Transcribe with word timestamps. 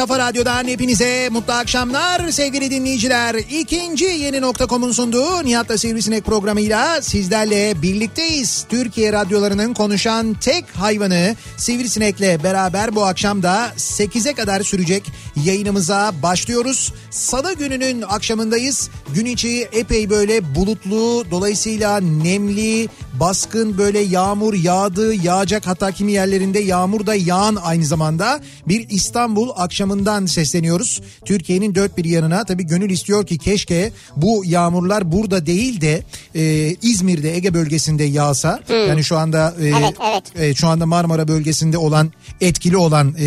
kafa 0.00 0.18
radyodan 0.18 0.66
hepinize 0.66 1.28
mutlu 1.28 1.52
akşamlar 1.52 2.30
sevgili 2.30 2.70
dinleyiciler. 2.70 3.34
İkinci 3.34 4.04
yeni 4.04 4.40
nokta.com'un 4.40 4.92
sunduğu 4.92 5.44
Nihat'la 5.44 5.78
Sivrisinek 5.78 6.24
programıyla 6.24 7.02
sizlerle 7.02 7.82
birlikteyiz. 7.82 8.66
Türkiye 8.68 9.12
radyolarının 9.12 9.74
konuşan 9.74 10.34
tek 10.34 10.64
hayvanı 10.76 11.36
Sivrisinek'le 11.56 12.44
beraber 12.44 12.94
bu 12.94 13.04
akşam 13.04 13.42
da 13.42 13.72
8'e 13.76 14.34
kadar 14.34 14.60
sürecek 14.60 15.12
yayınımıza 15.44 16.12
başlıyoruz. 16.22 16.92
Salı 17.10 17.54
gününün 17.54 18.02
akşamındayız. 18.02 18.90
Gün 19.14 19.26
içi 19.26 19.68
epey 19.72 20.10
böyle 20.10 20.54
bulutlu, 20.54 21.24
dolayısıyla 21.30 22.00
nemli, 22.00 22.88
baskın 23.20 23.78
böyle 23.78 23.98
yağmur 23.98 24.54
yağdı, 24.54 25.14
yağacak 25.14 25.66
hatta 25.66 25.92
kimi 25.92 26.12
yerlerinde 26.12 26.58
yağmur 26.58 27.06
da 27.06 27.14
yağan 27.14 27.56
aynı 27.62 27.84
zamanda 27.84 28.40
bir 28.68 28.86
İstanbul 28.90 29.50
akşamından 29.56 30.26
sesleniyoruz. 30.26 31.00
Türkiye'nin 31.24 31.74
dört 31.74 31.96
bir 31.96 32.04
yanına 32.04 32.44
tabii 32.44 32.66
gönül 32.66 32.90
istiyor 32.90 33.26
ki 33.26 33.38
keşke 33.38 33.92
bu 34.16 34.42
yağmurlar 34.46 35.12
burada 35.12 35.46
değil 35.46 35.80
de 35.80 36.02
e, 36.34 36.74
İzmir'de 36.82 37.36
Ege 37.36 37.54
bölgesinde 37.54 38.04
yağsa. 38.04 38.60
Yani 38.88 39.04
şu 39.04 39.18
anda 39.18 39.54
e, 39.60 39.68
Evet, 39.68 39.96
evet. 40.12 40.24
e, 40.36 40.54
şu 40.54 40.68
anda 40.68 40.86
Marmara 40.86 41.28
bölgesinde 41.28 41.78
olan 41.78 42.12
etkili 42.40 42.76
olan 42.76 43.14
e, 43.18 43.26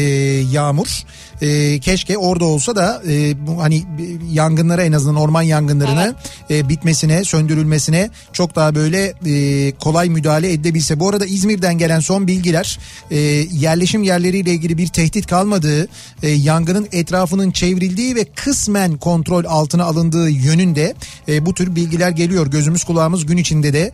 yağmur 0.51 1.03
e, 1.41 1.79
keşke 1.79 2.17
orada 2.17 2.45
olsa 2.45 2.75
da 2.75 3.01
e, 3.07 3.47
bu 3.47 3.61
hani 3.61 3.83
yangınlara 4.31 4.83
en 4.83 4.91
azından 4.91 5.15
orman 5.15 5.41
yangınlarına 5.41 6.15
e, 6.49 6.69
bitmesine 6.69 7.23
söndürülmesine 7.23 8.09
çok 8.33 8.55
daha 8.55 8.75
böyle 8.75 9.13
e, 9.25 9.71
kolay 9.83 10.09
müdahale 10.09 10.53
edebilse. 10.53 10.99
Bu 10.99 11.09
arada 11.09 11.25
İzmir'den 11.25 11.77
gelen 11.77 11.99
son 11.99 12.27
bilgiler 12.27 12.79
e, 13.11 13.17
yerleşim 13.51 14.03
yerleriyle 14.03 14.51
ilgili 14.51 14.77
bir 14.77 14.87
tehdit 14.87 15.27
kalmadığı 15.27 15.87
e, 16.23 16.29
yangının 16.29 16.87
etrafının 16.91 17.51
çevrildiği 17.51 18.15
ve 18.15 18.25
kısmen 18.25 18.97
kontrol 18.97 19.45
altına 19.45 19.83
alındığı 19.83 20.29
yönünde 20.29 20.95
e, 21.27 21.45
bu 21.45 21.53
tür 21.53 21.75
bilgiler 21.75 22.09
geliyor. 22.09 22.47
Gözümüz 22.47 22.83
kulağımız 22.83 23.25
gün 23.25 23.37
içinde 23.37 23.73
de 23.73 23.91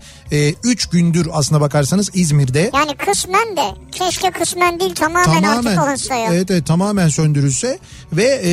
3 0.63 0.85
gündür 0.85 1.27
aslına 1.31 1.61
bakarsanız 1.61 2.09
İzmir'de 2.13 2.71
Yani 2.73 2.95
kısmen 2.95 3.57
de 3.57 3.63
keşke 3.91 4.31
kısmen 4.31 4.79
değil 4.79 4.95
tamamen, 4.95 5.43
artık 5.43 5.83
olunsa 5.83 6.15
ya. 6.15 6.33
Evet, 6.33 6.51
evet 6.51 6.65
tamamen 6.65 7.09
söndürülse 7.09 7.79
ve 8.13 8.41
e, 8.43 8.51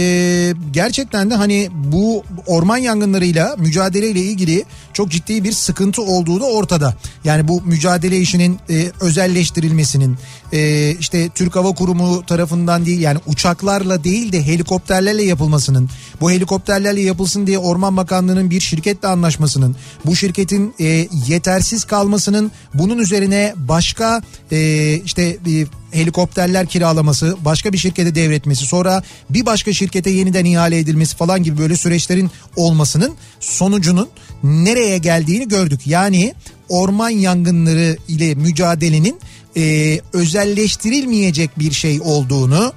gerçekten 0.71 1.31
de 1.31 1.35
hani 1.35 1.69
bu 1.73 2.25
orman 2.47 2.77
yangınlarıyla 2.77 3.57
mücadeleyle 3.59 4.21
ilgili 4.21 4.65
çok 4.93 5.11
ciddi 5.11 5.45
bir 5.45 5.53
sıkıntı 5.53 6.03
olduğu 6.03 6.41
da 6.41 6.45
ortada. 6.45 6.95
Yani 7.26 7.48
bu 7.48 7.62
mücadele 7.62 8.19
işinin 8.19 8.59
e, 8.70 8.91
özelleştirilmesinin 9.00 10.16
e, 10.53 10.91
işte 11.00 11.28
Türk 11.34 11.56
Hava 11.56 11.75
Kurumu 11.75 12.26
tarafından 12.26 12.87
değil 12.87 13.00
yani 13.00 13.19
uçaklarla 13.26 14.04
değil 14.04 14.32
de 14.32 14.47
helikopterlerle 14.47 15.22
yapılmasının 15.22 15.91
bu 16.20 16.31
helikopterlerle 16.31 17.00
yapılsın 17.00 17.47
diye 17.47 17.59
Orman 17.59 17.97
Bakanlığı'nın 17.97 18.50
bir 18.50 18.60
şirketle 18.60 19.09
anlaşmasının 19.09 19.76
bu 20.04 20.16
şirketin 20.16 20.75
e, 20.81 21.09
yetersiz 21.26 21.84
kalmasının 21.84 22.53
bunun 22.75 22.98
üzerine 22.98 23.54
başka 23.56 24.22
e, 24.53 24.94
işte 25.04 25.22
e, 25.22 25.66
helikopterler 25.91 26.66
kiralaması, 26.66 27.37
başka 27.44 27.72
bir 27.72 27.78
şirkete 27.78 28.14
devretmesi, 28.14 28.66
sonra 28.66 29.03
bir 29.31 29.47
başka 29.47 29.72
şirkete 29.72 30.10
yeniden 30.10 30.44
ihale 30.44 30.78
edilmesi 30.78 31.16
falan 31.16 31.43
gibi 31.43 31.58
böyle 31.58 31.76
süreçlerin 31.76 32.31
olmasının 32.56 33.14
sonucunun 33.41 34.08
nereye 34.43 34.98
geldiğini 34.98 35.48
gördük. 35.48 35.81
Yani 35.87 36.34
orman 36.69 37.10
yangınları 37.10 37.97
ile 38.09 38.34
mücadelenin 38.34 39.21
e, 39.56 40.00
özelleştirilmeyecek 40.12 41.59
bir 41.59 41.72
şey 41.72 42.00
olduğunu, 42.00 42.72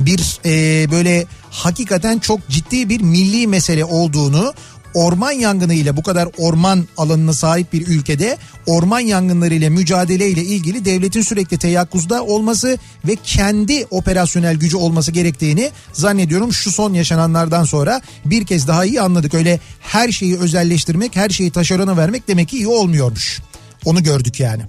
bir 0.00 0.40
e, 0.44 0.90
böyle 0.90 1.26
hakikaten 1.50 2.18
çok 2.18 2.48
ciddi 2.48 2.88
bir 2.88 3.00
milli 3.00 3.46
mesele 3.46 3.84
olduğunu 3.84 4.54
orman 4.94 5.32
yangını 5.32 5.74
ile 5.74 5.96
bu 5.96 6.02
kadar 6.02 6.28
orman 6.38 6.86
alanına 6.96 7.32
sahip 7.32 7.72
bir 7.72 7.86
ülkede 7.86 8.38
orman 8.66 9.00
yangınları 9.00 9.54
ile 9.54 9.68
mücadele 9.68 10.28
ile 10.28 10.44
ilgili 10.44 10.84
devletin 10.84 11.22
sürekli 11.22 11.58
teyakkuzda 11.58 12.24
olması 12.24 12.78
ve 13.04 13.16
kendi 13.24 13.86
operasyonel 13.90 14.56
gücü 14.56 14.76
olması 14.76 15.12
gerektiğini 15.12 15.70
zannediyorum 15.92 16.52
şu 16.52 16.72
son 16.72 16.94
yaşananlardan 16.94 17.64
sonra 17.64 18.00
bir 18.24 18.46
kez 18.46 18.68
daha 18.68 18.84
iyi 18.84 19.00
anladık. 19.00 19.34
Öyle 19.34 19.60
her 19.80 20.12
şeyi 20.12 20.38
özelleştirmek, 20.38 21.16
her 21.16 21.28
şeyi 21.28 21.50
taşerona 21.50 21.96
vermek 21.96 22.28
demek 22.28 22.48
ki 22.48 22.56
iyi 22.56 22.66
olmuyormuş. 22.66 23.40
Onu 23.84 24.02
gördük 24.02 24.40
yani. 24.40 24.62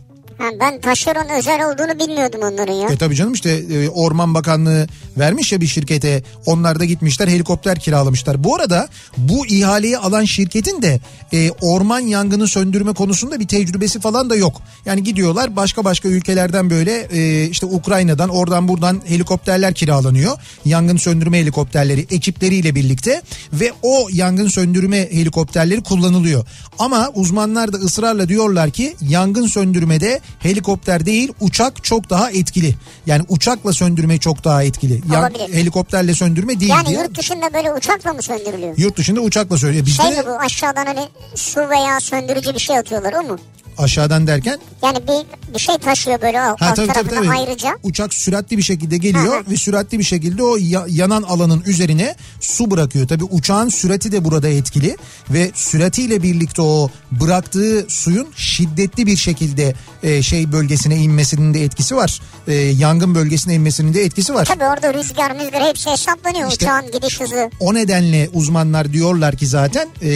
Ben 0.59 0.81
taşeron 0.81 1.29
özel 1.40 1.66
olduğunu 1.66 1.99
bilmiyordum 1.99 2.41
onların 2.43 2.73
ya. 2.73 2.90
E 2.90 2.97
tabii 2.97 3.16
canım 3.16 3.34
işte 3.34 3.49
e, 3.49 3.90
Orman 3.90 4.34
Bakanlığı 4.34 4.87
vermiş 5.17 5.52
ya 5.52 5.61
bir 5.61 5.67
şirkete 5.67 6.23
onlar 6.46 6.79
da 6.79 6.85
gitmişler 6.85 7.28
helikopter 7.28 7.79
kiralamışlar. 7.79 8.43
Bu 8.43 8.55
arada 8.55 8.87
bu 9.17 9.47
ihaleyi 9.47 9.97
alan 9.97 10.25
şirketin 10.25 10.81
de 10.81 10.99
e, 11.34 11.52
orman 11.52 11.99
yangını 11.99 12.47
söndürme 12.47 12.93
konusunda 12.93 13.40
bir 13.40 13.47
tecrübesi 13.47 13.99
falan 13.99 14.29
da 14.29 14.35
yok. 14.35 14.61
Yani 14.85 15.03
gidiyorlar 15.03 15.55
başka 15.55 15.84
başka 15.84 16.09
ülkelerden 16.09 16.69
böyle 16.69 17.08
e, 17.11 17.47
işte 17.47 17.66
Ukrayna'dan 17.66 18.29
oradan 18.29 18.67
buradan 18.67 19.02
helikopterler 19.05 19.73
kiralanıyor. 19.73 20.37
Yangın 20.66 20.97
söndürme 20.97 21.40
helikopterleri 21.40 22.08
ekipleriyle 22.11 22.75
birlikte 22.75 23.22
ve 23.53 23.72
o 23.81 24.08
yangın 24.11 24.47
söndürme 24.47 24.97
helikopterleri 24.97 25.84
kullanılıyor. 25.84 26.46
Ama 26.79 27.09
uzmanlar 27.16 27.73
da 27.73 27.78
ısrarla 27.78 28.29
diyorlar 28.29 28.72
ki 28.72 28.96
yangın 29.02 29.47
söndürmede 29.47 30.19
helikopter 30.40 31.05
değil 31.05 31.34
uçak 31.40 31.84
çok 31.84 32.09
daha 32.09 32.31
etkili. 32.31 32.75
Yani 33.05 33.23
uçakla 33.29 33.73
söndürme 33.73 34.17
çok 34.17 34.43
daha 34.43 34.64
etkili. 34.64 35.02
Yan- 35.11 35.22
Olabilir. 35.22 35.53
helikopterle 35.53 36.14
söndürme 36.14 36.59
değil 36.59 36.72
Yani 36.72 36.87
diye. 36.87 36.97
yurt 36.99 37.17
dışında 37.17 37.53
böyle 37.53 37.73
uçakla 37.73 38.14
mı 38.14 38.22
söndürülüyor? 38.22 38.73
Yurt 38.78 38.97
dışında 38.97 39.22
uçakla 39.22 39.58
söylüyor. 39.58 39.85
Bizde 39.85 40.03
Şey 40.03 40.11
mi 40.11 40.23
bu 40.28 40.31
aşağıdan 40.40 40.85
hani 40.85 41.02
su 41.35 41.59
veya 41.70 41.99
söndürücü 41.99 42.53
bir 42.53 42.59
şey 42.59 42.78
atıyorlar 42.78 43.14
o 43.14 43.23
mu? 43.23 43.37
Aşağıdan 43.78 44.28
derken 44.28 44.59
Yani 44.84 44.97
bir, 44.97 45.53
bir 45.53 45.59
şey 45.59 45.78
taşıyor 45.78 46.22
böyle 46.22 46.37
o 46.37 46.41
Ha, 46.43 46.55
alt 46.59 46.75
tabii, 46.75 46.87
tabii, 46.93 47.09
tabii. 47.09 47.29
ayrıca. 47.29 47.78
Uçak 47.84 48.14
süratli 48.14 48.58
bir 48.58 48.61
şekilde 48.64 48.97
geliyor 48.97 49.46
ve 49.49 49.58
süratli 49.58 49.99
bir 49.99 50.03
şekilde 50.03 50.43
o 50.43 50.58
ya- 50.58 50.85
yanan 50.90 51.23
alanın 51.23 51.64
üzerine 51.66 52.16
su 52.41 52.72
bırakıyor. 52.72 53.08
Tabii 53.08 53.23
uçağın 53.23 53.70
sürati 53.70 54.11
de 54.11 54.25
burada 54.25 54.49
etkili 54.49 54.97
ve 55.29 55.52
süratiyle 55.55 56.23
birlikte 56.23 56.61
o 56.61 56.90
bıraktığı 57.11 57.85
suyun 57.87 58.28
şiddetli 58.35 59.08
bir 59.08 59.17
şekilde 59.17 59.73
e, 60.03 60.12
şey 60.21 60.51
bölgesine 60.51 60.95
inmesinin 60.95 61.53
de 61.53 61.63
etkisi 61.63 61.95
var. 61.95 62.21
E, 62.47 62.53
yangın 62.53 63.15
bölgesine 63.15 63.53
inmesinin 63.53 63.93
de 63.93 64.03
etkisi 64.03 64.33
var. 64.33 64.45
Tabii 64.45 64.63
orada 64.63 64.93
rüzgar 64.93 65.39
rüzgar 65.39 65.63
hepsi 65.63 65.89
hesaplanıyor 65.89 66.51
İşte- 66.51 66.65
uçağın 66.65 66.91
gidiş 66.91 67.19
hızı. 67.21 67.49
O 67.59 67.73
nedenle 67.73 68.29
uzmanlar 68.33 68.93
diyorlar 68.93 69.35
ki 69.37 69.47
zaten 69.47 69.87
e, 70.01 70.09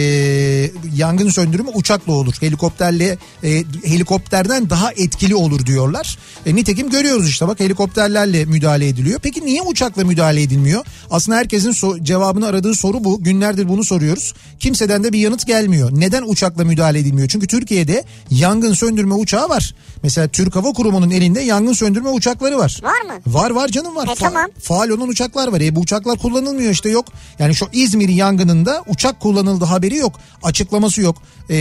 yangın 0.96 1.28
söndürümü 1.30 1.70
uçakla 1.74 2.12
olur. 2.12 2.34
Helikopterle 2.40 3.18
e, 3.44 3.64
helikopterden 3.84 4.70
daha 4.70 4.92
etkili 4.92 5.34
olur 5.34 5.66
diyorlar. 5.66 6.18
E, 6.46 6.54
nitekim 6.54 6.90
görüyoruz 6.90 7.28
işte 7.28 7.48
bak 7.48 7.60
helikopterlerle 7.60 8.44
müdahale 8.44 8.88
ediliyor. 8.88 9.20
Peki 9.22 9.46
niye 9.46 9.62
uçakla 9.62 10.04
müdahale 10.04 10.42
edilmiyor? 10.42 10.84
Aslında 11.10 11.38
herkesin 11.38 11.70
so- 11.72 12.04
cevabını 12.04 12.46
aradığı 12.46 12.74
soru 12.74 13.04
bu. 13.04 13.22
Günlerdir 13.22 13.68
bunu 13.68 13.84
soruyoruz. 13.84 14.34
Kimseden 14.60 15.04
de 15.04 15.12
bir 15.12 15.18
yanıt 15.18 15.46
gelmiyor. 15.46 15.90
Neden 15.92 16.22
uçakla 16.26 16.64
müdahale 16.64 16.98
edilmiyor? 16.98 17.28
Çünkü 17.28 17.46
Türkiye'de 17.46 18.04
yangın 18.30 18.72
söndürme 18.72 19.14
uçağı 19.14 19.48
var. 19.48 19.74
Mesela 20.02 20.28
Türk 20.28 20.56
Hava 20.56 20.72
Kurumu'nun 20.72 21.10
elinde 21.10 21.40
yangın 21.40 21.72
söndürme 21.72 22.08
uçakları 22.08 22.58
var. 22.58 22.80
Var 22.82 23.00
mı? 23.14 23.20
Var 23.26 23.50
var 23.50 23.68
canım 23.68 23.96
var. 23.96 24.06
E, 24.06 24.10
Fa- 24.10 24.16
tamam. 24.18 24.50
faal 24.62 24.88
olan 24.88 25.08
uçaklar 25.08 25.48
var. 25.48 25.60
E 25.60 25.76
bu 25.76 25.80
uçaklar 25.80 26.18
kullanılmıyor 26.18 26.72
işte 26.72 26.88
yok. 26.90 27.04
Yani 27.38 27.54
şu 27.54 27.66
İzmir 27.72 28.08
yangınında 28.08 28.84
uçak 28.88 29.20
kullanıldı 29.20 29.64
haberi 29.64 29.96
yok. 29.96 30.12
Açıklaması 30.42 31.00
yok. 31.00 31.16
E, 31.50 31.56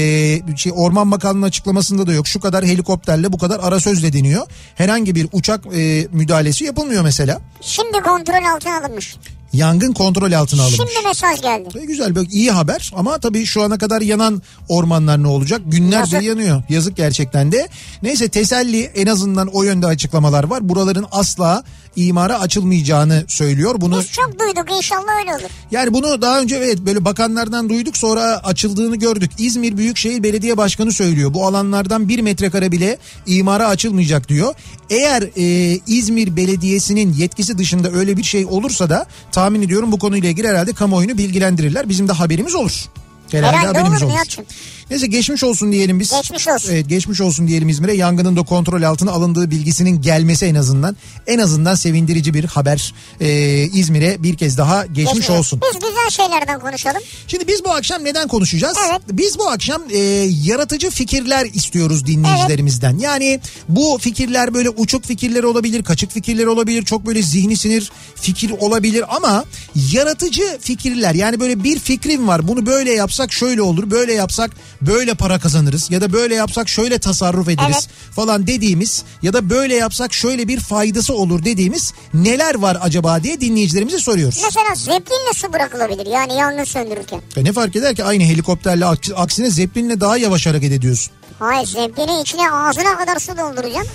şey, 0.58 0.72
Orman 0.76 1.12
Bakanlığı'nın 1.12 1.46
açıklamasında 1.46 2.08
da 2.08 2.14
yok. 2.14 2.28
Şu 2.28 2.40
kadar 2.40 2.66
helikopterle 2.66 3.34
bu 3.34 3.38
kadar 3.38 3.60
ara 3.64 3.80
sözle 3.80 4.14
deniyor. 4.14 4.48
Herhangi 4.76 5.16
bir 5.16 5.28
uçak 5.32 5.66
e, 5.76 6.08
müdahalesi 6.12 6.64
yapılmıyor 6.64 7.04
mesela. 7.04 7.42
Şimdi 7.62 8.00
kontrol 8.00 8.46
altına 8.56 8.78
alınmış. 8.78 9.16
Yangın 9.58 9.94
kontrol 9.94 10.32
altına 10.32 10.62
alınmış. 10.62 10.92
Şimdi 10.94 11.08
mesaj 11.08 11.42
geldi. 11.42 11.70
E, 11.80 11.86
güzel 11.86 12.16
böyle 12.16 12.30
iyi 12.30 12.52
haber 12.52 12.92
ama 12.96 13.18
tabii 13.18 13.46
şu 13.46 13.62
ana 13.64 13.78
kadar 13.78 14.02
yanan 14.02 14.42
ormanlar 14.70 15.24
ne 15.24 15.28
olacak? 15.28 15.62
Günlerce 15.66 16.16
Yazık. 16.16 16.30
yanıyor. 16.30 16.64
Yazık 16.70 16.98
gerçekten 16.98 17.52
de. 17.52 17.68
Neyse 18.04 18.30
teselli 18.30 18.84
en 18.84 19.08
azından 19.08 19.48
o 19.48 19.64
yönde 19.64 19.88
açıklamalar 19.88 20.44
var. 20.44 20.70
Buraların 20.70 21.06
asla 21.12 21.64
imara 21.98 22.40
açılmayacağını 22.40 23.26
söylüyor. 23.28 23.76
Bunu 23.82 24.00
Biz 24.00 24.12
çok 24.12 24.40
duyduk 24.40 24.78
inşallah 24.78 25.20
öyle 25.20 25.32
olur. 25.32 25.52
yani 25.72 25.94
bunu 25.94 26.22
daha 26.22 26.40
önce 26.42 26.56
evet 26.56 26.80
böyle 26.80 27.06
bakanlardan 27.06 27.70
duyduk 27.70 27.98
sonra 27.98 28.22
açıldığını 28.44 28.96
gördük. 28.96 29.32
İzmir 29.38 29.78
Büyükşehir 29.78 30.24
Belediye 30.24 30.58
Başkanı 30.58 30.92
söylüyor. 30.92 31.34
Bu 31.34 31.48
alanlardan 31.48 32.10
bir 32.10 32.20
metrekare 32.20 32.72
bile 32.72 32.98
imara 33.26 33.68
açılmayacak 33.68 34.30
diyor. 34.30 34.54
Eğer 34.90 35.24
e, 35.38 35.80
İzmir 35.88 36.36
Belediyesi'nin 36.36 37.14
yetkisi 37.14 37.58
dışında 37.58 37.92
öyle 37.92 38.18
bir 38.18 38.24
şey 38.24 38.46
olursa 38.46 38.90
da 38.90 39.06
tahmin 39.32 39.62
ediyorum 39.62 39.92
bu 39.92 40.00
konuyla 40.00 40.30
ilgili 40.30 40.48
herhalde 40.48 40.74
kamuoyunu 40.74 41.18
bilgilendirirler. 41.18 41.90
Bizim 41.90 42.08
de 42.08 42.12
haberimiz 42.12 42.56
olur. 42.56 42.86
Herhalde, 43.32 43.58
Herhalde 43.58 43.78
haberimiz 43.80 44.04
olur 44.04 44.12
olur. 44.12 44.46
Neyse 44.90 45.08
geçmiş 45.08 45.44
olsun 45.44 45.72
diyelim 45.72 46.00
biz. 46.00 46.12
Geçmiş 46.12 46.48
olsun. 46.48 46.72
Evet 46.72 46.90
geçmiş 46.90 47.22
olsun 47.22 47.48
diyelim 47.48 47.70
İzmir'e. 47.70 47.94
Yangının 47.94 48.36
da 48.36 48.44
kontrol 48.44 48.82
altına 48.82 49.12
alındığı 49.12 49.52
bilgisinin 49.52 50.02
gelmesi 50.02 50.46
en 50.46 50.56
azından. 50.56 50.98
En 51.28 51.40
azından 51.40 51.76
sevindirici 51.76 52.34
bir 52.34 52.44
haber. 52.44 52.94
Ee, 53.20 53.64
İzmir'e 53.64 54.24
bir 54.24 54.38
kez 54.38 54.58
daha 54.58 54.86
geçmiş, 54.86 55.30
olsun. 55.30 55.62
Biz 55.62 55.80
güzel 55.80 56.10
şeylerden 56.10 56.60
konuşalım. 56.60 57.02
Şimdi 57.28 57.48
biz 57.48 57.66
bu 57.66 57.70
akşam 57.72 58.04
neden 58.04 58.28
konuşacağız? 58.28 58.78
Evet. 58.90 59.02
Biz 59.12 59.40
bu 59.40 59.50
akşam 59.50 59.82
e, 59.92 59.98
yaratıcı 60.44 60.90
fikirler 60.90 61.46
istiyoruz 61.54 62.06
dinleyicilerimizden. 62.06 62.98
Yani 62.98 63.40
bu 63.70 63.98
fikirler 64.02 64.54
böyle 64.54 64.70
uçuk 64.70 65.06
fikirler 65.06 65.44
olabilir, 65.44 65.84
kaçık 65.84 66.12
fikirler 66.12 66.46
olabilir, 66.46 66.86
çok 66.86 67.06
böyle 67.06 67.22
zihni 67.22 67.58
sinir 67.58 67.92
fikir 68.16 68.52
olabilir 68.60 69.04
ama 69.16 69.46
yaratıcı 69.92 70.58
fikirler 70.62 71.16
yani 71.16 71.40
böyle 71.40 71.64
bir 71.64 71.80
fikrim 71.80 72.28
var. 72.28 72.48
Bunu 72.48 72.66
böyle 72.66 72.94
yapsak 72.94 73.34
şöyle 73.34 73.62
olur, 73.62 73.92
böyle 73.92 74.14
yapsak 74.14 74.52
böyle 74.82 75.14
para 75.14 75.40
kazanırız 75.40 75.92
ya 75.92 76.02
da 76.02 76.14
böyle 76.14 76.36
yapsak 76.36 76.70
şöyle 76.70 77.00
tasarruf 77.00 77.50
ederiz 77.50 77.88
Evet. 77.90 78.14
falan 78.16 78.48
dediğimiz 78.48 79.04
ya 79.22 79.34
da 79.34 79.50
böyle 79.50 79.76
yapsak 79.76 80.14
şöyle 80.14 80.48
bir 80.48 80.60
faydası 80.60 81.14
olur 81.14 81.46
dediğimiz 81.46 81.94
neler 82.14 82.56
var 82.56 82.78
acaba 82.82 83.24
diye 83.24 83.42
dinleyicilerimize 83.42 84.00
soruyoruz. 84.00 84.42
Mesela 84.46 84.76
zeplinle 84.76 85.34
su 85.36 85.54
bırakılabilir 85.54 86.06
yani 86.06 86.34
yangın 86.36 86.64
söndürürken. 86.64 87.22
E 87.38 87.44
ne 87.44 87.54
fark 87.54 87.76
eder 87.76 87.96
ki 87.96 88.04
aynı 88.04 88.24
helikopterle 88.24 88.86
aks- 88.86 89.14
aksine 89.16 89.50
zeplinle 89.50 90.00
daha 90.02 90.18
yavaş 90.18 90.46
hareket 90.48 90.72
ediyorsun. 90.72 91.14
Hayır 91.40 91.68
zeplini 91.68 92.22
içine 92.22 92.52
ağzına 92.52 92.98
kadar 92.98 93.20
su 93.20 93.38
dolduracaksın. 93.38 93.92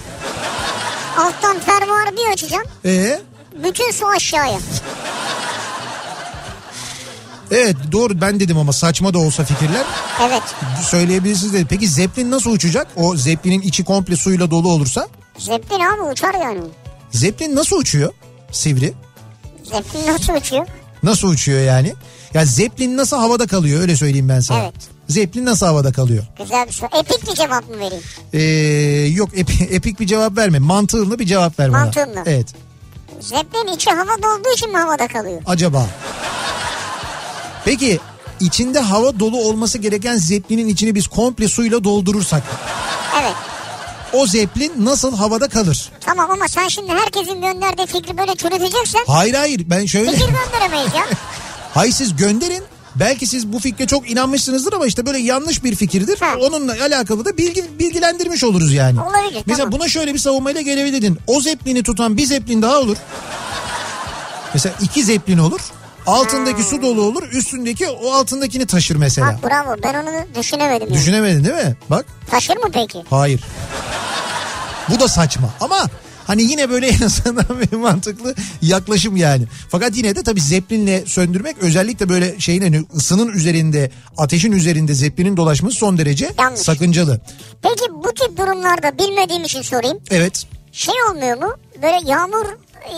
Alttan 1.19 1.58
fermuarı 1.61 2.17
bir 2.17 2.32
açacaksın. 2.32 2.70
E 2.85 3.20
Bütün 3.64 3.90
su 3.90 4.06
aşağıya. 4.08 4.58
Evet 7.52 7.76
doğru 7.93 8.20
ben 8.20 8.40
dedim 8.40 8.58
ama 8.58 8.72
saçma 8.72 9.14
da 9.14 9.19
olsa 9.19 9.44
fikirler 9.44 9.84
Evet. 10.22 10.43
söyleyebilirsiniz 10.90 11.52
dedi. 11.52 11.66
Peki 11.69 11.88
zeplin 11.88 12.31
nasıl 12.31 12.50
uçacak? 12.50 12.87
O 12.96 13.16
zeplinin 13.16 13.60
içi 13.60 13.84
komple 13.84 14.16
suyla 14.16 14.50
dolu 14.50 14.69
olursa 14.70 15.08
Zeplin 15.38 15.81
abi 15.81 16.02
uçar 16.12 16.34
yani. 16.34 16.60
zeplin 17.10 17.56
nasıl 17.56 17.76
uçuyor? 17.76 18.12
Sivri. 18.52 18.93
Zeplin 19.64 20.06
nasıl 20.12 20.32
uçuyor? 20.34 20.66
Nasıl 21.02 21.28
uçuyor 21.28 21.60
yani? 21.60 21.94
Ya 22.34 22.44
zeplin 22.44 22.96
nasıl 22.96 23.16
havada 23.16 23.46
kalıyor 23.46 23.81
öyle 23.81 23.96
söyleyeyim 23.96 24.28
ben 24.28 24.40
sana. 24.40 24.58
Evet. 24.62 24.75
Zeplin 25.08 25.44
nasıl 25.46 25.66
havada 25.66 25.93
kalıyor? 25.93 26.25
Güzel 26.38 26.66
bir 26.66 26.72
soru. 26.72 26.90
Epik 27.00 27.31
bir 27.31 27.34
cevap 27.34 27.69
mı 27.69 27.78
vereyim? 27.78 28.04
Ee, 28.32 28.40
yok 29.12 29.28
epi- 29.38 29.75
epik 29.75 30.00
bir 30.00 30.06
cevap 30.06 30.37
verme. 30.37 30.58
Mantığınla 30.58 31.19
bir 31.19 31.26
cevap 31.26 31.58
ver 31.58 31.72
bana. 31.72 31.84
Mantığımla. 31.84 32.22
Evet. 32.26 32.46
Zeplin 33.20 33.75
içi 33.75 33.90
havada 33.90 34.28
olduğu 34.34 34.52
için 34.56 34.70
mi 34.72 34.76
havada 34.78 35.08
kalıyor? 35.08 35.43
Acaba? 35.46 35.87
Peki 37.64 38.00
içinde 38.41 38.79
hava 38.81 39.20
dolu 39.20 39.37
olması 39.37 39.79
gereken 39.79 40.17
zeplinin 40.17 40.69
içini 40.69 40.94
biz 40.94 41.06
komple 41.09 41.49
suyla 41.49 41.85
doldurursak 41.85 42.43
Evet. 43.20 43.32
o 44.12 44.26
zeplin 44.26 44.73
nasıl 44.79 45.17
havada 45.17 45.49
kalır? 45.49 45.91
Tamam 46.00 46.31
ama 46.31 46.49
sen 46.49 46.69
şimdi 46.69 46.93
herkesin 46.93 47.41
gönderdiği 47.41 47.87
fikri 47.87 48.19
böyle 48.19 48.35
çürüteceksen 48.37 49.05
Hayır 49.06 49.35
hayır 49.35 49.62
ben 49.70 49.87
şöyle... 49.87 50.11
fikir 50.12 50.26
gönderemeyiz 50.26 50.94
ya. 50.94 51.06
Hayır 51.75 51.93
siz 51.93 52.17
gönderin. 52.17 52.62
Belki 52.97 53.26
siz 53.26 53.53
bu 53.53 53.59
fikre 53.59 53.87
çok 53.87 54.11
inanmışsınızdır 54.11 54.73
ama 54.73 54.87
işte 54.87 55.06
böyle 55.06 55.19
yanlış 55.19 55.64
bir 55.64 55.75
fikirdir. 55.75 56.20
Ha. 56.20 56.35
Onunla 56.41 56.73
alakalı 56.73 57.25
da 57.25 57.37
bilgi 57.37 57.64
bilgilendirmiş 57.79 58.44
oluruz 58.44 58.73
yani. 58.73 59.00
Olabilir, 59.00 59.43
Mesela 59.47 59.64
tamam. 59.64 59.81
buna 59.81 59.88
şöyle 59.88 60.14
bir 60.14 60.19
savunmayla 60.19 60.61
gelebilirdin. 60.61 61.19
O 61.26 61.41
zeplini 61.41 61.83
tutan 61.83 62.16
bir 62.16 62.26
zeplin 62.26 62.62
daha 62.62 62.78
olur. 62.78 62.97
Mesela 64.54 64.75
iki 64.83 65.04
zeplin 65.04 65.38
olur. 65.38 65.61
Altındaki 66.06 66.62
su 66.62 66.82
dolu 66.82 67.02
olur. 67.02 67.23
Üstündeki 67.32 67.88
o 67.88 68.12
altındakini 68.12 68.66
taşır 68.66 68.97
mesela. 68.97 69.26
Bak 69.42 69.50
bravo 69.50 69.76
ben 69.82 69.94
onu 69.94 70.25
düşünemedim. 70.40 70.88
Yani. 70.88 70.99
Düşünemedin 70.99 71.44
değil 71.44 71.54
mi? 71.66 71.76
Bak. 71.90 72.06
Taşır 72.30 72.56
mı 72.56 72.71
peki? 72.73 73.04
Hayır. 73.11 73.44
Bu 74.88 75.00
da 75.00 75.09
saçma 75.09 75.50
ama 75.61 75.87
hani 76.26 76.42
yine 76.42 76.71
böyle 76.71 76.87
en 76.88 77.00
azından 77.02 77.47
bir 77.73 77.76
mantıklı 77.76 78.35
yaklaşım 78.62 79.16
yani. 79.16 79.44
Fakat 79.68 79.97
yine 79.97 80.16
de 80.16 80.23
tabii 80.23 80.40
zeplinle 80.40 81.06
söndürmek 81.06 81.59
özellikle 81.61 82.09
böyle 82.09 82.40
şeyin 82.40 82.62
hani 82.62 82.85
ısının 82.97 83.28
üzerinde 83.28 83.90
ateşin 84.18 84.52
üzerinde 84.52 84.94
zeplinin 84.94 85.37
dolaşması 85.37 85.76
son 85.78 85.99
derece 85.99 86.32
Yanlış. 86.38 86.61
sakıncalı. 86.61 87.21
Peki 87.62 87.85
bu 88.04 88.12
tip 88.14 88.38
durumlarda 88.38 88.99
bilmediğim 88.99 89.44
için 89.44 89.62
sorayım. 89.62 89.99
Evet. 90.11 90.47
Şey 90.73 90.94
olmuyor 91.11 91.37
mu? 91.38 91.54
Böyle 91.82 92.11
yağmur 92.11 92.47
e, 92.85 92.94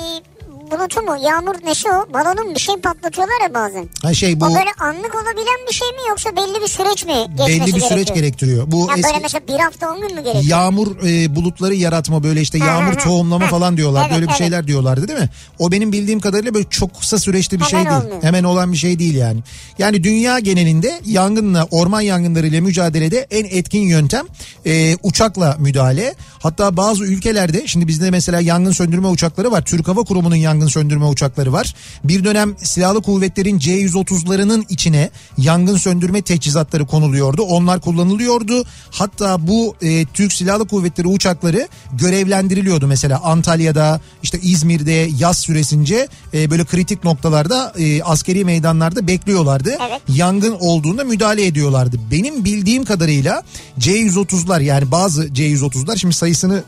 bulutu 0.70 1.02
mu? 1.02 1.16
Yağmur 1.26 1.54
nesi 1.64 1.88
o? 1.90 2.12
Balonun 2.14 2.54
bir 2.54 2.60
şey 2.60 2.74
patlatıyorlar 2.76 3.42
ya 3.42 3.54
bazen. 3.54 3.88
Ha 4.02 4.14
şey 4.14 4.40
bu 4.40 4.44
O 4.44 4.48
böyle 4.48 4.70
anlık 4.80 5.14
olabilen 5.14 5.60
bir 5.68 5.74
şey 5.74 5.88
mi 5.88 5.98
yoksa 6.08 6.30
belli 6.36 6.62
bir 6.62 6.68
süreç 6.68 7.06
mi 7.06 7.14
geçmesi 7.36 7.60
belli 7.60 7.74
bir 7.76 7.80
süreç 7.80 8.14
gerektiriyor. 8.14 8.70
Bu 8.72 8.78
Ya 8.88 8.94
eski 8.96 9.02
böyle 9.04 9.18
mesela 9.22 9.42
bir 9.48 9.58
hafta 9.60 9.90
on 9.90 10.00
gün 10.00 10.14
mü 10.14 10.22
gerekiyor? 10.24 10.44
yağmur 10.44 10.96
e, 11.06 11.36
bulutları 11.36 11.74
yaratma 11.74 12.22
böyle 12.22 12.40
işte 12.40 12.58
Ha, 12.58 12.66
yağmur 12.66 12.92
ha. 12.94 12.98
tohumlama 12.98 13.44
Ha. 13.44 13.48
falan 13.50 13.76
diyorlar. 13.76 14.00
Evet, 14.02 14.12
böyle 14.14 14.22
bir 14.22 14.28
evet. 14.28 14.38
şeyler 14.38 14.66
diyorlardı 14.66 15.08
değil 15.08 15.18
mi? 15.18 15.28
O 15.58 15.72
benim 15.72 15.92
bildiğim 15.92 16.20
kadarıyla 16.20 16.54
böyle 16.54 16.66
çok 16.70 17.00
kısa 17.00 17.18
süreçli 17.18 17.60
bir 17.60 17.64
Hemen 17.64 17.82
şey 17.82 17.90
değil. 17.90 18.02
olmuyor. 18.02 18.22
Hemen 18.22 18.44
olan 18.44 18.72
bir 18.72 18.76
şey 18.76 18.98
değil 18.98 19.14
yani. 19.14 19.40
Yani 19.78 20.04
dünya 20.04 20.38
genelinde 20.38 21.00
yangınla 21.04 21.66
orman 21.70 22.00
yangınlarıyla 22.00 22.60
mücadelede 22.60 23.26
en 23.30 23.44
etkin 23.44 23.80
yöntem 23.82 24.26
e, 24.66 24.96
uçakla 25.02 25.56
müdahale. 25.58 26.14
Hatta 26.42 26.76
bazı 26.76 27.04
ülkelerde 27.04 27.66
şimdi 27.66 27.88
bizde 27.88 28.10
mesela 28.10 28.40
yangın 28.40 28.72
söndürme 28.72 29.08
uçakları 29.08 29.50
var. 29.52 29.64
Türk 29.64 29.88
Hava 29.88 30.02
Kurumu'nun 30.02 30.36
yangın 30.36 30.53
söndürme 30.60 31.04
uçakları 31.04 31.52
var. 31.52 31.74
Bir 32.04 32.24
dönem 32.24 32.54
silahlı 32.58 33.02
kuvvetlerin 33.02 33.58
C-130'larının 33.58 34.64
içine 34.68 35.10
yangın 35.38 35.76
söndürme 35.76 36.22
teçhizatları 36.22 36.86
konuluyordu. 36.86 37.42
Onlar 37.42 37.80
kullanılıyordu. 37.80 38.64
Hatta 38.90 39.46
bu 39.46 39.74
e, 39.82 40.04
Türk 40.04 40.32
Silahlı 40.32 40.68
Kuvvetleri 40.68 41.08
uçakları 41.08 41.68
görevlendiriliyordu 41.92 42.86
mesela 42.86 43.20
Antalya'da 43.24 44.00
işte 44.22 44.38
İzmir'de 44.42 45.08
yaz 45.18 45.38
süresince 45.38 46.08
e, 46.34 46.50
böyle 46.50 46.64
kritik 46.64 47.04
noktalarda 47.04 47.72
e, 47.78 48.02
askeri 48.02 48.44
meydanlarda 48.44 49.06
bekliyorlardı. 49.06 49.78
Evet. 49.88 50.00
Yangın 50.08 50.56
olduğunda 50.60 51.04
müdahale 51.04 51.46
ediyorlardı. 51.46 51.96
Benim 52.10 52.44
bildiğim 52.44 52.84
kadarıyla 52.84 53.42
C-130'lar 53.78 54.62
yani 54.62 54.90
bazı 54.90 55.34
C-130'lar 55.34 55.98
şimdi 55.98 56.14
sayısını 56.14 56.62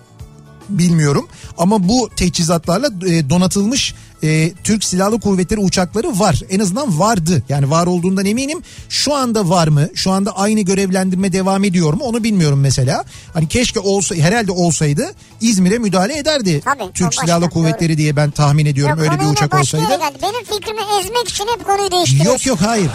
bilmiyorum 0.68 1.28
ama 1.58 1.88
bu 1.88 2.10
teçhizatlarla 2.16 2.86
e, 3.06 3.30
donatılmış 3.30 3.94
e, 4.22 4.52
Türk 4.64 4.84
Silahlı 4.84 5.20
Kuvvetleri 5.20 5.60
uçakları 5.60 6.18
var. 6.18 6.42
En 6.50 6.60
azından 6.60 6.98
vardı. 6.98 7.42
Yani 7.48 7.70
var 7.70 7.86
olduğundan 7.86 8.26
eminim. 8.26 8.62
Şu 8.88 9.14
anda 9.14 9.48
var 9.48 9.68
mı? 9.68 9.88
Şu 9.94 10.10
anda 10.10 10.36
aynı 10.36 10.60
görevlendirme 10.60 11.32
devam 11.32 11.64
ediyor 11.64 11.92
mu? 11.92 12.04
Onu 12.04 12.24
bilmiyorum 12.24 12.60
mesela. 12.60 13.04
Hani 13.34 13.48
keşke 13.48 13.80
olsa 13.80 14.14
herhalde 14.14 14.52
olsaydı 14.52 15.14
İzmir'e 15.40 15.78
müdahale 15.78 16.18
ederdi. 16.18 16.60
Tabii, 16.64 16.92
Türk 16.94 17.08
başka, 17.08 17.26
Silahlı 17.26 17.50
Kuvvetleri 17.50 17.98
diye 17.98 18.16
ben 18.16 18.30
tahmin 18.30 18.66
ediyorum. 18.66 18.98
Yok, 18.98 19.12
Öyle 19.12 19.20
bir 19.20 19.32
uçak 19.32 19.54
olsaydı. 19.54 19.84
Benim 20.22 20.44
fikrimi 20.44 20.80
ezmek 21.00 21.28
için 21.28 21.46
hep 21.56 21.66
konuyu 21.66 21.90
değiştiriyorsun. 21.90 22.32
Yok 22.32 22.46
yok 22.46 22.58
hayır. 22.60 22.90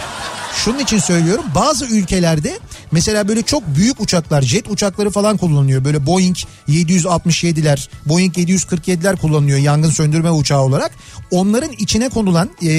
Şunun 0.56 0.78
için 0.78 0.98
söylüyorum 0.98 1.44
bazı 1.54 1.84
ülkelerde 1.86 2.58
mesela 2.92 3.28
böyle 3.28 3.42
çok 3.42 3.62
büyük 3.76 4.00
uçaklar 4.00 4.42
jet 4.42 4.70
uçakları 4.70 5.10
falan 5.10 5.36
kullanılıyor. 5.36 5.84
Böyle 5.84 6.06
Boeing 6.06 6.36
767'ler 6.68 7.88
Boeing 8.06 8.38
747'ler 8.38 9.16
kullanılıyor 9.16 9.58
yangın 9.58 9.90
söndürme 9.90 10.30
uçağı 10.30 10.60
olarak. 10.60 10.90
Onların 11.30 11.72
içine 11.78 12.08
konulan 12.08 12.50
e, 12.62 12.70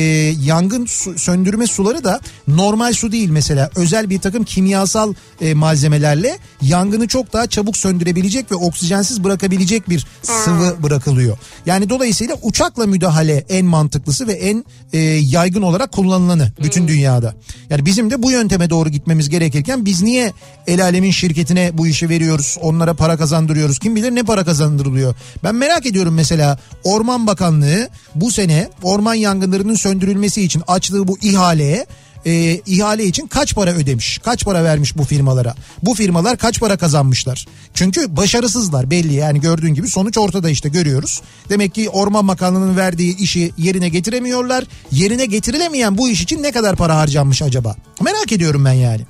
yangın 0.43 0.85
su- 0.85 1.19
söndürme 1.19 1.67
suları 1.67 2.03
da 2.03 2.19
normal 2.47 2.93
su 2.93 3.11
değil 3.11 3.29
mesela. 3.29 3.69
Özel 3.75 4.09
bir 4.09 4.19
takım 4.19 4.43
kimyasal 4.43 5.13
e, 5.41 5.53
malzemelerle 5.53 6.37
yangını 6.61 7.07
çok 7.07 7.33
daha 7.33 7.47
çabuk 7.47 7.77
söndürebilecek 7.77 8.51
ve 8.51 8.55
oksijensiz 8.55 9.23
bırakabilecek 9.23 9.89
bir 9.89 10.07
sıvı 10.23 10.83
bırakılıyor. 10.83 11.37
Yani 11.65 11.89
dolayısıyla 11.89 12.35
uçakla 12.41 12.85
müdahale 12.85 13.45
en 13.49 13.65
mantıklısı 13.65 14.27
ve 14.27 14.33
en 14.33 14.65
e, 14.93 14.97
yaygın 14.99 15.61
olarak 15.61 15.91
kullanılanı 15.91 16.51
bütün 16.63 16.87
dünyada. 16.87 17.35
Yani 17.69 17.85
bizim 17.85 18.09
de 18.09 18.23
bu 18.23 18.31
yönteme 18.31 18.69
doğru 18.69 18.89
gitmemiz 18.89 19.29
gerekirken 19.29 19.85
biz 19.85 20.01
niye 20.01 20.33
el 20.67 20.83
alemin 20.83 21.11
şirketine 21.11 21.71
bu 21.73 21.87
işi 21.87 22.09
veriyoruz? 22.09 22.57
Onlara 22.61 22.93
para 22.93 23.17
kazandırıyoruz. 23.17 23.79
Kim 23.79 23.95
bilir 23.95 24.15
ne 24.15 24.23
para 24.23 24.43
kazandırılıyor. 24.43 25.15
Ben 25.43 25.55
merak 25.55 25.85
ediyorum 25.85 26.13
mesela 26.13 26.57
Orman 26.83 27.27
Bakanlığı 27.27 27.89
bu 28.15 28.31
sene 28.31 28.69
orman 28.83 29.13
yangınlarının 29.13 29.75
söndürülmesi 29.75 30.43
için 30.43 30.63
açtığı 30.67 31.07
bu 31.07 31.17
ihaleye 31.21 31.85
e, 32.25 32.61
ihale 32.65 33.05
için 33.05 33.27
kaç 33.27 33.55
para 33.55 33.71
ödemiş? 33.71 34.17
Kaç 34.23 34.45
para 34.45 34.63
vermiş 34.63 34.97
bu 34.97 35.03
firmalara? 35.03 35.55
Bu 35.83 35.93
firmalar 35.93 36.37
kaç 36.37 36.59
para 36.59 36.77
kazanmışlar? 36.77 37.47
Çünkü 37.73 38.15
başarısızlar 38.17 38.91
belli 38.91 39.13
yani 39.13 39.41
gördüğün 39.41 39.73
gibi 39.73 39.87
sonuç 39.87 40.17
ortada 40.17 40.49
işte 40.49 40.69
görüyoruz. 40.69 41.21
Demek 41.49 41.75
ki 41.75 41.89
Orman 41.89 42.27
Bakanlığı'nın 42.27 42.77
verdiği 42.77 43.17
işi 43.17 43.51
yerine 43.57 43.89
getiremiyorlar. 43.89 44.63
Yerine 44.91 45.25
getirilemeyen 45.25 45.97
bu 45.97 46.09
iş 46.09 46.21
için 46.21 46.43
ne 46.43 46.51
kadar 46.51 46.75
para 46.75 46.97
harcanmış 46.97 47.41
acaba? 47.41 47.75
Merak 48.01 48.31
ediyorum 48.31 48.65
ben 48.65 48.73
yani. 48.73 49.01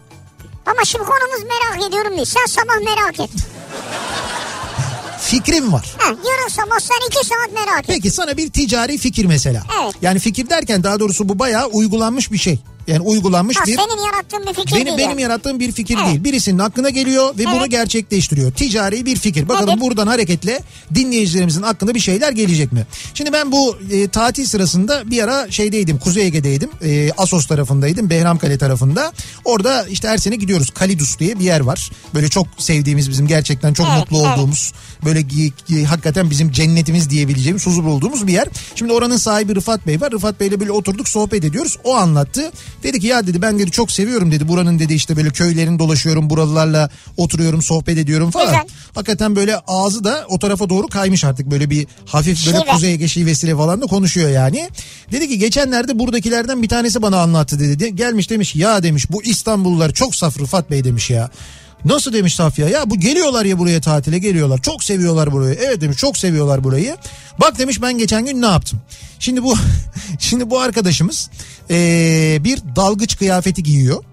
Ama 0.65 0.85
şimdi 0.85 1.03
konumuz 1.05 1.43
merak 1.43 1.87
ediyorum 1.89 2.15
değil. 2.15 2.25
Sen 2.25 2.45
sabah 2.45 2.85
merak 2.85 3.19
et. 3.19 3.29
Fikrim 5.21 5.73
var. 5.73 5.95
Ha, 5.97 6.07
yarın 6.09 6.49
sabah 6.49 6.79
sen 6.79 7.07
iki 7.07 7.27
saat 7.27 7.53
merak 7.53 7.79
et. 7.79 7.85
Peki 7.87 8.11
sana 8.11 8.37
bir 8.37 8.49
ticari 8.49 8.97
fikir 8.97 9.25
mesela. 9.25 9.63
Evet. 9.83 9.95
Yani 10.01 10.19
fikir 10.19 10.49
derken 10.49 10.83
daha 10.83 10.99
doğrusu 10.99 11.29
bu 11.29 11.39
bayağı 11.39 11.67
uygulanmış 11.67 12.31
bir 12.31 12.37
şey. 12.37 12.59
Yani 12.87 12.99
uygulanmış 12.99 13.57
Ha, 13.57 13.63
bir 13.67 13.75
senin 13.75 14.05
yarattığın 14.05 14.45
bir 14.47 14.53
fikir 14.53 14.75
benim 14.75 14.85
değil. 14.85 14.97
benim 14.97 15.09
yani. 15.09 15.21
yarattığım 15.21 15.59
bir 15.59 15.71
fikir 15.71 15.97
Evet. 15.97 16.07
değil. 16.07 16.23
Birisinin 16.23 16.59
aklına 16.59 16.89
geliyor 16.89 17.37
ve 17.37 17.45
bunu 17.45 17.55
Evet. 17.59 17.71
gerçekleştiriyor. 17.71 18.51
Ticari 18.51 19.05
bir 19.05 19.15
fikir. 19.15 19.47
Bakalım 19.49 19.69
Evet. 19.69 19.81
buradan 19.81 20.07
hareketle 20.07 20.59
dinleyicilerimizin 20.95 21.61
aklına 21.61 21.93
bir 21.95 21.99
şeyler 21.99 22.31
gelecek 22.31 22.71
mi? 22.71 22.85
Şimdi 23.13 23.33
ben 23.33 23.51
bu 23.51 23.77
e, 23.91 24.07
tatil 24.07 24.45
sırasında 24.45 25.11
bir 25.11 25.23
ara 25.23 25.51
şeydeydim. 25.51 25.97
Kuzey 25.97 26.25
Ege'deydim. 26.27 26.69
E, 26.83 27.11
Asos 27.17 27.45
tarafındaydım. 27.47 28.09
Behramkale 28.09 28.57
tarafında. 28.57 29.11
Orada 29.45 29.85
işte 29.87 30.07
her 30.07 30.17
sene 30.17 30.35
gidiyoruz. 30.35 30.69
Kalidus 30.69 31.19
diye 31.19 31.39
bir 31.39 31.43
yer 31.45 31.59
var. 31.59 31.91
Böyle 32.13 32.27
çok 32.29 32.47
sevdiğimiz 32.57 33.09
bizim 33.09 33.27
gerçekten 33.27 33.73
çok 33.73 33.87
Evet, 33.91 33.99
mutlu 33.99 34.27
evet. 34.27 34.37
olduğumuz 34.37 34.73
böyle 35.05 35.23
hakikaten 35.85 36.29
bizim 36.29 36.51
cennetimiz 36.51 37.09
diyebileceğimiz 37.09 37.67
huzur 37.67 37.83
bulduğumuz 37.83 38.27
bir 38.27 38.33
yer. 38.33 38.47
Şimdi 38.75 38.93
oranın 38.93 39.17
sahibi 39.17 39.55
Rıfat 39.55 39.87
Bey 39.87 40.01
var. 40.01 40.11
Rıfat 40.11 40.39
Bey'le 40.39 40.59
böyle 40.59 40.71
oturduk 40.71 41.09
sohbet 41.09 41.43
ediyoruz. 41.43 41.77
O 41.83 41.95
anlattı. 41.95 42.51
Dedi 42.83 42.99
ki 42.99 43.07
ya 43.07 43.27
dedi 43.27 43.41
ben 43.41 43.59
dedi 43.59 43.71
çok 43.71 43.91
seviyorum 43.91 44.31
dedi. 44.31 44.47
Buranın 44.47 44.79
dedi 44.79 44.93
işte 44.93 45.17
böyle 45.17 45.29
köylerini 45.29 45.79
dolaşıyorum. 45.79 46.29
Buralılarla 46.29 46.89
oturuyorum 47.17 47.61
sohbet 47.61 47.97
ediyorum 47.97 48.31
falan. 48.31 48.45
Güzel. 48.45 48.63
Hakikaten 48.95 49.35
böyle 49.35 49.57
ağzı 49.57 50.03
da 50.03 50.25
o 50.29 50.39
tarafa 50.39 50.69
doğru 50.69 50.87
kaymış 50.87 51.23
artık. 51.23 51.51
Böyle 51.51 51.69
bir 51.69 51.87
hafif 52.05 52.45
böyle 52.47 52.57
Şive. 52.59 52.71
Kuzey 52.71 52.93
Ege 52.93 53.07
şivesiyle 53.07 53.55
falan 53.55 53.81
da 53.81 53.85
konuşuyor 53.85 54.29
yani. 54.29 54.69
Dedi 55.11 55.27
ki 55.29 55.39
geçenlerde 55.39 55.99
buradakilerden 55.99 56.61
bir 56.61 56.69
tanesi 56.69 57.01
bana 57.01 57.19
anlattı 57.21 57.59
dedi. 57.59 57.95
Gelmiş 57.95 58.29
demiş 58.29 58.55
ya 58.55 58.83
demiş 58.83 59.11
bu 59.11 59.23
İstanbullular 59.23 59.93
çok 59.93 60.15
saf 60.15 60.39
Rıfat 60.39 60.71
Bey 60.71 60.83
demiş 60.83 61.09
ya. 61.09 61.29
Nasıl 61.85 62.13
demiş 62.13 62.35
Safya 62.35 62.69
ya 62.69 62.89
bu 62.89 62.99
geliyorlar 62.99 63.45
ya 63.45 63.59
buraya 63.59 63.81
tatile 63.81 64.19
geliyorlar. 64.19 64.61
Çok 64.61 64.83
seviyorlar 64.83 65.31
burayı. 65.31 65.57
Evet 65.61 65.81
demiş 65.81 65.97
çok 65.97 66.17
seviyorlar 66.17 66.63
burayı. 66.63 66.97
Bak 67.41 67.59
demiş 67.59 67.81
ben 67.81 67.97
geçen 67.97 68.25
gün 68.25 68.41
ne 68.41 68.45
yaptım? 68.45 68.81
Şimdi 69.19 69.43
bu 69.43 69.55
şimdi 70.19 70.49
bu 70.49 70.59
arkadaşımız 70.59 71.29
eee, 71.69 72.37
bir 72.43 72.59
dalgıç 72.75 73.17
kıyafeti 73.17 73.63
giyiyor. 73.63 74.03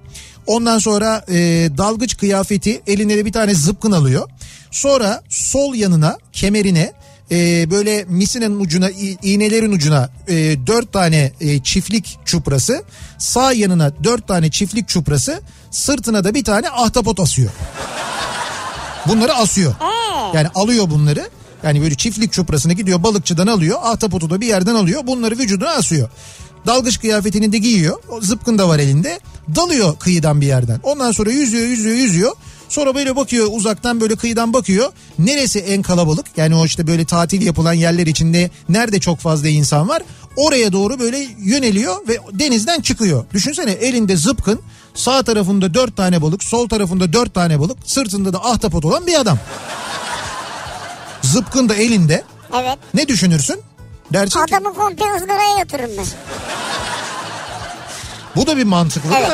Ondan 0.46 0.78
sonra 0.78 1.24
eee, 1.28 1.78
dalgıç 1.78 2.16
kıyafeti 2.16 2.82
eline 2.86 3.16
de 3.16 3.24
bir 3.24 3.32
tane 3.32 3.54
zıpkın 3.54 3.92
alıyor. 3.92 4.28
Sonra 4.70 5.22
sol 5.28 5.74
yanına 5.74 6.18
kemerine 6.32 6.92
eee, 7.30 7.66
böyle 7.70 8.04
misinenin 8.08 8.60
ucuna 8.60 8.90
iğnelerin 9.22 9.72
ucuna 9.72 10.10
eee, 10.28 10.66
dört 10.66 10.92
tane 10.92 11.32
eee, 11.40 11.62
çiftlik 11.62 12.18
çuprası 12.25 12.82
sağ 13.18 13.52
yanına 13.52 13.92
dört 14.04 14.28
tane 14.28 14.50
çiftlik 14.50 14.88
çuprası 14.88 15.40
sırtına 15.70 16.25
da 16.25 16.34
bir 16.34 16.44
tane 16.44 16.70
ahtapot 16.70 17.20
asıyor. 17.20 17.50
Bunları 19.08 19.34
asıyor. 19.34 19.75
Yani 20.34 20.49
alıyor 20.54 20.90
bunları. 20.90 21.28
Yani 21.62 21.82
böyle 21.82 21.94
çiftlik 21.94 22.32
çuprasını 22.32 22.72
gidiyor 22.72 23.02
balıkçıdan 23.02 23.46
alıyor. 23.46 23.78
Ahtapotu 23.82 24.30
da 24.30 24.40
bir 24.40 24.46
yerden 24.46 24.75
alıyor. 24.75 25.06
Bunları 25.06 25.38
vücuduna 25.38 25.70
asıyor. 25.70 26.08
Dalgıç 26.66 27.00
kıyafetini 27.00 27.52
de 27.52 27.58
giyiyor. 27.58 27.96
O 28.08 28.20
zıpkın 28.20 28.58
da 28.58 28.68
var 28.68 28.78
elinde. 28.78 29.20
Dalıyor 29.56 29.99
kıyıdan 29.99 30.40
bir 30.40 30.46
yerden. 30.46 30.80
Ondan 30.82 31.12
sonra 31.12 31.30
yüzüyor 31.30 31.66
yüzüyor 31.66 31.96
yüzüyor. 31.96 32.32
Sonra 32.70 32.94
böyle 32.94 33.16
bakıyor 33.16 33.48
uzaktan 33.50 34.00
böyle 34.00 34.16
kıyıdan 34.16 34.52
bakıyor. 34.52 34.92
Neresi 35.18 35.58
en 35.58 35.82
kalabalık? 35.82 36.26
Yani 36.36 36.54
o 36.54 36.66
işte 36.66 36.86
böyle 36.86 37.04
tatil 37.04 37.42
yapılan 37.46 37.72
yerler 37.72 38.06
içinde 38.06 38.50
nerede 38.68 39.00
çok 39.00 39.18
fazla 39.18 39.48
insan 39.48 39.88
var? 39.88 40.02
Oraya 40.36 40.72
doğru 40.72 40.98
böyle 40.98 41.18
yöneliyor 41.38 42.08
ve 42.08 42.18
denizden 42.32 42.80
çıkıyor. 42.80 43.24
Düşünsene 43.32 43.70
elinde 43.70 44.16
zıpkın, 44.16 44.60
sağ 44.94 45.22
tarafında 45.22 45.74
dört 45.74 45.96
tane 45.96 46.22
balık, 46.22 46.44
sol 46.44 46.68
tarafında 46.68 47.12
dört 47.12 47.34
tane 47.34 47.60
balık, 47.60 47.78
sırtında 47.84 48.32
da 48.32 48.44
ahtapot 48.44 48.84
olan 48.84 49.06
bir 49.06 49.20
adam. 49.20 49.38
Zıpkın 51.22 51.68
da 51.68 51.74
elinde. 51.74 52.24
Evet. 52.54 52.78
Ne 52.94 53.08
düşünürsün? 53.08 53.60
Dersin 54.12 54.40
Adamı 54.40 54.74
komple 54.74 55.04
ızgaraya 55.16 55.58
yatırırım 55.58 55.90
ben. 55.98 56.06
bu 58.36 58.46
da 58.46 58.56
bir 58.56 58.64
mantıklı. 58.64 59.10
Evet. 59.18 59.30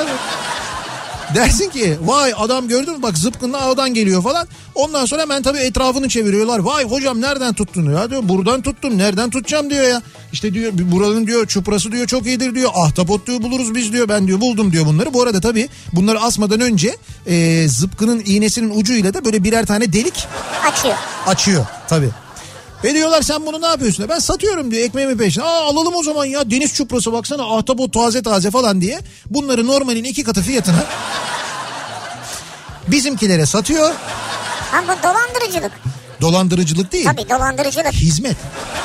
Dersin 1.35 1.71
ki 1.71 1.97
vay 2.05 2.33
adam 2.37 2.69
gördün 2.69 2.97
mü 2.97 3.03
bak 3.03 3.19
zıpkınla 3.19 3.61
ağdan 3.61 3.95
geliyor 3.95 4.23
falan. 4.23 4.49
Ondan 4.75 5.05
sonra 5.07 5.23
hemen 5.23 5.43
tabii 5.43 5.59
etrafını 5.59 6.09
çeviriyorlar. 6.09 6.59
Vay 6.59 6.85
hocam 6.85 7.21
nereden 7.21 7.55
tuttun 7.55 7.95
ya 7.95 8.11
diyor. 8.11 8.21
Buradan 8.25 8.63
tuttum 8.63 8.99
nereden 8.99 9.31
tutacağım 9.31 9.71
diyor 9.71 9.89
ya. 9.89 10.03
İşte 10.33 10.55
diyor 10.55 10.73
buranın 10.75 11.27
diyor 11.27 11.47
çuprası 11.47 11.93
diyor 11.93 12.07
çok 12.07 12.27
iyidir 12.27 12.55
diyor. 12.55 12.71
Ahtapot 12.75 13.27
diyor 13.27 13.43
buluruz 13.43 13.75
biz 13.75 13.93
diyor. 13.93 14.09
Ben 14.09 14.27
diyor 14.27 14.41
buldum 14.41 14.73
diyor 14.73 14.87
bunları. 14.87 15.15
Bu 15.15 15.23
arada 15.23 15.41
tabii 15.41 15.69
bunları 15.93 16.21
asmadan 16.21 16.61
önce 16.61 16.97
e, 17.27 17.67
zıpkının 17.69 18.23
iğnesinin 18.27 18.81
ucuyla 18.81 19.15
da 19.15 19.25
böyle 19.25 19.45
birer 19.45 19.67
tane 19.67 19.93
delik 19.93 20.27
Açıyor. 20.73 20.95
açıyor 21.27 21.67
tabii. 21.89 22.11
Ve 22.85 22.95
diyorlar 22.95 23.23
sen 23.23 23.47
bunu 23.47 23.61
ne 23.61 23.67
yapıyorsun? 23.67 24.07
Ben 24.09 24.19
satıyorum 24.19 24.71
diyor 24.71 24.83
ekmeğimi 24.83 25.17
peşine. 25.17 25.45
Aa 25.45 25.65
alalım 25.65 25.95
o 25.95 26.03
zaman 26.03 26.25
ya 26.25 26.51
deniz 26.51 26.75
çuprası 26.75 27.13
baksana 27.13 27.57
ahtapot 27.57 27.93
taze 27.93 28.23
taze 28.23 28.51
falan 28.51 28.81
diye. 28.81 29.01
Bunları 29.31 29.67
normalin 29.67 30.05
iki 30.05 30.25
katı 30.25 30.43
fiyatına 30.43 30.85
bizimkilere 32.89 33.47
satıyor. 33.47 33.95
Ha 34.71 34.83
bu 34.85 35.03
dolandırıcılık. 35.03 35.73
Dolandırıcılık 36.21 36.93
değil. 36.93 37.05
Tabii 37.05 37.29
dolandırıcılık. 37.31 37.93
Hizmet. 37.93 38.37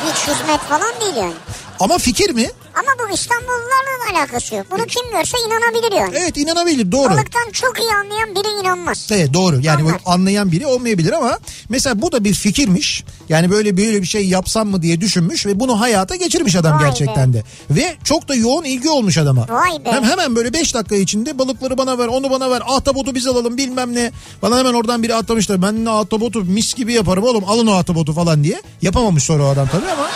Hiç 0.06 0.18
hizmet 0.22 0.60
falan 0.60 0.94
değil 1.02 1.16
yani. 1.16 1.34
Ama 1.82 1.98
fikir 1.98 2.30
mi? 2.30 2.50
Ama 2.76 3.10
bu 3.10 3.14
İstanbullularla 3.14 4.14
da 4.14 4.20
alakası 4.20 4.56
yok. 4.56 4.66
Bunu 4.72 4.86
kim 4.86 5.12
görse 5.12 5.38
inanabilir 5.48 5.98
yani. 5.98 6.16
Evet 6.24 6.38
inanabilir 6.38 6.92
doğru. 6.92 7.10
Balıktan 7.10 7.52
çok 7.52 7.80
iyi 7.80 7.90
anlayan 7.94 8.36
biri 8.36 8.62
inanmaz. 8.62 9.08
Evet 9.12 9.34
doğru 9.34 9.60
yani 9.62 9.82
Anlar. 9.82 10.02
anlayan 10.06 10.52
biri 10.52 10.66
olmayabilir 10.68 11.14
ama 11.14 11.40
mesela 11.70 12.02
bu 12.02 12.12
da 12.12 12.24
bir 12.24 12.34
fikirmiş. 12.34 13.04
Yani 13.30 13.52
böyle 13.52 13.78
böyle 13.78 14.02
bir 14.02 14.08
şey 14.08 14.28
yapsam 14.28 14.68
mı 14.68 14.82
diye 14.82 15.02
düşünmüş 15.02 15.46
ve 15.46 15.60
bunu 15.60 15.80
hayata 15.80 16.16
geçirmiş 16.16 16.56
adam 16.56 16.80
Vay 16.80 16.86
gerçekten 16.86 17.34
de. 17.34 17.44
Ve 17.70 17.96
çok 18.04 18.28
da 18.28 18.36
yoğun 18.36 18.64
ilgi 18.64 18.90
olmuş 18.90 19.18
adama. 19.18 19.46
Vay 19.50 19.86
be. 19.86 19.92
Hem 19.92 20.04
hemen 20.04 20.36
böyle 20.36 20.54
5 20.54 20.74
dakika 20.74 20.96
içinde 20.96 21.40
balıkları 21.40 21.78
bana 21.78 21.98
ver 21.98 22.08
onu 22.08 22.32
bana 22.32 22.52
ver 22.52 22.62
ahtapotu 22.66 23.16
biz 23.16 23.28
alalım 23.28 23.58
bilmem 23.58 23.96
ne. 23.96 24.12
Bana 24.42 24.58
hemen 24.58 24.74
oradan 24.74 25.04
biri 25.04 25.16
atlamışlar 25.16 25.62
ben 25.62 25.86
ne 25.86 25.90
ahtapotu 25.90 26.44
mis 26.44 26.74
gibi 26.74 26.94
yaparım 26.94 27.24
oğlum 27.24 27.44
alın 27.48 27.68
o 27.68 27.74
ahtapotu 27.74 28.14
falan 28.14 28.44
diye. 28.44 28.62
Yapamamış 28.82 29.24
sonra 29.24 29.44
o 29.44 29.48
adam 29.48 29.68
tabii 29.68 29.92
ama 29.92 30.10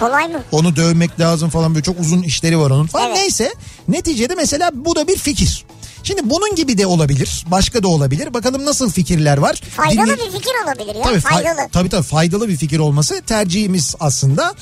Kolay 0.00 0.28
mı? 0.28 0.42
onu 0.52 0.76
dövmek 0.76 1.20
lazım 1.20 1.50
falan 1.50 1.74
böyle 1.74 1.82
çok 1.84 2.00
uzun 2.00 2.22
işleri 2.22 2.58
var 2.58 2.70
onun 2.70 2.86
falan. 2.86 3.06
Evet. 3.08 3.16
Neyse 3.16 3.52
neticede 3.88 4.34
mesela 4.34 4.70
bu 4.74 4.96
da 4.96 5.06
bir 5.08 5.16
fikir. 5.16 5.64
Şimdi 6.02 6.20
bunun 6.30 6.54
gibi 6.54 6.78
de 6.78 6.86
olabilir. 6.86 7.44
Başka 7.50 7.82
da 7.82 7.88
olabilir. 7.88 8.34
Bakalım 8.34 8.64
nasıl 8.66 8.90
fikirler 8.90 9.38
var. 9.38 9.62
Faydalı 9.76 10.06
Dinley- 10.06 10.26
bir 10.26 10.32
fikir 10.38 10.50
olabilir 10.64 10.94
ya. 10.94 11.02
Tabii, 11.02 11.18
fay- 11.18 11.20
faydalı. 11.20 11.68
tabii 11.72 11.88
tabii 11.88 12.02
faydalı 12.02 12.48
bir 12.48 12.56
fikir 12.56 12.78
olması 12.78 13.22
tercihimiz 13.22 13.94
aslında. 14.00 14.54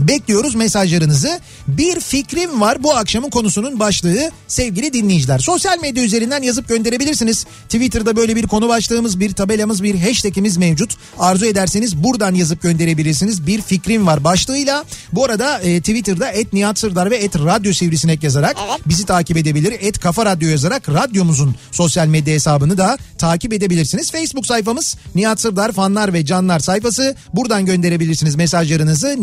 Bekliyoruz 0.00 0.54
mesajlarınızı. 0.54 1.40
Bir 1.68 2.00
fikrim 2.00 2.60
var 2.60 2.82
bu 2.82 2.94
akşamın 2.94 3.30
konusunun 3.30 3.80
başlığı 3.80 4.30
sevgili 4.48 4.92
dinleyiciler. 4.92 5.38
Sosyal 5.38 5.78
medya 5.80 6.04
üzerinden 6.04 6.42
yazıp 6.42 6.68
gönderebilirsiniz. 6.68 7.46
Twitter'da 7.68 8.16
böyle 8.16 8.36
bir 8.36 8.46
konu 8.46 8.68
başlığımız, 8.68 9.20
bir 9.20 9.32
tabelamız, 9.32 9.82
bir 9.82 9.94
hashtagimiz 9.94 10.56
mevcut. 10.56 10.96
Arzu 11.18 11.46
ederseniz 11.46 11.96
buradan 11.96 12.34
yazıp 12.34 12.62
gönderebilirsiniz. 12.62 13.46
Bir 13.46 13.62
fikrim 13.62 14.06
var 14.06 14.24
başlığıyla. 14.24 14.84
Bu 15.12 15.24
arada 15.24 15.58
e, 15.58 15.80
Twitter'da 15.80 16.30
et 16.30 16.52
Nihat 16.52 16.78
Sırdar 16.78 17.10
ve 17.10 17.16
et 17.16 17.36
Radyo 17.36 17.72
Sivrisinek 17.72 18.22
yazarak 18.22 18.56
bizi 18.86 19.06
takip 19.06 19.36
edebilir. 19.36 19.74
Et 19.80 20.00
Kafa 20.00 20.26
Radyo 20.26 20.48
yazarak 20.48 20.88
radyomuzun 20.88 21.54
sosyal 21.72 22.06
medya 22.06 22.34
hesabını 22.34 22.78
da 22.78 22.98
takip 23.18 23.52
edebilirsiniz. 23.52 24.10
Facebook 24.10 24.46
sayfamız 24.46 24.96
Nihat 25.14 25.40
Sırdar 25.40 25.72
fanlar 25.72 26.12
ve 26.12 26.24
canlar 26.24 26.60
sayfası. 26.60 27.14
Buradan 27.34 27.66
gönderebilirsiniz 27.66 28.34
mesajlarınızı. 28.34 29.16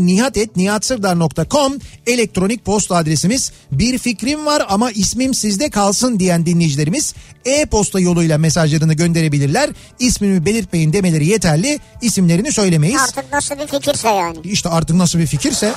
nihatetnihatsırdar.com 0.62 1.74
elektronik 2.08 2.66
posta 2.66 2.96
adresimiz. 2.96 3.52
Bir 3.72 3.98
fikrim 3.98 4.46
var 4.46 4.66
ama 4.70 4.92
ismim 4.92 5.34
sizde 5.34 5.70
kalsın 5.70 6.20
diyen 6.20 6.46
dinleyicilerimiz 6.46 7.14
e-posta 7.46 8.00
yoluyla 8.00 8.38
mesajlarını 8.38 8.94
gönderebilirler. 8.94 9.70
İsmimi 10.00 10.46
belirtmeyin 10.46 10.94
demeleri 10.94 11.26
yeterli. 11.26 11.80
İsimlerini 12.02 12.52
söylemeyiz. 12.52 13.02
Artık 13.02 13.34
nasıl 13.34 13.56
bir 13.60 13.68
fikirse 13.68 14.10
yani. 14.10 14.38
İşte 14.44 14.70
artık 14.70 14.96
nasıl 14.96 15.20
bir 15.20 15.28
fikirse 15.28 15.74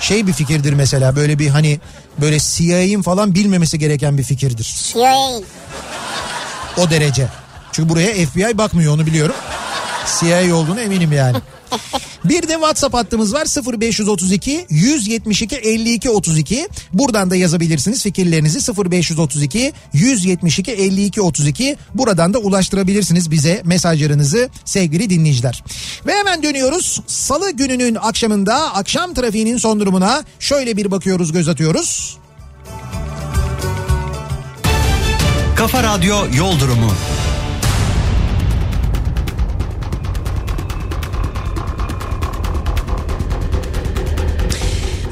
şey 0.00 0.26
bir 0.26 0.32
fikirdir 0.32 0.72
mesela 0.72 1.16
böyle 1.16 1.38
bir 1.38 1.48
hani 1.48 1.80
böyle 2.20 2.38
CIA'in 2.40 3.02
falan 3.02 3.34
bilmemesi 3.34 3.78
gereken 3.78 4.18
bir 4.18 4.22
fikirdir. 4.22 4.76
CIA'in. 4.92 5.44
O 6.76 6.90
derece. 6.90 7.28
Çünkü 7.72 7.88
buraya 7.88 8.26
FBI 8.26 8.58
bakmıyor 8.58 8.94
onu 8.94 9.06
biliyorum. 9.06 9.34
CIA 10.20 10.56
olduğunu 10.56 10.80
eminim 10.80 11.12
yani. 11.12 11.36
Bir 12.24 12.48
de 12.48 12.52
WhatsApp 12.52 12.94
hattımız 12.94 13.34
var 13.34 13.46
0532 13.80 14.66
172 14.70 15.56
52 15.56 16.10
32. 16.10 16.68
Buradan 16.92 17.30
da 17.30 17.36
yazabilirsiniz 17.36 18.02
fikirlerinizi 18.02 18.74
0532 18.90 19.72
172 19.92 20.72
52 20.72 21.22
32. 21.22 21.76
Buradan 21.94 22.34
da 22.34 22.38
ulaştırabilirsiniz 22.38 23.30
bize 23.30 23.62
mesajlarınızı 23.64 24.48
sevgili 24.64 25.10
dinleyiciler. 25.10 25.64
Ve 26.06 26.12
hemen 26.12 26.42
dönüyoruz. 26.42 27.00
Salı 27.06 27.50
gününün 27.50 27.94
akşamında 27.94 28.74
akşam 28.74 29.14
trafiğinin 29.14 29.58
son 29.58 29.80
durumuna 29.80 30.24
şöyle 30.38 30.76
bir 30.76 30.90
bakıyoruz 30.90 31.32
göz 31.32 31.48
atıyoruz. 31.48 32.18
Kafa 35.56 35.82
Radyo 35.82 36.16
Yol 36.36 36.60
Durumu. 36.60 36.90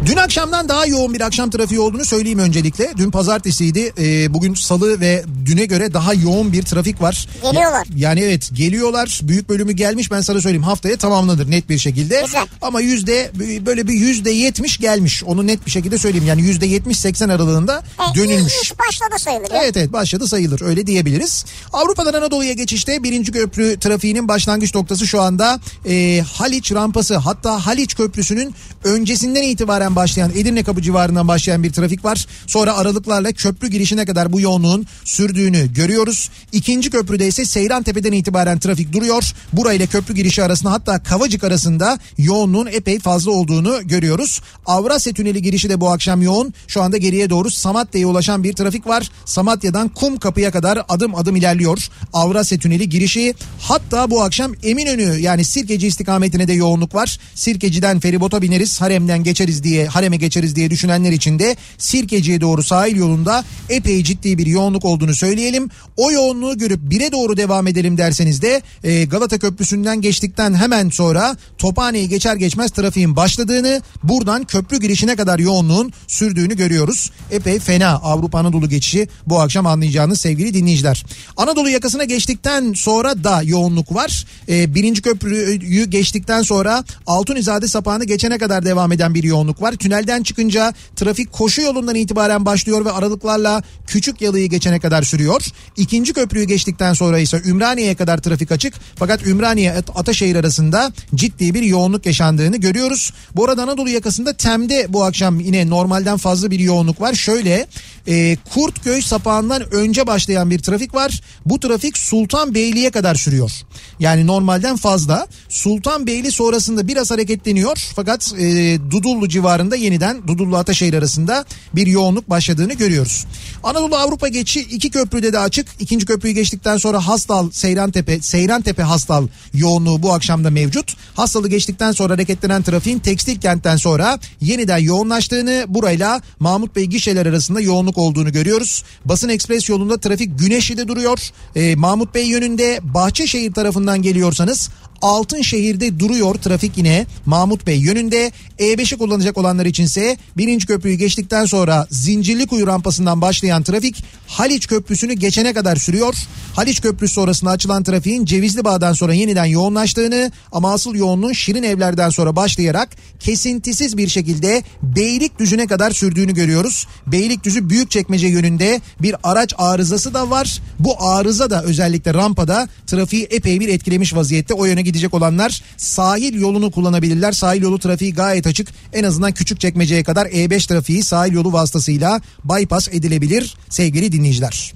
Dün 0.07 0.17
akşamdan 0.17 0.69
daha 0.69 0.87
yoğun 0.87 1.15
bir 1.15 1.21
akşam 1.21 1.51
trafiği 1.51 1.81
olduğunu 1.81 2.05
söyleyeyim 2.05 2.39
öncelikle. 2.39 2.93
Dün 2.97 3.11
pazartesiydi. 3.11 3.93
Ee, 3.99 4.35
bugün 4.35 4.55
salı 4.55 5.01
ve 5.01 5.25
düne 5.47 5.65
göre 5.65 5.95
daha 5.95 6.15
yoğun 6.15 6.53
bir 6.53 6.63
trafik 6.63 7.01
var. 7.03 7.29
Geliyorlar. 7.43 7.87
Ya- 7.87 8.09
yani 8.09 8.21
evet 8.21 8.51
geliyorlar. 8.53 9.21
Büyük 9.23 9.49
bölümü 9.49 9.73
gelmiş 9.73 10.11
ben 10.11 10.21
sana 10.21 10.41
söyleyeyim. 10.41 10.63
Haftaya 10.63 10.97
tamamlanır 10.97 11.51
net 11.51 11.69
bir 11.69 11.79
şekilde. 11.79 12.23
Güzel. 12.27 12.47
Ama 12.63 12.81
yüzde 12.81 13.31
böyle 13.67 13.89
bir 13.89 13.93
yüzde 13.95 14.31
yetmiş 14.31 14.79
gelmiş. 14.79 15.25
Onu 15.25 15.47
net 15.47 15.67
bir 15.67 15.71
şekilde 15.71 15.99
söyleyeyim. 15.99 16.27
Yani 16.27 16.43
yüzde 16.43 16.67
yetmiş 16.67 16.99
seksen 16.99 17.29
aralığında 17.29 17.83
E, 18.13 18.15
dönülmüş. 18.15 18.53
iş 18.63 18.73
başladı 18.79 19.15
sayılır 19.19 19.51
ya. 19.51 19.63
Evet 19.63 19.77
evet 19.77 19.93
başladı 19.93 20.29
sayılır 20.29 20.61
öyle 20.61 20.87
diyebiliriz. 20.87 21.45
Avrupa'dan 21.73 22.13
Anadolu'ya 22.13 22.53
geçişte 22.53 23.03
birinci 23.03 23.33
köprü 23.33 23.77
trafiğinin 23.81 24.29
başlangıç 24.29 24.75
noktası 24.75 25.07
şu 25.07 25.21
anda 25.23 25.61
e, 25.89 26.21
Haliç 26.35 26.73
rampası 26.73 27.17
hatta 27.17 27.67
Haliç 27.67 27.95
köprüsünün 27.97 28.55
öncesinden 28.85 29.43
itibaren 29.43 29.92
başlayan 29.97 30.31
Edirne 30.31 30.63
kapı 30.63 30.83
civarından 30.83 31.29
başlayan 31.29 31.63
bir 31.63 31.73
trafik 31.73 32.05
var. 32.05 32.27
Sonra 32.47 32.77
aralıklarla 32.77 33.33
köprü 33.33 33.69
girişine 33.69 34.05
kadar 34.05 34.33
bu 34.33 34.41
yoğunluğun 34.41 34.87
sürdüğünü 35.05 35.73
görüyoruz. 35.75 36.31
İkinci 36.53 36.91
köprüde 36.91 37.29
ise 37.29 37.45
Seyran 37.45 37.83
Tepe'den 37.83 38.13
itibaren 38.13 38.59
trafik 38.59 38.93
duruyor. 38.93 39.33
Burayla 39.53 39.87
köprü 39.87 40.15
girişi 40.15 40.43
arasında 40.43 40.73
hatta 40.73 41.03
Kavacık 41.03 41.45
arasında 41.45 41.99
yoğunluğun 42.19 42.67
epey 42.67 42.99
fazla 42.99 43.31
olduğunu 43.31 43.81
görüyoruz. 43.85 44.41
Avrasya 44.67 45.13
Tüneli 45.13 45.43
girişi 45.43 45.69
de 45.69 45.81
bu 45.81 45.91
akşam 45.91 46.23
yoğun. 46.23 46.55
Şu 46.69 46.83
anda 46.83 46.97
geriye 46.97 47.31
doğru 47.31 47.51
Samatya'ya 47.51 48.09
ulaşan 48.09 48.45
bir 48.45 48.53
trafik 48.53 48.87
var. 48.87 49.11
Samatya'dan 49.25 49.89
Kum 49.89 50.19
Kapı'ya 50.19 50.51
kadar 50.51 50.83
adım 50.89 51.15
adım 51.15 51.37
ilerliyor. 51.37 51.89
Avrasya 52.13 52.59
Tüneli 52.59 52.89
girişi 52.89 53.35
hatta 53.61 54.11
bu 54.11 54.23
akşam 54.23 54.53
Eminönü 54.63 55.19
yani 55.19 55.45
Sirkeci 55.45 55.87
istikametine 55.87 56.49
de 56.49 56.53
yoğunluk 56.53 56.95
var. 56.95 57.19
Sirkeci'den 57.35 58.01
feribota 58.01 58.43
bineriz 58.43 58.81
Harem'den 58.81 59.25
geçeriz 59.25 59.65
Harem'e 59.87 60.17
geçeriz 60.17 60.57
diye 60.57 60.71
düşünenler 60.71 61.13
için 61.13 61.39
de 61.39 61.57
Sirkeci'ye 61.79 62.41
doğru 62.41 62.63
sahil 62.63 62.97
yolunda 62.97 63.45
epey 63.69 64.05
ciddi 64.05 64.39
bir 64.39 64.47
yoğunluk 64.47 64.85
olduğunu 64.85 65.15
söyleyelim. 65.15 65.71
O 65.97 66.11
yoğunluğu 66.11 66.59
görüp 66.59 66.81
bire 66.83 67.13
doğru 67.13 67.37
devam 67.37 67.67
edelim 67.67 67.99
derseniz 67.99 68.43
de 68.43 68.63
e, 68.85 69.05
Galata 69.05 69.39
Köprüsü'nden 69.39 70.01
geçtikten 70.01 70.55
hemen 70.55 70.89
sonra 70.89 71.37
Tophane'yi 71.59 72.09
geçer 72.09 72.37
geçmez 72.37 72.71
trafiğin 72.71 73.17
başladığını 73.17 73.83
buradan 74.03 74.45
köprü 74.45 74.81
girişine 74.81 75.17
kadar 75.17 75.39
yoğunluğun 75.39 75.93
sürdüğünü 76.07 76.57
görüyoruz. 76.57 77.11
Epey 77.31 77.59
fena 77.59 77.89
Avrupa 77.89 78.39
Anadolu 78.39 78.69
geçişi 78.69 79.09
bu 79.27 79.41
akşam 79.41 79.67
anlayacağınız 79.67 80.21
sevgili 80.21 80.55
dinleyiciler. 80.55 81.05
Anadolu 81.37 81.69
yakasına 81.69 82.05
geçtikten 82.05 82.73
sonra 82.73 83.25
da 83.25 83.43
yoğunluk 83.43 83.95
var. 83.95 84.27
E, 84.49 84.75
birinci 84.75 85.03
köprüyü 85.03 85.85
geçtikten 85.85 86.43
sonra 86.43 86.85
Altunizade 87.07 87.69
sapağını 87.69 88.05
geçene 88.05 88.39
kadar 88.39 88.65
devam 88.65 88.93
eden 88.93 89.15
bir 89.15 89.23
yoğunluk 89.23 89.63
var. 89.63 89.72
Tünelden 89.77 90.23
çıkınca 90.23 90.75
trafik 90.97 91.33
koşu 91.33 91.63
yolundan 91.63 91.95
itibaren 91.95 92.47
başlıyor 92.47 92.85
ve 92.85 92.93
aralıklarla 92.93 93.63
küçük 93.87 94.23
yalıyı 94.23 94.49
geçene 94.49 94.81
kadar 94.81 95.03
sürüyor. 95.03 95.43
İkinci 95.77 96.13
köprüyü 96.13 96.45
geçtikten 96.47 96.93
sonra 96.93 97.19
ise 97.19 97.43
Ümraniye'ye 97.47 97.95
kadar 97.95 98.19
trafik 98.19 98.53
açık. 98.53 98.75
Fakat 98.97 99.27
Ümraniye 99.27 99.73
At- 99.73 99.97
Ataşehir 99.97 100.37
arasında 100.37 100.93
ciddi 101.15 101.55
bir 101.55 101.63
yoğunluk 101.63 102.07
yaşandığını 102.07 102.57
görüyoruz. 102.57 103.13
Bu 103.37 103.45
arada 103.45 103.63
Anadolu 103.63 103.89
yakasında 103.89 104.33
Tem'de 104.33 104.87
bu 104.89 105.05
akşam 105.05 105.41
yine 105.41 105.71
normalden 105.71 106.17
fazla 106.17 106.51
bir 106.51 106.59
yoğunluk 106.59 107.01
var. 107.01 107.15
Şöyle 107.15 107.67
e, 108.09 108.37
Kurtköy 108.55 109.03
sapağından 109.03 109.75
önce 109.75 110.07
başlayan 110.07 110.51
bir 110.51 110.59
trafik 110.59 110.95
var. 110.95 111.21
Bu 111.47 111.61
trafik 111.61 111.99
Sultanbeyli'ye 111.99 112.91
kadar 112.91 113.15
sürüyor. 113.15 113.51
Yani 113.99 114.27
normalden 114.27 114.77
fazla. 114.77 115.27
Sultanbeyli 115.49 116.33
sonrasında 116.33 116.89
biraz 116.89 117.11
hareketleniyor. 117.11 117.93
Fakat 117.97 118.35
e, 118.39 118.79
Dudullu 118.91 119.29
civarında 119.63 119.77
yeniden 119.77 120.29
Dudullu 120.29 120.57
Ataşehir 120.57 120.95
arasında 120.95 121.45
bir 121.75 121.87
yoğunluk 121.87 122.31
başladığını 122.31 122.73
görüyoruz. 122.73 123.27
Anadolu 123.63 123.97
Avrupa 123.97 124.29
geçişi 124.29 124.61
iki 124.61 124.91
köprüde 124.91 125.33
de 125.33 125.39
açık. 125.39 125.67
İkinci 125.81 126.07
köprüyü 126.07 126.35
geçtikten 126.35 126.77
sonra 126.77 127.07
Hastal, 127.07 127.51
Seyrantepe, 127.51 128.23
Seyrantepe 128.23 128.83
Hastal 128.83 129.29
yoğunluğu 129.55 130.03
bu 130.03 130.13
akşamda 130.13 130.51
mevcut. 130.51 130.97
Hastalı 131.15 131.49
geçtikten 131.49 131.93
sonra 131.93 132.13
hareketlenen 132.13 132.63
trafiğin 132.63 132.99
tekstil 132.99 133.41
kentten 133.41 133.77
sonra 133.77 134.19
yeniden 134.41 134.79
yoğunlaştığını 134.79 135.65
burayla 135.69 136.21
Mahmut 136.41 136.77
Bey 136.77 136.85
gişeler 136.85 137.27
arasında 137.27 137.61
yoğunluk 137.61 137.99
olduğunu 137.99 138.33
görüyoruz. 138.33 138.85
Basın 139.05 139.29
Ekspres 139.29 139.69
yolunda 139.69 139.99
trafik 139.99 140.39
Güneşli'de 140.39 140.89
duruyor. 140.89 141.19
Ee, 141.57 141.77
Mahmut 141.77 142.15
Bey 142.15 142.27
yönünde 142.27 142.81
Bahçeşehir 142.83 143.53
tarafından 143.53 144.03
geliyorsanız 144.03 144.71
Altınşehir'de 145.03 146.01
duruyor 146.01 146.35
trafik 146.35 146.79
yine 146.79 147.07
Mahmut 147.27 147.67
Bey 147.67 147.79
yönünde. 147.79 148.33
E5'i 148.59 148.99
kullanacak 148.99 149.39
olanlar 149.39 149.67
içinse 149.67 150.17
birinci 150.37 150.67
köprüyü 150.67 150.97
geçtikten 150.97 151.45
sonra 151.45 151.87
Zincirlikuyu 151.91 152.67
rampasından 152.67 153.21
başlayan 153.21 153.63
trafik 153.63 154.05
Haliç 154.27 154.67
Köprüsü'nü 154.67 155.13
geçene 155.13 155.53
kadar 155.53 155.77
sürüyor. 155.77 156.15
Haliç 156.57 156.81
Köprüsü 156.81 157.15
sonrasında 157.15 157.51
açılan 157.51 157.83
trafiğin 157.83 158.25
Cevizli 158.25 158.65
Bağ'dan 158.65 158.93
sonra 158.93 159.15
yeniden 159.15 159.45
yoğunlaştığını 159.45 160.33
ama 160.53 160.73
asıl 160.73 160.95
yoğunluğun 160.95 161.33
Şirin 161.33 161.63
Evler'den 161.63 162.11
sonra 162.11 162.37
başlayarak 162.37 162.89
kesintisiz 163.21 163.97
bir 163.97 164.09
şekilde 164.09 164.63
Beylikdüzü'ne 164.83 165.67
kadar 165.67 165.91
sürdüğünü 165.91 166.35
görüyoruz. 166.35 166.87
Beylikdüzü 167.07 167.71
Büyükçekmece 167.71 168.27
yönünde 168.27 168.81
bir 169.03 169.17
araç 169.23 169.55
arızası 169.59 170.15
da 170.15 170.31
var. 170.31 170.61
Bu 170.79 171.03
arıza 171.03 171.51
da 171.51 171.63
özellikle 171.63 172.15
rampada 172.15 172.69
trafiği 172.87 173.25
epey 173.25 173.61
bir 173.61 173.69
etkilemiş 173.69 174.15
vaziyette. 174.15 174.55
O 174.55 174.65
yöne 174.65 174.83
gidecek 174.93 175.15
olanlar 175.15 175.63
sahil 175.77 176.41
yolunu 176.41 176.71
kullanabilirler. 176.71 177.33
Sahil 177.33 177.63
yolu 177.63 177.79
trafiği 177.79 178.15
gayet 178.15 178.47
açık. 178.47 178.69
En 178.93 179.05
azından 179.05 179.33
Küçükçekmece'ye 179.33 180.03
kadar 180.03 180.27
E5 180.27 180.69
trafiği 180.69 181.03
sahil 181.03 181.33
yolu 181.33 181.53
vasıtasıyla 181.53 182.21
bypass 182.45 182.89
edilebilir 182.89 183.57
sevgili 183.69 184.13
dinleyiciler. 184.13 184.73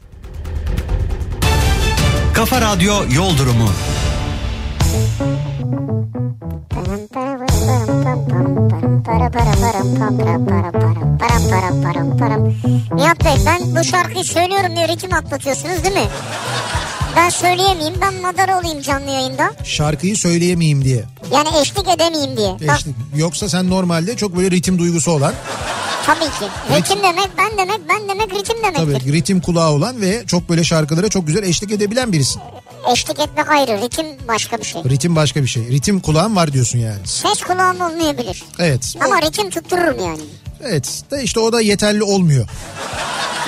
Kafa 2.34 2.60
Radyo 2.60 2.94
Yol 3.14 3.38
Durumu. 3.38 3.70
Nihat 12.94 13.24
Bey 13.24 13.34
ben 13.46 13.76
bu 13.76 13.84
şarkıyı 13.84 14.24
söylüyorum 14.24 14.76
diye 14.76 14.88
ritim 14.88 15.14
atlatıyorsunuz 15.14 15.84
değil 15.84 15.94
mi? 15.94 16.08
Ben 17.16 17.28
söyleyemeyeyim 17.28 17.94
ben 18.00 18.14
madar 18.14 18.60
olayım 18.60 18.82
canlı 18.82 19.10
yayında. 19.10 19.52
Şarkıyı 19.64 20.16
söyleyemeyeyim 20.16 20.84
diye. 20.84 21.04
Yani 21.32 21.48
eşlik 21.60 21.88
edemeyeyim 21.88 22.36
diye. 22.36 22.56
İşte, 22.76 22.90
yoksa 23.16 23.48
sen 23.48 23.70
normalde 23.70 24.16
çok 24.16 24.36
böyle 24.36 24.50
ritim 24.50 24.78
duygusu 24.78 25.10
olan, 25.10 25.34
tabii 26.06 26.18
ki. 26.20 26.76
Ritim 26.76 27.02
demek 27.02 27.30
ben 27.38 27.58
demek 27.58 27.80
ben 27.88 28.08
demek 28.08 28.34
ritim 28.34 28.56
demektir. 28.62 29.00
tabii 29.00 29.12
ritim 29.12 29.40
kulağı 29.40 29.70
olan 29.70 30.00
ve 30.00 30.24
çok 30.26 30.48
böyle 30.48 30.64
şarkılara 30.64 31.08
çok 31.08 31.26
güzel 31.26 31.42
eşlik 31.42 31.72
edebilen 31.72 32.12
birisin. 32.12 32.42
Eşlik 32.92 33.20
etmek 33.20 33.50
ayrı 33.50 33.80
ritim 33.82 34.06
başka 34.28 34.58
bir 34.58 34.64
şey. 34.64 34.84
Ritim 34.84 35.16
başka 35.16 35.42
bir 35.42 35.48
şey. 35.48 35.62
Ritim 35.68 36.00
kulağın 36.00 36.36
var 36.36 36.52
diyorsun 36.52 36.78
yani. 36.78 36.98
Ses 37.06 37.40
kulağım 37.42 37.80
olmayabilir. 37.80 38.44
Evet. 38.58 38.94
Ama 39.04 39.22
ritim 39.22 39.50
tuttururum 39.50 40.00
yani. 40.04 40.20
Evet. 40.62 41.02
De 41.10 41.22
işte 41.22 41.40
o 41.40 41.52
da 41.52 41.60
yeterli 41.60 42.02
olmuyor. 42.02 42.48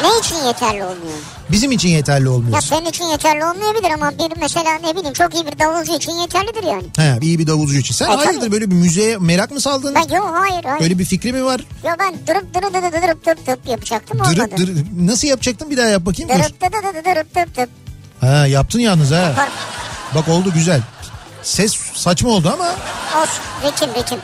Ne 0.02 0.08
için 0.20 0.46
yeterli 0.46 0.84
olmuyor? 0.84 1.18
Bizim 1.50 1.72
için 1.72 1.88
yeterli 1.88 2.28
olmuyor. 2.28 2.54
Ya 2.54 2.60
senin 2.60 2.86
için 2.86 3.04
yeterli 3.04 3.44
olmayabilir 3.44 3.90
ama 3.90 4.10
bir 4.10 4.40
mesela 4.40 4.74
ne 4.78 4.96
bileyim 4.96 5.12
çok 5.12 5.34
iyi 5.34 5.46
bir 5.46 5.58
davulcu 5.58 5.96
için 5.96 6.12
yeterlidir 6.12 6.62
yani. 6.62 6.82
He, 6.96 7.18
iyi 7.22 7.38
bir 7.38 7.46
davulcu 7.46 7.78
için. 7.78 7.94
Sen 7.94 8.04
E, 8.10 8.14
hayırdır 8.14 8.40
tabii. 8.40 8.52
böyle 8.52 8.70
bir 8.70 8.74
müziğe 8.76 9.16
merak 9.18 9.50
mı 9.50 9.60
saldın? 9.60 9.94
Ben 9.94 10.14
yok 10.16 10.34
hayır 10.38 10.64
hayır. 10.64 10.80
Böyle 10.80 10.98
bir 10.98 11.04
fikri 11.04 11.32
mi 11.32 11.44
var? 11.44 11.60
Yo 11.84 11.90
ben 11.98 12.14
durup 12.26 12.54
durup 12.54 12.74
durup 12.74 12.92
durup 13.02 13.26
durup 13.26 13.46
durup 13.46 13.68
yapacaktım 13.68 14.20
olmadı. 14.20 14.36
Dırıp 14.36 14.56
dırıp. 14.56 14.86
Nasıl 15.00 15.28
yapacaktın 15.28 15.70
bir 15.70 15.76
daha 15.76 15.86
yap 15.86 16.06
bakayım. 16.06 16.30
Dur. 16.30 16.34
Durup 16.38 16.60
durup 16.60 16.72
durup 16.94 17.04
durup 17.04 17.34
durup 17.36 17.56
durup. 17.56 17.68
Ha 18.20 18.46
yaptın 18.46 18.78
yalnız 18.80 19.10
ha. 19.10 19.48
Bak 20.14 20.28
oldu 20.28 20.52
güzel. 20.54 20.82
Ses 21.42 21.76
saçma 21.94 22.30
oldu 22.30 22.50
ama. 22.54 22.68
Olsun 23.22 23.42
ritim 23.64 24.02
ritim. 24.02 24.18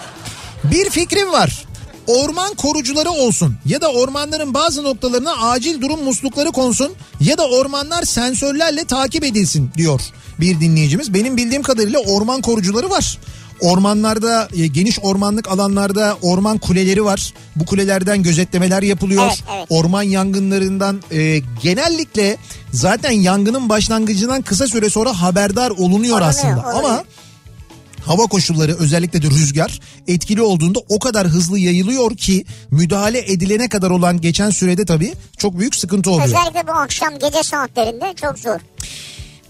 Bir 0.65 0.91
fikrim 0.91 1.33
var. 1.33 1.65
Orman 2.07 2.55
korucuları 2.55 3.11
olsun 3.11 3.57
ya 3.67 3.81
da 3.81 3.93
ormanların 3.93 4.55
bazı 4.55 4.85
noktalarına 4.85 5.33
acil 5.33 5.81
durum 5.81 6.05
muslukları 6.05 6.53
konsun 6.53 6.95
ya 7.21 7.39
da 7.39 7.49
ormanlar 7.49 8.03
sensörlerle 8.03 8.85
takip 8.85 9.25
edilsin 9.25 9.71
diyor 9.77 10.01
bir 10.41 10.61
dinleyicimiz. 10.61 11.15
Benim 11.15 11.37
bildiğim 11.37 11.63
kadarıyla 11.63 11.99
orman 11.99 12.41
korucuları 12.41 12.91
var. 12.91 13.19
Ormanlarda 13.65 14.49
e, 14.57 14.67
geniş 14.67 14.99
ormanlık 15.03 15.49
alanlarda 15.49 16.19
orman 16.23 16.59
kuleleri 16.59 17.05
var. 17.05 17.33
Bu 17.57 17.67
kulelerden 17.67 18.23
gözetlemeler 18.23 18.83
yapılıyor. 18.83 19.25
Evet, 19.27 19.45
evet. 19.57 19.67
Orman 19.71 20.03
yangınlarından 20.03 21.03
e, 21.13 21.43
genellikle 21.63 22.37
zaten 22.73 23.11
yangının 23.11 23.69
başlangıcından 23.69 24.43
kısa 24.43 24.67
süre 24.67 24.91
sonra 24.91 25.23
haberdar 25.23 25.71
olunuyor 25.71 25.95
Olunuyor, 25.95 26.21
aslında. 26.21 26.61
olunuyor. 26.61 26.85
Ama 26.85 27.05
hava 28.07 28.27
koşulları 28.27 28.77
özellikle 28.79 29.23
de 29.23 29.27
rüzgar 29.27 29.81
etkili 30.09 30.43
olduğunda 30.43 30.79
o 30.89 30.99
kadar 30.99 31.27
hızlı 31.29 31.59
yayılıyor 31.59 32.17
ki 32.17 32.45
müdahale 32.71 33.33
edilene 33.33 33.69
kadar 33.69 33.91
olan 33.91 34.21
geçen 34.21 34.51
sürede 34.51 34.85
tabii 34.85 35.13
çok 35.39 35.59
büyük 35.59 35.77
sıkıntı 35.77 36.11
oluyor. 36.11 36.27
Özellikle 36.27 36.67
bu 36.67 36.73
akşam 36.73 37.19
gece 37.19 37.43
saatlerinde 37.43 38.15
çok 38.21 38.39
zor. 38.39 38.61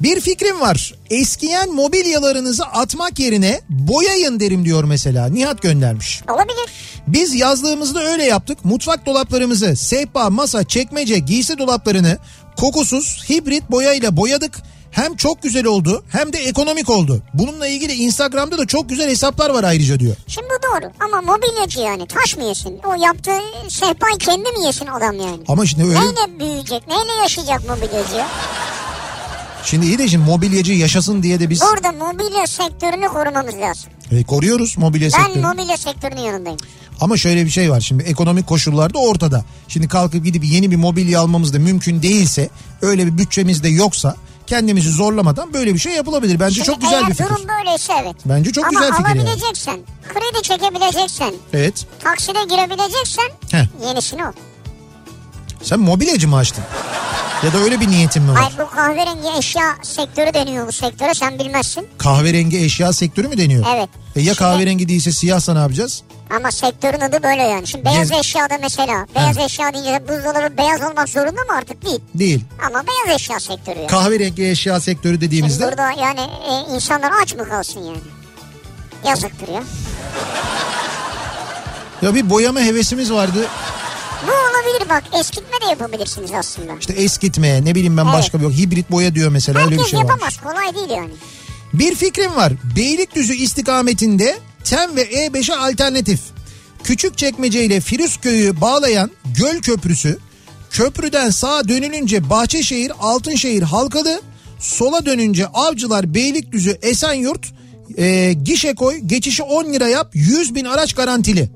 Bir 0.01 0.21
fikrim 0.21 0.61
var. 0.61 0.95
Eskiyen 1.11 1.73
mobilyalarınızı 1.75 2.65
atmak 2.65 3.19
yerine 3.19 3.61
boyayın 3.69 4.41
derim 4.41 4.65
diyor 4.65 4.85
mesela. 4.85 5.27
Nihat 5.29 5.63
göndermiş. 5.63 6.23
Olabilir. 6.31 6.71
Biz 7.07 7.35
yazlığımızda 7.35 8.03
öyle 8.05 8.25
yaptık. 8.25 8.65
Mutfak 8.65 9.07
dolaplarımızı, 9.07 9.77
sehpa, 9.77 10.31
masa, 10.31 10.65
çekmece, 10.65 11.19
giysi 11.19 11.59
dolaplarını 11.59 12.19
kokusuz 12.57 13.25
hibrit 13.29 13.71
boyayla 13.71 14.17
boyadık. 14.17 14.55
Hem 14.91 15.17
çok 15.17 15.43
güzel 15.43 15.65
oldu 15.67 16.05
hem 16.13 16.33
de 16.33 16.39
ekonomik 16.39 16.91
oldu. 16.91 17.23
Bununla 17.35 17.67
ilgili 17.69 17.93
Instagram'da 17.93 18.59
da 18.59 18.67
çok 18.67 18.89
güzel 18.89 19.11
hesaplar 19.11 19.51
var 19.51 19.65
ayrıca 19.65 20.01
diyor. 20.01 20.17
Şimdi 20.29 20.47
bu 20.49 20.63
doğru 20.63 20.91
ama 21.05 21.23
mobilyacı 21.23 21.81
yani 21.81 22.07
taş 22.07 22.37
mı 22.37 22.45
yesin? 22.45 22.81
O 22.87 22.95
yaptığı 23.05 23.39
sehpayı 23.69 24.19
kendi 24.19 24.51
mi 24.59 24.67
yesin 24.67 24.87
adam 24.87 25.17
yani? 25.21 25.43
Ama 25.49 25.67
şimdi 25.67 25.85
öyle 25.85 25.95
Neyle 26.01 26.41
büyüyecek? 26.41 26.89
Neyle 26.89 27.13
yaşayacak 27.23 27.69
mobilyacı? 27.69 28.25
Şimdi 29.65 29.87
iyi 29.87 29.99
de 29.99 30.09
şimdi 30.09 30.25
mobilyacı 30.31 30.73
yaşasın 30.73 31.23
diye 31.23 31.41
de 31.41 31.51
biz 31.51 31.61
Burada 31.61 31.93
mobilya 31.93 32.47
sektörünü 32.47 33.07
korumamız 33.09 33.55
lazım. 33.55 33.91
e, 34.13 34.25
koruyoruz 34.25 34.79
mobilya 34.79 35.11
Ben 35.19 35.23
sektörünü. 35.25 35.47
mobilya 35.47 35.77
sektörünün 35.77 36.21
yanındayım. 36.21 36.59
Ama 37.01 37.17
şöyle 37.17 37.45
bir 37.45 37.51
şey 37.51 37.71
var 37.71 37.81
şimdi 37.81 38.03
ekonomik 38.03 38.47
koşullar 38.47 38.95
da 38.95 38.99
ortada. 38.99 39.45
Şimdi 39.69 39.89
kalkıp 39.89 40.25
gidip 40.25 40.45
yeni 40.45 40.71
bir 40.71 40.77
mobilya 40.77 41.21
almamız 41.21 41.53
da 41.55 41.59
mümkün 41.59 42.03
değilse 42.03 42.49
öyle 42.83 43.07
bir 43.07 43.19
bütçemiz 43.19 43.63
de 43.63 43.69
yoksa 43.69 44.17
kendimizi 44.47 44.89
zorlamadan 44.91 45.53
böyle 45.55 45.75
bir 45.75 45.79
şey 45.79 45.93
yapılabilir. 45.93 46.41
Bence 46.41 46.55
Şimdi 46.55 46.67
çok 46.67 46.81
güzel 46.81 47.03
bir 47.07 47.15
fikir. 47.15 47.25
durum 47.25 47.49
böyleyse 47.49 47.93
evet. 48.03 48.17
Bence 48.27 48.53
çok 48.53 48.65
Ama 48.65 48.81
güzel 48.81 48.93
fikir 48.97 49.09
yani. 49.09 49.21
alabileceksen, 49.21 49.79
kredi 50.09 50.43
çekebileceksen, 50.43 51.35
Evet. 51.53 51.87
takside 52.05 52.39
girebileceksen 52.51 53.25
Heh. 53.51 53.65
yenisini 53.87 54.25
al. 54.25 54.33
Sen 55.65 55.81
mobilyacı 55.81 56.29
mı 56.29 56.37
açtın? 56.37 56.65
Ya 57.45 57.53
da 57.53 57.59
öyle 57.59 57.81
bir 57.81 57.89
niyetin 57.89 58.23
mi 58.23 58.31
var? 58.33 58.37
Hayır 58.37 58.59
bu 58.59 58.71
kahverengi 58.77 59.39
eşya 59.39 59.77
sektörü 59.83 60.35
deniyor 60.35 60.67
bu 60.67 60.73
sektöre 60.73 61.15
sen 61.15 61.39
bilmezsin. 61.39 61.87
Kahverengi 61.99 62.65
eşya 62.65 62.93
sektörü 62.93 63.29
mü 63.29 63.39
deniyor? 63.39 63.67
Evet. 63.77 63.89
E 64.17 64.21
ya 64.21 64.25
Şimdi- 64.25 64.39
kahverengi 64.39 64.89
değilse 64.89 65.13
siyahsa 65.13 65.53
ne 65.55 65.59
yapacağız? 65.59 66.03
Ama 66.37 66.51
sektörün 66.51 67.01
adı 67.01 67.23
böyle 67.23 67.43
yani. 67.43 67.67
Şimdi 67.67 67.85
beyaz 67.85 68.11
Gez- 68.11 68.21
eşyada 68.21 68.59
mesela. 68.61 69.07
Beyaz 69.17 69.39
eşya 69.39 69.73
deyince 69.73 70.03
buzdolabı 70.09 70.57
beyaz 70.57 70.83
olmak 70.83 71.09
zorunda 71.09 71.41
mı 71.41 71.57
artık? 71.59 71.85
Değil. 71.85 72.01
Değil. 72.15 72.45
Ama 72.67 72.85
beyaz 72.87 73.21
eşya 73.21 73.41
sektörü 73.41 73.79
yani. 73.79 73.87
Kahverengi 73.89 74.49
eşya 74.49 74.81
sektörü 74.81 75.13
Şimdi 75.13 75.27
dediğimizde 75.27 75.65
burada 75.67 75.91
yani 75.91 76.21
e, 76.21 76.75
insanlar 76.75 77.13
aç 77.23 77.35
mı 77.35 77.49
kalsın 77.49 77.81
yani? 77.81 77.99
Yazıktır 79.07 79.49
ya. 79.49 79.63
ya 82.03 82.15
bir 82.15 82.31
boyama 82.31 82.61
hevesimiz 82.61 83.13
vardı. 83.13 83.47
Bu 84.27 84.31
olabilir 84.33 84.89
bak 84.91 85.03
eskitme 85.21 85.61
de 85.61 85.71
yapabilirsiniz 85.71 86.31
aslında. 86.33 86.73
İşte 86.81 86.93
eskitme 86.93 87.65
ne 87.65 87.75
bileyim 87.75 87.97
ben 87.97 88.05
Evet. 88.05 88.15
başka 88.15 88.39
bir 88.39 88.45
yok. 88.45 88.53
Hibrit 88.53 88.91
boya 88.91 89.15
diyor 89.15 89.31
mesela 89.31 89.59
öyle 89.61 89.71
bir 89.71 89.77
Herkes 89.77 89.91
şey 89.91 90.01
var. 90.01 90.05
yapamaz 90.05 90.37
kolay 90.37 90.75
değil 90.75 90.91
yani. 90.91 91.11
Bir 91.75 91.95
fikrim 91.95 92.37
var. 92.37 92.53
Beylikdüzü 92.77 93.35
istikametinde 93.35 94.39
TEM 94.65 94.97
ve 94.97 95.03
E5'e 95.03 95.55
alternatif. 95.57 96.21
Küçükçekmece 96.85 97.65
ile 97.65 97.81
Firuzköy'ü 97.81 98.61
bağlayan 98.61 99.11
Göl 99.39 99.61
Köprüsü 99.61 100.19
köprüden 100.71 101.31
sağa 101.31 101.69
dönülünce 101.69 102.31
Bahçeşehir 102.31 102.93
Altınşehir 103.01 103.63
Halkalı 103.63 104.23
sola 104.61 105.07
dönünce 105.07 105.47
Avcılar 105.47 106.15
Beylikdüzü 106.15 106.79
Esenyurt 106.83 107.47
e, 107.99 108.33
gişe 108.33 108.75
koy 108.75 108.97
geçişi 108.97 109.43
10 109.43 109.65
lira 109.73 109.89
yap 109.89 110.11
100 110.15 110.55
bin 110.55 110.65
araç 110.65 110.93
garantili. 110.95 111.51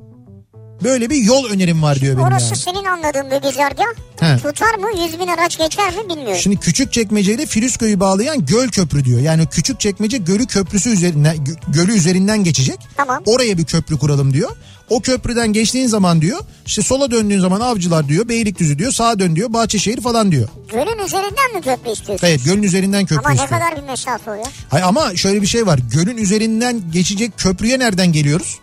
Böyle 0.85 1.11
bir 1.11 1.17
yol 1.17 1.45
önerim 1.45 1.83
var 1.83 2.01
diyor 2.01 2.17
benim 2.17 2.27
Orası 2.29 2.45
yani. 2.47 2.57
senin 2.57 2.85
anladığın 2.85 3.31
bir 3.31 3.49
güzergah. 3.49 3.85
He. 4.21 4.37
Tutar 4.43 4.75
mı? 4.75 4.89
100 5.05 5.21
bin 5.21 5.27
araç 5.27 5.59
geçer 5.59 5.93
mi 5.97 6.09
bilmiyorum. 6.11 6.37
Şimdi 6.41 6.57
Küçükçekmece 6.57 7.35
ile 7.35 7.47
Firuzköy'ü 7.47 8.01
bağlayan 8.01 8.47
göl 8.47 8.69
köprü 8.69 9.05
diyor. 9.05 9.21
Yani 9.21 9.47
Küçükçekmece 9.47 10.19
Gölü 10.19 10.47
köprüsü 10.47 10.91
üzerinden 10.91 11.37
gö- 11.37 11.73
gölü 11.73 11.93
üzerinden 11.93 12.45
geçecek. 12.45 12.79
Tamam. 12.97 13.23
Oraya 13.27 13.59
bir 13.59 13.65
köprü 13.65 13.99
kuralım 13.99 14.33
diyor. 14.35 14.51
O 14.91 15.01
köprüden 15.01 15.53
geçtiğin 15.53 15.87
zaman 15.87 16.21
diyor 16.21 16.41
işte 16.67 16.83
sola 16.83 17.11
döndüğün 17.11 17.41
zaman 17.41 17.61
Avcılar 17.61 18.09
diyor 18.09 18.29
Beylikdüzü 18.29 18.79
diyor 18.79 18.93
sağa 18.93 19.19
dön 19.19 19.37
diyor 19.37 19.53
Bahçeşehir 19.53 20.01
falan 20.01 20.33
diyor. 20.33 20.49
Gölün 20.73 21.05
üzerinden 21.05 21.55
mi 21.55 21.61
köprü 21.65 21.91
istiyorsun? 21.93 22.27
Evet 22.27 22.45
gölün 22.45 22.63
üzerinden 22.63 23.07
köprü 23.07 23.21
Ama 23.21 23.29
ne 23.31 23.35
istiyor. 23.43 23.61
kadar 23.61 23.77
bir 23.83 23.87
mesafe 23.91 24.31
o 24.31 24.35
ya? 24.35 24.43
Hayır, 24.69 24.85
ama 24.85 25.17
şöyle 25.17 25.43
bir 25.43 25.47
şey 25.47 25.67
var 25.67 25.81
gölün 25.95 26.17
üzerinden 26.17 26.81
geçecek 26.93 27.33
köprüye 27.39 27.79
nereden 27.79 28.13
geliyoruz? 28.13 28.59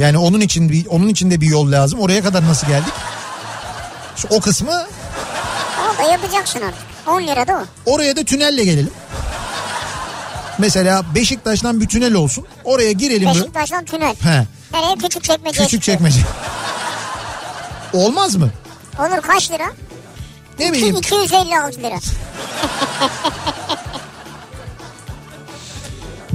Yani 0.00 0.18
onun 0.18 0.40
için 0.40 0.68
bir 0.68 0.86
onun 0.86 1.08
için 1.08 1.30
de 1.30 1.40
bir 1.40 1.46
yol 1.46 1.72
lazım. 1.72 2.00
Oraya 2.00 2.22
kadar 2.22 2.46
nasıl 2.46 2.66
geldik? 2.66 2.92
Şu 4.16 4.28
o 4.30 4.40
kısmı 4.40 4.86
Onu 5.84 5.98
da 5.98 6.12
yapacaksın 6.12 6.60
artık. 6.60 6.82
10 7.08 7.22
lira 7.22 7.46
da 7.48 7.64
o. 7.86 7.92
Oraya 7.92 8.16
da 8.16 8.24
tünelle 8.24 8.64
gelelim. 8.64 8.90
Mesela 10.58 11.02
Beşiktaş'tan 11.14 11.80
bir 11.80 11.88
tünel 11.88 12.14
olsun. 12.14 12.46
Oraya 12.64 12.92
girelim. 12.92 13.28
Beşiktaş'tan 13.28 13.84
tünel. 13.84 14.14
He, 14.22 14.46
Nereye 14.72 14.94
küçük 15.02 15.24
çekmece. 15.24 15.62
küçük 15.62 15.82
çekmece. 15.82 16.20
Olmaz 17.92 18.36
mı? 18.36 18.50
Olur 18.98 19.20
kaç 19.22 19.50
lira? 19.50 19.66
Ne 20.58 20.72
bileyim. 20.72 20.96
256 20.96 21.82
lira. 21.82 21.96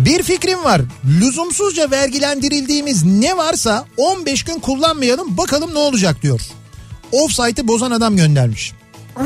Bir 0.06 0.24
fikrim 0.24 0.64
var. 0.64 0.82
Lüzumsuzca 1.20 1.92
vergilendirildiğimiz 1.92 3.04
ne 3.06 3.38
varsa 3.38 3.86
15 3.98 4.44
gün 4.44 4.60
kullanmayalım 4.60 5.38
bakalım 5.38 5.74
ne 5.74 5.78
olacak 5.80 6.22
diyor. 6.22 6.42
Offsite'ı 7.12 7.68
bozan 7.68 7.92
adam 7.92 8.16
göndermiş. 8.18 8.74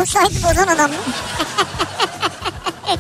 O 0.02 0.06
sahibi 0.06 0.44
bozan 0.44 0.68
adam 0.68 0.92
mı? 0.92 0.98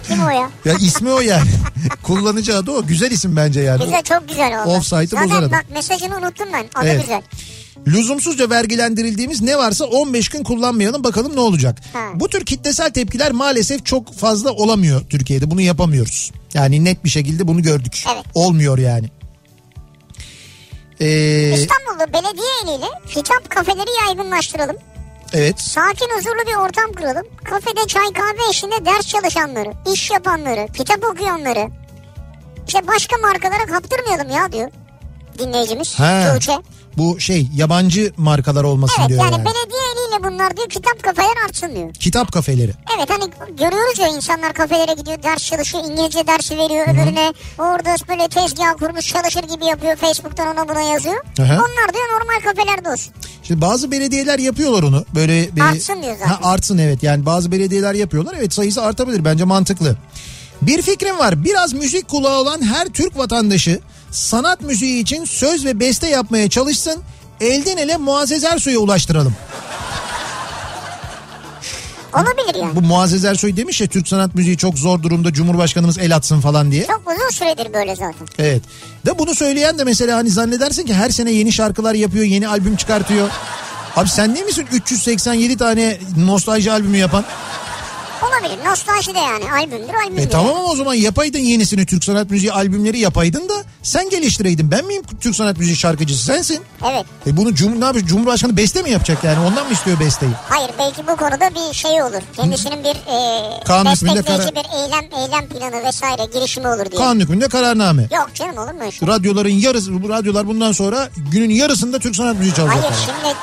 Kim 0.07 0.23
o 0.25 0.29
ya? 0.29 0.49
Ya 0.65 0.73
ismi 0.73 1.11
o 1.11 1.19
yani. 1.19 1.49
Kullanıcı 2.03 2.57
adı 2.57 2.71
o. 2.71 2.85
Güzel 2.87 3.11
isim 3.11 3.35
bence 3.35 3.61
yani. 3.61 3.83
Güzel 3.83 4.03
çok 4.03 4.29
güzel 4.29 4.61
oldu. 4.61 4.69
Offside'ı 4.69 5.07
Zaten 5.07 5.25
bozan 5.29 5.39
adam. 5.39 5.51
bak 5.51 5.65
mesajını 5.73 6.17
unuttum 6.17 6.47
ben. 6.53 6.65
Adı 6.75 6.87
Evet. 6.87 7.01
güzel. 7.01 7.21
Lüzumsuzca 7.87 8.49
vergilendirildiğimiz 8.49 9.41
ne 9.41 9.57
varsa 9.57 9.85
15 9.85 10.29
gün 10.29 10.43
kullanmayalım 10.43 11.03
bakalım 11.03 11.35
ne 11.35 11.39
olacak. 11.39 11.77
Ha. 11.93 11.99
Bu 12.15 12.29
tür 12.29 12.45
kitlesel 12.45 12.91
tepkiler 12.91 13.31
maalesef 13.31 13.85
çok 13.85 14.13
fazla 14.13 14.51
olamıyor 14.51 15.01
Türkiye'de. 15.09 15.51
Bunu 15.51 15.61
yapamıyoruz. 15.61 16.31
Yani 16.53 16.85
net 16.85 17.03
bir 17.03 17.09
şekilde 17.09 17.47
bunu 17.47 17.61
gördük. 17.61 18.03
Evet. 18.13 18.25
Olmuyor 18.33 18.77
yani. 18.77 19.07
Ee, 20.99 21.53
İstanbul'da 21.55 22.13
belediye 22.13 22.47
eliyle 22.63 22.85
kitap 23.07 23.49
kafeleri 23.49 24.07
yaygınlaştıralım. 24.07 24.75
evet. 25.33 25.61
Sakin 25.61 26.07
huzurlu 26.17 26.41
bir 26.47 26.55
ortam 26.55 26.91
kuralım. 26.93 27.27
Kafede 27.43 27.87
çay 27.87 28.13
kahve 28.13 28.49
eşliğinde 28.49 28.85
ders 28.85 29.07
çalışanları, 29.07 29.73
iş 29.93 30.11
yapanları, 30.11 30.67
kitap 30.73 31.03
okuyanları. 31.03 31.69
İşte 32.67 32.87
başka 32.87 33.17
markalara 33.17 33.65
kaptırmayalım 33.65 34.29
ya 34.29 34.51
diyor 34.51 34.69
dinleyicimiz 35.39 35.99
Ha. 35.99 36.33
Tuğçe. 36.33 36.51
Bu 36.99 37.19
şey 37.19 37.47
yabancı 37.55 38.13
markalar 38.17 38.63
olmasın 38.63 38.95
Evet 38.99 39.09
diyor 39.09 39.23
yani, 39.23 39.31
yani. 39.31 39.45
belediye 39.45 39.81
eliyle 39.93 40.23
bunlar 40.23 40.57
diyor 40.57 40.69
kitap 40.69 41.03
kafeler 41.03 41.35
artsın 41.45 41.75
diyor. 41.75 41.93
Kitap 41.93 42.31
kafeleri. 42.31 42.73
Evet 42.97 43.09
hani 43.09 43.31
görüyoruz 43.57 43.99
ya 43.99 44.07
insanlar 44.07 44.53
kafelere 44.53 44.93
gidiyor 44.93 45.23
ders 45.23 45.45
çalışıyor 45.45 45.83
İngilizce 45.83 46.27
dersi 46.27 46.57
veriyor 46.57 46.87
öbürüne 46.87 47.33
orada 47.57 47.95
böyle 48.09 48.27
tezgah 48.27 48.73
kurmuş 48.79 49.07
çalışır 49.07 49.43
gibi 49.43 49.65
yapıyor 49.65 49.95
Facebook'tan 49.95 50.47
ona 50.47 50.69
buna 50.69 50.81
yazıyor. 50.81 51.23
Hı 51.37 51.43
hı. 51.43 51.53
Onlar 51.53 51.93
diyor 51.93 52.05
normal 52.13 52.53
kafelerde 52.53 52.89
olsun. 52.89 53.13
Şimdi 53.43 53.61
bazı 53.61 53.91
belediyeler 53.91 54.39
yapıyorlar 54.39 54.83
onu. 54.83 55.05
Böyle 55.15 55.55
bir, 55.55 55.61
Artsın 55.61 56.01
diyor 56.03 56.15
zaten. 56.19 56.33
Ha, 56.33 56.39
artsın 56.43 56.77
evet. 56.77 57.03
Yani 57.03 57.25
bazı 57.25 57.51
belediyeler 57.51 57.93
yapıyorlar. 57.93 58.35
Evet 58.39 58.53
sayısı 58.53 58.81
artabilir. 58.81 59.25
Bence 59.25 59.43
mantıklı. 59.43 59.97
Bir 60.61 60.81
fikrim 60.81 61.17
var. 61.17 61.43
Biraz 61.43 61.73
müzik 61.73 62.07
kulağı 62.07 62.39
olan 62.39 62.61
her 62.61 62.87
Türk 62.87 63.17
vatandaşı 63.17 63.79
sanat 64.11 64.61
müziği 64.61 65.01
için 65.03 65.25
söz 65.25 65.65
ve 65.65 65.79
beste 65.79 66.07
yapmaya 66.07 66.49
çalışsın. 66.49 67.01
Elden 67.41 67.77
ele 67.77 67.97
Muazzez 67.97 68.43
Ersoy'a 68.43 68.79
ulaştıralım. 68.79 69.35
Olabilir 72.13 72.55
yani. 72.61 72.75
Bu 72.75 72.81
Muazzez 72.81 73.25
Ersoy 73.25 73.57
demiş 73.57 73.81
ya 73.81 73.87
Türk 73.87 74.07
sanat 74.07 74.35
müziği 74.35 74.57
çok 74.57 74.77
zor 74.77 75.03
durumda 75.03 75.33
Cumhurbaşkanımız 75.33 75.97
el 75.97 76.15
atsın 76.15 76.41
falan 76.41 76.71
diye. 76.71 76.87
Çok 76.87 77.01
uzun 77.07 77.29
süredir 77.29 77.73
böyle 77.73 77.95
zaten. 77.95 78.27
Evet. 78.39 78.63
De 79.05 79.19
bunu 79.19 79.35
söyleyen 79.35 79.79
de 79.79 79.83
mesela 79.83 80.17
hani 80.17 80.29
zannedersin 80.29 80.85
ki 80.85 80.93
her 80.93 81.09
sene 81.09 81.31
yeni 81.31 81.51
şarkılar 81.53 81.93
yapıyor, 81.93 82.25
yeni 82.25 82.47
albüm 82.47 82.75
çıkartıyor. 82.75 83.29
Abi 83.95 84.09
sen 84.09 84.35
değil 84.35 84.45
misin 84.45 84.67
387 84.73 85.57
tane 85.57 85.97
nostalji 86.17 86.71
albümü 86.71 86.97
yapan? 86.97 87.25
Olabilir. 88.23 88.65
Nostalji 88.65 89.15
de 89.15 89.19
yani 89.19 89.51
albümdür 89.51 89.93
albümdür. 89.93 90.21
E 90.21 90.29
tamam 90.29 90.55
ama 90.55 90.63
o 90.65 90.75
zaman 90.75 90.93
yapaydın 90.93 91.39
yenisini 91.39 91.85
Türk 91.85 92.03
sanat 92.03 92.29
müziği 92.31 92.51
albümleri 92.53 92.99
yapaydın 92.99 93.49
da 93.49 93.53
sen 93.83 94.09
geliştireydin. 94.09 94.71
Ben 94.71 94.85
miyim 94.85 95.03
Türk 95.21 95.35
sanat 95.35 95.57
müziği 95.57 95.75
şarkıcısı 95.77 96.25
sensin. 96.25 96.59
Evet. 96.91 97.05
E 97.27 97.37
bunu 97.37 97.55
cum 97.55 97.81
ne 97.81 97.85
yapıyor? 97.85 98.05
Cumhurbaşkanı 98.05 98.57
beste 98.57 98.81
mi 98.81 98.89
yapacak 98.91 99.23
yani 99.23 99.39
ondan 99.47 99.67
mı 99.67 99.73
istiyor 99.73 99.99
besteyi? 99.99 100.31
Hayır 100.49 100.71
belki 100.79 101.07
bu 101.07 101.15
konuda 101.15 101.49
bir 101.55 101.73
şey 101.73 102.03
olur. 102.03 102.21
Kendisinin 102.35 102.83
bir 102.83 102.95
e, 102.95 103.63
Kanun 103.65 103.91
destekleyici 103.91 104.23
karar- 104.23 104.55
bir 104.55 104.65
eylem 104.79 105.21
eylem 105.23 105.49
planı 105.49 105.83
vesaire 105.85 106.25
girişimi 106.33 106.67
olur 106.67 106.91
diye. 106.91 107.01
Kanun 107.01 107.19
hükmünde 107.19 107.47
kararname. 107.47 108.01
Yok 108.01 108.29
canım 108.35 108.57
olur 108.57 108.71
mu 108.85 108.91
şey? 108.91 109.07
Radyoların 109.07 109.49
yarısı, 109.49 110.03
bu 110.03 110.09
radyolar 110.09 110.47
bundan 110.47 110.71
sonra 110.71 111.09
günün 111.31 111.49
yarısında 111.49 111.99
Türk 111.99 112.15
sanat 112.15 112.35
müziği 112.37 112.53
çalacak. 112.55 112.83
Hayır 112.83 112.95
şimdi 113.05 113.35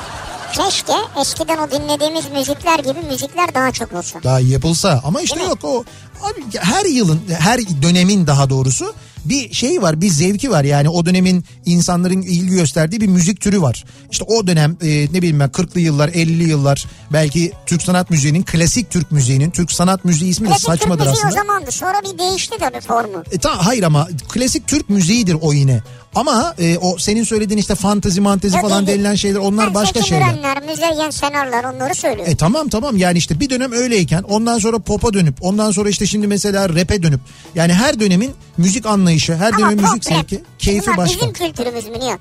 keşke 0.52 0.92
eskiden 1.20 1.58
o 1.58 1.70
dinlediğimiz 1.70 2.24
müzikler 2.30 2.78
gibi 2.78 3.06
müzikler 3.10 3.54
daha 3.54 3.72
çok 3.72 3.92
olsa. 3.92 4.22
Daha 4.24 4.40
yapılsa 4.40 5.00
ama 5.04 5.20
işte 5.20 5.36
Değil 5.36 5.46
mi? 5.46 5.50
yok 5.50 5.64
o 5.64 5.84
abi 6.26 6.40
her 6.58 6.84
yılın 6.84 7.20
her 7.38 7.60
dönemin 7.82 8.26
daha 8.26 8.50
doğrusu 8.50 8.94
bir 9.24 9.52
şey 9.54 9.82
var 9.82 10.00
bir 10.00 10.08
zevki 10.10 10.50
var 10.50 10.64
yani 10.64 10.88
o 10.88 11.06
dönemin 11.06 11.44
insanların 11.66 12.22
ilgi 12.22 12.50
gösterdiği 12.50 13.00
bir 13.00 13.06
müzik 13.06 13.40
türü 13.40 13.62
var. 13.62 13.84
İşte 14.10 14.24
o 14.28 14.46
dönem 14.46 14.76
e, 14.82 14.88
ne 14.88 15.12
bileyim 15.12 15.40
ben 15.40 15.48
40'lı 15.48 15.80
yıllar 15.80 16.08
50'li 16.08 16.48
yıllar 16.48 16.86
belki 17.12 17.52
Türk 17.66 17.82
sanat 17.82 18.10
müziğinin 18.10 18.42
klasik 18.42 18.90
Türk 18.90 19.12
müziğinin 19.12 19.50
Türk 19.50 19.72
sanat 19.72 20.04
müziği 20.04 20.30
ismi 20.30 20.44
de 20.46 20.50
Klasik 20.50 20.66
Türk 20.66 20.78
saçmadır 20.78 21.06
müziği 21.06 21.24
o 21.24 21.28
aslında. 21.28 21.42
zamandı. 21.42 21.72
Sonra 21.72 22.00
bir 22.12 22.18
değişti 22.18 22.56
tabii 22.60 22.80
formu. 22.80 23.22
E, 23.32 23.38
ta, 23.38 23.66
hayır 23.66 23.82
ama 23.82 24.08
klasik 24.28 24.66
Türk 24.68 24.90
müziğidir 24.90 25.36
o 25.40 25.52
yine. 25.52 25.82
Ama 26.14 26.54
e, 26.58 26.78
o 26.78 26.98
senin 26.98 27.24
söylediğin 27.24 27.58
işte 27.60 27.74
fantezi 27.74 28.20
mantezi 28.20 28.56
Yok, 28.56 28.62
falan 28.68 28.78
yok. 28.80 28.88
denilen 28.88 29.14
şeyler 29.14 29.38
onlar 29.38 29.66
Ben 29.66 29.74
başka 29.74 30.02
şeyler. 30.02 30.62
Müzeyyen 30.66 31.10
Senarlar 31.10 31.64
onları 31.64 31.94
söylüyorum. 31.94 32.32
E 32.32 32.36
tamam 32.36 32.68
tamam 32.68 32.96
yani 32.96 33.18
işte 33.18 33.40
bir 33.40 33.50
dönem 33.50 33.72
öyleyken 33.72 34.22
ondan 34.22 34.58
sonra 34.58 34.78
pop'a 34.78 35.12
dönüp 35.12 35.34
ondan 35.40 35.70
sonra 35.70 35.88
işte 35.88 36.06
şimdi 36.06 36.26
mesela 36.26 36.68
rap'e 36.68 37.02
dönüp 37.02 37.20
yani 37.54 37.72
her 37.72 38.00
dönemin 38.00 38.30
müzik 38.56 38.86
anlayışı 38.86 39.34
her 39.36 39.48
Ama 39.52 39.58
dönemin 39.58 39.76
pop, 39.82 39.88
müzik 39.92 40.04
zevki 40.04 40.42
keyfi 40.58 40.86
bunlar 40.86 40.96
başka. 40.96 41.16
bizim 41.20 41.32
kültürümüz 41.32 41.86
mü 41.88 42.00
Nihat? 42.00 42.20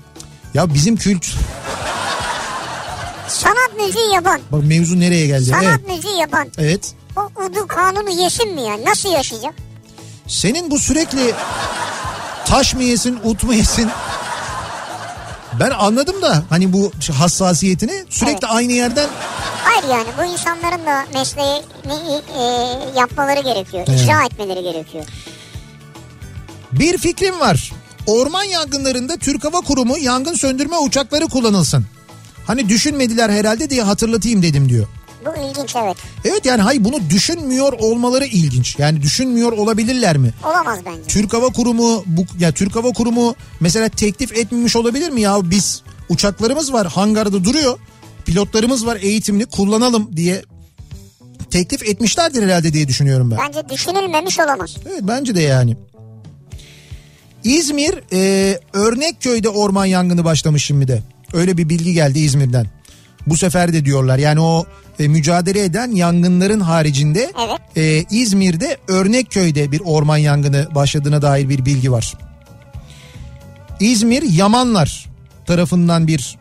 Ya 0.54 0.74
bizim 0.74 0.96
kült 0.96 1.26
Sanat 3.28 3.70
müziği 3.86 4.14
yapan, 4.14 4.40
bak 4.52 4.64
mevzu 4.64 5.00
nereye 5.00 5.26
geldi? 5.26 5.44
sanat 5.44 5.64
Evet. 5.64 5.88
müziği 5.96 6.18
yapan 6.20 6.48
Evet. 6.58 6.94
o 7.16 7.42
udu 7.42 7.66
kanunu 7.66 8.10
yesin 8.22 8.54
mi 8.54 8.62
ya? 8.62 8.84
Nasıl 8.84 9.08
yaşayacak? 9.12 9.54
Senin 10.26 10.70
bu 10.70 10.78
sürekli 10.78 11.32
taş 12.46 12.74
mı 12.74 12.82
yesin, 12.82 13.18
ut 13.24 13.42
mu 13.44 13.54
yesin? 13.54 13.90
Ben 15.60 15.70
anladım 15.70 16.22
da 16.22 16.42
hani 16.50 16.72
bu 16.72 16.92
hassasiyetini 17.18 18.04
sürekli 18.10 18.32
Evet. 18.32 18.44
aynı 18.48 18.72
yerden 18.72 19.08
Hayır 19.64 19.84
yani 19.90 20.08
bu 20.18 20.24
insanların 20.32 20.86
da 20.86 21.06
mesleğini 21.14 22.22
e, 22.38 22.42
yapmaları 22.98 23.40
gerekiyor. 23.40 23.84
Evet. 23.88 24.00
icra 24.00 24.24
etmeleri 24.24 24.62
gerekiyor. 24.62 25.04
bir 26.72 26.98
fikrim 26.98 27.40
var. 27.40 27.72
Orman 28.06 28.44
yangınlarında 28.44 29.16
Türk 29.16 29.44
Hava 29.44 29.60
Kurumu 29.60 29.98
yangın 29.98 30.34
söndürme 30.34 30.78
uçakları 30.78 31.26
kullanılsın. 31.26 31.86
Hani 32.46 32.68
düşünmediler 32.68 33.30
herhalde 33.30 33.70
diye 33.70 33.82
hatırlatayım 33.82 34.42
dedim 34.42 34.68
diyor. 34.68 34.86
Bu 35.26 35.40
ilginç 35.50 35.76
evet. 35.76 35.96
Evet 36.24 36.46
yani 36.46 36.62
hayır 36.62 36.84
bunu 36.84 37.10
düşünmüyor 37.10 37.72
olmaları 37.72 38.24
ilginç. 38.24 38.78
Yani 38.78 39.02
düşünmüyor 39.02 39.52
olabilirler 39.52 40.16
mi? 40.16 40.30
Olamaz 40.44 40.78
bence. 40.86 41.02
Türk 41.08 41.32
Hava 41.32 41.48
Kurumu 41.48 42.04
bu 42.06 42.24
ya 42.38 42.52
Türk 42.52 42.76
Hava 42.76 42.92
Kurumu 42.92 43.34
mesela 43.60 43.88
teklif 43.88 44.32
etmemiş 44.32 44.76
olabilir 44.76 45.10
mi 45.10 45.20
ya 45.20 45.50
biz 45.50 45.82
uçaklarımız 46.08 46.72
var 46.72 46.86
hangarda 46.86 47.44
duruyor. 47.44 47.78
Pilotlarımız 48.26 48.86
var 48.86 48.98
eğitimli 49.00 49.46
kullanalım 49.46 50.16
diye 50.16 50.42
teklif 51.50 51.82
etmişlerdir 51.88 52.42
herhalde 52.42 52.72
diye 52.72 52.88
düşünüyorum 52.88 53.30
ben. 53.30 53.38
Bence 53.38 53.68
düşünülmemiş 53.68 54.40
olamaz. 54.40 54.76
Evet 54.88 55.00
bence 55.02 55.34
de 55.34 55.42
yani. 55.42 55.76
İzmir 57.44 57.94
e, 58.12 58.60
Örnekköy'de 58.72 59.48
orman 59.48 59.84
yangını 59.84 60.24
başlamış 60.24 60.64
şimdi 60.64 60.88
de. 60.88 61.02
Öyle 61.32 61.56
bir 61.56 61.68
bilgi 61.68 61.92
geldi 61.92 62.18
İzmir'den. 62.18 62.66
Bu 63.26 63.36
sefer 63.36 63.72
de 63.72 63.84
diyorlar 63.84 64.18
yani 64.18 64.40
o 64.40 64.66
e, 64.98 65.08
mücadele 65.08 65.64
eden 65.64 65.90
yangınların 65.90 66.60
haricinde 66.60 67.32
Evet. 67.46 67.76
e, 67.76 68.04
İzmir'de 68.16 68.76
Örnekköy'de 68.88 69.72
bir 69.72 69.80
orman 69.84 70.16
yangını 70.16 70.68
başladığına 70.74 71.22
dair 71.22 71.48
bir 71.48 71.64
bilgi 71.64 71.92
var. 71.92 72.14
İzmir 73.80 74.22
Yamanlar 74.22 75.06
tarafından 75.46 76.06
bir 76.06 76.38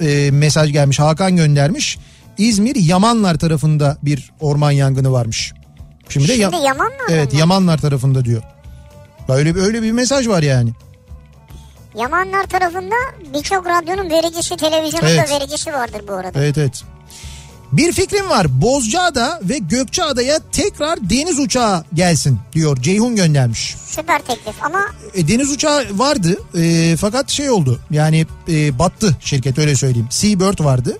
e, 0.00 0.30
mesaj 0.30 0.72
gelmiş 0.72 0.98
Hakan 1.00 1.36
göndermiş. 1.36 1.98
İzmir 2.38 2.76
Yamanlar 2.76 3.38
tarafında 3.38 3.96
bir 4.02 4.30
orman 4.40 4.70
yangını 4.70 5.12
varmış. 5.12 5.52
Şimdi, 6.08 6.28
de 6.28 6.32
Şimdi 6.36 6.56
Ya- 6.56 6.62
Yamanlar 6.62 6.86
mı 6.96 7.10
Evet 7.10 7.28
bunlar? 7.30 7.40
Yamanlar 7.40 7.78
tarafında 7.78 8.24
diyor. 8.24 8.42
Böyle 9.28 9.54
bir 9.54 9.60
öyle 9.60 9.82
bir 9.82 9.92
mesaj 9.92 10.28
var 10.28 10.42
yani. 10.42 10.70
Yamanlar 11.94 12.46
tarafında 12.46 12.94
birçok 13.34 13.66
radyonun 13.66 14.10
vericisi, 14.10 14.56
televizyonun 14.56 15.06
Evet. 15.06 15.28
da 15.30 15.34
vericisi 15.40 15.72
vardır 15.72 16.02
bu 16.08 16.12
arada. 16.12 16.40
Evet 16.42 16.58
evet. 16.58 16.82
Bir 17.72 17.92
fikrim 17.92 18.30
var. 18.30 18.62
Bozcaada 18.62 19.40
ve 19.44 19.58
Gökçeada'ya 19.58 20.38
tekrar 20.52 21.10
deniz 21.10 21.38
uçağı 21.38 21.84
gelsin 21.94 22.38
diyor. 22.52 22.82
Ceyhun 22.82 23.16
göndermiş. 23.16 23.76
Süper 23.86 24.18
teklif 24.22 24.64
ama 24.64 24.80
E, 25.14 25.28
deniz 25.28 25.50
uçağı 25.50 25.84
vardı 25.92 26.38
e, 26.58 26.96
fakat 26.96 27.30
şey 27.30 27.50
oldu 27.50 27.80
yani 27.90 28.26
e, 28.48 28.78
battı 28.78 29.16
şirket 29.20 29.58
öyle 29.58 29.76
söyleyeyim. 29.76 30.08
Seabird 30.10 30.64
vardı. 30.64 30.98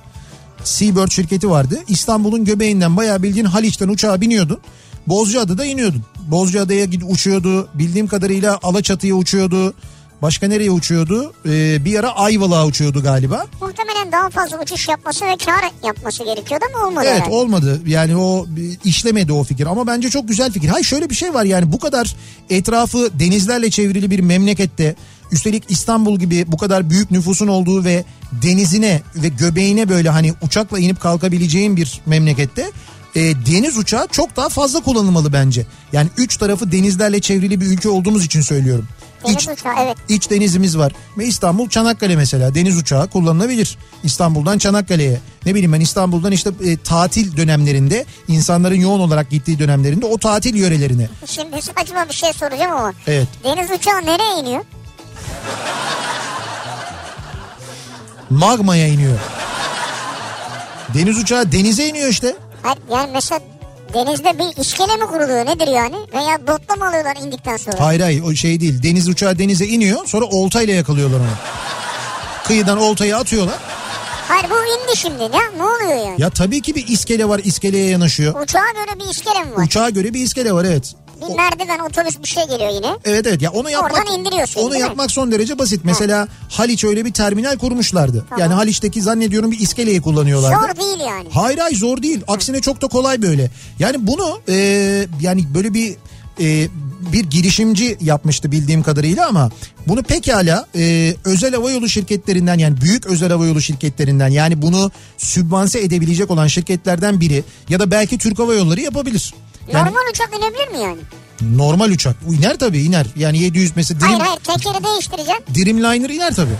Seabird 0.64 1.10
şirketi 1.10 1.50
vardı. 1.50 1.78
İstanbul'un 1.88 2.44
göbeğinden 2.44 2.96
bayağı 2.96 3.22
bildiğin 3.22 3.46
Haliç'ten 3.46 3.88
uçağa 3.88 4.20
biniyordun. 4.20 4.58
Bozcaada'da 5.06 5.64
iniyordun. 5.64 6.04
Bozcaada'ya 6.28 6.86
uçuyordu. 7.08 7.68
Bildiğim 7.74 8.06
kadarıyla 8.06 8.58
Alaçatı'ya 8.62 9.14
uçuyordu. 9.14 9.74
Başka 10.22 10.48
nereye 10.48 10.70
uçuyordu? 10.70 11.32
Ee, 11.46 11.84
bir 11.84 11.98
ara 12.00 12.16
Ayvalık'a 12.16 12.66
uçuyordu 12.66 13.02
galiba. 13.02 13.46
Muhtemelen 13.60 14.12
daha 14.12 14.30
fazla 14.30 14.62
uçuş 14.62 14.88
yapması 14.88 15.24
ve 15.26 15.36
kar 15.36 15.70
yapması 15.86 16.24
gerekiyordu 16.24 16.64
ama 16.74 16.86
olmadı 16.86 17.04
Evet 17.08 17.16
herhalde. 17.20 17.34
olmadı. 17.34 17.80
Yani 17.86 18.16
o 18.16 18.46
işlemedi 18.84 19.32
o 19.32 19.44
fikir 19.44 19.66
ama 19.66 19.86
bence 19.86 20.10
çok 20.10 20.28
güzel 20.28 20.52
fikir. 20.52 20.68
Hayır 20.68 20.84
şöyle 20.84 21.10
bir 21.10 21.14
şey 21.14 21.34
var 21.34 21.44
yani 21.44 21.72
bu 21.72 21.78
kadar 21.78 22.16
etrafı 22.50 23.10
denizlerle 23.20 23.70
çevrili 23.70 24.10
bir 24.10 24.20
memlekette 24.20 24.94
üstelik 25.32 25.64
İstanbul 25.68 26.18
gibi 26.18 26.44
bu 26.52 26.56
kadar 26.56 26.90
büyük 26.90 27.10
nüfusun 27.10 27.48
olduğu 27.48 27.84
ve 27.84 28.04
denizine 28.32 29.02
ve 29.16 29.28
göbeğine 29.28 29.88
böyle 29.88 30.08
hani 30.10 30.32
uçakla 30.42 30.78
inip 30.78 31.00
kalkabileceğin 31.00 31.76
bir 31.76 32.00
memlekette 32.06 32.70
e, 33.14 33.20
deniz 33.20 33.78
uçağı 33.78 34.06
çok 34.12 34.36
daha 34.36 34.48
fazla 34.48 34.80
kullanılmalı 34.80 35.32
bence. 35.32 35.66
Yani 35.92 36.08
üç 36.16 36.36
tarafı 36.36 36.72
denizlerle 36.72 37.20
çevrili 37.20 37.60
bir 37.60 37.66
ülke 37.66 37.88
olduğumuz 37.88 38.24
için 38.24 38.40
söylüyorum. 38.40 38.88
Deniz 39.24 39.36
İç- 39.36 39.48
uçağı 39.48 39.72
evet. 39.78 39.96
İç 40.08 40.30
denizimiz 40.30 40.78
var. 40.78 40.92
Ve 41.18 41.26
İstanbul 41.26 41.68
Çanakkale 41.68 42.16
mesela 42.16 42.54
deniz 42.54 42.76
uçağı 42.78 43.08
kullanılabilir. 43.08 43.78
İstanbul'dan 44.02 44.58
Çanakkale'ye. 44.58 45.20
Ne 45.46 45.54
bileyim 45.54 45.72
ben 45.72 45.80
İstanbul'dan 45.80 46.32
işte 46.32 46.50
e, 46.64 46.76
tatil 46.76 47.36
dönemlerinde 47.36 48.04
insanların 48.28 48.74
yoğun 48.74 49.00
olarak 49.00 49.30
gittiği 49.30 49.58
dönemlerinde 49.58 50.06
o 50.06 50.18
tatil 50.18 50.54
yörelerine. 50.54 51.08
Şimdi 51.26 51.62
saçma 51.62 52.08
bir 52.08 52.14
şey 52.14 52.32
soracağım 52.32 52.72
ama. 52.72 52.92
Evet. 53.06 53.28
Deniz 53.44 53.70
uçağı 53.70 54.02
nereye 54.02 54.40
iniyor? 54.40 54.64
Magma'ya 58.30 58.86
iniyor. 58.86 59.18
Deniz 60.94 61.18
uçağı 61.18 61.52
denize 61.52 61.88
iniyor 61.88 62.08
işte. 62.08 62.36
Hayır, 62.62 62.78
yani 62.92 63.10
mesela 63.12 63.40
denizde 63.94 64.38
bir 64.38 64.60
iskele 64.62 64.96
mi 64.96 65.06
kuruluyor 65.06 65.46
nedir 65.46 65.68
yani? 65.68 65.96
Veya 66.14 66.46
botla 66.46 66.76
mı 66.76 66.88
alıyorlar 66.88 67.16
indikten 67.16 67.56
sonra? 67.56 67.80
Hayır 67.80 68.00
hayır 68.00 68.22
o 68.22 68.34
şey 68.34 68.60
değil. 68.60 68.82
Deniz 68.82 69.08
uçağı 69.08 69.38
denize 69.38 69.66
iniyor 69.66 70.06
sonra 70.06 70.24
oltayla 70.24 70.74
yakalıyorlar 70.74 71.18
onu. 71.18 71.26
Kıyıdan 72.46 72.78
oltayı 72.78 73.16
atıyorlar. 73.16 73.54
Hayır 74.28 74.44
bu 74.50 74.54
indi 74.54 74.96
şimdi 74.96 75.18
ne, 75.22 75.58
ne 75.58 75.62
oluyor 75.62 76.06
yani? 76.06 76.14
Ya 76.22 76.30
tabii 76.30 76.62
ki 76.62 76.74
bir 76.74 76.88
iskele 76.88 77.28
var 77.28 77.40
iskeleye 77.44 77.90
yanaşıyor. 77.90 78.42
Uçağa 78.42 78.70
göre 78.74 79.00
bir 79.00 79.10
iskele 79.10 79.44
mi 79.44 79.56
var? 79.56 79.64
Uçağa 79.64 79.90
göre 79.90 80.14
bir 80.14 80.20
iskele 80.20 80.52
var 80.52 80.64
evet. 80.64 80.94
Bir 81.20 81.36
merdiven 81.36 81.78
otobüs 81.78 82.22
bir 82.22 82.28
şey 82.28 82.44
geliyor 82.44 82.70
yine. 82.74 82.96
Evet 83.04 83.26
evet 83.26 83.42
ya 83.42 83.50
onu 83.50 83.70
yapmak 83.70 83.92
Oradan 83.92 84.18
indiriyorsun, 84.18 84.60
onu 84.60 84.70
değil 84.70 84.82
mi? 84.82 84.88
yapmak 84.88 85.10
son 85.10 85.32
derece 85.32 85.58
basit. 85.58 85.80
Mesela 85.84 86.28
Haliç 86.48 86.84
öyle 86.84 87.04
bir 87.04 87.12
terminal 87.12 87.58
kurmuşlardı. 87.58 88.24
Yani 88.38 88.54
Haliç'teki 88.54 89.02
zannediyorum 89.02 89.50
bir 89.50 89.60
iskeleyi 89.60 90.02
kullanıyorlardı. 90.02 90.66
Zor 90.66 90.76
değil 90.76 91.00
yani. 91.08 91.28
Hayır 91.30 91.58
hayır 91.58 91.76
zor 91.76 92.02
değil. 92.02 92.20
Aksine 92.28 92.60
çok 92.60 92.82
da 92.82 92.88
kolay 92.88 93.22
böyle. 93.22 93.50
Yani 93.78 94.06
bunu 94.06 94.40
e, 94.48 94.54
yani 95.20 95.44
böyle 95.54 95.74
bir 95.74 95.96
e, 96.40 96.68
bir 97.12 97.24
girişimci 97.24 97.96
yapmıştı 98.00 98.52
bildiğim 98.52 98.82
kadarıyla 98.82 99.28
ama 99.28 99.50
bunu 99.88 100.02
pekala 100.02 100.66
e, 100.76 101.14
özel 101.24 101.54
havayolu 101.54 101.88
şirketlerinden 101.88 102.58
yani 102.58 102.80
büyük 102.80 103.06
özel 103.06 103.30
havayolu 103.30 103.60
şirketlerinden 103.60 104.28
yani 104.28 104.62
bunu 104.62 104.90
sübvanse 105.18 105.80
edebilecek 105.80 106.30
olan 106.30 106.46
şirketlerden 106.46 107.20
biri 107.20 107.44
ya 107.68 107.80
da 107.80 107.90
belki 107.90 108.18
Türk 108.18 108.38
Hava 108.38 108.54
Yolları 108.54 108.80
yapabilir. 108.80 109.34
Yani 109.72 109.86
Normal 109.86 110.10
uçak 110.10 110.28
inebilir 110.28 110.68
mi 110.68 110.78
yani? 110.84 110.98
normal 111.42 111.90
uçak 111.90 112.16
iner 112.38 112.58
tabii 112.58 112.82
iner. 112.82 113.06
Yani 113.16 113.38
700 113.38 113.76
mesela 113.76 114.00
Dream, 114.00 114.20
Hayır 114.20 114.24
hayır 114.24 114.40
tekeri 114.40 114.84
değiştireceğim. 114.84 115.40
Dreamliner 115.54 116.10
iner 116.10 116.34
tabii. 116.34 116.54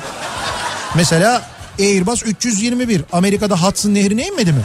Mesela 0.94 1.42
Airbus 1.79 2.23
321 2.23 3.03
Amerika'da 3.12 3.62
Hudson 3.62 3.94
Nehri'ne 3.94 4.27
inmedi 4.27 4.53
mi? 4.53 4.62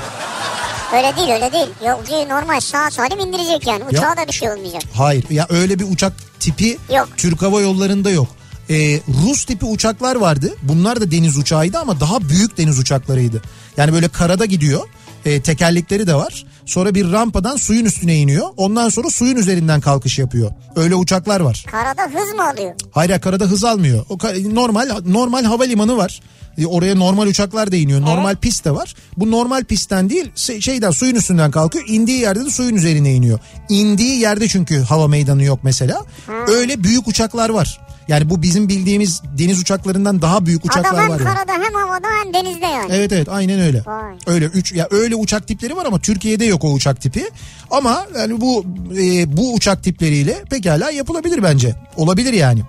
Öyle 0.95 1.15
değil 1.15 1.29
öyle 1.29 1.51
değil. 1.51 1.67
Yolcuyu 1.87 2.29
normal 2.29 2.59
sağ 2.59 2.91
salim 2.91 3.19
indirecek 3.19 3.67
yani. 3.67 3.83
Uçağa 3.83 4.17
da 4.17 4.27
bir 4.27 4.33
şey 4.33 4.51
olmayacak. 4.51 4.81
Hayır 4.93 5.29
ya 5.29 5.47
öyle 5.49 5.79
bir 5.79 5.85
uçak 5.91 6.13
tipi 6.39 6.77
Yok. 6.95 7.09
Türk 7.17 7.41
Hava 7.41 7.61
Yolları'nda 7.61 8.09
yok. 8.09 8.27
Ee, 8.69 8.99
Rus 9.23 9.45
tipi 9.45 9.65
uçaklar 9.65 10.15
vardı. 10.15 10.53
Bunlar 10.61 11.01
da 11.01 11.11
deniz 11.11 11.37
uçağıydı 11.37 11.79
ama 11.79 11.99
daha 11.99 12.29
büyük 12.29 12.57
deniz 12.57 12.79
uçaklarıydı. 12.79 13.41
Yani 13.77 13.93
böyle 13.93 14.07
karada 14.07 14.45
gidiyor. 14.45 14.87
Ee, 15.25 15.41
tekerlekleri 15.41 16.07
de 16.07 16.15
var. 16.15 16.45
Sonra 16.65 16.95
bir 16.95 17.11
rampadan 17.11 17.55
suyun 17.57 17.85
üstüne 17.85 18.15
iniyor. 18.15 18.47
Ondan 18.57 18.89
sonra 18.89 19.09
suyun 19.09 19.35
üzerinden 19.35 19.81
kalkış 19.81 20.19
yapıyor. 20.19 20.51
Öyle 20.75 20.95
uçaklar 20.95 21.39
var. 21.39 21.65
Karada 21.71 22.03
hız 22.03 22.33
mı 22.35 22.49
alıyor? 22.49 22.73
Hayır 22.91 23.19
karada 23.19 23.45
hız 23.45 23.63
almıyor. 23.63 24.05
O 24.09 24.17
normal 24.55 24.89
normal 25.05 25.43
havalimanı 25.43 25.97
var. 25.97 26.21
E, 26.57 26.65
Oraya 26.65 26.95
normal 26.95 27.27
uçaklar 27.27 27.71
da 27.71 27.75
iniyor. 27.75 28.01
Normal 28.01 28.35
pist 28.35 28.65
de 28.65 28.71
var. 28.71 28.95
Bu 29.17 29.31
normal 29.31 29.63
pistten 29.63 30.09
değil 30.09 30.31
şeyden 30.35 30.91
suyun 30.91 31.15
üstünden 31.15 31.51
kalkıyor. 31.51 31.85
İndiği 31.87 32.19
yerde 32.19 32.45
de 32.45 32.49
suyun 32.49 32.75
üzerine 32.75 33.13
iniyor. 33.13 33.39
İndiği 33.69 34.19
yerde 34.19 34.47
çünkü 34.47 34.79
hava 34.81 35.07
meydanı 35.07 35.43
yok 35.43 35.59
mesela. 35.63 36.05
Öyle 36.47 36.83
büyük 36.83 37.07
uçaklar 37.07 37.49
var. 37.49 37.81
Yani 38.07 38.29
bu 38.29 38.41
bizim 38.41 38.69
bildiğimiz 38.69 39.21
deniz 39.37 39.59
uçaklarından 39.61 40.21
daha 40.21 40.45
büyük 40.45 40.65
uçaklar 40.65 40.89
Adam 40.89 40.99
hem 40.99 41.09
var. 41.09 41.19
yani. 41.19 41.23
karada 41.35 41.51
hem 41.63 41.73
havada 41.73 42.07
hem 42.23 42.33
denizde 42.33 42.65
yani. 42.65 42.91
Evet 42.93 43.11
evet 43.11 43.29
aynen 43.29 43.59
öyle. 43.59 43.81
Vay. 43.85 44.15
Öyle 44.27 44.45
üç 44.45 44.71
ya 44.71 44.87
öyle 44.91 45.15
uçak 45.15 45.47
tipleri 45.47 45.75
var 45.75 45.85
ama 45.85 45.99
Türkiye'de 45.99 46.45
yok 46.45 46.63
o 46.63 46.73
uçak 46.73 47.01
tipi. 47.01 47.29
Ama 47.71 48.05
yani 48.19 48.41
bu 48.41 48.65
e, 48.97 49.37
bu 49.37 49.53
uçak 49.53 49.83
tipleriyle 49.83 50.43
pekala 50.49 50.91
yapılabilir 50.91 51.43
bence. 51.43 51.75
Olabilir 51.97 52.33
yani. 52.33 52.61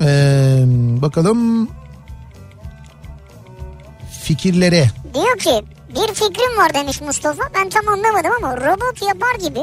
Ee, 0.00 0.64
bakalım 1.02 1.68
fikirlere. 4.22 4.90
Diyor 5.14 5.38
ki 5.38 5.64
bir 5.88 6.14
fikrim 6.14 6.56
var 6.58 6.74
demiş 6.74 7.00
Mustafa. 7.00 7.42
Ben 7.54 7.68
tam 7.68 7.88
anlamadım 7.88 8.30
ama 8.38 8.56
robot 8.56 9.02
yapar 9.02 9.48
gibi 9.48 9.60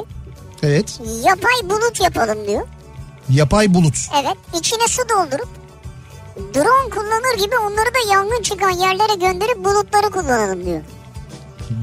Evet. 0.64 1.00
yapay 1.26 1.70
bulut 1.70 2.02
yapalım 2.02 2.48
diyor. 2.48 2.62
Yapay 3.30 3.74
bulut. 3.74 3.96
Evet 4.22 4.38
içine 4.60 4.88
su 4.88 5.02
doldurup 5.10 5.50
drone 6.56 6.90
kullanır 6.90 7.38
gibi 7.46 7.58
onları 7.58 7.94
da 7.96 8.12
yangın 8.14 8.42
çıkan 8.42 8.70
yerlere 8.70 9.16
gönderip 9.16 9.66
bulutları 9.66 10.10
kullanalım 10.10 10.66
diyor. 10.66 10.82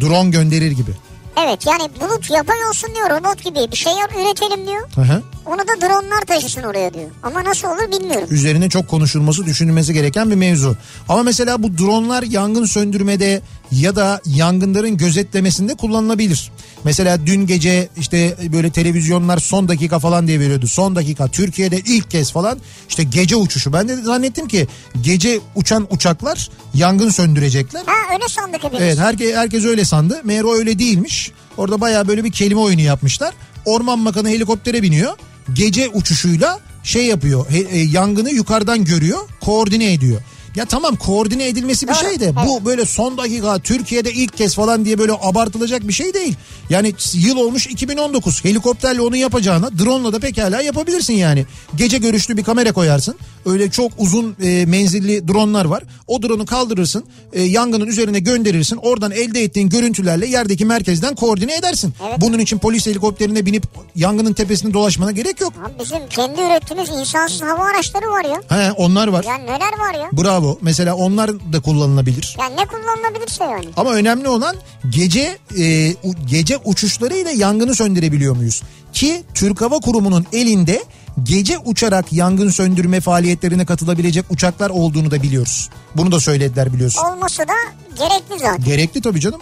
Drone 0.00 0.30
gönderir 0.30 0.70
gibi. 0.70 0.90
Evet 1.36 1.66
yani 1.66 1.90
bulut 2.00 2.30
yapay 2.30 2.64
olsun 2.68 2.94
diyor 2.94 3.10
robot 3.10 3.44
gibi 3.44 3.72
bir 3.72 3.76
şey 3.76 3.92
üretelim 3.92 4.66
diyor. 4.66 4.88
Hı 4.94 5.00
hı. 5.00 5.22
Onu 5.46 5.58
da 5.58 5.80
dronlar 5.86 6.20
taşısın 6.26 6.62
oraya 6.62 6.94
diyor. 6.94 7.10
Ama 7.22 7.44
nasıl 7.44 7.68
olur 7.68 7.92
bilmiyorum. 8.00 8.28
üzerine 8.30 8.68
çok 8.68 8.88
konuşulması, 8.88 9.46
düşünülmesi 9.46 9.94
gereken 9.94 10.30
bir 10.30 10.34
mevzu. 10.36 10.76
Ama 11.08 11.22
mesela 11.22 11.62
bu 11.62 11.78
dronlar 11.78 12.22
yangın 12.22 12.64
söndürmede 12.64 13.42
ya 13.72 13.96
da 13.96 14.20
yangınların 14.26 14.96
gözetlemesinde 14.96 15.74
kullanılabilir. 15.74 16.52
Mesela 16.84 17.26
dün 17.26 17.46
gece 17.46 17.88
işte 17.96 18.36
böyle 18.52 18.70
televizyonlar 18.70 19.38
son 19.38 19.68
dakika 19.68 19.98
falan 19.98 20.26
diye 20.26 20.40
veriyordu. 20.40 20.66
Son 20.66 20.96
dakika 20.96 21.28
Türkiye'de 21.28 21.78
ilk 21.78 22.10
kez 22.10 22.32
falan 22.32 22.58
işte 22.88 23.02
gece 23.02 23.36
uçuşu. 23.36 23.72
Ben 23.72 23.88
de 23.88 23.96
zannettim 23.96 24.48
ki 24.48 24.66
gece 25.00 25.40
uçan 25.54 25.86
uçaklar 25.90 26.50
yangın 26.74 27.10
söndürecekler. 27.10 27.82
Ha 27.86 28.14
öyle 28.14 28.28
sandık 28.28 28.64
hepimiz. 28.64 28.82
Evet 28.82 28.98
herkes, 28.98 29.36
herkes 29.36 29.64
öyle 29.64 29.84
sandı. 29.84 30.20
Meğer 30.24 30.44
o 30.44 30.54
öyle 30.54 30.78
değilmiş. 30.78 31.30
Orada 31.56 31.80
baya 31.80 32.08
böyle 32.08 32.24
bir 32.24 32.32
kelime 32.32 32.60
oyunu 32.60 32.80
yapmışlar. 32.80 33.34
Orman 33.64 34.04
Bakanı 34.04 34.28
helikoptere 34.28 34.82
biniyor. 34.82 35.12
Gece 35.52 35.88
uçuşuyla 35.88 36.60
şey 36.84 37.06
yapıyor. 37.06 37.46
he- 37.50 37.68
e, 37.70 37.78
yangını 37.82 38.30
yukarıdan 38.30 38.84
görüyor. 38.84 39.18
Koordine 39.40 39.92
ediyor. 39.92 40.20
Ya 40.56 40.64
tamam 40.64 40.96
koordine 40.96 41.48
edilmesi 41.48 41.88
bir 41.88 41.94
şey 41.94 42.20
de 42.20 42.32
bu 42.46 42.64
böyle 42.64 42.86
son 42.86 43.18
dakika 43.18 43.58
Türkiye'de 43.58 44.12
ilk 44.12 44.36
kez 44.36 44.54
falan 44.54 44.84
diye 44.84 44.98
böyle 44.98 45.12
abartılacak 45.12 45.88
bir 45.88 45.92
şey 45.92 46.14
değil. 46.14 46.34
Yani 46.70 46.94
yıl 47.14 47.36
olmuş 47.36 47.66
2019 47.66 48.44
helikopterle 48.44 49.00
onu 49.00 49.16
yapacağına 49.16 49.78
drone'la 49.78 50.12
da 50.12 50.18
pekala 50.18 50.62
yapabilirsin 50.62 51.14
yani. 51.14 51.46
Gece 51.76 51.98
görüşlü 51.98 52.36
bir 52.36 52.44
kamera 52.44 52.72
koyarsın. 52.72 53.14
Öyle 53.46 53.70
çok 53.70 53.92
uzun 53.98 54.36
e, 54.42 54.66
menzilli 54.66 55.28
drone'lar 55.28 55.64
var. 55.64 55.82
O 56.06 56.22
drone'u 56.22 56.46
kaldırırsın 56.46 57.04
e, 57.32 57.42
yangının 57.42 57.86
üzerine 57.86 58.18
gönderirsin. 58.20 58.76
Oradan 58.76 59.10
elde 59.10 59.42
ettiğin 59.42 59.68
görüntülerle 59.68 60.26
yerdeki 60.26 60.64
merkezden 60.64 61.14
koordine 61.14 61.54
edersin. 61.56 61.94
Evet. 62.08 62.20
Bunun 62.20 62.38
için 62.38 62.58
polis 62.58 62.86
helikopterine 62.86 63.46
binip 63.46 63.64
yangının 63.96 64.32
tepesini 64.32 64.74
dolaşmana 64.74 65.10
gerek 65.12 65.40
yok. 65.40 65.52
Abi 65.64 65.72
bizim 65.84 66.08
kendi 66.10 66.40
ürettiğimiz 66.40 66.88
insansız 66.88 67.42
hava 67.42 67.64
araçları 67.64 68.06
var 68.10 68.24
ya. 68.24 68.58
He, 68.58 68.72
onlar 68.72 69.08
var. 69.08 69.24
Ya 69.24 69.34
neler 69.38 69.78
var 69.78 69.94
ya? 69.94 70.10
Bravo. 70.12 70.41
Mesela 70.60 70.94
onlar 70.94 71.30
da 71.52 71.60
kullanılabilir. 71.60 72.36
Ya 72.40 72.46
ne 72.48 72.66
kullanılabilirse 72.66 73.44
yani. 73.44 73.66
Ama 73.76 73.90
önemli 73.92 74.28
olan 74.28 74.56
gece 74.90 75.38
e, 75.58 75.94
gece 76.26 76.58
uçuşlarıyla 76.64 77.30
yangını 77.30 77.74
söndürebiliyor 77.74 78.36
muyuz? 78.36 78.62
Ki 78.92 79.22
Türk 79.34 79.60
Hava 79.60 79.78
Kurumu'nun 79.78 80.26
elinde 80.32 80.82
gece 81.22 81.58
uçarak 81.58 82.12
yangın 82.12 82.50
söndürme 82.50 83.00
faaliyetlerine 83.00 83.64
katılabilecek 83.66 84.24
uçaklar 84.30 84.70
olduğunu 84.70 85.10
da 85.10 85.22
biliyoruz. 85.22 85.68
Bunu 85.96 86.12
da 86.12 86.20
söylediler 86.20 86.72
biliyorsun. 86.72 87.02
Olması 87.04 87.38
da 87.38 87.52
gerekli 87.98 88.38
zaten. 88.38 88.64
Gerekli 88.64 89.00
tabii 89.00 89.20
canım. 89.20 89.40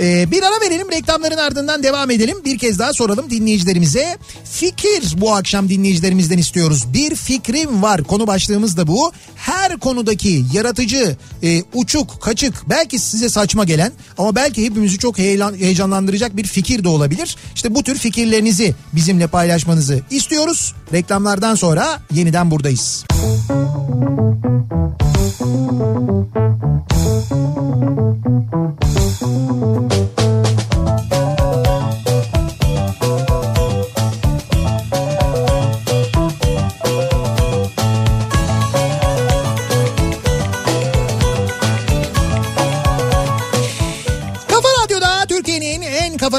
Ee, 0.00 0.30
bir 0.30 0.42
ara 0.42 0.60
verelim 0.60 0.90
reklamların 0.92 1.36
ardından 1.36 1.82
devam 1.82 2.10
edelim. 2.10 2.36
Bir 2.44 2.58
kez 2.58 2.78
daha 2.78 2.92
soralım 2.92 3.30
dinleyicilerimize. 3.30 4.18
Fikir 4.44 5.14
bu 5.16 5.32
akşam 5.32 5.68
dinleyicilerimizden 5.68 6.38
istiyoruz. 6.38 6.84
Bir 6.92 7.14
fikrim 7.14 7.82
var 7.82 8.04
konu 8.04 8.26
başlığımız 8.26 8.76
da 8.76 8.86
bu. 8.86 9.12
Her 9.36 9.78
konudaki 9.78 10.44
yaratıcı, 10.52 11.16
e, 11.42 11.62
uçuk, 11.74 12.20
kaçık 12.20 12.68
belki 12.68 12.98
size 12.98 13.28
saçma 13.28 13.64
gelen 13.64 13.92
ama 14.18 14.34
belki 14.34 14.64
hepimizi 14.64 14.98
çok 14.98 15.18
heyelan, 15.18 15.54
heyecanlandıracak 15.54 16.36
bir 16.36 16.44
fikir 16.44 16.84
de 16.84 16.88
olabilir. 16.88 17.36
İşte 17.54 17.74
bu 17.74 17.82
tür 17.82 17.98
fikirlerinizi 17.98 18.74
bizimle 18.92 19.26
paylaşmanızı 19.26 20.00
istiyoruz. 20.10 20.74
Reklamlardan 20.92 21.54
sonra 21.54 22.00
yeniden 22.14 22.50
buradayız. 22.50 23.04
Kafa 29.20 29.87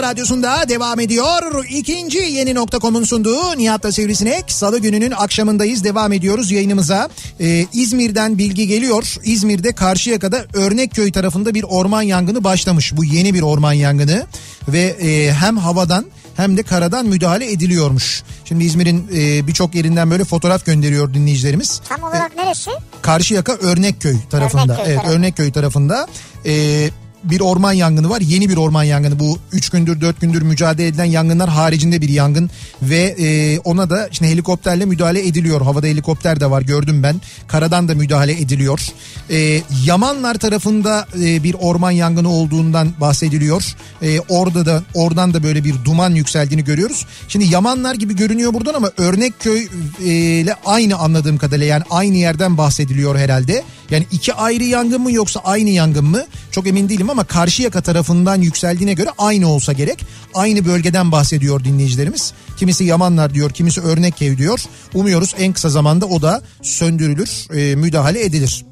radyosunda 0.10 0.70
devam 0.70 0.99
ediyor. 0.99 1.66
İkinci 1.70 2.18
yeni 2.18 2.55
nokta.com'un 2.55 3.03
sunduğu 3.03 3.57
Nihat'la 3.57 3.91
Sivrisinek. 3.91 4.51
Salı 4.51 4.80
gününün 4.80 5.12
akşamındayız. 5.12 5.84
Devam 5.84 6.14
ediyoruz 6.14 6.51
yayınımıza. 6.51 7.10
Ee, 7.39 7.66
İzmir'den 7.74 8.38
bilgi 8.38 8.68
geliyor. 8.68 9.16
İzmir'de 9.24 9.72
Karşıyaka'da 9.72 10.45
Örnekköy 10.53 11.12
tarafında 11.12 11.53
bir 11.53 11.64
orman 11.64 12.01
yangını 12.01 12.43
başlamış. 12.43 12.97
Bu 12.97 13.05
yeni 13.05 13.34
bir 13.34 13.41
orman 13.41 13.74
yangını. 13.74 14.26
Ve 14.68 14.82
e, 14.82 15.34
hem 15.34 15.57
havadan 15.57 16.05
hem 16.38 16.57
de 16.57 16.64
karadan 16.64 17.05
müdahale 17.05 17.51
ediliyormuş. 17.51 18.24
Şimdi 18.45 18.64
İzmir'in 18.64 19.07
e, 19.16 19.47
birçok 19.47 19.76
yerinden 19.76 20.12
böyle 20.12 20.24
fotoğraf 20.24 20.66
gönderiyor 20.66 21.14
dinleyicilerimiz. 21.14 21.82
Tam 21.89 22.03
olarak 22.03 22.36
neresi? 22.36 22.72
Karşıyaka 23.01 23.53
Örnekköy 23.53 24.16
tarafında. 24.30 24.64
Örnekköy 24.74 24.93
evet 24.93 25.01
tarafı. 25.01 25.18
Örnekköy 25.18 25.51
tarafında. 25.51 26.07
Ee, 26.45 26.89
bir 27.30 27.39
orman 27.39 27.73
yangını 27.73 28.09
var. 28.09 28.21
Yeni 28.21 28.49
bir 28.49 28.57
orman 28.57 28.84
yangını. 28.84 29.19
Bu 29.19 29.39
3 29.51 29.69
gündür 29.69 30.01
4 30.01 30.21
gündür 30.21 30.41
mücadele 30.41 30.88
edilen 30.88 31.05
yangınlar 31.05 31.49
haricinde 31.49 32.01
bir 32.01 32.09
yangın. 32.09 32.49
Ve 32.82 33.15
e, 33.19 33.59
ona 33.59 33.89
da 33.89 34.09
şimdi 34.11 34.32
helikopterle 34.32 34.86
müdahale 34.86 35.27
ediliyor. 35.27 35.61
Havada 35.61 35.88
helikopter 35.88 36.39
de 36.39 36.49
var 36.49 36.61
gördüm 36.61 37.03
ben. 37.03 37.21
Karadan 37.47 37.88
da 37.88 37.95
müdahale 37.95 38.32
ediliyor. 38.32 38.88
E, 39.30 39.61
Yamanlar 39.86 40.36
tarafında 40.36 41.07
e, 41.21 41.43
bir 41.43 41.55
orman 41.59 41.91
yangını 41.91 42.30
olduğundan 42.30 42.93
bahsediliyor. 43.01 43.75
E, 44.01 44.19
orada 44.19 44.65
da 44.65 44.84
oradan 44.93 45.34
da 45.34 45.43
böyle 45.43 45.63
bir 45.63 45.75
duman 45.86 46.15
yükseldiğini 46.15 46.63
görüyoruz. 46.63 47.05
Şimdi 47.27 47.45
Yamanlar 47.45 47.95
gibi 47.95 48.15
görünüyor 48.15 48.53
buradan 48.53 48.73
ama 48.73 48.91
Örnekköy 48.97 49.67
e, 50.05 50.09
ile 50.09 50.55
aynı 50.65 50.95
anladığım 50.95 51.38
kadarıyla 51.38 51.65
yani 51.65 51.84
aynı 51.89 52.17
yerden 52.17 52.57
bahsediliyor 52.57 53.17
herhalde. 53.17 53.63
Yani 53.89 54.07
iki 54.11 54.34
ayrı 54.34 54.63
yangın 54.63 55.01
mı 55.01 55.11
yoksa 55.11 55.39
aynı 55.39 55.69
yangın 55.69 56.05
mı? 56.05 56.25
Çok 56.51 56.67
emin 56.67 56.89
değilim 56.89 57.09
ama 57.09 57.18
Karşıyaka 57.24 57.82
tarafından 57.82 58.41
yükseldiğine 58.41 58.93
göre 58.93 59.09
aynı 59.17 59.47
olsa 59.47 59.74
gerek. 59.74 60.05
Aynı 60.34 60.65
bölgeden 60.65 61.11
bahsediyor 61.11 61.63
dinleyicilerimiz. 61.63 62.34
Kimisi 62.57 62.84
Yamanlar 62.84 63.34
diyor, 63.34 63.51
kimisi 63.51 63.82
Örnekköy 63.82 64.38
diyor. 64.38 64.59
Umuyoruz 64.93 65.36
en 65.38 65.53
kısa 65.53 65.70
zamanda 65.70 66.05
o 66.05 66.22
da 66.22 66.41
söndürülür, 66.61 67.55
e, 67.55 67.76
müdahale 67.76 68.24
edilir. 68.24 68.65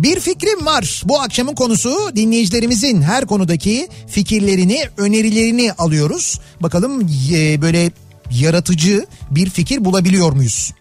Bir 0.00 0.20
fikrim 0.20 0.66
var. 0.66 1.02
Bu 1.04 1.20
akşamın 1.20 1.54
konusu 1.54 2.16
dinleyicilerimizin 2.16 3.02
her 3.02 3.26
konudaki 3.26 3.88
fikirlerini, 4.08 4.84
önerilerini 4.96 5.72
alıyoruz. 5.72 6.40
Bakalım 6.60 7.08
e, 7.32 7.62
böyle 7.62 7.90
yaratıcı 8.30 9.06
bir 9.30 9.50
fikir 9.50 9.84
bulabiliyor 9.84 10.32
muyuz? 10.32 10.72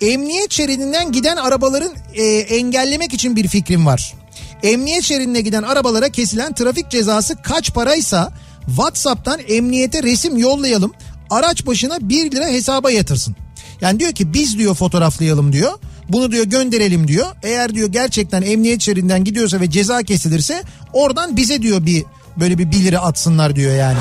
Emniyet 0.00 0.52
şeridinden 0.52 1.12
giden 1.12 1.36
arabaların 1.36 1.92
e, 2.14 2.24
engellemek 2.26 3.14
için 3.14 3.36
bir 3.36 3.48
fikrim 3.48 3.86
var. 3.86 4.14
Emniyet 4.62 5.04
şeridine 5.04 5.40
giden 5.40 5.62
arabalara 5.62 6.08
kesilen 6.08 6.54
trafik 6.54 6.90
cezası 6.90 7.42
kaç 7.42 7.74
paraysa 7.74 8.32
WhatsApp'tan 8.66 9.40
emniyete 9.48 10.02
resim 10.02 10.36
yollayalım. 10.36 10.92
Araç 11.30 11.66
başına 11.66 11.98
1 12.00 12.30
lira 12.30 12.46
hesaba 12.46 12.90
yatırsın. 12.90 13.36
Yani 13.80 14.00
diyor 14.00 14.12
ki 14.12 14.32
biz 14.32 14.58
diyor 14.58 14.74
fotoğraflayalım 14.74 15.52
diyor. 15.52 15.72
Bunu 16.08 16.32
diyor 16.32 16.44
gönderelim 16.44 17.08
diyor. 17.08 17.26
Eğer 17.42 17.74
diyor 17.74 17.88
gerçekten 17.88 18.42
emniyet 18.42 18.80
şeridinden 18.82 19.24
gidiyorsa 19.24 19.60
ve 19.60 19.70
ceza 19.70 20.02
kesilirse 20.02 20.62
oradan 20.92 21.36
bize 21.36 21.62
diyor 21.62 21.86
bir 21.86 22.04
böyle 22.36 22.58
bir 22.58 22.70
1 22.70 22.84
lira 22.84 22.98
atsınlar 22.98 23.56
diyor 23.56 23.74
yani. 23.74 23.98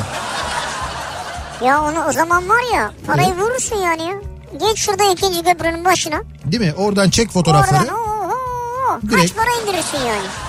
Ya 1.66 1.82
onu 1.84 2.05
o 2.10 2.12
zaman 2.12 2.49
var 2.49 2.76
ya 2.76 2.91
parayı 3.07 3.36
vurursun 3.36 3.76
yani 3.76 4.01
ya. 4.01 4.16
Geç 4.60 4.78
şurada 4.80 5.12
ikinci 5.12 5.43
köprünün 5.43 5.86
başına. 5.86 6.22
Değil 6.45 6.64
mi? 6.64 6.74
Oradan 6.78 7.10
çek 7.10 7.32
fotoğrafları. 7.32 7.82
Oradan 7.82 7.95
oho, 7.95 8.99
kaç 9.10 9.20
Direkt. 9.20 9.36
para 9.36 9.47
indirirsin 9.64 9.97
yani. 9.97 10.48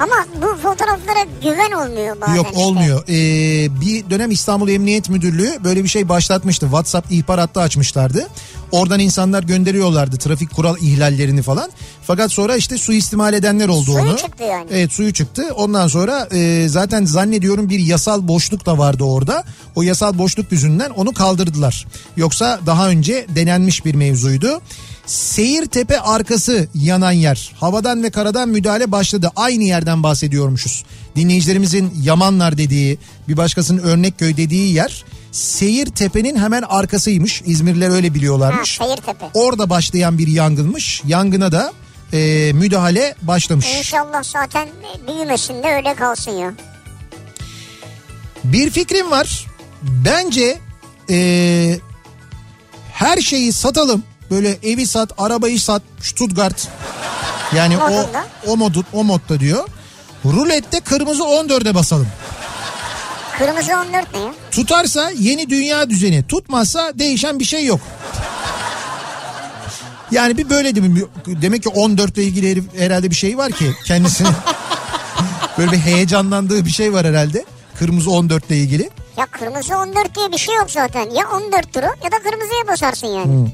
Ama 0.00 0.14
bu 0.42 0.56
fotoğraflara 0.62 1.24
güven 1.42 1.72
olmuyor 1.72 2.20
bazen 2.20 2.34
Yok 2.34 2.46
işte. 2.46 2.58
olmuyor. 2.58 3.02
Ee, 3.08 3.80
bir 3.80 4.10
dönem 4.10 4.30
İstanbul 4.30 4.68
Emniyet 4.68 5.08
Müdürlüğü 5.10 5.58
böyle 5.64 5.84
bir 5.84 5.88
şey 5.88 6.08
başlatmıştı. 6.08 6.66
WhatsApp 6.66 7.12
ihbar 7.12 7.40
hattı 7.40 7.60
açmışlardı. 7.60 8.28
Oradan 8.72 9.00
insanlar 9.00 9.42
gönderiyorlardı 9.42 10.16
trafik 10.16 10.54
kural 10.54 10.76
ihlallerini 10.80 11.42
falan. 11.42 11.70
Fakat 12.06 12.32
sonra 12.32 12.56
işte 12.56 12.78
suistimal 12.78 13.34
edenler 13.34 13.68
oldu 13.68 13.84
Suyu 13.84 13.98
onu. 13.98 14.16
çıktı 14.16 14.44
yani. 14.44 14.66
Evet 14.70 14.92
suyu 14.92 15.12
çıktı. 15.12 15.44
Ondan 15.56 15.88
sonra 15.88 16.28
e, 16.32 16.68
zaten 16.68 17.04
zannediyorum 17.04 17.68
bir 17.68 17.78
yasal 17.78 18.28
boşluk 18.28 18.66
da 18.66 18.78
vardı 18.78 19.04
orada. 19.04 19.44
O 19.74 19.82
yasal 19.82 20.18
boşluk 20.18 20.52
yüzünden 20.52 20.90
onu 20.90 21.12
kaldırdılar. 21.12 21.86
Yoksa 22.16 22.60
daha 22.66 22.88
önce 22.88 23.26
denenmiş 23.28 23.84
bir 23.84 23.94
mevzuydu. 23.94 24.60
Seyirtepe 25.06 26.00
arkası 26.00 26.68
yanan 26.74 27.12
yer. 27.12 27.52
Havadan 27.60 28.02
ve 28.02 28.10
karadan 28.10 28.48
müdahale 28.48 28.92
başladı. 28.92 29.30
Aynı 29.36 29.64
yerden 29.64 30.02
bahsediyormuşuz. 30.02 30.84
Dinleyicilerimizin 31.16 31.92
Yamanlar 32.02 32.58
dediği, 32.58 32.98
bir 33.28 33.36
başkasının 33.36 33.82
Örnekköy 33.82 34.36
dediği 34.36 34.74
yer 34.74 35.04
Seyirtepe'nin 35.32 36.36
hemen 36.36 36.62
arkasıymış. 36.62 37.42
İzmirliler 37.46 37.90
öyle 37.90 38.08
Ha, 38.08 38.14
biliyorlarmış. 38.14 38.76
Seyirtepe. 38.76 39.26
Orada 39.34 39.70
başlayan 39.70 40.18
bir 40.18 40.28
yangınmış. 40.28 41.02
Yangına 41.06 41.52
da 41.52 41.72
e, 42.12 42.52
müdahale 42.54 43.14
başlamış. 43.22 43.66
İnşallah 43.78 44.22
zaten 44.22 44.68
büyümesin 45.08 45.62
de 45.62 45.66
öyle 45.68 45.94
kalsın 45.94 46.30
ya. 46.30 46.52
Bir 48.44 48.70
fikrim 48.70 49.10
var. 49.10 49.46
Bence 49.82 50.58
e, 51.10 51.78
her 52.92 53.18
şeyi 53.18 53.52
satalım. 53.52 54.02
Böyle 54.30 54.58
evi 54.62 54.86
sat, 54.86 55.10
arabayı 55.18 55.60
sat, 55.60 55.82
Stuttgart. 56.00 56.68
Yani 57.56 57.78
o 57.78 57.90
Modunda. 57.90 58.26
o 58.46 58.56
modu 58.56 58.84
o 58.92 59.04
modda 59.04 59.40
diyor. 59.40 59.68
Rulette 60.24 60.80
kırmızı 60.80 61.22
14'e 61.22 61.74
basalım. 61.74 62.08
Kırmızı 63.38 63.72
14 63.72 64.14
ne 64.14 64.20
ya? 64.20 64.32
Tutarsa 64.50 65.10
yeni 65.18 65.50
dünya 65.50 65.90
düzeni, 65.90 66.26
tutmazsa 66.26 66.92
değişen 66.98 67.38
bir 67.38 67.44
şey 67.44 67.66
yok. 67.66 67.80
Yani 70.10 70.38
bir 70.38 70.50
böyle 70.50 70.74
değil 70.74 70.86
mi? 70.86 71.02
Demek 71.26 71.62
ki 71.62 71.68
14 71.68 72.16
ile 72.18 72.24
ilgili 72.24 72.50
herif, 72.50 72.64
herhalde 72.78 73.10
bir 73.10 73.14
şey 73.14 73.38
var 73.38 73.52
ki 73.52 73.72
kendisine 73.86 74.28
böyle 75.58 75.72
bir 75.72 75.78
heyecanlandığı 75.78 76.64
bir 76.64 76.70
şey 76.70 76.92
var 76.92 77.06
herhalde. 77.06 77.44
Kırmızı 77.78 78.10
14 78.10 78.46
ile 78.46 78.56
ilgili. 78.56 78.90
Ya 79.16 79.26
kırmızı 79.26 79.76
14 79.76 80.14
diye 80.16 80.32
bir 80.32 80.38
şey 80.38 80.54
yok 80.54 80.70
zaten. 80.70 81.10
Ya 81.10 81.28
14 81.34 81.72
turu 81.72 81.84
ya 81.84 82.12
da 82.12 82.18
kırmızıya 82.22 82.66
basarsın 82.68 83.06
yani. 83.06 83.48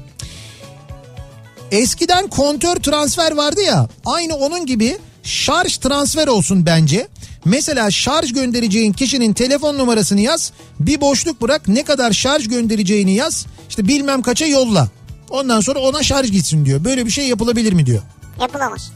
Eskiden 1.73 2.27
kontör 2.27 2.75
transfer 2.75 3.31
vardı 3.31 3.61
ya 3.61 3.87
aynı 4.05 4.35
onun 4.35 4.65
gibi 4.65 4.97
şarj 5.23 5.77
transfer 5.77 6.27
olsun 6.27 6.65
bence. 6.65 7.07
Mesela 7.45 7.91
şarj 7.91 8.33
göndereceğin 8.33 8.93
kişinin 8.93 9.33
telefon 9.33 9.77
numarasını 9.77 10.21
yaz 10.21 10.51
bir 10.79 11.01
boşluk 11.01 11.41
bırak 11.41 11.67
ne 11.67 11.83
kadar 11.83 12.11
şarj 12.11 12.47
göndereceğini 12.47 13.13
yaz 13.13 13.45
işte 13.69 13.87
bilmem 13.87 14.21
kaça 14.21 14.45
yolla. 14.45 14.87
Ondan 15.29 15.59
sonra 15.61 15.79
ona 15.79 16.03
şarj 16.03 16.31
gitsin 16.31 16.65
diyor. 16.65 16.83
Böyle 16.83 17.05
bir 17.05 17.11
şey 17.11 17.27
yapılabilir 17.27 17.73
mi 17.73 17.85
diyor. 17.85 18.01
Yapılamaz. 18.41 18.91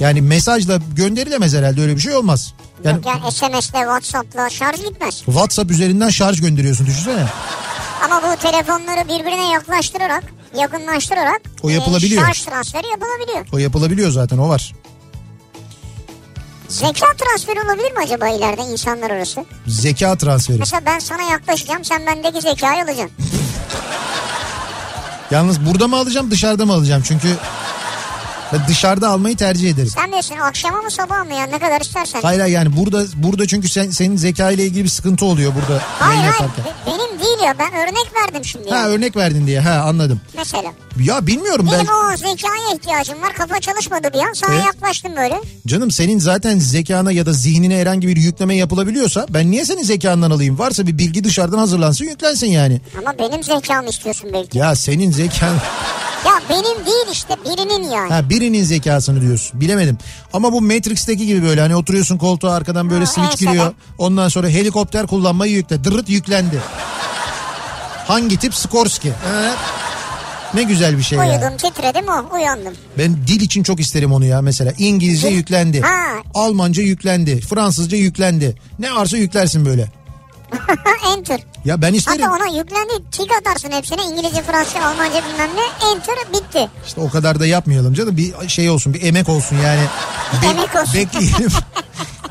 Yani 0.00 0.22
mesajla 0.22 0.80
gönderilemez 0.96 1.54
herhalde 1.54 1.80
öyle 1.80 1.96
bir 1.96 2.00
şey 2.00 2.16
olmaz. 2.16 2.54
Yani 2.84 2.96
Yok 2.96 3.06
yani 3.06 3.32
SMS'le 3.32 3.72
Whatsapp'la 3.72 4.50
şarj 4.50 4.76
gitmez. 4.76 5.14
WhatsApp 5.14 5.70
üzerinden 5.70 6.08
şarj 6.08 6.40
gönderiyorsun 6.40 6.86
düşünsene. 6.86 7.26
Ama 8.04 8.22
bu 8.22 8.36
telefonları 8.42 9.08
birbirine 9.08 9.50
yaklaştırarak, 9.50 10.24
yakınlaştırarak 10.58 11.42
O 11.62 11.68
yapılabiliyor. 11.68 12.22
e, 12.22 12.26
şarj 12.26 12.42
transferi 12.44 12.86
yapılabiliyor. 12.86 13.46
O 13.52 13.58
yapılabiliyor 13.58 14.10
zaten 14.10 14.38
o 14.38 14.48
var. 14.48 14.72
Zeka 16.68 17.06
transferi 17.18 17.60
olabilir 17.60 17.92
mi 17.92 17.98
acaba 18.04 18.28
ileride 18.28 18.62
insanlar 18.62 19.10
arası? 19.10 19.44
Zeka 19.66 20.16
transferi. 20.18 20.58
Mesela 20.58 20.82
ben 20.86 20.98
sana 20.98 21.22
yaklaşacağım 21.22 21.84
sen 21.84 22.06
bendeki 22.06 22.40
zekayı 22.40 22.82
alacaksın. 22.84 23.10
Yalnız 25.30 25.66
burada 25.66 25.88
mı 25.88 25.96
alacağım 25.96 26.30
dışarıda 26.30 26.66
mı 26.66 26.72
alacağım? 26.72 27.02
Çünkü 27.06 27.36
dışarıda 28.68 29.08
almayı 29.08 29.36
tercih 29.36 29.70
ederim. 29.70 29.88
Sen 29.88 30.12
bilirsin 30.12 30.36
akşama 30.36 30.82
mı 30.82 30.90
sabah 30.90 31.24
mı 31.26 31.34
ya 31.34 31.46
ne 31.46 31.58
kadar 31.58 31.80
istersen. 31.80 32.20
Hayır 32.22 32.40
hayır, 32.40 32.54
yani 32.54 32.76
burada 32.76 33.04
burada 33.14 33.46
çünkü 33.46 33.68
sen, 33.68 33.90
senin 33.90 34.16
zeka 34.16 34.50
ile 34.50 34.64
ilgili 34.66 34.84
bir 34.84 34.88
sıkıntı 34.88 35.24
oluyor 35.24 35.52
burada 35.54 35.82
Hayır 35.98 36.18
hayır 36.20 36.32
yaparken. 36.32 36.64
be- 36.64 36.70
benim 36.86 37.20
değil 37.20 37.38
ya 37.46 37.54
ben 37.58 37.72
örnek 37.74 38.10
verdim 38.22 38.44
şimdi. 38.44 38.70
Ha 38.70 38.76
yani. 38.76 38.88
örnek 38.88 39.16
verdin 39.16 39.46
diye 39.46 39.60
ha 39.60 39.84
anladım. 39.88 40.20
Mesela. 40.36 40.72
Ya 41.02 41.26
bilmiyorum 41.26 41.68
ben 41.72 41.78
Benim 41.78 41.88
o 42.12 42.16
zekaya 42.16 42.74
ihtiyacım 42.74 43.22
var 43.22 43.32
kafa 43.34 43.60
çalışmadı 43.60 44.08
bir 44.14 44.18
an 44.18 44.32
sana 44.32 44.54
Evet. 44.54 44.64
yaklaştım 44.66 45.12
böyle. 45.16 45.40
canım 45.66 45.90
senin 45.90 46.18
zaten 46.18 46.58
zekana 46.58 47.12
ya 47.12 47.26
da 47.26 47.32
zihnine 47.32 47.76
herhangi 47.80 48.08
bir 48.08 48.16
yükleme 48.16 48.56
yapılabiliyorsa 48.56 49.26
ben 49.30 49.50
niye 49.50 49.64
senin 49.64 49.82
zekandan 49.82 50.30
alayım? 50.30 50.58
Varsa 50.58 50.86
bir 50.86 50.98
bilgi 50.98 51.24
dışarıdan 51.24 51.58
hazırlansın 51.58 52.04
yüklensin 52.04 52.46
yani. 52.46 52.80
Ama 52.98 53.14
benim 53.18 53.42
zekamı 53.44 53.88
istiyorsun 53.88 54.30
belki. 54.32 54.58
Ya 54.58 54.74
senin 54.76 55.10
zekan 55.10 55.54
Ya 56.26 56.32
benim 56.50 56.86
değil 56.86 57.06
işte 57.12 57.34
birinin 57.44 57.90
yani. 57.90 58.12
ha 58.12 58.30
birinin 58.30 58.64
zekasını 58.64 59.20
diyorsun. 59.20 59.60
Bilemedim. 59.60 59.98
Ama 60.32 60.52
bu 60.52 60.60
Matrix'teki 60.60 61.26
gibi 61.26 61.42
böyle 61.42 61.60
hani 61.60 61.76
oturuyorsun 61.76 62.18
koltuğa 62.18 62.54
arkadan 62.54 62.90
böyle 62.90 63.04
Ha, 63.04 63.10
switch 63.12 63.36
giriyor. 63.38 63.72
Ondan 63.98 64.28
sonra 64.28 64.48
helikopter 64.48 65.06
kullanmayı 65.06 65.52
yükle. 65.52 65.84
Dırıt 65.84 66.08
yüklendi. 66.08 66.60
Hangi 68.06 68.36
tip? 68.36 68.54
Skorsky. 68.54 69.14
Ha? 69.14 69.54
Ne 70.54 70.62
güzel 70.62 70.98
bir 70.98 71.02
şey 71.02 71.18
ya. 71.18 71.24
Uyudum 71.24 71.56
titredim 71.56 72.08
o 72.08 72.34
uyandım. 72.34 72.74
Ben 72.98 73.16
dil 73.26 73.40
için 73.40 73.62
çok 73.62 73.80
isterim 73.80 74.12
onu 74.12 74.24
ya 74.24 74.42
mesela. 74.42 74.72
İngilizce 74.78 75.30
Dil- 75.30 75.34
yüklendi. 75.34 75.80
Ha. 75.80 76.06
Almanca 76.34 76.82
yüklendi. 76.82 77.40
Fransızca 77.40 77.96
yüklendi. 77.96 78.56
Ne 78.78 78.94
varsa 78.94 79.16
yüklersin 79.16 79.66
böyle. 79.66 79.88
Enter. 81.16 81.40
Ya 81.64 81.82
ben 81.82 81.94
isterim. 81.94 82.20
Hatta 82.22 82.44
ona 82.44 82.58
yüklendi 82.58 83.10
tik 83.10 83.30
atarsın 83.40 83.70
hepsine 83.70 84.02
İngilizce, 84.02 84.42
Fransızca, 84.42 84.86
Almanca 84.86 85.22
bilmem 85.32 85.50
ne. 85.56 85.88
Enter 85.90 86.14
bitti. 86.32 86.68
İşte 86.86 87.00
o 87.00 87.10
kadar 87.10 87.40
da 87.40 87.46
yapmayalım 87.46 87.94
canım. 87.94 88.16
Bir 88.16 88.48
şey 88.48 88.70
olsun, 88.70 88.94
bir 88.94 89.02
emek 89.02 89.28
olsun 89.28 89.56
yani. 89.64 89.80
Emek 90.50 90.76
olsun. 90.82 90.94
Bekleyelim. 90.94 91.50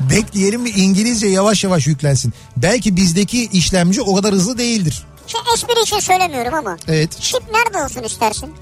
bekleyelim 0.00 0.64
bir 0.64 0.74
İngilizce 0.76 1.26
yavaş 1.26 1.64
yavaş 1.64 1.86
yüklensin. 1.86 2.32
Belki 2.56 2.96
bizdeki 2.96 3.44
işlemci 3.44 4.02
o 4.02 4.14
kadar 4.14 4.32
hızlı 4.34 4.58
değildir. 4.58 5.02
Şey 5.26 5.40
espri 5.54 5.82
için 5.82 5.98
söylemiyorum 6.00 6.54
ama. 6.54 6.76
Evet. 6.88 7.20
Çip 7.20 7.42
nerede 7.52 7.84
olsun 7.84 8.02
istersin? 8.02 8.54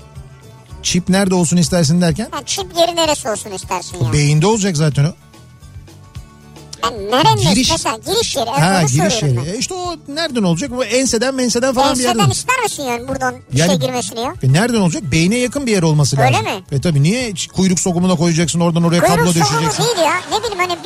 Çip 0.83 1.09
nerede 1.09 1.35
olsun 1.35 1.57
istersin 1.57 2.01
derken? 2.01 2.29
Ha, 2.31 2.41
çip 2.47 2.67
yeri 2.79 2.97
neresi 2.97 3.29
olsun 3.29 3.51
istersin 3.51 4.05
ya? 4.05 4.13
Beyinde 4.13 4.47
olacak 4.47 4.77
zaten 4.77 5.05
o. 5.05 5.13
Yani 7.13 7.41
Giriş- 7.43 7.71
mesela 7.71 7.97
giriş 8.07 8.37
yeri. 8.37 8.51
Ha 8.51 8.83
giriş 8.83 9.23
yeri. 9.23 9.51
E 9.51 9.59
işte 9.59 9.75
o 9.75 9.97
nereden 10.09 10.43
olacak? 10.43 10.71
Bu 10.71 10.85
enseden 10.85 11.35
menseden 11.35 11.75
falan 11.75 11.87
bir 11.99 12.05
Enseden 12.05 12.19
yerden. 12.19 12.31
ister 12.31 12.63
misin 12.63 12.83
yani 12.83 13.09
buradan 13.09 13.35
bir 13.53 13.59
Yani- 13.59 13.69
şey 13.71 13.79
girmesini 13.81 14.21
ya? 14.21 14.35
E 14.43 14.53
nereden 14.53 14.81
olacak? 14.81 15.03
Beyne 15.03 15.37
yakın 15.39 15.67
bir 15.67 15.73
yer 15.73 15.83
olması 15.83 16.21
Öyle 16.21 16.33
lazım. 16.33 16.45
mi? 16.47 16.65
E 16.73 16.81
tabi 16.81 17.03
niye 17.03 17.33
kuyruk 17.57 17.81
sokumuna 17.81 18.17
koyacaksın 18.17 18.61
oradan 18.61 18.83
oraya 18.83 19.01
kablo 19.01 19.17
Kuyruk 19.33 19.47
sokumu 19.47 19.61
değil 19.61 19.99
ya. 20.07 20.15
Ne 20.31 20.39
bileyim 20.39 20.59
hani 20.59 20.79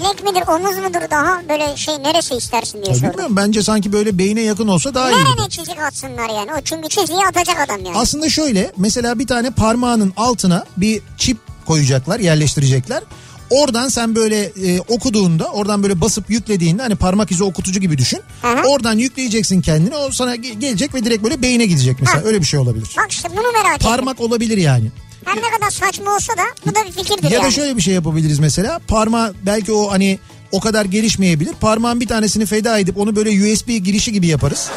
bilek 0.00 0.24
midir 0.24 0.48
omuz 0.48 0.76
mudur 0.76 1.10
daha 1.10 1.42
böyle 1.48 1.76
şey 1.76 1.94
neresi 2.02 2.34
istersin 2.34 2.82
diye 2.84 2.94
sordum. 2.94 3.10
bilmiyorum 3.10 3.36
bence 3.36 3.62
sanki 3.62 3.92
böyle 3.92 4.18
beyne 4.18 4.40
yakın 4.40 4.68
olsa 4.68 4.94
daha 4.94 5.10
iyi. 5.10 5.14
gibi. 5.14 5.24
Nerene 5.24 5.48
çizik 5.48 5.78
atsınlar 5.80 6.28
yani? 6.28 6.50
O 6.58 6.60
çünkü 6.64 6.88
çiziği 6.88 7.18
atacak 7.28 7.60
adam 7.60 7.84
yani. 7.84 7.96
Aslında 7.96 8.30
şöyle 8.30 8.72
mesela 8.76 9.18
bir 9.18 9.26
tane 9.26 9.50
parmağının 9.50 10.12
altına 10.16 10.64
bir 10.76 11.02
çip 11.18 11.38
koyacaklar 11.66 12.20
yerleştirecekler. 12.20 13.02
Oradan 13.50 13.88
sen 13.88 14.14
böyle 14.14 14.40
e, 14.44 14.80
okuduğunda 14.80 15.44
oradan 15.52 15.82
böyle 15.82 16.00
basıp 16.00 16.30
yüklediğinde 16.30 16.82
hani 16.82 16.96
parmak 16.96 17.30
izi 17.30 17.44
okutucu 17.44 17.80
gibi 17.80 17.98
düşün. 17.98 18.20
Hı. 18.42 18.68
Oradan 18.68 18.98
yükleyeceksin 18.98 19.60
kendini 19.60 19.96
o 19.96 20.10
sana 20.10 20.36
ge- 20.36 20.58
gelecek 20.58 20.94
ve 20.94 21.04
direkt 21.04 21.24
böyle 21.24 21.42
beyine 21.42 21.66
gidecek 21.66 21.96
mesela 22.00 22.18
Ha. 22.18 22.26
öyle 22.26 22.40
bir 22.40 22.46
şey 22.46 22.60
olabilir. 22.60 22.88
Bak 22.98 23.06
işte 23.12 23.28
bunu 23.32 23.52
merak 23.52 23.76
ettim. 23.76 23.88
Parmak 23.90 24.20
olabilir 24.20 24.58
yani. 24.58 24.90
Her 25.24 25.36
ne 25.36 25.50
kadar 25.58 25.70
saçma 25.70 26.14
olsa 26.14 26.32
da 26.32 26.42
bu 26.66 26.74
da 26.74 26.84
bir 26.86 26.92
fikirdir 26.92 27.24
Ya 27.24 27.30
yani. 27.30 27.44
da 27.46 27.50
şöyle 27.50 27.76
bir 27.76 27.82
şey 27.82 27.94
yapabiliriz 27.94 28.38
mesela. 28.38 28.80
Parmağı 28.88 29.34
belki 29.46 29.72
o 29.72 29.90
hani 29.92 30.18
o 30.52 30.60
kadar 30.60 30.84
gelişmeyebilir. 30.84 31.52
Parmağın 31.54 32.00
bir 32.00 32.08
tanesini 32.08 32.46
feda 32.46 32.78
edip 32.78 32.98
onu 32.98 33.16
böyle 33.16 33.52
USB 33.52 33.68
girişi 33.68 34.12
gibi 34.12 34.26
yaparız. 34.26 34.70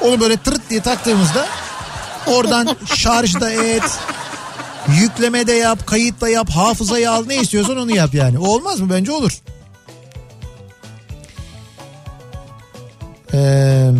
Onu 0.00 0.20
böyle 0.20 0.36
tırt 0.36 0.70
diye 0.70 0.80
taktığımızda 0.80 1.46
oradan 2.26 2.76
şarj 2.94 3.34
da 3.40 3.52
et, 3.52 3.82
yükleme 5.00 5.46
de 5.46 5.52
yap, 5.52 5.86
kayıt 5.86 6.20
da 6.20 6.28
yap, 6.28 6.50
hafızayı 6.50 7.10
al 7.10 7.24
ne 7.26 7.36
istiyorsan 7.36 7.76
onu 7.76 7.96
yap 7.96 8.14
yani. 8.14 8.38
O 8.38 8.46
olmaz 8.48 8.80
mı? 8.80 8.90
Bence 8.90 9.12
olur. 9.12 9.38
Ee, 13.34 13.90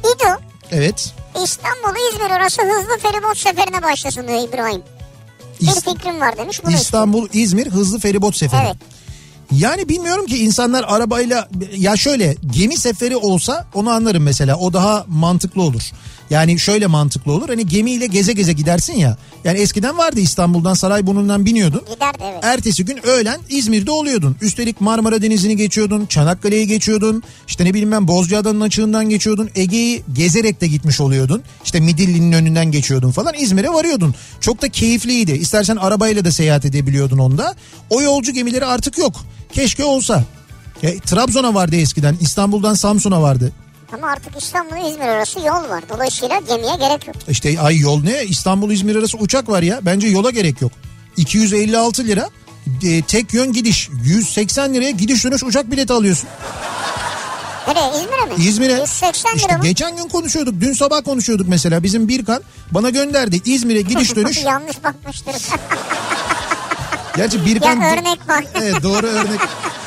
İdo 0.00 0.40
evet. 0.70 1.14
İstanbul 1.44 1.96
İzmir 2.12 2.30
arası 2.30 2.62
hızlı 2.62 2.98
feribot 2.98 3.38
seferine 3.38 3.82
başlasın 3.82 4.28
diyor 4.28 4.48
İbrahim. 4.48 4.82
Bir 5.60 5.66
İst- 5.66 5.84
fikrim 5.84 6.20
var 6.20 6.36
demiş. 6.36 6.60
Bunu 6.64 6.74
İstanbul 6.74 7.28
İzmir 7.32 7.66
hızlı 7.70 7.98
feribot 7.98 8.36
seferi. 8.36 8.60
Evet. 8.66 8.76
Yani 9.52 9.88
bilmiyorum 9.88 10.26
ki 10.26 10.38
insanlar 10.38 10.84
arabayla 10.88 11.48
ya 11.76 11.96
şöyle 11.96 12.36
gemi 12.50 12.76
seferi 12.76 13.16
olsa 13.16 13.66
onu 13.74 13.90
anlarım 13.90 14.22
mesela 14.22 14.56
o 14.56 14.72
daha 14.72 15.04
mantıklı 15.08 15.62
olur. 15.62 15.90
Yani 16.30 16.58
şöyle 16.58 16.86
mantıklı 16.86 17.32
olur 17.32 17.48
hani 17.48 17.66
gemiyle 17.66 18.06
geze 18.06 18.32
geze 18.32 18.52
gidersin 18.52 18.94
ya. 18.94 19.16
Yani 19.44 19.58
eskiden 19.58 19.98
vardı 19.98 20.20
İstanbul'dan 20.20 20.74
Sarayburnu'ndan 20.74 21.46
biniyordun. 21.46 21.80
Giderdi 21.94 22.18
evet. 22.22 22.44
Ertesi 22.44 22.84
gün 22.84 23.06
öğlen 23.06 23.40
İzmir'de 23.48 23.90
oluyordun. 23.90 24.36
Üstelik 24.40 24.80
Marmara 24.80 25.22
Denizi'ni 25.22 25.56
geçiyordun, 25.56 26.06
Çanakkale'yi 26.06 26.66
geçiyordun. 26.66 27.22
İşte 27.48 27.64
ne 27.64 27.70
bileyim 27.70 27.92
ben 27.92 28.08
Bozcaada'nın 28.08 28.60
açığından 28.60 29.08
geçiyordun. 29.08 29.50
Ege'yi 29.54 30.02
gezerek 30.12 30.60
de 30.60 30.66
gitmiş 30.66 31.00
oluyordun. 31.00 31.42
İşte 31.64 31.80
Midilli'nin 31.80 32.32
önünden 32.32 32.70
geçiyordun 32.70 33.10
falan. 33.10 33.34
İzmir'e 33.34 33.68
varıyordun. 33.68 34.14
Çok 34.40 34.62
da 34.62 34.68
keyifliydi. 34.68 35.32
İstersen 35.32 35.76
arabayla 35.76 36.24
da 36.24 36.32
seyahat 36.32 36.64
edebiliyordun 36.64 37.18
onda. 37.18 37.54
O 37.90 38.02
yolcu 38.02 38.32
gemileri 38.32 38.64
artık 38.64 38.98
yok. 38.98 39.20
Keşke 39.52 39.84
olsa. 39.84 40.24
Ya, 40.82 40.90
Trabzon'a 40.98 41.54
vardı 41.54 41.76
eskiden. 41.76 42.16
İstanbul'dan 42.20 42.74
Samsun'a 42.74 43.22
vardı. 43.22 43.52
Ama 43.92 44.06
artık 44.08 44.42
İstanbul 44.42 44.90
İzmir 44.90 45.08
arası 45.08 45.40
yol 45.40 45.68
var. 45.68 45.84
Dolayısıyla 45.88 46.40
gemiye 46.48 46.76
gerek 46.76 47.06
yok. 47.06 47.16
İşte 47.28 47.60
ay 47.60 47.78
yol 47.78 48.02
ne? 48.02 48.24
İstanbul 48.24 48.70
İzmir 48.70 48.96
arası 48.96 49.16
uçak 49.18 49.48
var 49.48 49.62
ya. 49.62 49.78
Bence 49.82 50.08
yola 50.08 50.30
gerek 50.30 50.60
yok. 50.62 50.72
256 51.16 52.04
lira 52.04 52.28
e, 52.82 53.02
tek 53.02 53.34
yön 53.34 53.52
gidiş. 53.52 53.88
180 54.04 54.74
liraya 54.74 54.90
gidiş 54.90 55.24
dönüş 55.24 55.42
uçak 55.44 55.70
bileti 55.70 55.92
alıyorsun. 55.92 56.28
Nereye 57.68 57.88
İzmir'e 57.90 58.24
mi? 58.36 58.44
İzmir'e. 58.48 58.72
180 58.80 59.34
İşte 59.36 59.48
lira 59.48 59.58
mı? 59.58 59.64
geçen 59.64 59.96
gün 59.96 60.08
konuşuyorduk. 60.08 60.54
Dün 60.60 60.72
sabah 60.72 61.04
konuşuyorduk 61.04 61.48
mesela. 61.48 61.82
Bizim 61.82 62.08
Birkan 62.08 62.42
bana 62.70 62.90
gönderdi. 62.90 63.40
İzmir'e 63.44 63.80
gidiş 63.80 64.16
dönüş. 64.16 64.36
Yanlış 64.44 64.84
bakmıştır. 64.84 65.34
Gerçi 67.16 67.38
ya 67.38 67.44
Birkan... 67.44 67.82
örnek 67.82 68.28
bak. 68.28 68.44
Evet 68.54 68.82
doğru 68.82 69.06
örnek. 69.06 69.40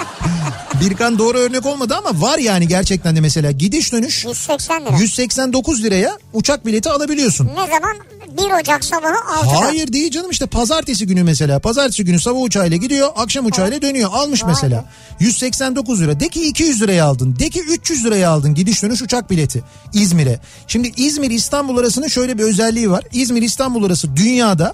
Birkan 0.82 1.19
doğru 1.19 1.38
örnek 1.38 1.65
olmadı 1.65 1.95
ama 1.95 2.21
var 2.21 2.38
yani 2.38 2.67
gerçekten 2.67 3.15
de 3.15 3.21
mesela 3.21 3.51
gidiş 3.51 3.93
dönüş 3.93 4.26
180 4.26 4.86
lira. 4.86 4.97
189 4.97 5.84
liraya 5.84 6.17
uçak 6.34 6.65
bileti 6.65 6.89
alabiliyorsun. 6.89 7.45
Ne 7.45 7.67
zaman? 7.67 7.97
1 8.38 8.61
Ocak 8.61 8.86
sabahı 8.86 9.13
6'da. 9.13 9.65
Hayır 9.65 9.93
değil 9.93 10.11
canım 10.11 10.32
işte 10.32 10.45
pazartesi 10.45 11.07
günü 11.07 11.24
mesela. 11.24 11.59
Pazartesi 11.59 12.05
günü 12.05 12.19
sabah 12.19 12.41
uçağıyla 12.41 12.78
gidiyor 12.78 13.09
akşam 13.15 13.45
uçağıyla 13.45 13.82
dönüyor. 13.82 14.09
Almış 14.13 14.43
mesela. 14.43 14.86
189 15.19 16.01
lira. 16.01 16.19
De 16.19 16.30
ki 16.30 16.47
200 16.47 16.82
liraya 16.82 17.05
aldın. 17.05 17.36
De 17.39 17.49
ki 17.49 17.61
300 17.69 18.05
liraya 18.05 18.30
aldın 18.30 18.55
gidiş 18.55 18.84
dönüş 18.84 19.01
uçak 19.01 19.30
bileti 19.30 19.63
İzmir'e. 19.93 20.39
Şimdi 20.67 20.91
İzmir 20.97 21.32
İstanbul 21.32 21.78
arasının 21.78 22.07
şöyle 22.07 22.38
bir 22.38 22.43
özelliği 22.43 22.91
var. 22.91 23.03
İzmir 23.13 23.41
İstanbul 23.41 23.84
arası 23.84 24.15
dünyada 24.15 24.74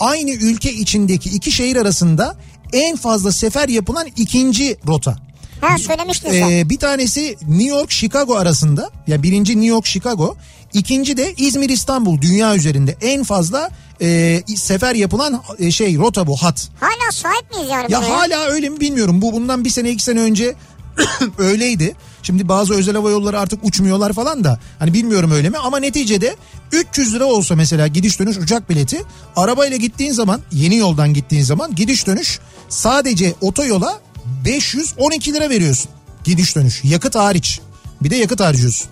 aynı 0.00 0.30
ülke 0.30 0.72
içindeki 0.72 1.30
iki 1.30 1.52
şehir 1.52 1.76
arasında 1.76 2.36
en 2.72 2.96
fazla 2.96 3.32
sefer 3.32 3.68
yapılan 3.68 4.06
ikinci 4.16 4.76
rota. 4.86 5.29
Ha 5.60 5.78
söylemiştin 5.78 6.30
sen. 6.30 6.50
Ee, 6.50 6.70
bir 6.70 6.78
tanesi 6.78 7.36
New 7.48 7.68
York 7.76 7.90
Chicago 7.90 8.36
arasında 8.36 8.90
ya 9.06 9.22
birinci 9.22 9.52
New 9.52 9.66
York 9.66 9.86
Chicago 9.86 10.36
ikinci 10.72 11.16
de 11.16 11.34
İzmir 11.36 11.68
İstanbul 11.68 12.20
dünya 12.20 12.56
üzerinde 12.56 12.96
en 13.00 13.24
fazla 13.24 13.70
e, 14.02 14.42
sefer 14.56 14.94
yapılan 14.94 15.42
e, 15.58 15.70
şey 15.70 15.96
rota 15.96 16.26
bu 16.26 16.36
hat. 16.36 16.68
Hala 16.80 17.12
sahip 17.12 17.54
miyiz 17.54 17.70
yani 17.70 17.92
Ya 17.92 18.08
hala 18.10 18.44
öyle 18.44 18.68
mi 18.68 18.80
bilmiyorum 18.80 19.22
bu 19.22 19.32
bundan 19.32 19.64
bir 19.64 19.70
sene 19.70 19.90
iki 19.90 20.02
sene 20.02 20.20
önce 20.20 20.54
öyleydi. 21.38 21.96
Şimdi 22.22 22.48
bazı 22.48 22.74
özel 22.74 22.94
hava 22.96 23.10
yolları 23.10 23.40
artık 23.40 23.64
uçmuyorlar 23.64 24.12
falan 24.12 24.44
da 24.44 24.60
hani 24.78 24.94
bilmiyorum 24.94 25.30
öyle 25.30 25.50
mi 25.50 25.58
ama 25.58 25.78
neticede 25.78 26.36
300 26.72 27.14
lira 27.14 27.24
olsa 27.24 27.56
mesela 27.56 27.86
gidiş 27.86 28.18
dönüş 28.20 28.36
uçak 28.36 28.70
bileti 28.70 29.02
arabayla 29.36 29.76
gittiğin 29.76 30.12
zaman 30.12 30.40
yeni 30.52 30.76
yoldan 30.76 31.14
gittiğin 31.14 31.42
zaman 31.42 31.74
gidiş 31.74 32.06
dönüş 32.06 32.38
sadece 32.68 33.34
otoyola 33.40 34.00
512 34.44 35.32
lira 35.34 35.50
veriyorsun 35.50 35.90
gidiş 36.24 36.56
dönüş 36.56 36.80
yakıt 36.84 37.14
hariç 37.14 37.60
bir 38.02 38.10
de 38.10 38.16
yakıt 38.16 38.40
harcıyorsun. 38.40 38.86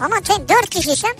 Ama 0.00 0.16
tek 0.20 0.48
4 0.48 0.70
kişiysem 0.70 1.10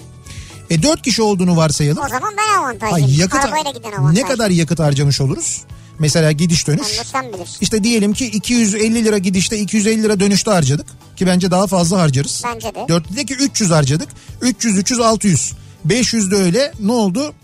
E 0.70 0.82
4 0.82 1.02
kişi 1.02 1.22
olduğunu 1.22 1.56
varsayalım. 1.56 2.04
o 2.04 2.08
zaman 2.08 2.32
ben 2.38 2.58
avantajlıyım. 2.58 3.20
yakıt, 3.20 3.44
Arabayla 3.44 3.70
giden 3.70 3.92
avantaj. 3.92 4.16
ne 4.22 4.28
kadar 4.28 4.50
yakıt 4.50 4.78
harcamış 4.80 5.20
oluruz? 5.20 5.62
Mesela 5.98 6.32
gidiş 6.32 6.66
dönüş. 6.66 6.80
Bilirsin. 6.82 7.56
İşte 7.60 7.84
diyelim 7.84 8.12
ki 8.12 8.26
250 8.26 9.04
lira 9.04 9.18
gidişte 9.18 9.58
250 9.58 10.02
lira 10.02 10.20
dönüşte 10.20 10.50
harcadık. 10.50 10.86
Ki 11.16 11.26
bence 11.26 11.50
daha 11.50 11.66
fazla 11.66 11.98
harcarız. 12.00 12.42
Bence 12.44 12.74
de. 12.74 12.86
Dörtlüde 12.88 13.24
ki 13.24 13.34
300 13.34 13.70
harcadık. 13.70 14.08
300, 14.40 14.78
300, 14.78 15.00
600. 15.00 15.52
500 15.84 16.30
de 16.30 16.36
öyle. 16.36 16.72
Ne 16.80 16.92
oldu? 16.92 17.34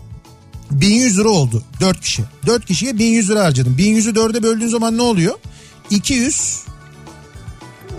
1100 0.70 1.18
lira 1.18 1.28
oldu 1.28 1.62
4 1.80 2.00
kişi. 2.00 2.22
4 2.46 2.66
kişiye 2.66 2.98
1100 2.98 3.30
lira 3.30 3.44
harcadım. 3.44 3.76
1100'ü 3.78 4.14
4'e 4.14 4.42
böldüğün 4.42 4.68
zaman 4.68 4.98
ne 4.98 5.02
oluyor? 5.02 5.34
200 5.96 6.62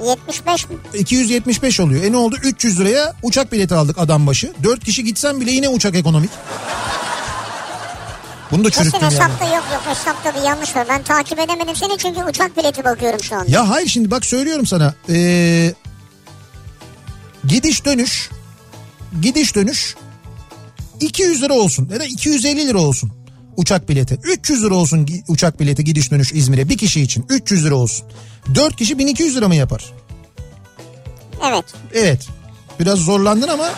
75 0.06 0.70
mi? 0.70 0.76
275 0.94 1.80
oluyor. 1.80 2.04
E 2.04 2.12
ne 2.12 2.18
oldu? 2.18 2.36
300 2.44 2.80
liraya 2.80 3.16
uçak 3.24 3.52
bileti 3.52 3.76
aldık 3.76 3.98
adam 3.98 4.28
başı. 4.28 4.54
4 4.64 4.84
kişi 4.86 5.04
gitsen 5.04 5.42
bile 5.42 5.52
yine 5.52 5.70
uçak 5.70 5.96
ekonomik. 5.96 6.30
Bunu 8.52 8.64
da 8.64 8.70
Kesin 8.70 8.82
çürüttüm 8.84 9.02
yani. 9.02 9.14
hesapta 9.14 9.46
yok 9.46 9.64
yok 9.74 9.82
hesapta 9.86 10.36
bir 10.36 10.42
yanlış 10.48 10.76
var. 10.76 10.86
Ben 10.90 11.04
takip 11.04 11.40
edemedim 11.40 11.76
seni 11.76 11.98
çünkü 11.98 12.24
uçak 12.24 12.58
bileti 12.58 12.84
bakıyorum 12.84 13.24
şu 13.24 13.36
anda. 13.36 13.52
Ya 13.52 13.70
hayır 13.70 13.88
şimdi 13.88 14.12
bak 14.12 14.26
söylüyorum 14.26 14.66
sana. 14.66 14.94
Ee, 15.10 15.74
gidiş 17.48 17.86
dönüş 17.86 18.30
gidiş 19.22 19.56
dönüş 19.56 19.96
200 21.00 21.42
lira 21.42 21.54
olsun 21.54 21.90
ya 21.94 22.00
da 22.00 22.06
250 22.06 22.68
lira 22.68 22.78
olsun 22.78 23.12
uçak 23.58 23.90
bileti. 23.90 24.20
300 24.24 24.64
lira 24.64 24.74
olsun 24.74 25.08
uçak 25.28 25.60
bileti 25.60 25.84
gidiş 25.84 26.12
dönüş 26.12 26.34
İzmir'e 26.34 26.70
bir 26.70 26.78
kişi 26.78 27.02
için 27.02 27.26
300 27.30 27.66
lira 27.66 27.76
olsun. 27.76 28.06
4 28.56 28.76
kişi 28.76 29.00
1200 29.00 29.36
lira 29.36 29.48
mı 29.48 29.56
yapar? 29.56 29.86
Evet. 31.50 31.66
Evet. 31.94 32.28
Biraz 32.80 33.00
zorlandın 33.00 33.48
ama 33.48 33.70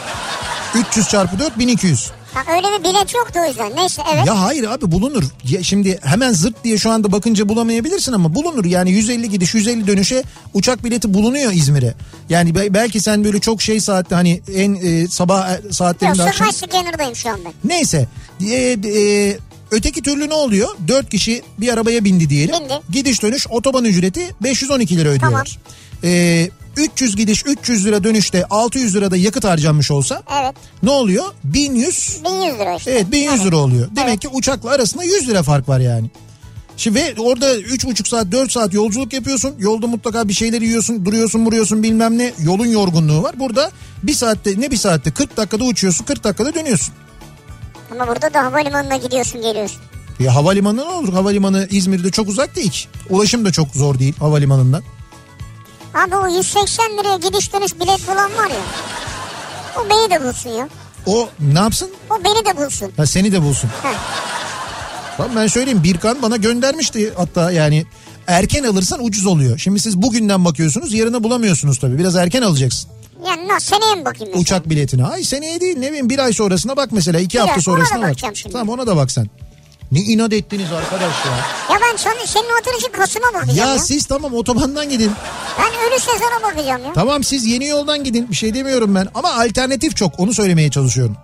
300 0.76 1.10
çarpı 1.10 1.40
4 1.40 1.60
1200. 1.60 2.12
Ha, 2.34 2.56
öyle 2.56 2.68
bir 2.80 2.84
bilet 2.84 3.14
yoktu 3.16 3.40
o 3.46 3.48
yüzden. 3.48 3.76
Neyse 3.76 4.02
evet. 4.14 4.26
Ya 4.28 4.42
hayır 4.42 4.64
abi 4.64 4.92
bulunur. 4.92 5.24
Ya 5.44 5.64
şimdi 5.64 6.00
hemen 6.04 6.34
zırt 6.34 6.64
diye 6.64 6.78
şu 6.78 6.92
anda 6.92 7.12
bakınca 7.12 7.50
bulamayabilirsin 7.50 8.14
ama 8.14 8.36
bulunur. 8.36 8.66
Yani 8.66 8.92
150 8.92 9.30
gidiş 9.30 9.54
150 9.54 9.88
dönüşe 9.88 10.24
uçak 10.54 10.84
bileti 10.84 11.14
bulunuyor 11.14 11.52
İzmir'e. 11.52 11.94
Yani 12.30 12.56
be- 12.56 12.74
belki 12.74 13.02
sen 13.02 13.24
böyle 13.24 13.40
çok 13.40 13.62
şey 13.62 13.80
saatte 13.80 14.16
hani 14.16 14.42
en 14.56 14.74
e, 14.74 15.08
sabah 15.08 15.52
e, 15.52 15.62
saatlerinde 15.72 16.22
Yok 16.22 16.28
akşam... 16.28 16.54
Scanner'dayım 16.54 17.16
şu 17.16 17.30
an 17.30 17.40
ben. 17.46 17.54
Neyse. 17.64 18.08
E, 18.42 18.56
e, 18.56 19.38
öteki 19.72 20.02
türlü 20.02 20.30
ne 20.30 20.34
oluyor? 20.34 20.70
4 20.88 21.10
kişi 21.10 21.42
bir 21.58 21.74
arabaya 21.74 22.04
bindi 22.04 22.30
diyelim. 22.30 22.56
Bindi. 22.60 22.74
Gidiş 22.92 23.22
dönüş 23.22 23.48
otoban 23.50 23.86
ücreti 23.86 24.36
512 24.44 24.98
lira 24.98 25.10
ödüyorlar. 25.10 25.60
E, 26.04 26.50
300 26.78 27.16
gidiş 27.16 27.44
300 27.46 27.86
lira 27.86 28.04
dönüşte 28.04 28.46
600 28.46 28.96
lirada 28.96 29.18
yakıt 29.18 29.44
harcanmış 29.44 29.92
olsa 29.92 30.24
Evet. 30.42 30.56
ne 30.84 30.90
oluyor? 30.90 31.26
1100 31.44 32.20
1100 32.26 32.60
lira 32.60 32.76
işte. 32.76 32.92
Evet 32.92 33.12
1100 33.12 33.34
Evet. 33.36 33.46
lira 33.46 33.58
oluyor. 33.58 33.88
Demek 33.96 34.10
Evet. 34.10 34.20
ki 34.20 34.28
uçakla 34.28 34.70
arasında 34.70 35.04
100 35.04 35.28
lira 35.28 35.44
fark 35.44 35.70
var 35.70 35.80
yani. 35.80 36.10
Şimdi 36.78 37.00
ve 37.00 37.14
orada 37.18 37.56
3,5 37.60 38.08
saat 38.08 38.32
4 38.32 38.52
saat 38.52 38.74
yolculuk 38.74 39.14
yapıyorsun. 39.14 39.56
Yolda 39.60 39.88
mutlaka 39.88 40.28
bir 40.28 40.34
şeyler 40.34 40.62
yiyorsun, 40.62 41.06
duruyorsun, 41.06 41.46
vuruyorsun 41.46 41.84
bilmem 41.84 42.18
ne. 42.18 42.34
Yolun 42.44 42.66
yorgunluğu 42.66 43.24
var. 43.24 43.40
Burada 43.40 43.72
bir 44.04 44.14
saatte 44.14 44.54
ne 44.58 44.72
bir 44.72 44.78
saatte 44.78 45.12
40 45.12 45.38
dakikada 45.38 45.64
uçuyorsun 45.64 46.06
40 46.06 46.24
dakikada 46.24 46.56
dönüyorsun. 46.56 46.94
Ama 47.96 48.08
burada 48.08 48.34
da 48.34 48.44
havalimanına 48.44 48.96
gidiyorsun 48.98 49.42
geliyorsun. 49.42 49.78
Ya 50.20 50.36
havalimanı 50.36 50.78
ne 50.78 50.84
olur? 50.84 51.14
Havalimanı 51.14 51.68
İzmir'de 51.72 52.12
çok 52.12 52.28
uzak 52.28 52.56
değil. 52.56 52.88
Ulaşım 53.10 53.46
da 53.46 53.52
çok 53.52 53.68
zor 53.76 54.00
değil 54.00 54.14
havalimanından. 54.20 54.84
Abi 55.94 56.16
o 56.16 56.28
180 56.28 56.86
liraya 56.98 57.18
gidiş 57.18 57.54
dönüş 57.54 57.76
bilet 57.76 58.08
bulan 58.08 58.32
var 58.38 58.50
ya. 58.50 58.62
O 59.80 59.90
beni 59.90 60.12
de 60.12 60.28
bulsun 60.28 60.50
ya. 60.50 60.70
O 61.06 61.30
ne 61.40 61.60
yapsın? 61.60 61.90
O 62.10 62.24
beni 62.24 62.46
de 62.46 62.58
bulsun. 62.58 62.92
Ha 62.98 63.06
seni 63.06 63.32
de 63.32 63.42
bulsun. 63.42 63.70
Heh. 63.84 63.94
Tamam 65.18 65.36
ben 65.36 65.48
söyleyeyim 65.48 65.84
Birkan 65.84 66.22
bana 66.22 66.36
göndermişti 66.36 67.14
hatta 67.18 67.52
yani 67.52 67.86
erken 68.28 68.64
alırsan 68.64 69.04
ucuz 69.04 69.26
oluyor. 69.26 69.58
Şimdi 69.58 69.80
siz 69.80 70.02
bugünden 70.02 70.46
bakıyorsunuz 70.46 70.94
yarına 70.94 71.24
bulamıyorsunuz 71.24 71.80
tabii. 71.80 71.98
Biraz 71.98 72.16
erken 72.16 72.42
alacaksın. 72.42 72.90
Yani 73.28 73.48
nasıl 73.48 73.76
seneye 73.76 73.96
mi 73.96 74.06
bakayım? 74.06 74.28
mesela? 74.28 74.42
uçak 74.42 74.70
biletine. 74.70 75.06
Ay 75.06 75.24
seneye 75.24 75.62
değil 75.62 75.78
ne 75.78 75.88
bileyim 75.88 76.10
bir 76.10 76.20
ay 76.20 76.34
sonrasına 76.34 76.78
bak 76.78 76.90
mesela 76.92 77.20
iki 77.20 77.34
Bir 77.34 77.40
hafta 77.40 77.56
ay, 77.56 77.62
sonrasına 77.62 78.02
bak. 78.02 78.18
Tamam 78.52 78.70
ona 78.70 78.88
da 78.88 78.96
bak 78.96 79.12
sen. 79.12 79.30
Ne 79.92 80.00
inat 80.00 80.34
ettiniz 80.34 80.72
arkadaş 80.72 81.26
ya. 81.26 81.32
Ya 81.76 81.80
ben 81.82 81.98
senin, 81.98 82.26
senin 82.26 82.50
hatırın 82.50 82.78
için 82.78 82.92
Kasım'a 82.92 83.34
bakacağım 83.34 83.58
Ya 83.58 83.68
ya. 83.68 83.80
siz 83.80 84.06
tamam 84.06 84.34
otobandan 84.34 84.90
gidin. 84.90 85.12
Ben 85.60 85.92
ölü 85.92 86.00
sezona 86.00 86.52
bakacağım 86.52 86.86
ya. 86.86 86.94
Tamam 86.94 87.24
siz 87.24 87.46
yeni 87.46 87.66
yoldan 87.68 88.04
gidin. 88.04 88.30
Bir 88.32 88.36
şey 88.36 88.54
demiyorum 88.54 88.96
ben. 88.96 89.08
Ama 89.14 89.34
alternatif 89.34 89.96
çok. 89.96 90.20
Onu 90.20 90.34
söylemeye 90.34 90.72
çalışıyorum. 90.72 91.18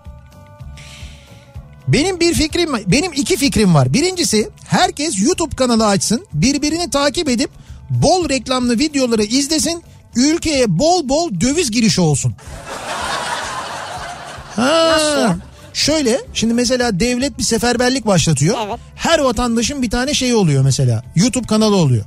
Benim 1.88 2.20
bir 2.20 2.34
fikrim. 2.34 2.72
Benim 2.86 3.12
iki 3.12 3.36
fikrim 3.36 3.74
var. 3.74 3.92
Birincisi 3.92 4.50
herkes 4.66 5.22
YouTube 5.22 5.56
kanalı 5.56 5.86
açsın. 5.86 6.26
Birbirini 6.32 6.90
takip 6.90 7.28
edip 7.28 7.50
bol 7.90 8.28
reklamlı 8.28 8.78
videoları 8.78 9.22
izlesin. 9.22 9.82
Ülkeye 10.16 10.78
bol 10.78 11.08
bol 11.08 11.30
döviz 11.40 11.70
girişi 11.70 12.00
olsun. 12.00 12.34
Ha. 14.56 14.88
Nasıl? 14.92 15.40
Şöyle 15.74 16.20
şimdi 16.34 16.54
mesela 16.54 17.00
devlet 17.00 17.38
bir 17.38 17.42
seferberlik 17.42 18.06
başlatıyor. 18.06 18.56
Evet. 18.66 18.78
Her 18.94 19.18
vatandaşın 19.18 19.82
bir 19.82 19.90
tane 19.90 20.14
şey 20.14 20.34
oluyor 20.34 20.64
mesela. 20.64 21.02
YouTube 21.16 21.46
kanalı 21.46 21.76
oluyor. 21.76 22.04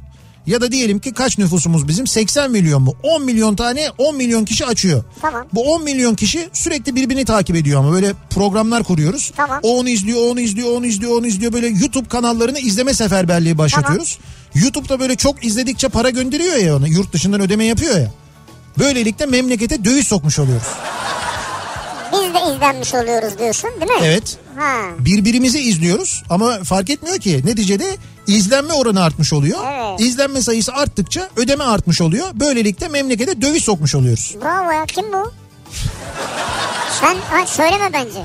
Ya 0.47 0.61
da 0.61 0.71
diyelim 0.71 0.99
ki 0.99 1.13
kaç 1.13 1.37
nüfusumuz 1.37 1.87
bizim 1.87 2.07
80 2.07 2.51
milyon 2.51 2.81
mu? 2.81 2.93
10 3.03 3.23
milyon 3.23 3.55
tane 3.55 3.89
10 3.97 4.15
milyon 4.15 4.45
kişi 4.45 4.65
açıyor. 4.65 5.03
Tamam. 5.21 5.47
Bu 5.53 5.73
10 5.73 5.83
milyon 5.83 6.15
kişi 6.15 6.49
sürekli 6.53 6.95
birbirini 6.95 7.25
takip 7.25 7.55
ediyor 7.55 7.79
ama 7.79 7.91
böyle 7.91 8.13
programlar 8.29 8.83
kuruyoruz. 8.83 9.31
Tamam. 9.35 9.59
O 9.63 9.79
onu 9.79 9.89
izliyor, 9.89 10.17
o 10.19 10.29
onu 10.31 10.39
izliyor, 10.39 10.69
o 10.69 10.75
onu 10.77 10.85
izliyor, 10.85 11.19
onu 11.19 11.27
izliyor. 11.27 11.53
Böyle 11.53 11.67
YouTube 11.67 12.07
kanallarını 12.09 12.59
izleme 12.59 12.93
seferberliği 12.93 13.57
başlatıyoruz. 13.57 14.19
YouTube'da 14.55 14.99
böyle 14.99 15.15
çok 15.15 15.45
izledikçe 15.45 15.89
para 15.89 16.09
gönderiyor 16.09 16.55
ya 16.55 16.75
ona. 16.77 16.87
Yurt 16.87 17.13
dışından 17.13 17.41
ödeme 17.41 17.65
yapıyor 17.65 17.97
ya. 17.97 18.11
Böylelikle 18.79 19.25
memlekete 19.25 19.85
döviz 19.85 20.07
sokmuş 20.07 20.39
oluyoruz. 20.39 20.67
Biz 22.13 22.33
de 22.33 22.55
izlenmiş 22.55 22.93
oluyoruz 22.93 23.39
diyorsun 23.39 23.69
değil 23.81 23.91
mi? 23.91 23.97
Evet. 24.03 24.37
Ha. 24.57 24.81
birbirimizi 24.99 25.59
izliyoruz 25.59 26.23
ama 26.29 26.63
fark 26.63 26.89
etmiyor 26.89 27.17
ki 27.17 27.41
neticede 27.45 27.97
izlenme 28.27 28.73
oranı 28.73 29.03
artmış 29.03 29.33
oluyor. 29.33 29.59
Evet. 29.73 29.99
İzlenme 29.99 30.41
sayısı 30.41 30.73
arttıkça 30.73 31.29
ödeme 31.35 31.63
artmış 31.63 32.01
oluyor. 32.01 32.27
Böylelikle 32.33 32.87
memlekete 32.87 33.41
döviz 33.41 33.63
sokmuş 33.63 33.95
oluyoruz. 33.95 34.35
Bravo 34.43 34.71
ya 34.71 34.85
kim 34.85 35.13
bu? 35.13 35.31
Sen 37.01 37.15
ha, 37.31 37.45
söyleme 37.47 37.93
bence. 37.93 38.19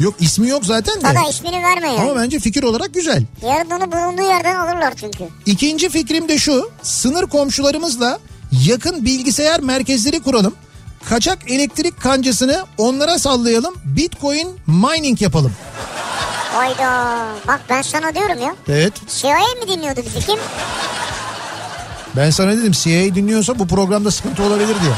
Yok 0.00 0.14
ismi 0.20 0.48
yok 0.48 0.64
zaten 0.64 0.94
de. 0.96 1.00
Sana 1.00 1.28
ismini 1.28 1.62
verme 1.62 1.88
yani. 1.88 2.00
Ama 2.10 2.20
bence 2.22 2.38
fikir 2.38 2.62
olarak 2.62 2.94
güzel. 2.94 3.22
Yarın 3.42 3.70
onu 3.70 3.92
bulunduğu 3.92 4.22
yerden 4.22 4.56
alırlar 4.56 4.94
çünkü. 5.00 5.24
İkinci 5.46 5.88
fikrim 5.88 6.28
de 6.28 6.38
şu. 6.38 6.70
Sınır 6.82 7.26
komşularımızla 7.26 8.18
yakın 8.66 9.04
bilgisayar 9.04 9.60
merkezleri 9.60 10.22
kuralım. 10.22 10.54
Kaçak 11.08 11.50
elektrik 11.50 12.00
kancasını 12.00 12.64
onlara 12.78 13.18
sallayalım. 13.18 13.74
Bitcoin 13.84 14.48
mining 14.66 15.22
yapalım. 15.22 15.52
Hayda. 16.54 17.16
Bak 17.48 17.60
ben 17.70 17.82
sana 17.82 18.14
diyorum 18.14 18.42
ya. 18.42 18.54
Evet. 18.68 18.92
CIA 19.08 19.38
mi 19.62 19.68
dinliyordu 19.68 20.00
bizi 20.06 20.26
kim? 20.26 20.38
Ben 22.16 22.30
sana 22.30 22.52
dedim 22.52 22.72
CIA 22.72 23.14
dinliyorsa 23.14 23.58
bu 23.58 23.66
programda 23.66 24.10
sıkıntı 24.10 24.42
olabilir 24.42 24.76
diye. 24.82 24.92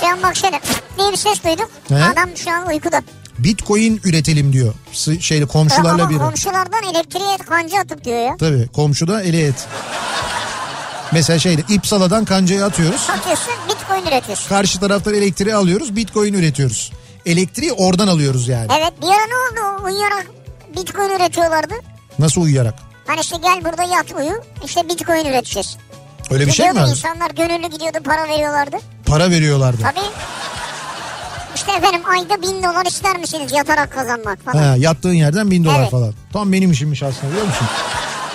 Şu 0.00 0.06
an 0.06 0.22
bak 0.22 0.36
şöyle 0.36 0.60
diye 0.98 1.12
bir 1.12 1.16
ses 1.16 1.44
duydum. 1.44 1.68
He? 1.88 1.94
Adam 2.04 2.36
şu 2.36 2.50
an 2.50 2.66
uykuda. 2.66 3.02
Bitcoin 3.38 4.00
üretelim 4.04 4.52
diyor. 4.52 4.74
Şeyle 5.20 5.46
komşularla 5.46 6.02
Ama 6.02 6.10
bir. 6.10 6.18
komşulardan 6.18 6.82
elektriğe 6.94 7.36
kanca 7.48 7.78
atıp 7.80 8.04
diyor 8.04 8.18
ya. 8.26 8.36
Tabii 8.38 8.68
komşuda 8.68 9.22
eli 9.22 9.42
et. 9.42 9.66
Mesela 11.12 11.38
şeyde 11.38 11.62
İpsala'dan 11.68 12.24
kancayı 12.24 12.64
atıyoruz. 12.64 13.10
Atıyorsun 13.10 13.52
bitcoin 13.68 14.06
üretiyorsun. 14.06 14.48
Karşı 14.48 14.80
taraftan 14.80 15.14
elektriği 15.14 15.54
alıyoruz. 15.54 15.96
Bitcoin 15.96 16.34
üretiyoruz. 16.34 16.92
Elektriği 17.26 17.72
oradan 17.72 18.08
alıyoruz 18.08 18.48
yani. 18.48 18.66
Evet 18.78 18.92
bir 19.02 19.06
ara 19.06 19.52
ne 19.54 19.62
oldu 19.62 19.84
uyuyarak 19.84 20.26
bitcoin 20.76 21.10
üretiyorlardı. 21.16 21.74
Nasıl 22.18 22.40
uyuyarak? 22.40 22.74
Hani 23.06 23.20
işte 23.20 23.36
gel 23.42 23.64
burada 23.64 23.82
yat 23.82 24.12
uyu 24.18 24.42
işte 24.64 24.88
bitcoin 24.88 25.24
üreteceğiz. 25.24 25.76
Öyle 26.30 26.46
bir 26.46 26.52
şey 26.52 26.66
mi 26.66 26.70
Gidiyordu 26.70 26.90
var? 26.90 26.96
insanlar 26.96 27.30
gönüllü 27.30 27.70
gidiyordu 27.70 27.98
para 28.04 28.28
veriyorlardı. 28.28 28.76
Para 29.06 29.30
veriyorlardı. 29.30 29.82
Tabii. 29.82 30.00
İşte 31.66 31.78
efendim 31.78 32.00
ayda 32.10 32.42
bin 32.42 32.62
dolar 32.62 32.86
ister 32.86 33.18
misiniz 33.18 33.52
yatarak 33.52 33.92
kazanmak 33.92 34.44
falan. 34.44 34.62
Ha, 34.62 34.76
yattığın 34.76 35.12
yerden 35.12 35.50
bin 35.50 35.64
dolar 35.64 35.80
Evet. 35.80 35.90
falan. 35.90 36.14
Tam 36.32 36.52
benim 36.52 36.70
işimmiş 36.72 37.02
aslında 37.02 37.32
biliyor 37.32 37.46
musun? 37.46 37.66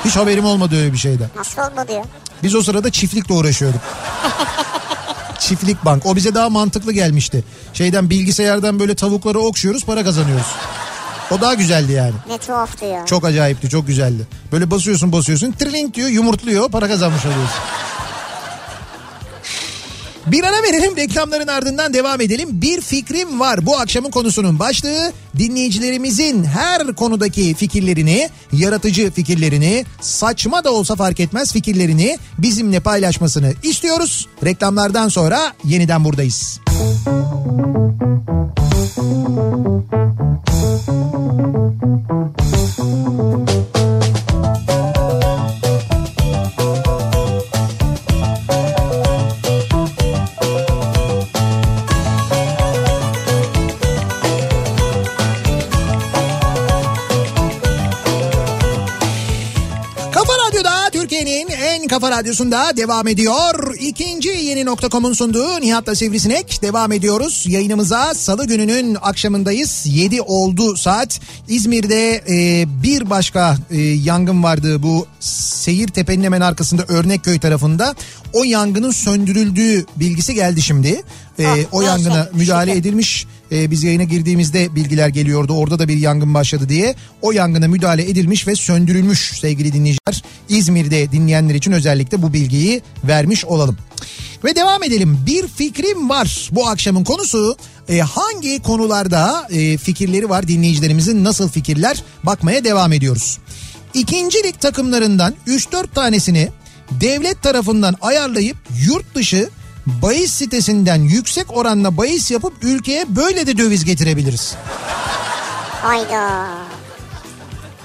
Hiç 0.06 0.16
haberim 0.16 0.46
olmadı 0.46 0.76
öyle 0.78 0.94
bir 0.94 0.98
şeyden. 0.98 1.28
Nasıl 1.36 1.62
olmadı 1.62 1.92
ya? 1.92 2.04
Biz 2.44 2.56
o 2.56 2.62
sırada 2.64 2.92
çiftlikle 2.92 3.34
uğraşıyorduk. 3.34 3.82
Çiftlik 5.40 5.86
bank. 5.86 6.06
O 6.06 6.16
bize 6.16 6.36
daha 6.36 6.50
mantıklı 6.50 6.92
gelmişti. 6.92 7.44
Şeyden 7.74 8.10
bilgisayardan 8.10 8.80
böyle 8.80 8.96
tavukları 8.96 9.40
okşuyoruz 9.40 9.86
para 9.86 10.04
kazanıyoruz. 10.04 10.48
O 11.32 11.42
daha 11.42 11.54
güzeldi 11.54 11.92
yani. 11.92 12.14
Ne 12.28 12.38
tuhaftı 12.38 12.86
ya. 12.86 13.06
Çok 13.06 13.26
acayipti 13.26 13.70
çok 13.70 13.88
güzeldi. 13.88 14.28
Böyle 14.52 14.72
basıyorsun 14.72 15.12
basıyorsun 15.12 15.52
trilink 15.52 15.94
diyor 15.94 16.10
yumurtluyor 16.10 16.72
para 16.72 16.88
kazanmış 16.88 17.26
oluyorsun. 17.26 17.60
Bir 20.28 20.44
ara 20.44 20.64
verelim 20.64 20.98
reklamların 20.98 21.48
ardından 21.48 21.94
devam 21.94 22.22
edelim. 22.22 22.50
Bir 22.52 22.82
fikrim 22.82 23.40
var 23.40 23.66
bu 23.66 23.78
akşamın 23.78 24.12
konusunun 24.12 24.60
başlığı 24.60 25.14
dinleyicilerimizin 25.38 26.44
her 26.44 26.96
konudaki 26.96 27.54
fikirlerini, 27.54 28.30
yaratıcı 28.54 29.12
fikirlerini, 29.12 29.86
saçma 30.02 30.64
da 30.64 30.74
olsa 30.74 30.96
fark 30.96 31.20
etmez 31.20 31.54
fikirlerini 31.54 32.18
bizimle 32.38 32.80
paylaşmasını 32.80 33.54
istiyoruz. 33.64 34.28
Reklamlardan 34.44 35.08
sonra 35.08 35.54
yeniden 35.64 36.04
buradayız. 36.04 36.60
Kafa 62.12 62.22
Radyosu'nda 62.24 62.78
devam 62.78 63.08
ediyor. 63.08 63.76
İkinci 63.80 64.30
yeni 64.30 64.66
nokta.com'un 64.66 65.14
sunduğu 65.14 65.62
Nihat'la 65.62 65.96
Sivrisinek 65.96 66.62
devam 66.62 66.92
ediyoruz. 66.92 67.44
Yayınımıza 67.48 68.14
salı 68.14 68.48
gününün 68.48 68.98
akşamındayız. 69.02 69.84
7 69.86 70.22
oldu 70.22 70.78
saat. 70.78 71.20
İzmir'de 71.48 72.24
e, 72.30 72.66
bir 72.84 73.10
başka 73.10 73.58
e, 73.72 73.78
yangın 73.82 74.44
vardı 74.44 74.84
bu 74.84 75.08
Seyir 75.20 75.88
Tepe'nin 75.88 76.24
hemen 76.24 76.42
arkasında 76.42 76.84
Örnekköy 76.88 77.40
tarafında. 77.40 77.96
O 78.34 78.44
yangının 78.44 78.92
söndürüldüğü 78.92 79.86
bilgisi 79.96 80.34
geldi 80.34 80.62
şimdi. 80.62 81.02
E, 81.40 81.48
Ah, 81.48 81.58
o 81.72 81.82
yangına 81.82 82.30
müdahale 82.34 82.72
edilmiş. 82.72 83.28
E, 83.52 83.72
biz 83.72 83.84
yayına 83.84 84.04
girdiğimizde 84.04 84.76
bilgiler 84.76 85.10
geliyordu. 85.10 85.54
Orada 85.54 85.80
da 85.80 85.88
bir 85.88 85.98
yangın 85.98 86.34
başladı 86.34 86.70
diye. 86.70 86.96
O 87.22 87.32
yangına 87.32 87.68
müdahale 87.68 88.10
edilmiş 88.10 88.48
ve 88.48 88.56
söndürülmüş 88.56 89.32
sevgili 89.40 89.74
dinleyiciler. 89.74 90.24
İzmir'de 90.50 91.12
dinleyenler 91.12 91.56
için 91.56 91.72
özellikle 91.72 92.22
bu 92.22 92.34
bilgiyi 92.34 92.82
vermiş 93.04 93.46
olalım. 93.46 93.78
Ve 94.44 94.56
devam 94.56 94.84
edelim. 94.84 95.20
Bir 95.26 95.48
fikrim 95.48 96.10
var. 96.10 96.50
Bu 96.52 96.68
akşamın 96.68 97.04
konusu 97.04 97.58
e, 97.90 98.00
hangi 98.00 98.62
konularda 98.62 99.48
e, 99.50 99.78
fikirleri 99.78 100.30
var 100.30 100.48
dinleyicilerimizin 100.48 101.24
nasıl 101.24 101.50
fikirler 101.50 102.04
bakmaya 102.24 102.64
devam 102.64 102.94
ediyoruz. 102.94 103.38
İkincilik 103.94 104.62
takımlarından 104.62 105.36
3-4 105.48 105.88
tanesini 105.96 106.50
devlet 106.92 107.44
tarafından 107.44 107.96
ayarlayıp 108.02 108.58
yurt 108.86 109.16
dışı 109.16 109.50
bahis 109.86 110.32
sitesinden 110.32 111.02
yüksek 111.02 111.58
oranla 111.58 111.98
bahis 111.98 112.32
yapıp 112.32 112.54
ülkeye 112.62 113.06
böyle 113.16 113.48
de 113.48 113.58
döviz 113.58 113.86
getirebiliriz. 113.86 114.56
Hayda. 115.82 116.48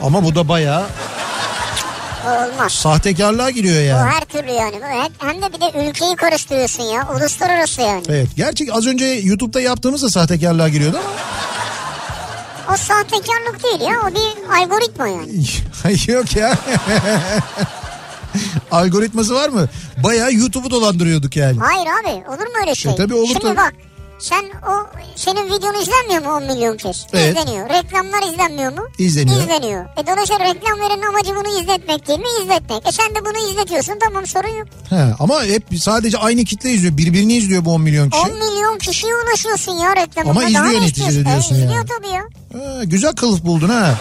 Ama 0.02 0.24
bu 0.24 0.34
da 0.34 0.48
bayağı 0.48 0.86
Bu 2.26 2.30
olmaz. 2.30 2.72
sahtekarlığa 2.72 3.50
giriyor 3.50 3.74
Bu 3.82 3.86
yani. 3.86 4.10
her 4.10 4.20
türlü 4.24 4.50
yani. 4.52 4.76
Bu 4.82 4.86
hem- 4.86 5.30
Hem 5.30 5.42
de 5.42 5.52
bir 5.52 5.60
de 5.60 5.88
ülkeyi 5.88 6.16
karıştırıyorsun 6.16 6.82
ya. 6.82 7.08
Uluslararası 7.16 7.80
yani. 7.82 8.02
Evet 8.08 8.28
gerçek 8.36 8.68
az 8.76 8.86
önce 8.86 9.04
YouTube'da 9.04 9.60
yaptığımız 9.60 10.02
da 10.02 10.10
sahtekarlığa 10.10 10.68
giriyordu 10.68 10.98
ama 10.98 11.10
O 12.74 12.76
sahtekarlık 12.76 13.62
değil 13.64 13.80
ya. 13.80 13.96
O 14.04 14.08
bir 14.10 14.56
algoritma 14.62 15.08
yani. 15.08 15.44
yok 16.06 16.36
ya. 16.36 16.54
Algoritması 18.70 19.34
var 19.34 19.48
mı? 19.48 19.68
Bayağı 20.02 20.32
YouTube'u 20.32 20.70
dolandırıyorduk 20.70 21.36
yani. 21.36 21.58
Hayır 21.60 21.86
abi 21.86 22.28
olur 22.28 22.46
mu 22.46 22.54
öyle 22.60 22.74
şey? 22.74 22.92
E 22.92 22.96
tabii 22.96 23.14
olur 23.14 23.26
Şimdi 23.26 23.40
tabii. 23.40 23.56
bak 23.56 23.72
sen 24.18 24.44
o 24.44 24.86
senin 25.16 25.46
videonu 25.46 25.82
izlenmiyor 25.82 26.22
mu 26.22 26.36
10 26.36 26.56
milyon 26.56 26.76
kez? 26.76 27.06
Evet. 27.12 27.36
İzleniyor. 27.36 27.68
Reklamlar 27.70 28.32
izlenmiyor 28.32 28.72
mu? 28.72 28.88
İzleniyor. 28.98 29.40
İzleniyor. 29.42 29.84
E 29.96 30.06
dolayısıyla 30.06 30.44
reklam 30.44 30.80
veren 30.80 31.02
amacı 31.08 31.30
bunu 31.36 31.60
izletmek 31.60 32.08
değil 32.08 32.18
mi? 32.18 32.26
İzletmek. 32.42 32.86
E 32.88 32.92
sen 32.92 33.14
de 33.14 33.24
bunu 33.24 33.50
izletiyorsun 33.50 33.94
tamam 34.04 34.26
sorun 34.26 34.48
yok. 34.58 34.68
He, 34.90 35.14
ama 35.18 35.44
hep 35.44 35.64
sadece 35.80 36.18
aynı 36.18 36.44
kitle 36.44 36.70
izliyor. 36.70 36.96
Birbirini 36.96 37.36
izliyor 37.36 37.64
bu 37.64 37.72
10 37.72 37.80
milyon 37.80 38.10
kişi. 38.10 38.22
10 38.22 38.32
milyon 38.32 38.78
kişiye 38.78 39.12
ulaşıyorsun 39.16 39.72
ya 39.72 39.96
reklamında. 39.96 40.30
Ama 40.30 40.44
izliyor 40.44 40.64
ne 40.64 40.68
neticede 40.68 40.86
istiyorsun? 41.08 41.24
diyorsun 41.24 41.54
e, 41.54 41.58
yani. 41.58 41.66
İzliyor 41.66 41.86
tabii 41.86 42.08
ya. 42.08 42.22
Ha, 42.52 42.84
güzel 42.84 43.12
kılıf 43.12 43.44
buldun 43.44 43.68
ha. 43.68 43.94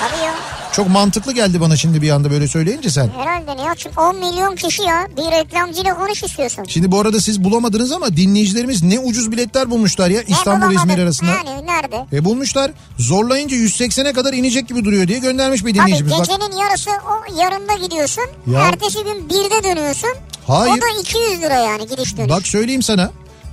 Tabii 0.00 0.24
ya. 0.24 0.34
Çok 0.72 0.88
mantıklı 0.88 1.32
geldi 1.32 1.60
bana 1.60 1.76
şimdi 1.76 2.02
bir 2.02 2.10
anda 2.10 2.30
böyle 2.30 2.48
söyleyince 2.48 2.90
sen. 2.90 3.10
Herhalde 3.16 3.62
ne? 3.62 3.74
Çünkü 3.76 4.00
10 4.00 4.16
milyon 4.16 4.56
kişi 4.56 4.82
ya. 4.82 5.08
Bir 5.16 5.30
reklamcıyla 5.38 5.94
konuş 5.94 6.22
istiyorsun. 6.22 6.64
Şimdi 6.68 6.92
bu 6.92 7.00
arada 7.00 7.20
siz 7.20 7.44
bulamadınız 7.44 7.92
ama 7.92 8.16
dinleyicilerimiz 8.16 8.82
ne 8.82 8.98
ucuz 8.98 9.32
biletler 9.32 9.70
bulmuşlar 9.70 10.10
ya 10.10 10.22
İstanbul 10.22 10.74
İzmir 10.74 10.98
arasında. 10.98 11.30
Yani 11.30 11.66
nerede? 11.66 12.16
E 12.16 12.24
bulmuşlar. 12.24 12.70
Zorlayınca 12.98 13.56
180'e 13.56 14.12
kadar 14.12 14.32
inecek 14.32 14.68
gibi 14.68 14.84
duruyor 14.84 15.08
diye 15.08 15.18
göndermiş 15.18 15.64
bir 15.64 15.74
dinleyicimiz. 15.74 16.12
Bak, 16.12 16.18
gecenin 16.26 16.56
yarısı 16.56 16.90
o 16.90 17.40
yarında 17.40 17.74
gidiyorsun. 17.86 18.24
Ya. 18.46 18.60
Ertesi 18.60 18.98
gün 19.04 19.28
1'de 19.28 19.64
dönüyorsun. 19.64 20.10
Hayır. 20.46 20.72
O 20.72 20.76
da 20.76 21.00
200 21.00 21.40
lira 21.42 21.54
yani 21.54 21.86
gidiş 21.88 22.16
dönüş. 22.16 22.30
bak 22.30 22.46
söyleyeyim 22.46 22.82
sana. 22.82 23.10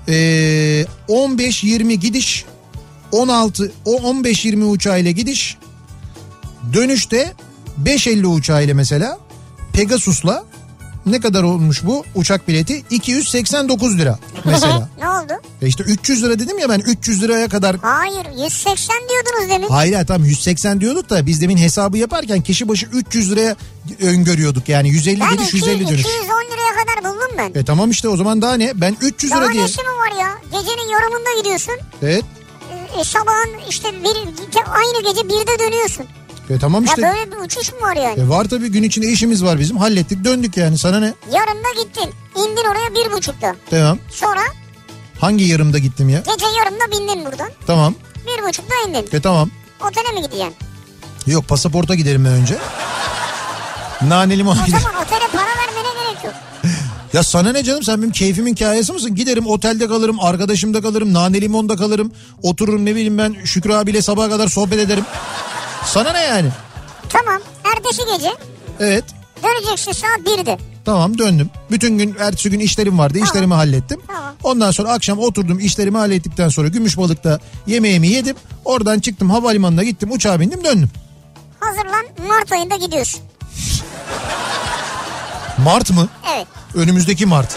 Ee, 0.07 0.85
15-20 1.09 1.93
gidiş 1.93 2.45
16 3.11 3.71
o 3.85 3.91
15-20 3.97 4.63
uçağıyla 4.63 5.11
gidiş 5.11 5.57
dönüşte 6.73 7.33
5.50 7.83 8.25
uçağıyla 8.25 8.73
mesela 8.75 9.19
Pegasus'la 9.73 10.43
ne 11.05 11.19
kadar 11.19 11.43
olmuş 11.43 11.85
bu 11.85 12.03
uçak 12.15 12.47
bileti 12.47 12.83
289 12.89 13.97
lira 13.97 14.19
mesela. 14.45 14.89
ne 14.99 15.09
oldu? 15.09 15.33
E 15.61 15.67
işte 15.67 15.83
300 15.83 16.23
lira 16.23 16.39
dedim 16.39 16.59
ya 16.59 16.69
ben 16.69 16.79
300 16.79 17.21
liraya 17.21 17.47
kadar 17.47 17.75
Hayır 17.81 18.25
180 18.43 18.95
diyordunuz 19.09 19.49
demin. 19.49 19.67
Hayır 19.67 20.05
tamam 20.07 20.25
180 20.27 20.81
diyorduk 20.81 21.09
da 21.09 21.25
biz 21.25 21.41
demin 21.41 21.57
hesabı 21.57 21.97
yaparken 21.97 22.41
kişi 22.41 22.67
başı 22.67 22.85
300 22.85 23.31
liraya 23.31 23.55
öngörüyorduk. 24.01 24.69
Yani 24.69 24.89
150 24.89 25.19
ben 25.19 25.31
gidiş 25.31 25.47
200, 25.47 25.67
150 25.67 25.87
dönüş. 25.87 26.01
210 26.01 26.17
liraya 26.25 26.73
kadar 26.85 27.13
buldum 27.13 27.37
ben. 27.37 27.59
E 27.59 27.65
tamam 27.65 27.91
işte 27.91 28.09
o 28.09 28.17
zaman 28.17 28.41
daha 28.41 28.53
ne? 28.53 28.81
Ben 28.81 28.97
300 29.01 29.31
Daha 29.31 29.41
lira 29.41 29.53
diye. 29.53 29.63
nesi 29.63 29.81
mi 29.81 29.87
var 29.87 30.21
ya? 30.21 30.29
Gecenin 30.43 30.89
yorumunda 30.89 31.39
gidiyorsun. 31.39 31.75
Evet. 32.01 32.25
E, 32.99 33.03
sabahın 33.03 33.49
işte 33.69 33.87
bir, 34.03 34.17
aynı 34.71 35.03
gece 35.03 35.21
1'de 35.21 35.59
dönüyorsun. 35.59 36.05
E 36.49 36.59
tamam 36.59 36.83
Ya 36.85 36.89
işte. 36.89 37.01
böyle 37.01 37.31
bir 37.31 37.45
uçuş 37.45 37.73
mu 37.73 37.79
var 37.81 37.95
yani? 37.95 38.19
E 38.21 38.29
var 38.29 38.45
tabii 38.45 38.67
gün 38.71 38.83
içinde 38.83 39.07
işimiz 39.07 39.43
var 39.43 39.59
bizim. 39.59 39.77
Hallettik 39.77 40.23
döndük 40.23 40.57
yani 40.57 40.77
sana 40.77 40.99
ne? 40.99 41.13
Yarın 41.31 41.57
da 41.63 41.81
gittin. 41.83 42.13
İndin 42.35 42.63
oraya 42.71 42.95
bir 42.95 43.11
buçukta. 43.11 43.55
Tamam. 43.69 43.99
Sonra 44.11 44.39
Hangi 45.19 45.43
yarımda 45.43 45.77
gittim 45.77 46.09
ya? 46.09 46.19
gece 46.19 46.45
yarımda 46.59 46.91
bindin 46.91 47.25
buradan. 47.25 47.49
Tamam. 47.67 47.95
Bir 48.27 48.43
buçukta 48.47 48.73
indin. 48.87 49.05
E 49.17 49.21
tamam. 49.21 49.49
Otele 49.81 50.11
mi 50.19 50.21
gideceksin? 50.21 50.55
Yok 51.27 51.47
pasaporta 51.47 51.95
giderim 51.95 52.25
ben 52.25 52.31
önce. 52.31 52.57
Nane 54.01 54.37
limon 54.37 54.57
O 54.57 54.65
giderim. 54.65 54.83
zaman 54.83 55.03
otele 55.05 55.27
para 55.31 55.45
vermene 55.47 55.93
gerek 56.03 56.23
yok. 56.23 56.33
Ya 57.13 57.23
sana 57.23 57.51
ne 57.51 57.63
canım 57.63 57.83
sen 57.83 58.01
benim 58.01 58.11
keyfimin 58.11 58.55
kayası 58.55 58.93
mısın? 58.93 59.15
Giderim 59.15 59.47
otelde 59.47 59.87
kalırım, 59.87 60.19
arkadaşımda 60.19 60.81
kalırım, 60.81 61.13
nane 61.13 61.41
limonda 61.41 61.75
kalırım. 61.75 62.11
Otururum 62.43 62.85
ne 62.85 62.91
bileyim 62.95 63.17
ben 63.17 63.35
Şükrü 63.45 63.73
abiyle 63.73 64.01
sabaha 64.01 64.29
kadar 64.29 64.47
sohbet 64.47 64.79
ederim. 64.79 65.05
Sana 65.93 66.11
ne 66.11 66.23
yani? 66.23 66.49
Tamam. 67.09 67.41
Ertesi 67.75 68.01
gece 68.15 68.33
Evet. 68.79 69.03
döneceksin 69.43 69.91
saat 69.91 70.19
1'de. 70.19 70.57
Tamam 70.85 71.17
döndüm. 71.17 71.49
Bütün 71.71 71.97
gün 71.97 72.15
ertesi 72.19 72.49
gün 72.49 72.59
işlerim 72.59 72.99
vardı. 72.99 73.19
işlerimi 73.23 73.53
hallettim. 73.53 74.01
Tamam. 74.07 74.33
Ondan 74.43 74.71
sonra 74.71 74.93
akşam 74.93 75.19
oturdum 75.19 75.59
işlerimi 75.59 75.97
hallettikten 75.97 76.49
sonra 76.49 76.67
Gümüşbalık'ta 76.67 77.39
yemeğimi 77.67 78.07
yedim. 78.07 78.35
Oradan 78.65 78.99
çıktım 78.99 79.29
havalimanına 79.29 79.83
gittim 79.83 80.11
uçağa 80.11 80.39
bindim 80.39 80.63
döndüm. 80.63 80.89
Hazırlan 81.59 82.05
Mart 82.27 82.51
ayında 82.51 82.75
gidiyorsun. 82.75 83.21
Mart 85.57 85.91
mı? 85.91 86.07
Evet. 86.35 86.47
Önümüzdeki 86.75 87.25
Mart. 87.25 87.55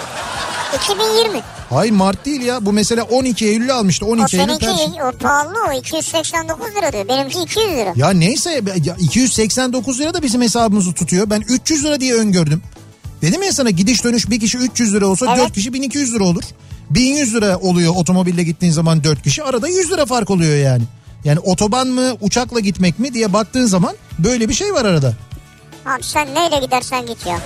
2020. 0.84 1.42
Hayır 1.70 1.92
Mart 1.92 2.26
değil 2.26 2.40
ya. 2.40 2.66
Bu 2.66 2.72
mesela 2.72 3.02
12 3.02 3.46
Eylül'ü 3.46 3.72
almıştı. 3.72 4.06
O 4.06 4.10
12 4.10 4.36
Eylül 4.36 4.58
seninki 4.60 5.02
o 5.02 5.12
pahalı 5.12 5.54
o 5.68 5.72
289 5.72 6.66
lira 6.76 6.92
diyor. 6.92 7.08
Benimki 7.08 7.40
200 7.42 7.66
lira. 7.66 7.92
Ya 7.96 8.10
neyse 8.10 8.62
ya 8.84 8.96
289 8.98 10.00
lira 10.00 10.14
da 10.14 10.22
bizim 10.22 10.42
hesabımızı 10.42 10.92
tutuyor. 10.92 11.30
Ben 11.30 11.40
300 11.48 11.84
lira 11.84 12.00
diye 12.00 12.14
öngördüm. 12.14 12.62
Dedim 13.22 13.42
ya 13.42 13.52
sana 13.52 13.70
gidiş 13.70 14.04
dönüş 14.04 14.30
bir 14.30 14.40
kişi 14.40 14.58
300 14.58 14.94
lira 14.94 15.06
olsa 15.06 15.26
Evet. 15.28 15.38
4 15.38 15.52
kişi 15.52 15.72
1200 15.72 16.14
lira 16.14 16.24
olur. 16.24 16.42
1100 16.90 17.34
lira 17.34 17.58
oluyor 17.58 17.94
otomobille 17.96 18.42
gittiğin 18.42 18.72
zaman 18.72 19.04
4 19.04 19.22
kişi. 19.22 19.42
Arada 19.42 19.68
100 19.68 19.90
lira 19.92 20.06
fark 20.06 20.30
oluyor 20.30 20.56
yani. 20.56 20.82
Yani 21.24 21.38
otoban 21.38 21.88
mı 21.88 22.16
uçakla 22.20 22.60
gitmek 22.60 22.98
mi 22.98 23.14
diye 23.14 23.32
baktığın 23.32 23.66
zaman 23.66 23.94
böyle 24.18 24.48
bir 24.48 24.54
şey 24.54 24.74
var 24.74 24.84
arada. 24.84 25.14
Abi 25.86 26.02
sen 26.02 26.28
neyle 26.34 26.58
gidersen 26.66 27.06
git 27.06 27.26
ya. 27.26 27.38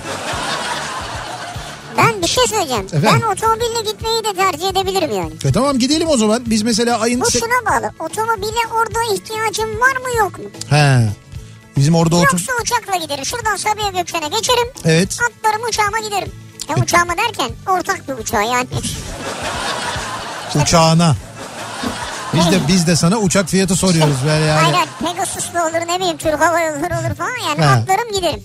Ben 1.97 2.21
bir 2.21 2.27
şey 2.27 2.43
söyleyeceğim. 2.47 2.85
Efendim? 2.85 3.09
Ben 3.13 3.31
otomobille 3.31 3.91
gitmeyi 3.91 4.23
de 4.23 4.33
tercih 4.33 4.69
edebilirim 4.69 5.11
yani. 5.11 5.33
E 5.45 5.51
tamam 5.51 5.79
gidelim 5.79 6.07
o 6.09 6.17
zaman. 6.17 6.43
Biz 6.45 6.61
mesela 6.61 6.99
ayın... 6.99 7.21
Bu 7.21 7.31
şuna 7.31 7.65
bağlı. 7.71 7.91
Otomobile 7.99 8.67
orada 8.75 9.13
ihtiyacım 9.15 9.79
var 9.79 9.95
mı 9.95 10.17
yok 10.17 10.39
mu? 10.39 10.45
He. 10.69 11.09
Bizim 11.77 11.95
orada. 11.95 12.15
Yoksa 12.15 12.53
uçakla 12.61 12.95
giderim. 12.95 13.25
Şuradan 13.25 13.55
Sabiha 13.55 13.89
Gökçen'e 13.89 14.27
geçerim. 14.27 14.67
Evet. 14.85 15.17
Atlarım 15.29 15.63
uçağıma 15.69 15.99
giderim. 15.99 16.31
Ya 16.69 16.75
uçağıma 16.83 17.17
derken 17.17 17.51
ortak 17.69 18.07
bir 18.07 18.13
uçağa 18.13 18.41
yani. 18.41 18.67
Uçağına. 20.61 21.15
Biz 22.33 22.51
de 22.51 22.59
biz 22.67 22.87
de 22.87 22.95
sana 22.95 23.17
uçak 23.17 23.49
fiyatı 23.49 23.75
soruyoruz 23.75 24.15
böyle 24.25 24.45
yani. 24.45 24.65
Aynen 24.65 24.87
Pegasus'lu 25.05 25.59
olur 25.59 25.87
ne 25.87 25.99
bileyim 25.99 26.17
Türk 26.17 26.41
Hava 26.41 26.59
Yolları 26.59 26.93
olur 26.99 27.15
falan 27.15 27.37
yani 27.49 27.61
He. 27.61 27.65
atlarım 27.65 28.11
giderim. 28.13 28.43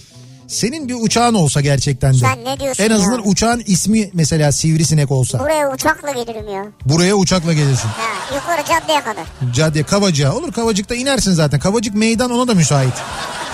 Senin 0.50 0.88
bir 0.88 0.94
uçağın 0.94 1.34
olsa 1.34 1.60
gerçekten 1.60 2.14
de. 2.14 2.18
Sen 2.18 2.44
ne 2.44 2.60
diyorsun 2.60 2.84
En 2.84 2.90
azından 2.90 3.18
ya? 3.18 3.22
uçağın 3.24 3.62
ismi 3.66 4.10
mesela 4.12 4.52
sivrisinek 4.52 5.10
olsa. 5.10 5.38
Buraya 5.38 5.72
uçakla 5.74 6.10
gelirim 6.12 6.48
ya. 6.54 6.66
Buraya 6.84 7.14
uçakla 7.14 7.52
gelirsin. 7.52 7.88
Ha, 7.88 8.34
yukarı 8.34 8.60
caddeye 8.68 9.00
kadar. 9.00 9.24
Cadde 9.54 9.82
Kavacık'a 9.82 10.34
olur 10.36 10.52
Kavacık'ta 10.52 10.94
inersin 10.94 11.32
zaten. 11.32 11.60
Kavacık 11.60 11.94
meydan 11.94 12.30
ona 12.30 12.48
da 12.48 12.54
müsait. 12.54 12.92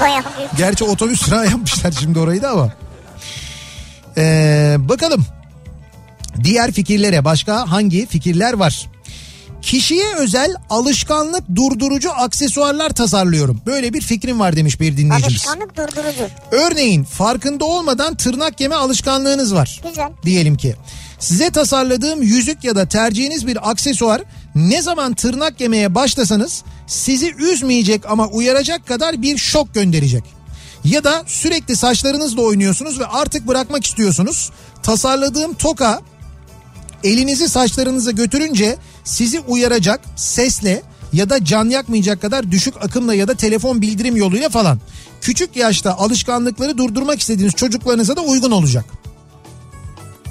Bayağı 0.01 0.23
büyük. 0.39 0.51
Gerçi 0.57 0.85
otobüs 0.85 1.27
durağı 1.27 1.47
yapmışlar 1.51 1.93
şimdi 2.01 2.19
orayı 2.19 2.43
da 2.43 2.51
ama. 2.51 2.73
Ee, 4.17 4.77
bakalım. 4.79 5.27
Diğer 6.45 6.73
fikirlere 6.73 7.25
başka 7.25 7.71
hangi 7.71 8.07
fikirler 8.07 8.53
var? 8.53 8.87
Kişiye 9.67 10.15
özel 10.15 10.55
alışkanlık 10.71 11.45
durdurucu 11.55 12.13
aksesuarlar 12.13 12.91
tasarlıyorum. 12.91 13.61
Böyle 13.67 13.93
bir 13.93 14.01
fikrim 14.01 14.41
var 14.41 14.57
demiş 14.57 14.81
bir 14.81 14.97
dinleyicimiz. 14.97 15.25
Alışkanlık 15.25 15.77
durdurucu. 15.77 16.29
Örneğin 16.51 17.05
farkında 17.05 17.65
olmadan 17.65 18.15
tırnak 18.15 18.61
yeme 18.61 18.75
alışkanlığınız 18.75 19.55
var. 19.55 19.81
Güzel. 19.89 20.09
Diyelim 20.25 20.57
ki. 20.57 20.75
Size 21.19 21.51
tasarladığım 21.51 22.23
yüzük 22.23 22.65
ya 22.65 22.77
da 22.77 22.89
tercihiniz 22.89 23.47
bir 23.47 23.71
aksesuar 23.71 24.23
ne 24.55 24.83
zaman 24.83 25.15
tırnak 25.15 25.61
yemeye 25.61 25.95
başlasanız 25.95 26.63
sizi 26.87 27.35
üzmeyecek 27.35 28.11
ama 28.11 28.27
uyaracak 28.27 28.87
kadar 28.87 29.23
bir 29.23 29.39
şok 29.39 29.75
gönderecek. 29.75 30.25
Ya 30.85 31.05
da 31.05 31.23
sürekli 31.27 31.77
saçlarınızla 31.77 32.43
oynuyorsunuz 32.43 33.01
ve 33.01 33.07
artık 33.07 33.49
bırakmak 33.49 33.87
istiyorsunuz. 33.87 34.51
Tasarladığım 34.83 35.55
toka 35.55 36.01
elinizi 37.05 37.49
saçlarınıza 37.49 38.11
götürünce 38.11 38.77
sizi 39.07 39.41
uyaracak 39.41 40.01
sesle 40.17 40.83
ya 41.13 41.31
da 41.31 41.45
can 41.45 41.65
yakmayacak 41.71 42.23
kadar 42.23 42.51
düşük 42.51 42.85
akımla 42.85 43.15
ya 43.15 43.29
da 43.29 43.35
telefon 43.35 43.83
bildirim 43.83 44.17
yoluyla 44.17 44.49
falan. 44.49 44.79
Küçük 45.21 45.57
yaşta 45.57 45.99
alışkanlıkları 45.99 46.79
durdurmak 46.79 47.21
istediğiniz 47.21 47.55
çocuklarınıza 47.55 48.17
da 48.17 48.21
uygun 48.21 48.51
olacak. 48.51 48.85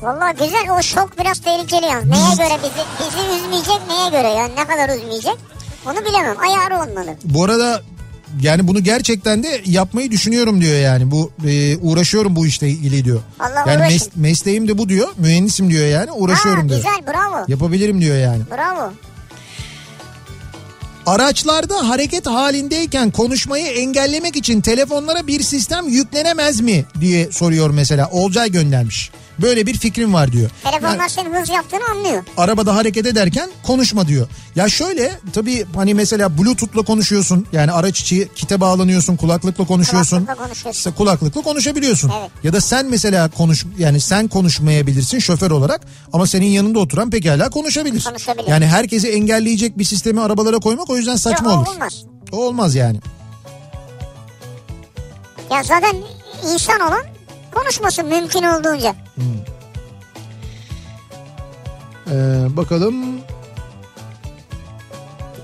Vallahi 0.01 0.34
güzel 0.34 0.78
o 0.80 0.82
şok 0.82 1.19
biraz 1.19 1.39
tehlikeli 1.39 1.86
yalnız. 1.86 2.09
Neye 2.09 2.36
göre 2.36 2.59
bizi, 2.63 2.84
bizi 2.99 3.43
üzmeyecek 3.43 3.88
neye 3.88 4.09
göre 4.09 4.28
yani 4.28 4.51
ne 4.55 4.67
kadar 4.67 4.97
üzmeyecek? 4.97 5.38
Onu 5.86 6.05
bilemem 6.05 6.36
ayarı 6.39 6.76
olmalı. 6.76 7.17
Bu 7.23 7.43
arada 7.43 7.82
yani 8.41 8.67
bunu 8.67 8.83
gerçekten 8.83 9.43
de 9.43 9.61
yapmayı 9.65 10.11
düşünüyorum 10.11 10.61
diyor 10.61 10.79
yani. 10.79 11.11
Bu 11.11 11.31
e, 11.47 11.77
uğraşıyorum 11.77 12.36
bu 12.36 12.47
işle 12.47 12.69
ilgili 12.69 13.05
diyor. 13.05 13.19
Allah 13.39 13.63
yani 13.67 13.77
uğraşın. 13.77 13.97
mes- 13.97 14.09
mesleğim 14.15 14.67
de 14.67 14.77
bu 14.77 14.89
diyor. 14.89 15.07
Mühendisim 15.17 15.69
diyor 15.69 15.88
yani. 15.88 16.11
Uğraşıyorum 16.11 16.61
ha, 16.63 16.69
diyor. 16.69 16.79
güzel 16.79 17.13
bravo. 17.13 17.45
Yapabilirim 17.47 18.01
diyor 18.01 18.17
yani. 18.17 18.41
Bravo. 18.51 18.91
Araçlarda 21.05 21.89
hareket 21.89 22.27
halindeyken 22.27 23.11
konuşmayı 23.11 23.65
engellemek 23.65 24.36
için 24.36 24.61
telefonlara 24.61 25.27
bir 25.27 25.43
sistem 25.43 25.89
yüklenemez 25.89 26.61
mi 26.61 26.86
diye 27.01 27.31
soruyor 27.31 27.69
mesela. 27.69 28.09
Olcay 28.11 28.51
göndermiş. 28.51 29.11
Böyle 29.41 29.65
bir 29.65 29.77
fikrim 29.77 30.13
var 30.13 30.31
diyor. 30.31 30.49
Telefonlar 30.63 30.97
Yani 30.99 31.09
senin 31.09 31.33
hız 31.33 31.49
yaptığını 31.49 31.81
anlıyor. 31.91 32.23
arabada 32.38 32.75
hareket 32.75 33.05
ederken 33.05 33.49
konuşma 33.63 34.07
diyor. 34.07 34.27
Ya 34.55 34.69
şöyle 34.69 35.11
tabii 35.33 35.65
hani 35.75 35.93
mesela 35.93 36.38
bluetooth'la 36.38 36.81
konuşuyorsun. 36.81 37.45
Yani 37.51 37.71
araç 37.71 37.99
içi 38.01 38.29
kite 38.36 38.61
bağlanıyorsun 38.61 39.15
kulaklıkla 39.15 39.65
konuşuyorsun. 39.65 40.17
Kulaklıkla 40.17 40.43
konuşuyorsun. 40.45 40.79
İşte 40.79 40.91
kulaklıkla 40.91 41.41
konuşabiliyorsun. 41.41 42.11
Evet. 42.19 42.31
Ya 42.43 42.53
da 42.53 42.61
sen 42.61 42.86
mesela 42.86 43.29
konuş 43.29 43.65
yani 43.77 43.99
sen 44.01 44.27
konuşmayabilirsin 44.27 45.19
şoför 45.19 45.51
olarak 45.51 45.81
ama 46.13 46.27
senin 46.27 46.45
yanında 46.47 46.79
oturan 46.79 47.09
pekala 47.09 47.49
konuşabilir. 47.49 48.03
Konuşabilir. 48.03 48.47
Yani 48.47 48.65
herkesi 48.65 49.09
engelleyecek 49.11 49.77
bir 49.77 49.83
sistemi 49.83 50.21
arabalara 50.21 50.57
koymak 50.59 50.89
o 50.89 50.97
yüzden 50.97 51.15
saçma 51.15 51.51
Yok, 51.51 51.59
olur. 51.67 51.75
olmaz. 51.75 52.03
O 52.31 52.38
olmaz 52.45 52.75
yani. 52.75 52.99
Ya 55.51 55.63
zaten 55.63 55.95
insan 56.53 56.79
olan 56.81 57.01
konuşmasın 57.56 58.06
mümkün 58.06 58.43
olduğunca. 58.43 58.95
Ee, 62.08 62.45
bakalım 62.58 62.95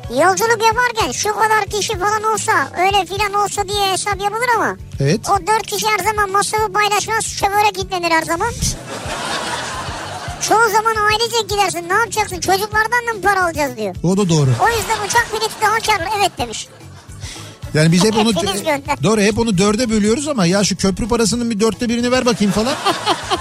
Yolculuk 0.10 0.64
yaparken 0.66 1.12
şu 1.12 1.36
kadar 1.36 1.66
kişi 1.66 2.00
falan 2.00 2.24
olsa 2.24 2.52
öyle 2.80 3.06
filan 3.06 3.34
olsa 3.34 3.68
diye 3.68 3.92
hesap 3.92 4.22
yapılır 4.22 4.48
ama 4.56 4.78
evet. 5.00 5.30
o 5.30 5.48
dört 5.48 5.66
kişi 5.66 5.88
her 5.88 6.00
zaman 6.00 6.32
masrafı 6.32 6.74
paylaşmaz 6.74 7.26
şoföre 7.26 7.70
gitlenir 7.70 8.12
her 8.12 8.24
zaman. 8.24 8.50
Çoğu 10.42 10.70
zaman 10.70 10.96
ailecek 10.96 11.50
gidersin 11.50 11.90
ne 11.90 11.94
yapacaksın 11.94 12.40
çocuklardan 12.40 13.08
da 13.08 13.14
mı 13.14 13.22
para 13.22 13.46
alacağız 13.46 13.78
diyor. 13.78 13.96
O 14.04 14.18
da 14.18 14.30
doğru. 14.30 14.50
O 14.64 14.70
yüzden 14.70 15.08
uçak 15.08 15.28
bileti 15.34 15.62
daha 15.62 15.80
karlı 15.80 16.10
evet 16.20 16.32
demiş. 16.38 16.68
Yani 17.74 17.92
biz 17.92 18.04
hep 18.04 18.16
onu 18.18 18.34
doğru 19.04 19.22
hep 19.22 19.40
onu 19.40 19.58
dörde 19.58 19.90
bölüyoruz 19.90 20.28
ama 20.28 20.46
ya 20.46 20.64
şu 20.64 20.78
köprü 20.78 21.08
parasının 21.08 21.50
bir 21.50 21.60
dörtte 21.60 21.90
birini 21.90 22.12
ver 22.12 22.26
bakayım 22.26 22.54
falan. 22.54 22.74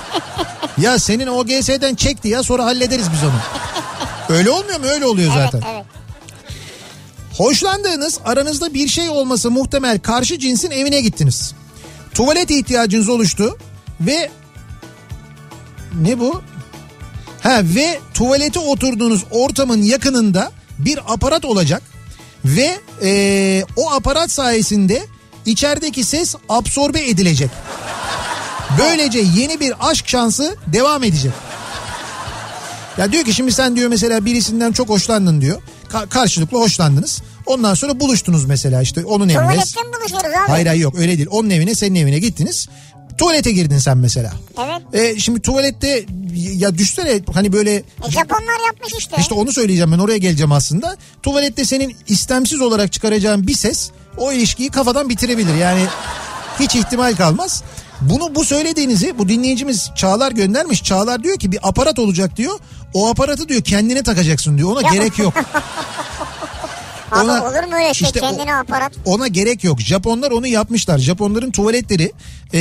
ya 0.79 0.99
senin 0.99 1.27
OGS'den 1.27 1.95
çekti 1.95 2.29
ya 2.29 2.43
sonra 2.43 2.65
hallederiz 2.65 3.07
biz 3.13 3.25
onu. 3.25 3.41
Öyle 4.39 4.51
olmuyor 4.51 4.81
mu? 4.81 4.87
Öyle 4.87 5.07
oluyor 5.07 5.33
Evet 5.37 5.51
zaten. 5.53 5.69
evet. 5.75 5.85
Hoşlandığınız 7.37 8.19
aranızda 8.25 8.75
bir 8.75 8.89
şey 8.89 9.09
olması 9.09 9.51
muhtemel 9.51 9.99
karşı 9.99 10.39
cinsin 10.39 10.71
evine 10.71 11.01
gittiniz. 11.01 11.55
Tuvalet 12.15 12.51
ihtiyacınız 12.51 13.09
oluştu 13.09 13.59
ve 14.01 14.31
ne 16.03 16.19
bu? 16.19 16.43
Ha 17.41 17.61
ve 17.63 18.01
tuvalete 18.15 18.59
oturduğunuz 18.59 19.25
ortamın 19.31 19.83
yakınında 19.83 20.53
bir 20.79 20.99
aparat 21.13 21.45
olacak 21.45 21.83
ve 22.45 22.79
eee, 23.03 23.65
o 23.77 23.91
aparat 23.93 24.31
sayesinde 24.31 25.03
içerideki 25.47 26.05
ses 26.05 26.35
absorbe 26.49 27.01
edilecek. 27.09 27.51
Böylece 28.79 29.19
yeni 29.37 29.61
bir 29.61 29.75
aşk 29.91 30.09
şansı 30.09 30.57
devam 30.67 31.05
edecek. 31.05 31.33
Ya 32.99 33.13
diyor 33.13 33.25
ki 33.25 33.35
şimdi 33.35 33.53
sen 33.53 33.77
diyor 33.77 33.89
mesela 33.89 34.25
birisinden 34.25 34.73
çok 34.73 34.89
hoşlandın 34.89 35.41
diyor. 35.41 35.63
Ka- 35.93 36.09
karşılıklı 36.09 36.59
hoşlandınız. 36.59 37.23
Ondan 37.47 37.75
sonra 37.75 38.01
buluştunuz 38.01 38.45
mesela 38.45 38.83
işte 38.83 39.05
onun 39.05 39.29
evine. 39.29 39.43
Tuvalette 39.43 39.83
mi 39.83 39.89
buluşuyoruz 40.01 40.27
abi? 40.31 40.49
Hayır 40.51 40.67
hayır 40.67 40.81
yok 40.83 40.95
öyle 40.99 41.17
değil. 41.17 41.29
Onun 41.31 41.51
evine 41.51 41.75
senin 41.75 41.95
evine 41.95 42.19
gittiniz. 42.19 42.69
Tuvalete 43.21 43.53
girdin 43.53 43.79
sen 43.79 43.99
mesela. 43.99 44.33
Evet. 44.59 44.83
E, 45.17 45.21
şimdi 45.21 45.41
tuvalette 45.41 46.05
ya 46.35 46.79
düşsene 46.79 47.21
hani 47.35 47.53
böyle 47.53 47.75
E, 47.75 47.83
Japonlar 48.11 48.67
yapmış 48.67 48.93
işte. 48.99 49.17
işte 49.21 49.35
onu 49.35 49.53
söyleyeceğim 49.53 49.93
ben 49.93 49.99
oraya 49.99 50.19
geleceğim 50.19 50.53
aslında. 50.53 50.97
Tuvalette 51.23 51.65
senin 51.65 51.97
istemsiz 52.09 52.61
olarak 52.61 52.93
çıkaracağın 52.93 53.47
bir 53.47 53.55
ses 53.55 53.91
o 54.17 54.33
ilişkiyi 54.33 54.71
kafadan 54.71 55.09
bitirebilir. 55.09 55.55
Yani 55.55 55.85
hiç 56.61 56.75
ihtimal 56.77 57.17
kalmaz. 57.17 57.63
Bunu 58.01 58.35
bu 58.35 58.45
söylediğinizi 58.45 59.19
bu 59.19 59.29
dinleyicimiz 59.29 59.91
Çağlar 59.97 60.33
göndermiş. 60.33 60.85
Çağlar 60.85 61.23
diyor 61.25 61.39
ki 61.39 61.53
bir 61.53 61.59
aparat 61.69 61.99
olacak 61.99 62.37
diyor. 62.37 62.59
O 62.95 63.09
aparatı 63.09 63.49
diyor 63.49 63.63
kendine 63.63 64.03
takacaksın 64.03 64.59
diyor. 64.59 64.73
Ona 64.73 64.83
Ya. 64.83 64.93
gerek 64.93 65.19
yok. 65.19 65.35
Abi 67.13 67.25
ona- 67.25 67.43
olur 67.45 67.65
mu 67.69 67.75
öyle 67.75 67.95
şey 67.95 68.07
işte 68.09 68.21
kendine 68.21 68.55
aparat? 68.55 68.93
Ona 69.05 69.29
gerek 69.29 69.65
yok. 69.65 69.81
Japonlar 69.81 70.31
onu 70.31 70.47
yapmışlar. 70.47 70.99
Japonların 70.99 71.51
tuvaletleri 71.51 72.13
e, 72.55 72.59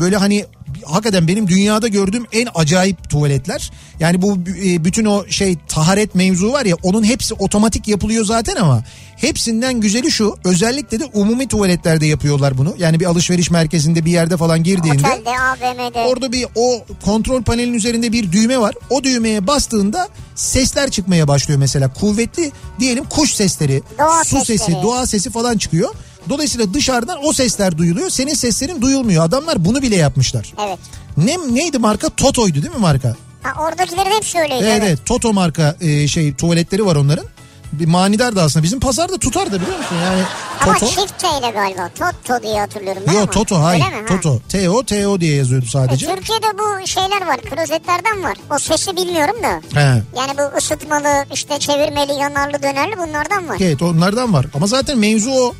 böyle 0.00 0.16
hani 0.16 0.44
hakikaten 0.84 1.28
benim 1.28 1.48
dünyada 1.48 1.88
gördüğüm 1.88 2.26
en 2.32 2.48
acayip 2.54 3.10
tuvaletler. 3.10 3.70
Yani 4.00 4.22
bu 4.22 4.38
e, 4.64 4.84
bütün 4.84 5.04
o 5.04 5.26
şey 5.28 5.56
taharet 5.68 6.14
mevzu 6.14 6.52
var 6.52 6.64
ya 6.64 6.76
onun 6.82 7.04
hepsi 7.04 7.34
otomatik 7.34 7.88
yapılıyor 7.88 8.24
zaten 8.24 8.56
ama 8.56 8.84
hepsinden 9.22 9.80
güzeli 9.80 10.10
şu 10.10 10.36
özellikle 10.44 11.00
de 11.00 11.04
umumi 11.04 11.48
tuvaletlerde 11.48 12.06
yapıyorlar 12.06 12.58
bunu. 12.58 12.74
Yani 12.78 13.00
bir 13.00 13.06
alışveriş 13.06 13.50
merkezinde 13.50 14.04
bir 14.04 14.10
yerde 14.12 14.36
falan 14.36 14.62
girdiğinde 14.62 15.06
Otelde, 15.08 15.30
AVM'de. 15.30 15.98
Orada 16.00 16.32
bir 16.32 16.46
o 16.54 16.84
kontrol 17.04 17.42
panelinin 17.42 17.76
üzerinde 17.76 18.12
bir 18.12 18.32
düğme 18.32 18.58
var. 18.58 18.74
O 18.90 19.04
düğmeye 19.04 19.46
bastığında 19.46 20.08
sesler 20.34 20.90
çıkmaya 20.90 21.28
başlıyor 21.28 21.60
mesela. 21.60 21.92
Kuvvetli 21.92 22.52
diyelim 22.80 23.04
kuş 23.04 23.34
sesleri, 23.34 23.82
Doğa 23.98 24.24
su 24.24 24.36
sesi, 24.38 24.58
sesleri. 24.58 24.82
doğa 24.82 25.06
sesi 25.06 25.30
falan 25.30 25.58
çıkıyor. 25.58 25.94
Dolayısıyla 26.28 26.74
dışarıdan 26.74 27.18
o 27.26 27.32
sesler 27.32 27.78
duyuluyor. 27.78 28.10
Senin 28.10 28.34
seslerin 28.34 28.82
duyulmuyor. 28.82 29.24
Adamlar 29.24 29.64
bunu 29.64 29.82
bile 29.82 29.96
yapmışlar. 29.96 30.54
Evet. 30.66 30.78
Ne 31.16 31.54
neydi 31.54 31.78
marka? 31.78 32.08
Toto'ydu 32.08 32.62
değil 32.62 32.74
mi 32.74 32.80
marka? 32.80 33.16
Ha, 33.42 33.62
oradakilerin 33.62 34.10
hepsi 34.10 34.38
öyleydi. 34.38 34.64
Evet, 34.64 34.82
evet. 34.86 34.98
Toto 35.06 35.32
marka 35.32 35.76
e, 35.80 36.08
şey 36.08 36.34
tuvaletleri 36.34 36.86
var 36.86 36.96
onların. 36.96 37.24
Bir 37.72 37.86
manidar 37.86 38.36
da 38.36 38.42
aslında 38.42 38.62
bizim 38.62 38.80
pazarda 38.80 39.18
tutar 39.18 39.52
da 39.52 39.60
biliyor 39.60 39.78
musun? 39.78 39.96
Yani 40.04 40.22
Ama 40.60 40.72
Toto. 40.78 40.86
çift 40.86 41.18
T 41.18 41.26
ile 41.38 41.50
galiba. 41.50 41.88
Toto 41.98 42.42
diye 42.42 42.60
hatırlıyorum 42.60 43.02
ben 43.06 43.12
Yok 43.12 43.22
ama. 43.22 43.30
Toto 43.30 43.62
hayır. 43.62 43.84
Öyle 43.84 44.00
mi? 44.02 44.08
Ha. 44.08 44.20
Toto. 44.20 44.40
T-O 44.48 44.82
T-O 44.82 45.20
diye 45.20 45.36
yazıyordu 45.36 45.64
E, 45.66 45.68
sadece. 45.68 46.06
Türkiye'de 46.14 46.46
bu 46.58 46.86
şeyler 46.86 47.26
var. 47.26 47.36
Klozetlerden 47.40 48.22
var. 48.22 48.36
O 48.54 48.58
sesi 48.58 48.96
bilmiyorum 48.96 49.36
da. 49.42 49.80
He. 49.80 50.02
Yani 50.18 50.38
bu 50.38 50.56
ısıtmalı, 50.58 51.24
işte 51.34 51.58
çevirmeli, 51.58 52.12
yanarlı, 52.12 52.62
dönerli 52.62 52.96
bunlardan 52.98 53.48
var. 53.48 53.56
Evet 53.60 53.82
onlardan 53.82 54.32
var. 54.32 54.46
Ama 54.54 54.66
zaten 54.66 54.98
mevzu 54.98 55.30
o. 55.30 55.54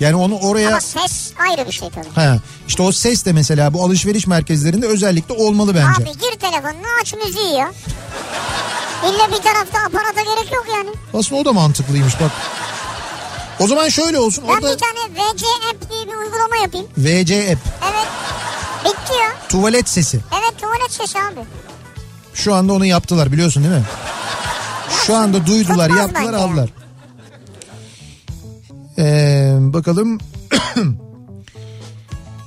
Yani 0.00 0.16
onu 0.16 0.38
oraya... 0.38 0.68
Ama 0.68 0.80
ses 0.80 1.30
ayrı 1.48 1.66
bir 1.66 1.72
şey 1.72 1.90
tabii. 1.90 2.08
Ha, 2.14 2.38
işte 2.68 2.82
o 2.82 2.92
ses 2.92 3.24
de 3.24 3.32
mesela 3.32 3.72
bu 3.74 3.84
alışveriş 3.84 4.26
merkezlerinde 4.26 4.86
özellikle 4.86 5.34
olmalı 5.34 5.74
bence. 5.74 6.02
Abi 6.02 6.12
gir 6.18 6.38
telefonunu 6.40 6.86
aç 7.02 7.14
müziği 7.14 7.54
ya. 7.54 7.72
İlla 9.04 9.28
bir 9.28 9.42
tarafta 9.42 9.78
aparata 9.86 10.20
gerek 10.22 10.52
yok 10.52 10.66
yani. 10.76 10.88
Aslında 11.14 11.40
o 11.40 11.44
da 11.44 11.52
mantıklıymış 11.52 12.20
bak. 12.20 12.30
O 13.60 13.66
zaman 13.66 13.88
şöyle 13.88 14.18
olsun 14.18 14.44
Ben 14.48 14.52
orada 14.52 14.72
bir 14.72 14.78
tane 14.78 14.98
VC 15.14 15.46
App 15.70 15.90
diye 15.90 16.06
bir 16.06 16.14
uygulama 16.14 16.56
yapayım. 16.62 16.86
VC 16.98 17.52
app 17.52 17.60
Evet. 17.84 18.06
Bitti 18.84 19.12
ya. 19.22 19.48
tuvalet 19.48 19.88
sesi. 19.88 20.20
Evet 20.32 20.60
tuvalet 20.60 20.92
sesi 20.92 21.18
abi. 21.18 21.40
Şu 22.34 22.54
anda 22.54 22.72
onu 22.72 22.86
yaptılar 22.86 23.32
biliyorsun 23.32 23.64
değil 23.64 23.74
mi? 23.74 23.84
Şu 25.06 25.16
anda 25.16 25.46
duydular 25.46 25.88
Tutmaz 25.88 25.98
yaptılar 25.98 26.32
bence 26.32 26.60
ya. 26.60 26.85
Ee, 28.98 29.56
bakalım. 29.60 30.18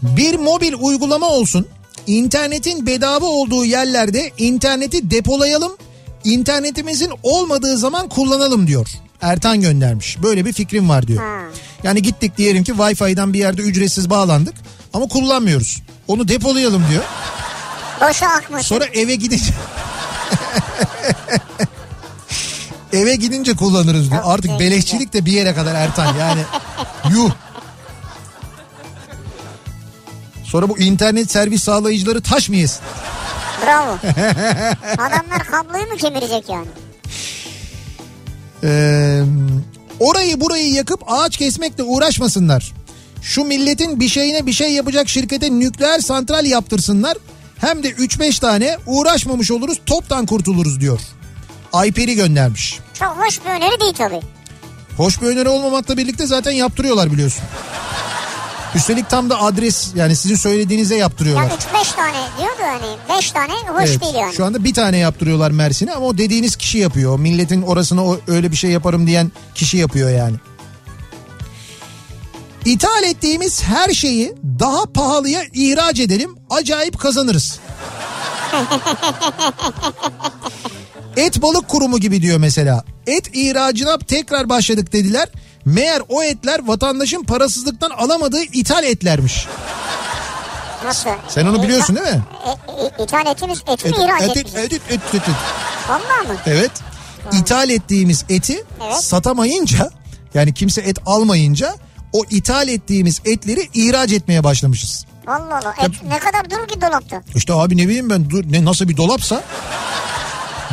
bir 0.02 0.36
mobil 0.36 0.74
uygulama 0.80 1.28
olsun. 1.30 1.68
İnternetin 2.08 2.86
bedava 2.86 3.26
olduğu 3.26 3.66
yerlerde 3.66 4.32
interneti 4.38 5.12
depolayalım. 5.12 5.72
İnternetimizin 6.24 7.12
olmadığı 7.24 7.78
zaman 7.78 8.10
kullanalım 8.10 8.68
diyor. 8.68 8.90
Ertan 9.22 9.62
göndermiş. 9.62 10.24
Böyle 10.24 10.46
bir 10.46 10.54
fikrim 10.54 10.90
var 10.90 11.08
diyor. 11.08 11.24
Yani 11.84 12.02
gittik 12.02 12.38
diyelim 12.38 12.64
ki 12.64 12.72
Wi-Fi'den 12.72 13.34
bir 13.34 13.40
yerde 13.40 13.62
ücretsiz 13.62 14.10
bağlandık 14.10 14.54
ama 14.94 15.08
kullanmıyoruz. 15.08 15.82
Onu 16.08 16.28
depolayalım 16.28 16.84
diyor. 16.92 17.04
Boşa 18.02 18.28
akmasın. 18.28 18.68
Sonra 18.68 18.86
eve 18.86 19.16
gidince 19.16 19.54
eve 22.94 23.16
gidince 23.16 23.54
kullanırız 23.56 24.12
diyor. 24.12 24.22
Artık 24.26 24.60
beleşçilik 24.60 25.14
de 25.14 25.26
bir 25.26 25.32
yere 25.32 25.54
kadar 25.54 25.76
Ertan 25.76 26.16
yani. 26.20 26.42
Yuh. 27.12 27.32
Sonra 30.44 30.70
bu 30.70 30.80
internet 30.80 31.32
servis 31.32 31.64
sağlayıcıları 31.64 32.22
taş 32.22 32.50
mı 32.50 32.56
yesin? 32.56 32.82
Bravo. 33.66 33.98
Adamlar 34.98 35.44
kabloyu 35.52 35.86
mu 35.86 35.98
kemirecek 35.98 36.50
yani? 36.50 36.68
Ee, 38.64 39.22
orayı 40.00 40.42
burayı 40.42 40.74
yakıp 40.74 41.04
ağaç 41.08 41.38
kesmekle 41.38 41.84
uğraşmasınlar. 41.84 42.74
Şu 43.22 43.44
milletin 43.44 44.00
bir 44.00 44.08
şeyine 44.08 44.46
bir 44.46 44.54
şey 44.54 44.72
yapacak 44.74 45.10
şirkete 45.10 45.60
nükleer 45.60 46.00
santral 46.00 46.46
yaptırsınlar. 46.46 47.18
Hem 47.58 47.84
de 47.84 47.90
3-5 47.90 48.40
tane 48.40 48.78
uğraşmamış 48.86 49.52
oluruz 49.52 49.82
toptan 49.86 50.26
kurtuluruz 50.26 50.80
diyor. 50.80 51.00
Ayperi 51.74 52.16
göndermiş. 52.16 52.80
Çok 52.94 53.08
hoş 53.08 53.40
bir 53.46 53.50
öneri 53.50 53.82
değil 53.82 53.94
tabii. 53.94 54.20
Hoş 54.98 55.22
bir 55.22 55.28
öneri 55.28 55.50
olmamakla 55.50 55.98
birlikte 55.98 56.28
zaten 56.28 56.52
yaptırıyorlar 56.52 57.12
biliyorsun. 57.12 57.44
Üstelik 58.76 59.10
tam 59.10 59.30
da 59.30 59.42
adres 59.42 59.92
yani 59.96 60.16
sizin 60.16 60.36
söylediğinize 60.36 60.96
Ya 60.96 61.00
yaptırıyorlar. 61.00 61.46
3-5 61.46 61.96
tane 61.96 62.18
diyordu 62.40 62.62
hani 62.62 63.18
5 63.18 63.32
tane 63.32 63.54
hoş 63.54 63.90
Evet, 63.90 64.02
değil 64.02 64.16
yani. 64.16 64.34
Şu 64.36 64.46
anda 64.46 64.64
bir 64.64 64.74
tane 64.74 64.98
yaptırıyorlar 64.98 65.52
Mersin'e 65.52 65.94
ama 65.94 66.06
o 66.06 66.18
dediğiniz 66.18 66.56
kişi 66.56 66.78
yapıyor. 66.78 67.14
O 67.14 67.18
Milletin 67.18 67.62
orasına 67.62 68.06
o, 68.06 68.20
öyle 68.28 68.52
bir 68.52 68.58
şey 68.58 68.72
yaparım 68.72 69.08
diyen 69.08 69.32
kişi 69.56 69.78
yapıyor 69.78 70.10
yani. 70.10 70.36
İthal 72.66 73.04
ettiğimiz 73.04 73.64
her 73.64 73.94
şeyi 73.94 74.36
daha 74.60 74.86
pahalıya 74.86 75.42
ihraç 75.54 76.00
edelim. 76.00 76.36
Acayip 76.50 77.00
kazanırız. 77.00 77.60
Et 81.18 81.42
balık 81.42 81.68
kurumu 81.68 82.00
gibi 82.00 82.22
diyor 82.22 82.38
mesela. 82.38 82.84
Et 83.08 83.30
ihracına 83.34 83.98
tekrar 83.98 84.50
başladık 84.50 84.94
dediler. 84.94 85.30
Meğer 85.66 86.02
o 86.10 86.24
etler 86.24 86.68
vatandaşın 86.68 87.24
parasızlıktan 87.24 87.90
alamadığı 87.90 88.44
ithal 88.44 88.84
etlermiş. 88.84 89.48
Nasıl? 90.86 91.10
Sen 91.28 91.46
onu 91.46 91.64
biliyorsun 91.64 91.96
değil 91.96 92.08
mi? 92.16 92.24
E, 92.46 93.02
e, 93.02 93.04
ithal 93.04 93.26
etimiz 93.26 93.64
et 93.68 93.86
mi 93.86 93.92
ihraç 93.92 94.22
et, 94.22 94.38
et, 94.38 94.56
et, 94.56 94.74
et, 94.74 94.82
et, 94.92 95.16
et. 95.16 95.36
Valla 95.90 96.34
mı? 96.34 96.40
Evet. 96.46 96.72
İthal 97.32 97.70
ettiğimiz 97.70 98.26
eti 98.30 98.64
Evet. 98.86 98.96
satamayınca 98.96 99.90
yani 100.34 100.54
kimse 100.54 100.82
et 100.82 100.98
almayınca 101.06 101.76
o 102.14 102.24
ithal 102.30 102.68
ettiğimiz 102.68 103.22
etleri 103.26 103.70
ihraç 103.74 104.12
etmeye 104.12 104.44
başlamışız. 104.44 105.06
Allah 105.28 105.60
Allah. 105.64 105.76
Et 105.86 105.92
ne 106.08 106.20
kadar 106.20 106.50
durur 106.50 106.68
ki 106.68 106.82
dolapta? 106.82 107.22
İşte 107.36 107.54
abi 107.54 107.78
ne 107.78 107.88
bileyim 107.88 108.10
ben 108.10 108.30
dur, 108.30 108.44
ne 108.50 108.66
nasıl 108.66 108.88
bir 108.90 108.98
dolapsa 108.98 109.44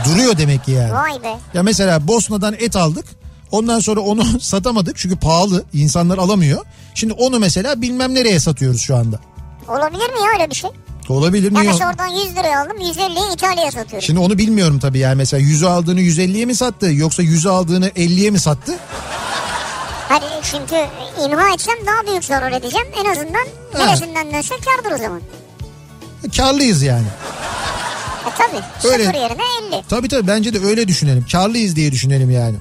duruyor 0.05 0.39
demek 0.39 0.65
ki 0.65 0.71
yani. 0.73 0.93
Vay 0.93 1.23
be. 1.23 1.39
Ya 1.55 1.63
mesela 1.63 2.09
Bosna'dan 2.09 2.55
et 2.59 2.77
aldık. 2.77 3.05
Ondan 3.51 3.81
sonra 3.81 4.01
onu 4.01 4.25
satamadık 4.41 4.97
çünkü 4.99 5.17
pahalı. 5.17 5.65
insanlar 5.73 6.19
alamıyor. 6.19 6.65
Şimdi 6.95 7.13
onu 7.13 7.39
mesela 7.39 7.83
bilmem 7.83 8.15
nereye 8.15 8.41
satıyoruz 8.41 8.81
şu 8.81 8.97
anda. 8.97 9.21
Olabilir 9.69 10.11
mi 10.13 10.19
ya 10.25 10.33
öyle 10.35 10.51
bir 10.51 10.55
şey? 10.55 10.71
Olabilir 11.09 11.51
mi? 11.51 11.59
Ya 11.59 11.65
mesela 11.65 11.91
oradan 11.91 12.07
100 12.07 12.37
liraya 12.37 12.61
aldım 12.63 12.77
150'ye 12.79 13.33
İtalya'ya 13.35 13.71
satıyorum. 13.71 14.03
Şimdi 14.03 14.21
onu 14.21 14.39
bilmiyorum 14.39 14.79
tabii 14.79 14.99
yani 14.99 15.15
mesela 15.15 15.43
100'ü 15.43 15.67
aldığını 15.67 16.01
150'ye 16.01 16.45
mi 16.47 16.55
sattı 16.55 16.87
yoksa 16.87 17.23
100'ü 17.23 17.49
aldığını 17.51 17.89
50'ye 17.89 18.31
mi 18.31 18.39
sattı? 18.41 18.73
Hani 20.09 20.25
çünkü 20.43 20.77
imha 21.25 21.55
etsem 21.55 21.75
daha 21.87 22.07
büyük 22.11 22.25
zarar 22.25 22.53
edeceğim. 22.53 22.87
En 23.01 23.11
azından 23.11 23.47
neresinden 23.75 24.33
dönse 24.33 24.55
kardır 24.65 24.95
o 24.95 24.99
zaman. 24.99 25.21
Karlıyız 26.37 26.83
yani. 26.83 27.07
E 28.27 28.31
tabii. 28.39 28.93
Öyle. 28.93 29.05
Sıfır 29.05 29.19
yerine 29.19 29.43
50. 29.73 29.83
Tabii 29.89 30.09
tabii 30.09 30.27
bence 30.27 30.55
de 30.55 30.67
öyle 30.67 30.89
düşünelim. 30.89 31.27
Karlıyız 31.33 31.77
diye 31.77 31.93
düşünelim 31.93 32.31
yani. 32.31 32.57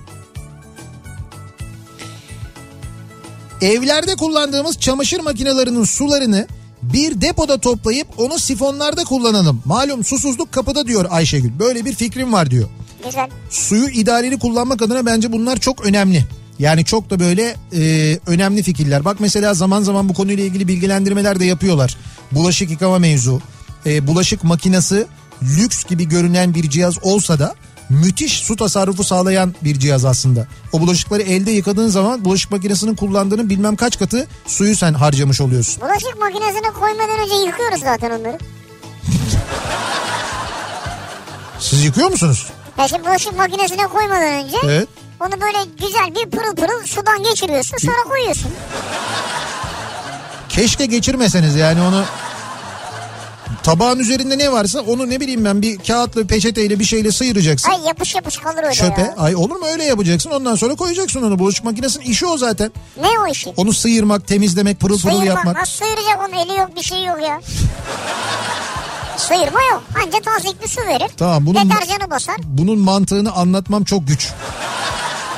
Evlerde 3.62 4.16
kullandığımız 4.16 4.80
çamaşır 4.80 5.20
makinelerinin 5.20 5.84
sularını 5.84 6.48
bir 6.82 7.22
depoda 7.22 7.58
toplayıp 7.58 8.08
onu 8.18 8.40
sifonlarda 8.40 9.04
kullanalım. 9.04 9.62
Malum 9.66 10.04
susuzluk 10.04 10.52
kapıda 10.52 10.88
diyor 10.88 11.06
Ayşegül. 11.10 11.60
Böyle 11.60 11.86
bir 11.86 11.94
fikrim 11.94 12.34
var 12.34 12.52
diyor. 12.52 12.70
Güzel. 13.06 13.30
Suyu 13.50 13.90
idareli 13.90 14.40
kullanmak 14.40 14.82
adına 14.82 15.06
bence 15.06 15.32
bunlar 15.32 15.58
çok 15.58 15.86
önemli. 15.86 16.26
Yani 16.60 16.86
çok 16.86 17.10
da 17.10 17.20
böyle 17.20 17.56
e, 17.76 18.20
önemli 18.28 18.64
fikirler. 18.64 19.06
Bak 19.06 19.20
mesela 19.20 19.54
zaman 19.54 19.82
zaman 19.82 20.10
bu 20.10 20.14
konuyla 20.14 20.44
ilgili 20.44 20.68
bilgilendirmeler 20.68 21.40
de 21.40 21.46
yapıyorlar. 21.46 21.98
Bulaşık 22.32 22.70
yıkama 22.70 23.00
mevzu. 23.00 23.42
E, 23.86 24.08
bulaşık 24.08 24.44
makinesi 24.44 25.06
lüks 25.44 25.84
gibi 25.84 26.08
görünen 26.10 26.54
bir 26.56 26.70
cihaz 26.70 26.96
olsa 27.04 27.40
da 27.40 27.56
müthiş 27.90 28.40
su 28.40 28.56
tasarrufu 28.56 29.04
sağlayan 29.04 29.56
bir 29.64 29.80
cihaz 29.80 30.06
aslında. 30.06 30.48
O 30.72 30.80
bulaşıkları 30.82 31.22
elde 31.22 31.52
yıkadığın 31.52 31.88
zaman 31.88 32.26
bulaşık 32.26 32.52
makinesinin 32.52 32.96
kullandığının 32.96 33.50
bilmem 33.50 33.76
kaç 33.76 34.00
katı 34.00 34.28
suyu 34.48 34.76
sen 34.76 34.94
harcamış 34.94 35.42
oluyorsun. 35.42 35.82
Bulaşık 35.82 36.20
makinesine 36.20 36.72
koymadan 36.80 37.20
önce 37.20 37.36
yıkıyoruz 37.48 37.80
zaten 37.80 38.12
onları. 38.12 38.38
Siz 41.60 41.84
yıkıyor 41.86 42.10
musunuz? 42.10 42.48
Ya 42.78 42.88
şimdi 42.88 43.04
bulaşık 43.06 43.38
makinesine 43.38 43.88
koymadan 43.88 44.34
önce 44.34 44.58
Evet. 44.66 44.88
onu 45.20 45.32
böyle 45.42 45.58
güzel 45.82 46.16
bir 46.16 46.32
pırıl 46.32 46.56
pırıl 46.56 46.88
sudan 46.88 47.24
geçiriyorsun 47.24 47.78
sonra 47.78 48.04
koyuyorsun. 48.10 48.52
Keşke 50.50 50.86
geçirmeseniz 50.86 51.56
yani 51.56 51.82
onu 51.82 52.04
tabağın 53.66 54.00
üzerinde 54.00 54.38
ne 54.38 54.52
varsa 54.52 54.80
onu 54.82 55.10
ne 55.10 55.20
bileyim 55.20 55.46
ben 55.46 55.62
bir 55.62 55.78
kağıtla 55.78 56.28
peçeteyle 56.28 56.80
bir 56.80 56.84
şeyle 56.86 57.12
sıyıracaksın. 57.12 57.70
Ay 57.72 57.82
yapış 57.88 58.16
yapış 58.16 58.38
kalır 58.38 58.64
öyle 58.64 58.74
Çöpe. 58.74 59.02
ya. 59.02 59.14
Ay 59.18 59.36
olur 59.36 59.56
mu 59.56 59.66
öyle 59.72 59.84
yapacaksın 59.84 60.32
ondan 60.32 60.56
sonra 60.56 60.76
koyacaksın 60.76 61.22
onu. 61.24 61.40
Bulaşık 61.40 61.64
makinesinin 61.66 62.06
işi 62.06 62.26
o 62.26 62.38
zaten. 62.38 62.72
Ne 63.02 63.20
o 63.20 63.28
işi? 63.32 63.54
Onu 63.58 63.74
sıyırmak, 63.74 64.28
temizlemek, 64.28 64.80
pırıl 64.80 65.00
pırıl 65.00 65.12
Sıyırma. 65.18 65.26
yapmak. 65.36 65.56
Nasıl 65.56 65.86
sıyıracak 65.86 66.20
onun 66.30 66.34
eli 66.46 66.58
yok 66.60 66.76
bir 66.76 66.82
şey 66.84 67.04
yok 67.06 67.18
ya. 67.22 67.42
Sıyırma 69.18 69.60
yok. 69.72 69.84
Anca 70.06 70.20
tazikli 70.22 70.68
su 70.68 70.82
verir. 70.82 71.12
Tamam, 71.18 71.46
bunun- 71.46 71.70
Deterjanı 71.70 72.10
basar. 72.12 72.36
Bunun 72.44 72.80
mantığını 72.80 73.32
anlatmam 73.32 73.84
çok 73.84 74.08
güç. 74.08 74.30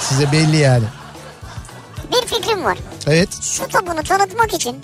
Size 0.09 0.31
belli 0.31 0.57
yani. 0.57 0.85
Bir 2.11 2.27
fikrim 2.27 2.63
var. 2.63 2.77
Evet. 3.07 3.33
Su 3.33 3.67
topunu 3.67 4.03
tanıtmak 4.03 4.53
için 4.53 4.75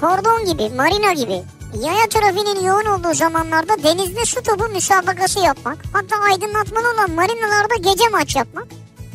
kordon 0.00 0.46
gibi, 0.52 0.74
marina 0.76 1.12
gibi 1.12 1.42
yaya 1.80 2.08
trafiğinin 2.08 2.64
yoğun 2.66 2.84
olduğu 2.84 3.14
zamanlarda 3.14 3.82
denizde 3.82 4.24
su 4.24 4.42
topu 4.42 4.68
müsabakası 4.68 5.38
yapmak. 5.40 5.78
Hatta 5.92 6.16
aydınlatmalı 6.30 6.92
olan 6.94 7.10
marinalarda 7.10 7.74
gece 7.76 8.08
maç 8.12 8.36
yapmak. 8.36 8.66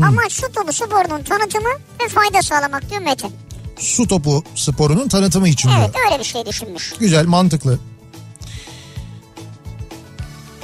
Amaç 0.04 0.32
su 0.32 0.52
topu 0.52 0.74
sporunun 0.74 1.24
tanıtımı 1.24 1.70
ve 2.04 2.08
fayda 2.10 2.42
sağlamak 2.42 2.90
diyor 2.90 3.02
Metin. 3.02 3.32
Su 3.80 4.08
topu 4.08 4.44
sporunun 4.56 5.08
tanıtımı 5.08 5.50
için 5.50 5.70
Evet 5.70 5.94
diyor. 5.94 6.06
öyle 6.12 6.20
bir 6.20 6.24
şey 6.24 6.46
düşünmüş. 6.46 6.94
Güzel, 7.00 7.26
mantıklı. 7.26 7.80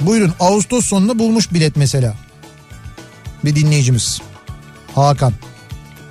Buyurun 0.00 0.32
Ağustos 0.40 0.86
sonunda 0.86 1.18
bulmuş 1.18 1.52
bilet 1.52 1.76
mesela. 1.76 2.14
Bir 3.44 3.56
dinleyicimiz. 3.56 4.20
Hakan. 4.94 5.32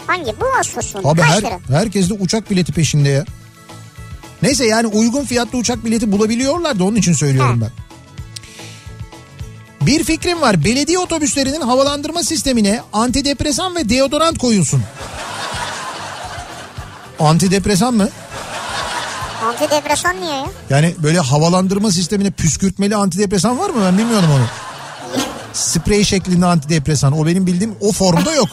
Hangi? 0.08 0.34
Bu 0.42 0.46
Ağustos 0.58 0.86
sonu. 0.86 1.08
Abi 1.08 1.22
Kaç 1.22 1.30
her, 1.30 1.38
lira? 1.42 1.60
herkes 1.70 2.10
de 2.10 2.14
uçak 2.14 2.52
bileti 2.52 2.74
peşinde 2.74 3.10
ya. 3.10 3.26
Neyse 4.44 4.66
yani 4.66 4.88
uygun 4.88 5.26
fiyatlı 5.26 5.58
uçak 5.58 5.86
bileti 5.86 6.12
bulabiliyorlar 6.12 6.80
da 6.80 6.84
onun 6.84 6.96
için 6.96 7.14
söylüyorum 7.14 7.62
Ha. 7.62 7.68
ben. 7.68 7.84
Bir 9.88 10.04
fikrim 10.04 10.42
var. 10.42 10.64
Belediye 10.66 11.00
otobüslerinin 11.00 11.62
havalandırma 11.62 12.24
sistemine 12.24 12.82
antidepresan 12.94 13.76
ve 13.76 13.90
deodorant 13.90 14.38
koyulsun. 14.38 14.84
Antidepresan 17.20 17.94
mı? 17.94 18.10
Antidepresan 19.46 20.22
niye 20.22 20.36
ya? 20.36 20.46
Yani 20.70 20.96
böyle 21.04 21.20
havalandırma 21.20 21.92
sistemine 21.92 22.32
püskürtmeli 22.32 22.96
antidepresan 22.96 23.60
var 23.60 23.70
mı? 23.70 23.82
Ben 23.86 23.98
bilmiyorum 23.98 24.30
onu. 24.36 24.46
Sprey 25.54 26.04
şeklinde 26.04 26.46
antidepresan. 26.46 27.20
O 27.20 27.26
benim 27.26 27.48
bildiğim 27.48 27.76
o 27.82 27.92
formda 27.92 28.34
yok. 28.34 28.48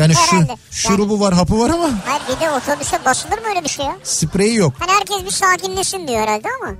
Yani 0.00 0.14
şu 0.14 0.36
şurubu 0.70 1.20
var, 1.20 1.34
hapı 1.34 1.58
var 1.58 1.70
ama 1.70 1.90
Hayır 2.04 2.22
bir 2.36 2.40
de 2.40 2.50
otobüse 2.50 3.04
basılır 3.04 3.38
mı 3.38 3.44
öyle 3.48 3.64
bir 3.64 3.68
şey 3.68 3.86
ya? 3.86 3.96
spreyi 4.02 4.54
yok. 4.54 4.74
Hani 4.78 4.90
herkes 4.92 5.24
bir 5.26 5.30
sakinleşsin 5.30 6.08
diyor 6.08 6.20
herhalde 6.22 6.48
ama. 6.62 6.74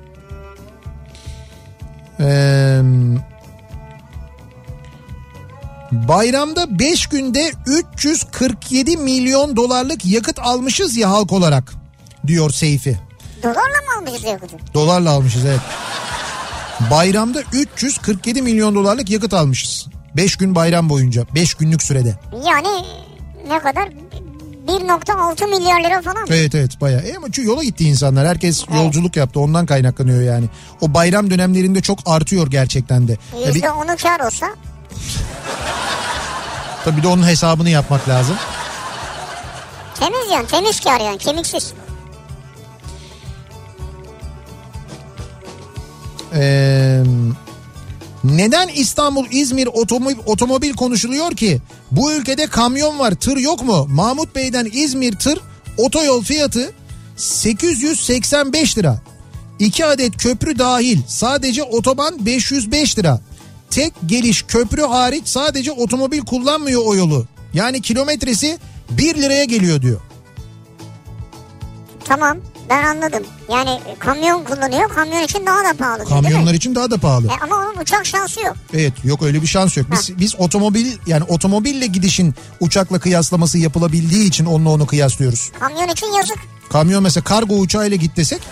Ee, 2.21 2.81
bayramda 5.93 6.79
5 6.79 7.07
günde 7.07 7.53
347 7.67 8.97
milyon 8.97 9.57
dolarlık 9.57 10.05
yakıt 10.07 10.39
almışız 10.39 10.97
ya 10.97 11.11
halk 11.11 11.33
olarak 11.33 11.73
diyor 12.27 12.51
Seyfi. 12.51 12.99
Dolarla 13.43 13.59
mı 13.61 13.99
almışız 13.99 14.25
yakıtı? 14.25 14.57
Dolarla 14.75 15.11
almışız 15.11 15.45
evet. 15.45 15.61
Bayramda 16.81 17.43
347 17.53 18.43
milyon 18.43 18.75
dolarlık 18.75 19.11
yakıt 19.11 19.35
almışız. 19.35 19.87
5 20.17 20.37
gün 20.37 20.55
bayram 20.55 20.89
boyunca 20.89 21.27
5 21.35 21.55
günlük 21.55 21.83
sürede. 21.83 22.19
Yani 22.47 22.69
ne 23.49 23.59
kadar? 23.59 23.89
1.6 24.69 25.51
milyar 25.51 25.81
lira 25.81 26.03
falan. 26.03 26.27
Evet 26.31 26.55
evet 26.55 26.81
bayağı. 26.81 27.01
E 27.01 27.17
ama 27.17 27.27
çünkü 27.33 27.49
yola 27.49 27.65
gitti 27.65 27.85
insanlar. 27.85 28.27
Herkes 28.27 28.65
yolculuk 28.75 29.17
yaptı. 29.17 29.41
Ondan 29.41 29.67
kaynaklanıyor 29.67 30.23
yani. 30.23 30.47
O 30.81 30.95
bayram 30.95 31.31
dönemlerinde 31.31 31.81
çok 31.83 31.99
artıyor 32.07 32.51
gerçekten 32.51 33.09
de. 33.09 33.17
Ya 33.47 33.55
bir, 33.55 33.63
%10'u 33.63 33.97
kar 34.03 34.21
olsa 34.27 34.47
tabii 36.85 36.97
bir 36.97 37.03
de 37.03 37.09
onun 37.09 37.27
hesabını 37.27 37.71
yapmak 37.71 38.09
lazım. 38.09 38.37
temiz 40.01 40.31
yani 40.33 40.47
temiz 40.47 40.81
kar 40.81 41.01
yani 41.01 41.19
kemiksiz. 41.19 41.73
Neden 48.25 48.69
İstanbul 48.69 49.27
İzmir 49.31 49.67
otomobil, 49.67 50.17
otomobil 50.27 50.73
konuşuluyor 50.73 51.31
ki? 51.31 51.61
Bu 51.91 52.13
ülkede 52.13 52.47
kamyon 52.47 52.99
var 52.99 53.15
tır 53.15 53.37
yok 53.37 53.65
mu? 53.65 53.87
Mahmut 53.91 54.35
Bey'den 54.35 54.69
İzmir 54.73 55.13
tır 55.13 55.41
otoyol 55.77 56.23
fiyatı 56.23 56.73
885 57.17 58.79
lira. 58.79 59.01
2 59.59 59.87
adet 59.87 60.17
köprü 60.17 60.59
dahil 60.59 60.99
sadece 61.07 61.63
otoban 61.63 62.27
505 62.27 62.99
lira. 62.99 63.21
Tek 63.71 63.93
geliş 64.07 64.43
köprü 64.43 64.83
hariç 64.83 65.29
sadece 65.29 65.73
otomobil 65.73 66.21
kullanmıyor 66.21 66.83
o 66.87 66.95
yolu. 66.95 67.27
Yani 67.55 67.83
kilometresi 67.83 68.59
1 68.91 69.15
liraya 69.15 69.45
geliyor 69.45 69.83
diyor. 69.83 70.01
Tamam 72.05 72.39
ben 72.71 72.85
anladım. 72.85 73.23
Yani 73.53 73.81
kamyon 73.99 74.45
kullanıyor 74.45 74.89
kamyon 74.95 75.23
için 75.23 75.47
daha 75.47 75.65
da 75.65 75.75
pahalı. 75.79 75.99
değil 75.99 76.17
mi? 76.17 76.23
Kamyonlar 76.23 76.55
için 76.55 76.75
daha 76.75 76.91
da 76.91 76.99
pahalı. 76.99 77.27
E 77.27 77.31
ama 77.45 77.57
onun 77.57 77.83
uçak 77.83 78.07
şansı 78.07 78.41
yok. 78.41 78.57
Evet 78.75 78.93
yok 79.05 79.23
öyle 79.23 79.43
bir 79.43 79.47
şans 79.47 79.77
yok. 79.77 79.87
Biz 79.93 80.19
biz 80.19 80.35
otomobil 80.41 80.87
yani 81.07 81.25
otomobille 81.25 81.87
gidişin 81.87 82.35
uçakla 82.61 82.99
kıyaslaması 82.99 83.59
yapılabildiği 83.59 84.25
için 84.29 84.47
onunla 84.47 84.71
onu 84.71 84.87
kıyaslıyoruz. 84.87 85.51
Kamyon 85.61 85.89
için 85.89 86.07
yazık. 86.07 86.39
Kamyon 86.71 87.03
mesela 87.03 87.25
kargo 87.25 87.55
uçağıyla 87.55 87.97
git 87.97 88.17
desek 88.17 88.43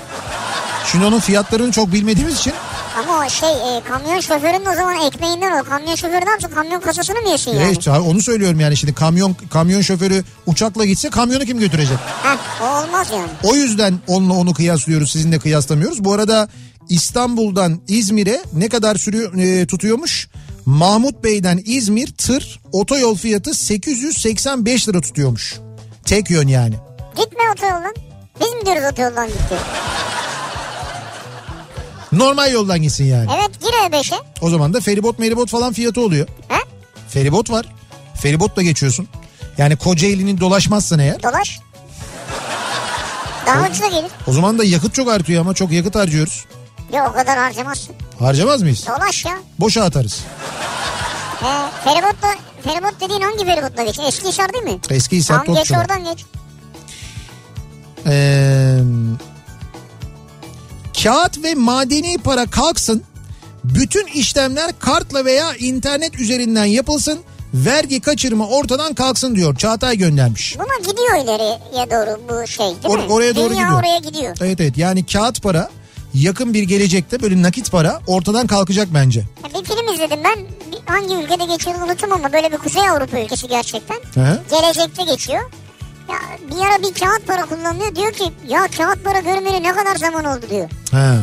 şimdi 0.92 1.04
onun 1.04 1.20
fiyatlarını 1.20 1.72
çok 1.72 1.92
bilmediğimiz 1.92 2.36
için 2.38 2.52
Ama 2.98 3.26
o 3.26 3.30
şey 3.30 3.50
e, 3.50 3.80
kamyon 3.88 4.20
şoförünün 4.20 4.66
o 4.72 4.74
zaman 4.74 5.00
ekmeğinden 5.06 5.60
o. 5.60 5.64
Kamyon 5.64 5.94
şoförü 5.94 6.26
ne 6.26 6.30
yapsın? 6.30 6.50
Kamyon 6.54 6.80
kasasını 6.80 7.20
mı 7.20 7.28
yesin 7.28 7.50
yani? 7.50 7.62
evet 7.64 7.88
onu 7.88 8.22
söylüyorum 8.22 8.60
yani 8.60 8.76
şimdi 8.76 8.94
kamyon 8.94 9.36
kamyon 9.50 9.80
şoförü 9.80 10.24
uçakla 10.46 10.84
gitse 10.84 11.10
kamyonu 11.10 11.44
kim 11.44 11.58
götürecek? 11.58 11.98
Heh, 12.22 12.62
o 12.62 12.66
olmaz 12.66 13.08
yani. 13.12 13.28
O 13.42 13.54
yüzden 13.54 13.94
onunla 14.06 14.34
onu 14.34 14.54
kıyaslıyoruz 14.54 15.10
sizinle 15.12 15.38
kıyaslamıyoruz. 15.38 16.04
Bu 16.04 16.12
arada 16.12 16.48
İstanbul'dan 16.88 17.80
İzmir'e 17.88 18.40
ne 18.52 18.68
kadar 18.68 18.96
sürüyor 18.96 19.34
e, 19.34 19.66
tutuyormuş? 19.66 20.28
Mahmut 20.66 21.24
Bey'den 21.24 21.60
İzmir 21.64 22.06
tır 22.12 22.60
otoyol 22.72 23.16
fiyatı 23.16 23.54
885 23.54 24.88
lira 24.88 25.00
tutuyormuş. 25.00 25.54
Tek 26.04 26.30
yön 26.30 26.48
yani. 26.48 26.74
Gitme 27.16 27.42
otoyoldan. 27.52 27.94
Biz 28.40 28.48
mi 28.54 28.66
diyoruz 28.66 28.92
otoyoldan 28.92 29.26
gitti? 29.26 29.54
Normal 32.18 32.52
yoldan 32.52 32.82
gitsin 32.82 33.04
yani. 33.04 33.30
Evet 33.36 33.60
gir 33.60 33.68
E5'e. 33.98 34.18
O 34.40 34.50
zaman 34.50 34.74
da 34.74 34.80
feribot 34.80 35.18
meribot 35.18 35.50
falan 35.50 35.72
fiyatı 35.72 36.00
oluyor. 36.00 36.26
He? 36.48 36.58
Feribot 37.08 37.50
var. 37.50 37.66
Feribotla 38.22 38.62
geçiyorsun. 38.62 39.08
Yani 39.58 39.76
Kocaeli'nin 39.76 40.40
dolaşmazsan 40.40 40.98
eğer 40.98 41.22
Dolaş. 41.22 41.60
Daha 43.46 43.66
ucuza 43.68 43.86
gelir. 43.86 44.10
o 44.26 44.32
zaman 44.32 44.58
da 44.58 44.64
yakıt 44.64 44.94
çok 44.94 45.10
artıyor 45.10 45.40
ama 45.40 45.54
çok 45.54 45.72
yakıt 45.72 45.94
harcıyoruz. 45.94 46.44
Yok 46.94 47.08
o 47.10 47.14
kadar 47.14 47.38
harcamazsın. 47.38 47.94
Harcamaz 48.18 48.62
mıyız? 48.62 48.86
Dolaş 48.86 49.24
ya. 49.24 49.32
Boşa 49.60 49.84
atarız. 49.84 50.20
He, 51.40 51.70
feribotla, 51.84 52.28
feribot 52.64 53.00
dediğin 53.00 53.20
hangi 53.20 53.44
feribotla 53.44 53.82
geç? 53.84 53.98
Eski 54.08 54.28
Hisar 54.28 54.52
değil 54.52 54.64
mi? 54.64 54.78
Eski 54.90 55.16
Hisar 55.16 55.34
Tamam 55.38 55.46
geç 55.56 55.68
Topçular. 55.68 55.80
oradan 55.80 56.04
geç. 56.04 56.24
Ee, 58.06 58.78
kağıt 61.04 61.42
ve 61.44 61.54
madeni 61.54 62.18
para 62.18 62.46
kalksın. 62.46 63.02
Bütün 63.64 64.06
işlemler 64.06 64.78
kartla 64.78 65.24
veya 65.24 65.54
internet 65.54 66.14
üzerinden 66.20 66.64
yapılsın. 66.64 67.18
Vergi 67.54 68.00
kaçırma 68.00 68.46
ortadan 68.48 68.94
kalksın 68.94 69.36
diyor. 69.36 69.56
Çağatay 69.56 69.96
göndermiş. 69.98 70.56
Buna 70.58 70.90
gidiyor 70.90 71.24
ileriye 71.24 71.90
doğru 71.90 72.20
bu 72.28 72.46
şey 72.46 72.66
değil 72.66 72.76
Or- 72.94 73.06
mi? 73.06 73.12
oraya 73.12 73.36
doğru 73.36 73.50
Dünya 73.50 73.62
gidiyor. 73.62 73.80
oraya 73.80 73.98
gidiyor. 73.98 74.36
Evet 74.40 74.60
evet 74.60 74.78
yani 74.78 75.06
kağıt 75.06 75.42
para 75.42 75.70
yakın 76.14 76.54
bir 76.54 76.62
gelecekte 76.62 77.22
böyle 77.22 77.42
nakit 77.42 77.70
para 77.70 78.00
ortadan 78.06 78.46
kalkacak 78.46 78.88
bence. 78.94 79.20
Ya 79.20 79.60
Bir 79.60 79.64
film 79.66 79.94
izledim 79.94 80.18
ben. 80.24 80.38
Bir- 80.38 80.84
Hangi 80.86 81.14
ülkede 81.14 81.44
geçiyor 81.44 81.76
unuttum 81.86 82.12
ama 82.12 82.32
böyle 82.32 82.52
bir 82.52 82.58
Kuzey 82.58 82.88
Avrupa 82.88 83.18
ülkesi 83.20 83.48
gerçekten. 83.48 83.96
Hı. 84.14 84.42
Gelecekte 84.50 85.02
geçiyor. 85.04 85.50
Ya 86.08 86.16
bir 86.50 86.64
ara 86.66 86.82
bir 86.82 86.94
kağıt 87.00 87.26
para 87.26 87.46
kullanılıyor. 87.46 87.94
Diyor 87.94 88.12
ki 88.12 88.24
ya 88.48 88.68
kağıt 88.76 89.04
para 89.04 89.20
görmeli 89.20 89.62
ne 89.62 89.72
kadar 89.72 89.96
zaman 89.96 90.24
oldu 90.24 90.46
diyor. 90.50 90.68
Ha. 90.90 91.16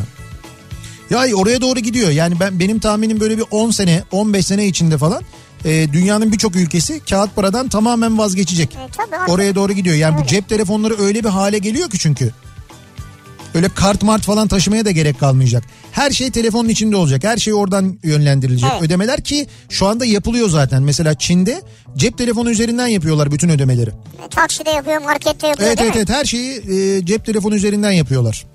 Ya 1.09 1.35
oraya 1.35 1.61
doğru 1.61 1.79
gidiyor. 1.79 2.09
Yani 2.09 2.39
ben 2.39 2.59
benim 2.59 2.79
tahminim 2.79 3.19
böyle 3.19 3.37
bir 3.37 3.45
10 3.51 3.71
sene, 3.71 4.03
15 4.11 4.45
sene 4.45 4.65
içinde 4.65 4.97
falan 4.97 5.23
e, 5.65 5.93
dünyanın 5.93 6.31
birçok 6.31 6.55
ülkesi 6.55 6.99
kağıt 6.99 7.35
paradan 7.35 7.69
tamamen 7.69 8.17
vazgeçecek. 8.17 8.75
E, 8.75 8.87
tabii 8.97 9.31
Oraya 9.31 9.55
doğru 9.55 9.73
gidiyor. 9.73 9.95
Yani 9.95 10.15
bu 10.15 10.19
Öyle. 10.19 10.29
cep 10.29 10.49
telefonları 10.49 11.01
öyle 11.01 11.23
bir 11.23 11.29
hale 11.29 11.57
geliyor 11.57 11.89
ki 11.89 11.99
çünkü. 11.99 12.31
Öyle 13.55 13.69
kart 13.69 14.03
mart 14.03 14.21
falan 14.21 14.47
taşımaya 14.47 14.85
da 14.85 14.91
gerek 14.91 15.19
kalmayacak. 15.19 15.63
Her 15.91 16.11
şey 16.11 16.31
telefonun 16.31 16.69
içinde 16.69 16.95
olacak. 16.95 17.23
Her 17.23 17.37
şey 17.37 17.53
oradan 17.53 17.99
yönlendirilecek. 18.03 18.69
Evet. 18.73 18.81
Ödemeler 18.83 19.21
ki 19.21 19.47
şu 19.69 19.87
anda 19.87 20.05
yapılıyor 20.05 20.49
zaten. 20.49 20.83
Mesela 20.83 21.13
Çin'de 21.13 21.61
cep 21.97 22.17
telefonu 22.17 22.51
üzerinden 22.51 22.87
yapıyorlar 22.87 23.31
bütün 23.31 23.49
ödemeleri. 23.49 23.89
Takside 24.29 24.69
yapıyor, 24.69 25.01
markette 25.01 25.47
yapıyor 25.47 25.69
Evet 25.69 25.81
evet 25.81 25.95
mi? 25.95 25.97
evet 25.97 26.09
her 26.09 26.25
şeyi 26.25 26.57
e, 26.57 27.05
cep 27.05 27.25
telefonu 27.25 27.55
üzerinden 27.55 27.91
yapıyorlar. 27.91 28.45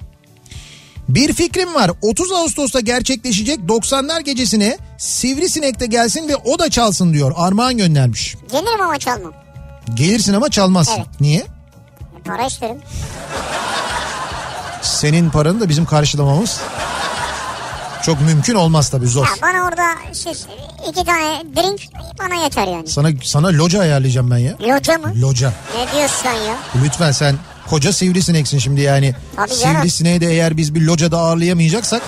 Bir 1.09 1.33
fikrim 1.33 1.75
var. 1.75 1.91
30 2.03 2.33
Ağustos'ta 2.33 2.81
gerçekleşecek 2.81 3.59
90'lar 3.59 4.21
gecesine 4.23 4.79
Sivrisinek 4.99 5.81
de 5.81 5.87
gelsin 5.87 6.29
ve 6.29 6.37
o 6.37 6.59
da 6.59 6.71
çalsın 6.71 7.13
diyor. 7.13 7.33
Armağan 7.37 7.77
göndermiş. 7.77 8.37
Gelirim 8.53 8.81
ama 8.81 8.99
çalmam. 8.99 9.33
Gelirsin 9.95 10.35
ama 10.35 10.49
çalmazsın. 10.49 10.95
Evet. 10.97 11.21
Niye? 11.21 11.47
Para 12.25 12.47
isterim. 12.47 12.77
Senin 14.87 15.31
paranı 15.31 15.61
da 15.61 15.69
bizim 15.69 15.85
karşılamamız 15.85 16.61
çok 18.03 18.21
mümkün 18.21 18.55
olmaz 18.55 18.89
tabii 18.91 19.07
zor. 19.07 19.25
Ya 19.27 19.33
bana 19.43 19.65
orada 19.65 19.83
siz 20.13 20.47
iki 20.89 21.05
tane 21.05 21.43
drink 21.57 21.81
bana 22.19 22.35
yeter 22.35 22.67
yani. 22.67 22.89
Sana 22.89 23.09
sana 23.23 23.47
loca 23.49 23.81
ayarlayacağım 23.81 24.31
ben 24.31 24.39
ya. 24.39 24.55
Loca 24.61 24.99
mı? 24.99 25.13
Loca. 25.21 25.53
Ne 25.77 25.99
diyorsun 25.99 26.29
ya? 26.29 26.57
Lütfen 26.85 27.13
sen 27.13 27.37
koca 27.71 27.93
sivrisineksin 27.93 28.59
şimdi 28.59 28.81
yani. 28.81 29.15
Tabii. 29.37 29.51
Sivrisineği 29.55 30.21
de 30.21 30.27
eğer 30.27 30.57
biz 30.57 30.75
bir 30.75 30.81
locada 30.83 31.19
ağırlayamayacaksak 31.19 32.03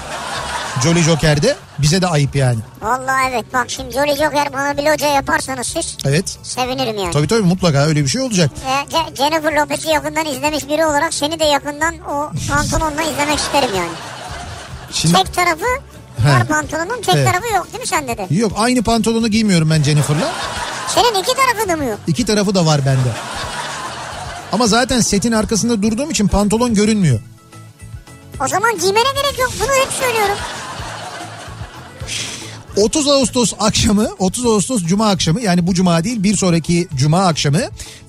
Jolly 0.83 1.03
Joker'de 1.03 1.57
bize 1.79 2.03
de 2.03 2.07
ayıp 2.07 2.37
yani. 2.37 2.59
Vallahi 2.83 3.31
evet 3.31 3.45
bak 3.55 3.65
şimdi 3.71 3.93
Jolly 3.95 4.11
Joker 4.17 4.53
bana 4.53 4.77
bir 4.77 4.83
loca 4.83 5.07
yaparsanız 5.09 5.67
siz 5.67 5.97
Evet. 6.05 6.39
sevinirim 6.43 6.99
yani. 6.99 7.11
Tabii 7.11 7.27
tabii 7.27 7.43
mutlaka 7.43 7.79
öyle 7.79 8.03
bir 8.05 8.09
şey 8.09 8.21
olacak. 8.21 8.51
E, 8.67 8.95
Ce- 8.95 9.17
Jennifer 9.17 9.53
Lopez'i 9.53 9.89
yakından 9.89 10.27
izlemiş 10.27 10.69
biri 10.69 10.87
olarak 10.87 11.15
seni 11.15 11.41
de 11.41 11.45
yakından 11.45 11.95
o 12.11 12.31
pantolonla 12.51 13.03
izlemek 13.03 13.39
isterim 13.39 13.71
yani. 13.77 13.91
Şimdi 14.93 15.15
Tek 15.15 15.35
tarafı 15.35 15.65
He. 16.23 16.29
var 16.29 16.45
pantolonun 16.49 17.03
tek 17.03 17.15
Evet. 17.15 17.27
tarafı 17.33 17.55
yok 17.55 17.67
değil 17.73 17.81
mi 17.81 17.87
sende 17.87 18.19
de? 18.19 18.27
yok 18.31 18.53
aynı 18.57 18.83
pantolonu 18.83 19.29
giymiyorum 19.29 19.71
ben 19.71 19.83
Jennifer'la. 19.83 20.33
Senin 20.89 21.21
iki 21.23 21.33
tarafı 21.35 21.69
da 21.69 21.77
mı 21.77 21.85
yok? 21.85 21.99
İki 22.07 22.25
tarafı 22.27 22.55
da 22.55 22.67
var 22.67 22.81
bende. 22.87 23.09
Ama 24.53 24.67
zaten 24.67 25.01
setin 25.01 25.33
arkasında 25.33 25.83
durduğum 25.83 26.11
için 26.11 26.29
pantolon 26.29 26.75
görünmüyor. 26.75 27.21
O 28.45 28.49
zaman 28.49 28.79
giymene 28.79 29.09
gerek 29.23 29.39
yok 29.39 29.51
bunu 29.61 29.69
hep 29.85 29.93
söylüyorum. 29.93 30.37
30 32.79 33.09
Ağustos 33.09 33.53
akşamı 33.59 34.09
30 34.19 34.47
Ağustos 34.47 34.83
Cuma 34.85 35.09
akşamı 35.11 35.41
yani 35.41 35.67
bu 35.67 35.75
Cuma 35.75 36.05
değil 36.05 36.23
bir 36.23 36.37
sonraki 36.37 36.89
Cuma 36.97 37.27
akşamı 37.27 37.61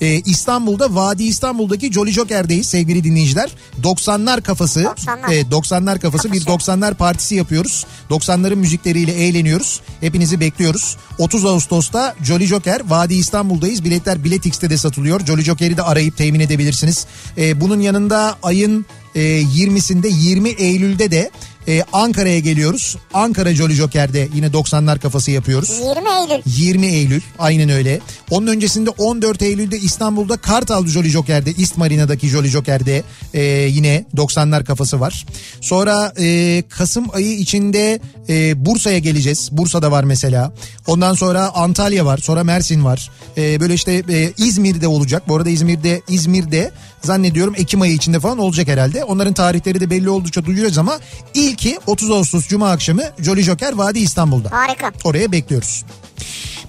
e, 0.02 0.20
İstanbul'da 0.20 0.96
Vadi 0.96 1.24
İstanbul'daki 1.24 1.94
Jolly 1.94 2.12
Joker'deyiz 2.12 2.68
sevgili 2.68 3.04
dinleyiciler. 3.04 3.50
90'lar 3.84 4.42
kafası 4.42 4.82
90'lar. 4.82 5.34
e, 5.34 5.42
90'lar 5.42 6.00
kafası 6.00 6.34
bir 6.34 6.42
90'lar 6.42 6.94
partisi 6.94 7.36
yapıyoruz. 7.36 7.86
90'ların 8.10 8.56
müzikleriyle 8.56 9.12
eğleniyoruz. 9.12 9.82
Hepinizi 10.02 10.40
bekliyoruz. 10.40 10.98
30 11.18 11.46
Ağustos'ta 11.46 12.16
Jolly 12.24 12.46
Joker 12.46 12.82
Vadi 12.90 13.14
İstanbul'dayız. 13.14 13.84
Biletler 13.84 14.24
Biletix'te 14.24 14.70
de 14.70 14.78
satılıyor. 14.78 15.26
Jolly 15.26 15.44
Joker'i 15.44 15.78
de 15.78 15.84
arayıp 15.84 16.18
temin 16.18 16.40
edebilirsiniz. 16.40 17.06
E, 17.38 17.62
bunun 17.62 17.80
yanında 17.80 18.38
ayın 18.44 18.86
e, 19.16 19.22
20'sinde 19.42 20.08
20 20.08 20.50
Eylül'de 20.50 21.12
de 21.12 21.32
Ee, 21.70 21.84
Ankara'ya 21.94 22.40
geliyoruz. 22.40 22.98
Ankara 23.14 23.54
Jolly 23.54 23.74
Joker'de 23.74 24.28
yine 24.36 24.48
90'lar 24.48 25.00
kafası 25.00 25.32
yapıyoruz. 25.32 25.70
20 25.70 26.10
Eylül. 26.10 26.44
20 26.46 26.86
Eylül 26.86 27.22
aynen 27.40 27.70
öyle. 27.70 28.00
Onun 28.30 28.48
öncesinde 28.48 28.90
14 28.90 29.42
Eylül'de 29.42 29.78
İstanbul'da 29.78 30.38
Kartal 30.38 30.88
Jolly 30.88 31.10
Joker'de 31.10 31.50
East 31.50 31.78
Marina'daki 31.78 32.28
Jolly 32.28 32.48
Joker'de 32.48 33.04
e, 33.34 33.42
yine 33.70 34.06
90'lar 34.16 34.64
kafası 34.64 35.00
var. 35.00 35.26
Sonra 35.62 36.14
e, 36.20 36.64
Kasım 36.70 37.06
ayı 37.14 37.38
içinde 37.38 38.00
e, 38.30 38.66
Bursa'ya 38.66 39.00
geleceğiz. 39.00 39.50
Bursa'da 39.52 39.92
var 39.92 40.04
mesela. 40.04 40.54
Ondan 40.88 41.14
sonra 41.14 41.50
Antalya 41.56 42.06
var. 42.06 42.18
Sonra 42.18 42.44
Mersin 42.44 42.86
var. 42.86 43.12
E, 43.38 43.60
böyle 43.60 43.74
işte 43.74 44.04
e, 44.10 44.32
İzmir'de 44.38 44.88
olacak. 44.88 45.24
Bu 45.28 45.36
arada 45.36 45.50
İzmir'de 45.50 46.02
İzmir'de 46.08 46.72
zannediyorum 47.04 47.54
Ekim 47.58 47.82
ayı 47.82 47.94
içinde 47.94 48.20
falan 48.20 48.38
olacak 48.38 48.68
herhalde. 48.68 49.04
Onların 49.04 49.34
tarihleri 49.34 49.80
de 49.80 49.90
belli 49.90 50.10
oldukça 50.10 50.46
duyuyoruz 50.46 50.78
ama 50.78 51.00
ilki 51.34 51.80
30 51.88 52.12
Ağustos 52.12 52.48
Cuma 52.48 52.72
akşamı 52.72 53.04
Jolly 53.20 53.44
Joker 53.44 53.74
Vadi 53.74 54.00
İstanbul'da. 54.00 54.52
Harika. 54.52 54.92
Oraya 55.04 55.32
bekliyoruz. 55.32 55.84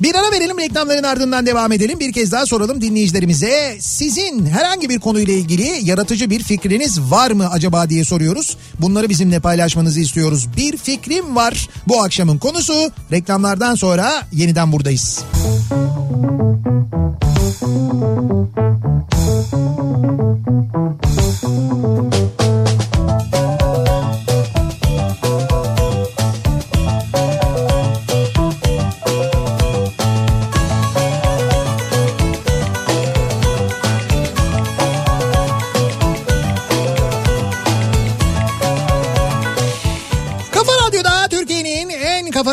Bir 0.02 0.14
ara 0.14 0.32
verelim 0.32 0.58
reklamların 0.58 1.02
ardından 1.02 1.46
devam 1.46 1.72
edelim. 1.72 2.00
Bir 2.00 2.12
kez 2.12 2.32
daha 2.32 2.46
soralım 2.46 2.80
dinleyicilerimize. 2.80 3.76
Sizin 3.80 4.46
herhangi 4.46 4.88
bir 4.88 4.98
konuyla 4.98 5.34
ilgili 5.34 5.78
yaratıcı 5.82 6.30
bir 6.30 6.42
fikriniz 6.42 7.00
var 7.00 7.30
mı 7.30 7.50
acaba 7.50 7.90
diye 7.90 8.04
soruyoruz. 8.04 8.56
Bunları 8.78 9.08
bizimle 9.08 9.40
paylaşmanızı 9.40 10.00
istiyoruz. 10.00 10.48
Bir 10.56 10.76
fikrim 10.76 11.36
var 11.36 11.68
bu 11.88 12.02
akşamın 12.02 12.38
konusu. 12.38 12.92
Reklamlardan 13.12 13.74
sonra 13.74 14.26
yeniden 14.32 14.72
buradayız. 14.72 15.20
Kafa 15.32 15.80
Thank 17.50 17.62
you. 23.34 23.59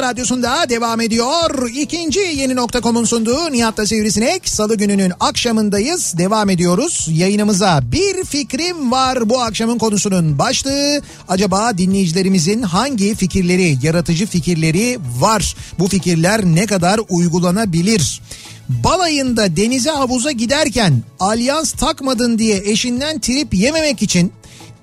Radyosunda 0.07 0.69
devam 0.69 1.01
ediyor. 1.01 1.69
İkinci 1.69 2.19
yeni 2.19 2.55
nokta.com'un 2.55 3.05
sunduğu 3.05 3.51
Nihat'ta 3.51 3.87
Sivrisinek. 3.87 4.49
Salı 4.49 4.75
gününün 4.75 5.13
akşamındayız. 5.19 6.13
Devam 6.17 6.49
ediyoruz 6.49 7.07
yayınımıza. 7.11 7.81
Bir 7.91 8.23
fikrim 8.23 8.91
var 8.91 9.29
bu 9.29 9.41
akşamın 9.41 9.77
konusunun 9.77 10.39
başlığı. 10.39 11.01
Acaba 11.27 11.77
dinleyicilerimizin 11.77 12.61
hangi 12.61 13.15
fikirleri, 13.15 13.77
yaratıcı 13.83 14.25
fikirleri 14.25 14.99
var? 15.19 15.55
Bu 15.79 15.87
fikirler 15.87 16.45
ne 16.45 16.65
kadar 16.65 16.99
uygulanabilir? 17.09 18.21
Balayında 18.69 19.55
denize 19.55 19.89
havuza 19.89 20.31
giderken 20.31 21.03
alyans 21.19 21.71
takmadın 21.71 22.39
diye 22.39 22.57
eşinden 22.57 23.19
trip 23.19 23.53
yememek 23.53 24.01
için 24.01 24.31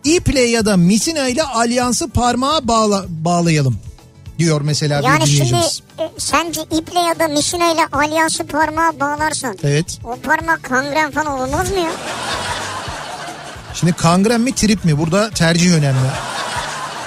iple 0.04 0.40
ya 0.40 0.66
da 0.66 0.76
misina 0.76 1.28
ile 1.28 1.42
alyansı 1.42 2.08
parmağa 2.08 2.68
bağla, 2.68 3.04
bağlayalım 3.08 3.78
diyor 4.38 4.60
mesela 4.60 5.00
bir 5.00 5.04
Yani 5.06 5.26
şimdi 5.26 5.48
dinleyicimiz. 5.50 5.82
e, 5.98 6.10
sence 6.18 6.60
iple 6.62 7.00
ya 7.00 7.18
da 7.18 7.28
misina 7.28 7.72
ile 7.72 7.86
alyansı 7.92 8.46
parmağa 8.46 9.00
bağlarsan 9.00 9.58
Evet. 9.62 9.98
o 10.04 10.16
parmak 10.16 10.62
kangren 10.62 11.10
falan 11.10 11.26
olmaz 11.40 11.70
mı 11.70 11.78
ya? 11.78 11.90
Şimdi 13.74 13.92
kangren 13.92 14.40
mi 14.40 14.52
trip 14.54 14.84
mi? 14.84 14.98
Burada 14.98 15.30
tercih 15.30 15.72
önemli. 15.74 16.08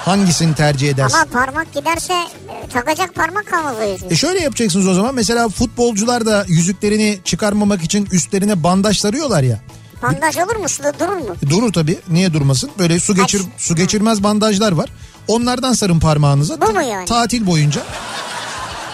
Hangisini 0.05 0.55
tercih 0.55 0.89
edersin? 0.89 1.17
Ama 1.17 1.25
parmak 1.25 1.73
giderse 1.73 2.13
e, 2.13 2.67
takacak 2.73 3.15
parmak 3.15 3.47
kalmaz. 3.47 3.75
E 4.09 4.15
şöyle 4.15 4.39
yapacaksınız 4.39 4.87
o 4.87 4.93
zaman. 4.93 5.15
Mesela 5.15 5.49
futbolcular 5.49 6.25
da 6.25 6.45
yüzüklerini 6.47 7.19
çıkarmamak 7.23 7.83
için 7.83 8.07
üstlerine 8.11 8.63
bandaj 8.63 8.99
sarıyorlar 8.99 9.43
ya. 9.43 9.59
Bandaj 10.03 10.37
olur 10.37 10.55
mu? 10.55 10.69
Suda 10.69 10.99
durur 10.99 11.17
mu? 11.17 11.35
E 11.45 11.49
Durur 11.49 11.73
tabii. 11.73 11.97
Niye 12.09 12.33
durmasın? 12.33 12.69
Böyle 12.79 12.99
su 12.99 13.15
geçir 13.15 13.39
Aç. 13.39 13.61
su 13.61 13.75
geçirmez 13.75 14.23
bandajlar 14.23 14.71
var. 14.71 14.89
Onlardan 15.27 15.73
sarın 15.73 15.99
parmağınıza. 15.99 16.61
Bu 16.61 16.71
mu 16.73 16.81
yani? 16.81 17.05
Tatil 17.05 17.45
boyunca. 17.47 17.81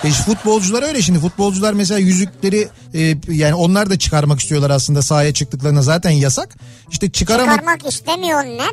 E 0.04 0.10
futbolcular 0.12 0.84
öyle 0.84 1.02
şimdi. 1.02 1.20
Futbolcular 1.20 1.74
mesela 1.74 1.98
yüzükleri 2.00 2.68
e, 2.94 3.16
yani 3.30 3.54
onlar 3.54 3.90
da 3.90 4.00
çıkarmak 4.00 4.40
istiyorlar 4.40 4.70
aslında 4.70 5.02
sahaya 5.02 5.34
çıktıklarına 5.34 5.82
zaten 5.82 6.12
yasak. 6.12 6.56
İşte 6.92 7.12
çıkaramak 7.12 7.60
Çıkarmak 7.60 7.86
istemiyorlar. 7.94 8.72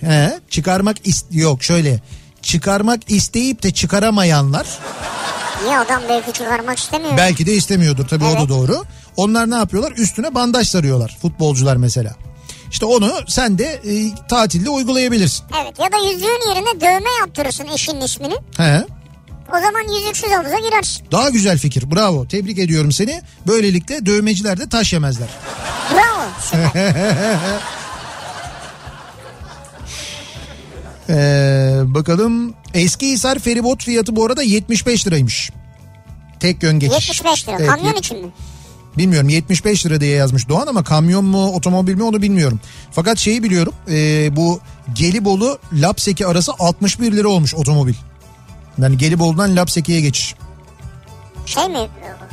he, 0.00 0.40
çıkarmak 0.50 0.96
ist 1.06 1.26
yok 1.30 1.62
şöyle. 1.62 2.00
Çıkarmak 2.42 3.10
isteyip 3.10 3.62
de 3.62 3.70
çıkaramayanlar 3.70 4.66
Niye 5.64 5.78
adam 5.78 6.02
belki 6.08 6.32
çıkarmak 6.32 6.78
istemiyor? 6.78 7.16
belki 7.16 7.46
de 7.46 7.52
istemiyordur 7.54 8.06
tabii 8.08 8.24
o 8.24 8.32
da 8.34 8.38
Evet. 8.38 8.48
doğru. 8.48 8.84
Onlar 9.16 9.50
ne 9.50 9.54
yapıyorlar? 9.54 9.92
Üstüne 9.96 10.34
bandaj 10.34 10.68
sarıyorlar 10.68 11.18
futbolcular 11.22 11.76
mesela. 11.76 12.14
İşte 12.70 12.86
onu 12.86 13.12
sen 13.28 13.58
de 13.58 13.64
e, 13.64 14.26
tatilde 14.28 14.70
uygulayabilirsin. 14.70 15.44
Evet 15.62 15.78
ya 15.78 15.92
da 15.92 15.96
yüzüğün 16.12 16.48
yerine 16.48 16.80
dövme 16.80 17.10
yaptırırsın 17.20 17.66
eşinin 17.74 18.00
ismini. 18.00 18.34
He. 18.56 18.84
O 19.52 19.60
zaman 19.60 19.98
yüzüksüz 20.00 20.30
havuza 20.30 20.58
girersin. 20.58 21.06
Daha 21.12 21.28
güzel 21.30 21.58
fikir. 21.58 21.90
Bravo. 21.90 22.28
Tebrik 22.28 22.58
ediyorum 22.58 22.92
seni. 22.92 23.22
Böylelikle 23.46 24.06
dövmeciler 24.06 24.58
de 24.60 24.68
taş 24.68 24.92
yemezler. 24.92 25.28
Bravo. 25.94 26.22
Süper. 26.50 26.94
Ee, 31.10 31.80
bakalım. 31.84 32.54
Eskihisar 32.74 33.38
feribot 33.38 33.84
fiyatı 33.84 34.16
bu 34.16 34.24
arada 34.26 34.42
75 34.42 35.06
liraymış. 35.06 35.50
Tek 36.40 36.62
yön 36.62 36.78
geçiş. 36.78 37.08
75 37.08 37.48
lira. 37.48 37.56
Evet, 37.60 37.70
Kamyon 37.70 37.94
için 37.94 38.24
mi? 38.26 38.32
Bilmiyorum 38.96 39.28
75 39.28 39.86
lira 39.86 40.00
diye 40.00 40.16
yazmış 40.16 40.48
Doğan 40.48 40.66
ama 40.66 40.84
kamyon 40.84 41.24
mu 41.24 41.46
otomobil 41.46 41.94
mi 41.94 42.02
onu 42.02 42.22
bilmiyorum. 42.22 42.60
Fakat 42.92 43.18
şeyi 43.18 43.42
biliyorum 43.42 43.72
e, 43.90 44.28
bu 44.36 44.60
Gelibolu 44.94 45.58
Lapseki 45.72 46.26
arası 46.26 46.52
61 46.58 47.12
lira 47.12 47.28
olmuş 47.28 47.54
otomobil. 47.54 47.94
Yani 48.82 48.98
Gelibolu'dan 48.98 49.56
Lapseki'ye 49.56 50.00
geçiş. 50.00 50.34
Şey 51.48 51.68
mi? 51.68 51.88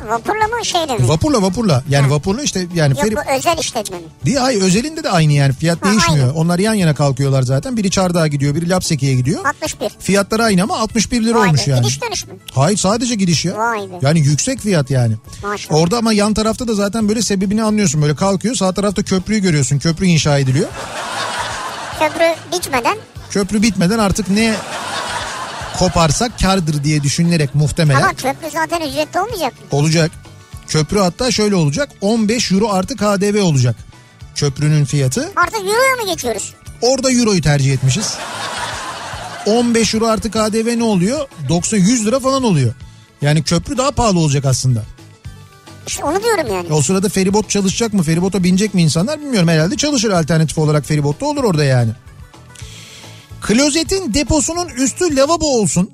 Vapurla 0.08 0.48
mı 0.48 0.66
şeyle 0.66 0.98
mi? 0.98 1.08
Vapurla 1.10 1.42
vapurla 1.42 1.84
yani 1.90 2.08
Ha. 2.08 2.14
vapurla 2.14 2.42
işte 2.44 2.68
yani 2.74 2.92
Yok 2.92 3.02
ferib... 3.02 3.18
bu 3.18 3.32
özel 3.38 3.58
işletme 3.58 3.98
mi? 3.98 4.04
Değil 4.26 4.38
hayır 4.38 4.62
özelinde 4.62 5.04
de 5.04 5.10
aynı 5.10 5.34
yani 5.34 5.54
fiyat 5.54 5.86
Ha, 5.86 5.90
değişmiyor. 5.92 6.28
aynı. 6.28 6.38
Onlar 6.38 6.60
yan 6.60 6.74
yana 6.74 6.96
kalkıyorlar 6.96 7.42
zaten. 7.44 7.78
Biri 7.78 7.92
Çardağ'a 7.92 8.28
gidiyor 8.28 8.56
biri 8.56 8.70
Lapseki'ye 8.70 9.16
gidiyor. 9.16 9.46
61. 9.46 9.90
Fiyatları 10.00 10.44
aynı 10.44 10.64
ama 10.64 10.78
61 10.80 11.24
lira 11.24 11.40
Vay 11.40 11.48
olmuş 11.48 11.68
be. 11.68 11.72
yani. 11.72 11.82
Gidiş 11.82 12.02
dönüş 12.02 12.28
mü? 12.28 12.34
Hayır 12.54 12.78
sadece 12.78 13.16
gidiş 13.16 13.46
ya. 13.46 13.58
Vay 13.58 13.80
be. 13.82 13.94
Yani 14.02 14.20
yüksek 14.20 14.60
fiyat 14.60 14.92
yani. 14.92 15.16
Maşallah. 15.44 15.80
Orada 15.80 15.98
ama 15.98 16.14
yan 16.14 16.34
tarafta 16.34 16.68
da 16.68 16.74
zaten 16.74 17.10
böyle 17.10 17.22
sebebini 17.22 17.64
anlıyorsun. 17.64 18.02
Böyle 18.02 18.16
kalkıyor 18.16 18.56
sağ 18.56 18.72
tarafta 18.74 19.04
köprüyü 19.04 19.42
görüyorsun. 19.42 19.80
Köprü 19.80 20.06
inşa 20.06 20.38
ediliyor. 20.40 20.68
Köprü 22.00 22.36
bitmeden 22.58 22.98
Köprü 23.32 23.62
bitmeden 23.62 24.00
artık 24.00 24.30
ne 24.30 24.56
koparsak 25.80 26.40
kardır 26.40 26.84
diye 26.84 27.04
düşünülerek 27.04 27.56
muhtemelen 27.56 28.02
ama 28.02 28.14
köprü 28.14 28.50
zaten 28.54 28.82
ücretli 28.82 29.20
olmayacak. 29.20 29.54
olacak. 29.72 30.12
Köprü 30.68 31.00
hatta 31.00 31.32
şöyle 31.32 31.56
olacak. 31.56 31.90
15 32.02 32.52
euro 32.52 32.70
artı 32.72 32.96
KDV 32.96 33.44
olacak. 33.44 33.76
Köprünün 34.36 34.86
fiyatı. 34.86 35.32
Artık 35.36 35.60
euroya 35.60 35.96
mı 36.04 36.12
geçiyoruz? 36.14 36.54
Orada 36.82 37.12
euroyu 37.12 37.42
tercih 37.42 37.74
etmişiz. 37.74 38.14
15 39.46 39.94
euro 39.94 40.08
artı 40.08 40.32
KDV 40.32 40.78
ne 40.78 40.84
oluyor? 40.84 41.28
90 41.50 41.78
100 41.78 42.06
lira 42.06 42.20
falan 42.20 42.44
oluyor. 42.44 42.74
Yani 43.22 43.44
köprü 43.44 43.78
daha 43.78 43.92
pahalı 43.92 44.20
olacak 44.20 44.46
aslında. 44.46 44.84
İşte 45.88 46.04
onu 46.04 46.24
diyorum 46.24 46.48
yani. 46.54 46.74
O 46.74 46.82
sırada 46.82 47.10
feribot 47.10 47.50
çalışacak 47.50 47.94
mı? 47.94 48.04
Feribota 48.04 48.44
binecek 48.44 48.74
mi 48.74 48.82
insanlar 48.82 49.20
bilmiyorum. 49.22 49.50
Herhalde 49.50 49.78
çalışır 49.78 50.12
alternatif 50.12 50.58
olarak 50.58 50.86
feribotta 50.86 51.26
olur 51.26 51.44
orada 51.44 51.64
yani. 51.64 51.92
Klozetin 53.48 54.14
deposunun 54.14 54.70
üstü 54.70 55.16
lavabo 55.16 55.46
olsun. 55.46 55.92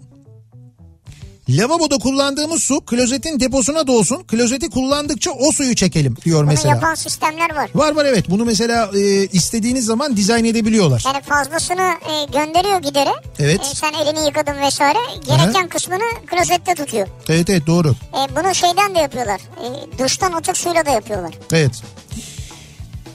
Lavaboda 1.49 1.97
kullandığımız 1.97 2.63
su 2.63 2.81
klozetin 2.85 3.39
deposuna 3.39 3.87
da 3.87 3.91
olsun. 3.91 4.23
Klozeti 4.23 4.69
kullandıkça 4.69 5.31
o 5.31 5.51
suyu 5.51 5.75
çekelim 5.75 6.17
diyor 6.25 6.39
Bunu 6.39 6.47
mesela. 6.47 6.75
yapan 6.75 6.95
sistemler 6.95 7.55
var. 7.55 7.69
Var 7.75 7.95
var 7.95 8.05
evet 8.05 8.29
bunu 8.29 8.45
mesela 8.45 8.89
e, 8.97 9.27
istediğiniz 9.27 9.85
zaman 9.85 10.17
dizayn 10.17 10.45
edebiliyorlar. 10.45 11.03
Yani 11.05 11.21
fazlasını 11.21 11.81
e, 12.11 12.25
gönderiyor 12.33 12.81
gidere. 12.81 13.13
Evet. 13.39 13.61
E, 13.61 13.75
sen 13.75 13.93
elini 13.93 14.25
yıkadın 14.25 14.61
vesaire. 14.61 14.99
Gereken 15.27 15.67
kısmını 15.67 16.03
klozette 16.27 16.75
tutuyor. 16.75 17.07
Evet 17.29 17.49
evet 17.49 17.67
doğru. 17.67 17.89
E, 17.91 18.35
bunu 18.35 18.55
şeyden 18.55 18.95
de 18.95 18.99
yapıyorlar. 18.99 19.41
E, 19.41 19.99
duştan 20.03 20.33
otuk 20.33 20.57
suyla 20.57 20.85
da 20.85 20.89
yapıyorlar. 20.89 21.33
Evet. 21.51 21.71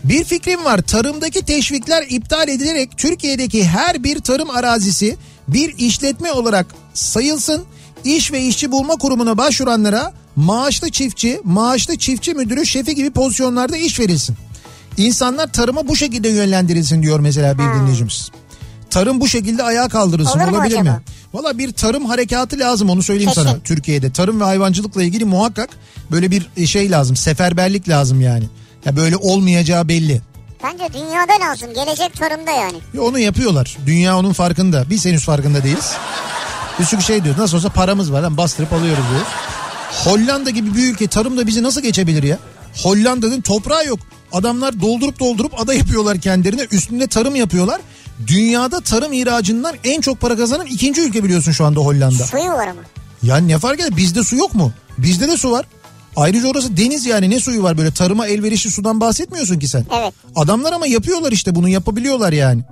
Bir 0.08 0.24
fikrim 0.24 0.64
var. 0.64 0.78
Tarımdaki 0.82 1.42
teşvikler 1.44 2.04
iptal 2.10 2.48
edilerek 2.48 2.98
Türkiye'deki 2.98 3.64
her 3.66 4.04
bir 4.04 4.18
tarım 4.18 4.50
arazisi 4.50 5.16
bir 5.48 5.78
işletme 5.78 6.32
olarak 6.32 6.66
sayılsın. 6.94 7.64
İş 8.04 8.32
ve 8.32 8.42
işçi 8.42 8.72
bulma 8.72 8.94
kurumuna 8.96 9.38
başvuranlara 9.38 10.12
maaşlı 10.36 10.90
çiftçi, 10.90 11.40
maaşlı 11.44 11.98
çiftçi 11.98 12.34
müdürü, 12.34 12.66
şefi 12.66 12.94
gibi 12.94 13.10
pozisyonlarda 13.10 13.76
iş 13.76 14.00
verilsin. 14.00 14.36
İnsanlar 14.96 15.52
tarıma 15.52 15.88
bu 15.88 15.96
şekilde 15.96 16.28
yönlendirilsin 16.28 17.02
diyor 17.02 17.20
mesela 17.20 17.58
bir 17.58 17.80
dinleyicimiz. 17.80 18.30
tarım 18.90 19.20
bu 19.20 19.28
şekilde 19.28 19.62
ayağa 19.62 19.88
kaldırılsın 19.88 20.38
Olur 20.40 20.48
mu 20.48 20.56
olabilir 20.56 20.78
acaba? 20.78 20.90
mi? 20.96 21.00
Valla 21.34 21.58
bir 21.58 21.72
tarım 21.72 22.04
harekatı 22.04 22.58
lazım 22.58 22.90
onu 22.90 23.02
söyleyeyim 23.02 23.30
Kesin. 23.34 23.42
sana 23.48 23.58
Türkiye'de. 23.64 24.12
Tarım 24.12 24.40
ve 24.40 24.44
hayvancılıkla 24.44 25.02
ilgili 25.02 25.24
muhakkak 25.24 25.68
böyle 26.10 26.30
bir 26.30 26.66
şey 26.66 26.90
lazım. 26.90 27.16
Seferberlik 27.16 27.88
lazım 27.88 28.20
yani. 28.20 28.44
Ya 28.86 28.96
böyle 28.96 29.16
olmayacağı 29.16 29.88
belli. 29.88 30.20
Bence 30.64 30.84
dünyada 30.94 31.32
lazım. 31.50 31.74
Gelecek 31.74 32.14
tarımda 32.16 32.50
yani. 32.50 32.78
Ya 32.94 33.02
onu 33.02 33.18
yapıyorlar. 33.18 33.76
Dünya 33.86 34.18
onun 34.18 34.32
farkında. 34.32 34.84
Biz 34.90 35.06
henüz 35.06 35.24
farkında 35.24 35.62
değiliz. 35.64 35.92
Bir 36.78 36.84
sürü 36.84 37.02
şey 37.02 37.24
diyor. 37.24 37.34
Nasıl 37.38 37.56
olsa 37.56 37.68
paramız 37.68 38.12
var. 38.12 38.22
Lan 38.22 38.36
bastırıp 38.36 38.72
alıyoruz 38.72 39.04
diyor. 39.10 39.22
Hollanda 40.04 40.50
gibi 40.50 40.74
bir 40.76 40.92
ülke 40.92 41.06
tarımda 41.06 41.46
bizi 41.46 41.62
nasıl 41.62 41.80
geçebilir 41.80 42.22
ya? 42.22 42.38
Hollanda'nın 42.82 43.40
toprağı 43.40 43.86
yok. 43.86 43.98
Adamlar 44.32 44.80
doldurup 44.80 45.18
doldurup 45.20 45.60
ada 45.60 45.74
yapıyorlar 45.74 46.18
kendilerine. 46.20 46.66
Üstünde 46.70 47.06
tarım 47.06 47.36
yapıyorlar. 47.36 47.80
Dünyada 48.26 48.80
tarım 48.80 49.12
ihracından 49.12 49.74
en 49.84 50.00
çok 50.00 50.20
para 50.20 50.36
kazanan 50.36 50.66
ikinci 50.66 51.00
ülke 51.00 51.24
biliyorsun 51.24 51.52
şu 51.52 51.64
anda 51.64 51.80
Hollanda. 51.80 52.24
Suyu 52.24 52.52
var 52.52 52.66
ama. 52.68 52.80
Yani 53.22 53.48
ne 53.48 53.58
fark 53.58 53.80
eder? 53.80 53.96
Bizde 53.96 54.24
su 54.24 54.36
yok 54.36 54.54
mu? 54.54 54.72
Bizde 54.98 55.28
de 55.28 55.36
su 55.36 55.50
var. 55.50 55.66
Ayrıca 56.16 56.48
orası 56.48 56.76
deniz 56.76 57.06
yani 57.06 57.30
ne 57.30 57.40
suyu 57.40 57.62
var 57.62 57.78
böyle 57.78 57.90
tarıma 57.90 58.26
elverişli 58.26 58.70
sudan 58.70 59.00
bahsetmiyorsun 59.00 59.58
ki 59.58 59.68
sen. 59.68 59.86
Evet. 60.00 60.14
Adamlar 60.36 60.72
ama 60.72 60.86
yapıyorlar 60.86 61.32
işte 61.32 61.54
bunu 61.54 61.68
yapabiliyorlar 61.68 62.32
yani. 62.32 62.62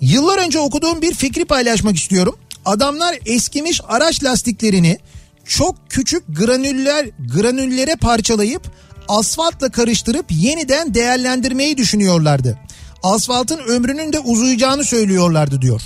Yıllar 0.00 0.38
önce 0.38 0.58
okuduğum 0.58 1.02
bir 1.02 1.14
fikri 1.14 1.44
paylaşmak 1.44 1.96
istiyorum. 1.96 2.36
Adamlar 2.64 3.18
eskimiş 3.26 3.80
araç 3.88 4.24
lastiklerini 4.24 4.98
çok 5.44 5.76
küçük 5.88 6.36
granüller 6.36 7.06
granüllere 7.34 7.96
parçalayıp 7.96 8.62
asfaltla 9.08 9.70
karıştırıp 9.70 10.26
yeniden 10.30 10.94
değerlendirmeyi 10.94 11.76
düşünüyorlardı. 11.76 12.58
Asfaltın 13.02 13.58
ömrünün 13.58 14.12
de 14.12 14.18
uzayacağını 14.18 14.84
söylüyorlardı 14.84 15.62
diyor. 15.62 15.82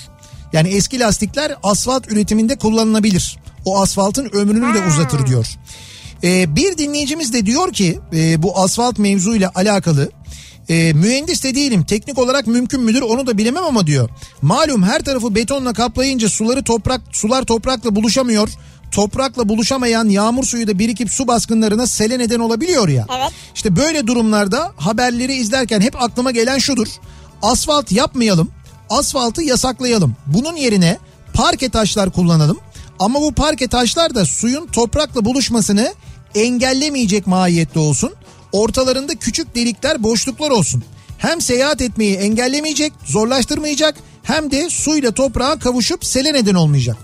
Yani 0.57 0.69
eski 0.69 1.01
lastikler 1.01 1.57
asfalt 1.63 2.13
üretiminde 2.13 2.57
kullanılabilir. 2.57 3.39
O 3.65 3.81
asfaltın 3.81 4.31
ömrünü 4.33 4.75
de 4.75 4.87
uzatır 4.87 5.27
diyor. 5.27 5.47
Ee, 6.25 6.57
bir 6.57 6.79
dinleyicimiz 6.79 7.33
de 7.33 7.47
diyor 7.47 7.73
ki 7.73 7.99
e, 8.15 8.43
bu 8.43 8.59
asfalt 8.59 8.99
mevzuyla 8.99 9.51
alakalı 9.55 10.11
e, 10.69 10.93
mühendis 10.93 11.45
de 11.45 11.55
değilim 11.55 11.85
teknik 11.85 12.19
olarak 12.19 12.47
mümkün 12.47 12.83
müdür 12.83 13.03
onu 13.03 13.27
da 13.27 13.39
bilemem 13.39 13.65
ama 13.65 13.87
diyor. 13.87 14.11
Malum 14.43 14.83
her 14.83 15.03
tarafı 15.03 15.35
betonla 15.35 15.73
kaplayınca 15.73 16.29
suları 16.29 16.65
toprak 16.65 17.01
sular 17.13 17.43
toprakla 17.43 17.97
buluşamıyor. 17.97 18.49
Toprakla 18.91 19.49
buluşamayan 19.49 20.09
yağmur 20.09 20.45
suyu 20.45 20.67
da 20.67 20.79
birikip 20.79 21.11
su 21.11 21.27
baskınlarına 21.29 21.87
sele 21.87 22.19
neden 22.19 22.41
olabiliyor 22.41 22.89
ya. 22.89 23.07
Evet. 23.19 23.33
İşte 23.55 23.77
böyle 23.77 24.07
durumlarda 24.07 24.73
haberleri 24.77 25.35
izlerken 25.35 25.81
hep 25.81 26.03
aklıma 26.03 26.31
gelen 26.31 26.59
şudur. 26.59 26.89
Asfalt 27.43 27.93
yapmayalım, 27.93 28.51
asfaltı 28.91 29.43
yasaklayalım. 29.43 30.17
Bunun 30.27 30.57
yerine 30.57 30.99
parke 31.35 31.69
taşlar 31.69 32.11
kullanalım. 32.11 32.59
Ama 32.99 33.21
bu 33.21 33.33
parke 33.33 33.69
taşlar 33.69 34.15
da 34.15 34.25
suyun 34.25 34.67
toprakla 34.67 35.25
buluşmasını 35.25 35.95
engellemeyecek 36.35 37.27
mahiyette 37.27 37.79
olsun. 37.79 38.13
Ortalarında 38.53 39.15
küçük 39.15 39.55
delikler, 39.55 40.03
boşluklar 40.03 40.51
olsun. 40.51 40.85
Hem 41.19 41.41
seyahat 41.41 41.83
etmeyi 41.83 42.17
engellemeyecek, 42.17 42.93
zorlaştırmayacak 43.05 43.95
hem 44.23 44.51
de 44.51 44.71
suyla 44.71 45.11
toprağa 45.11 45.59
kavuşup 45.59 46.05
sele 46.05 46.33
neden 46.33 46.55
olmayacak. 46.55 46.97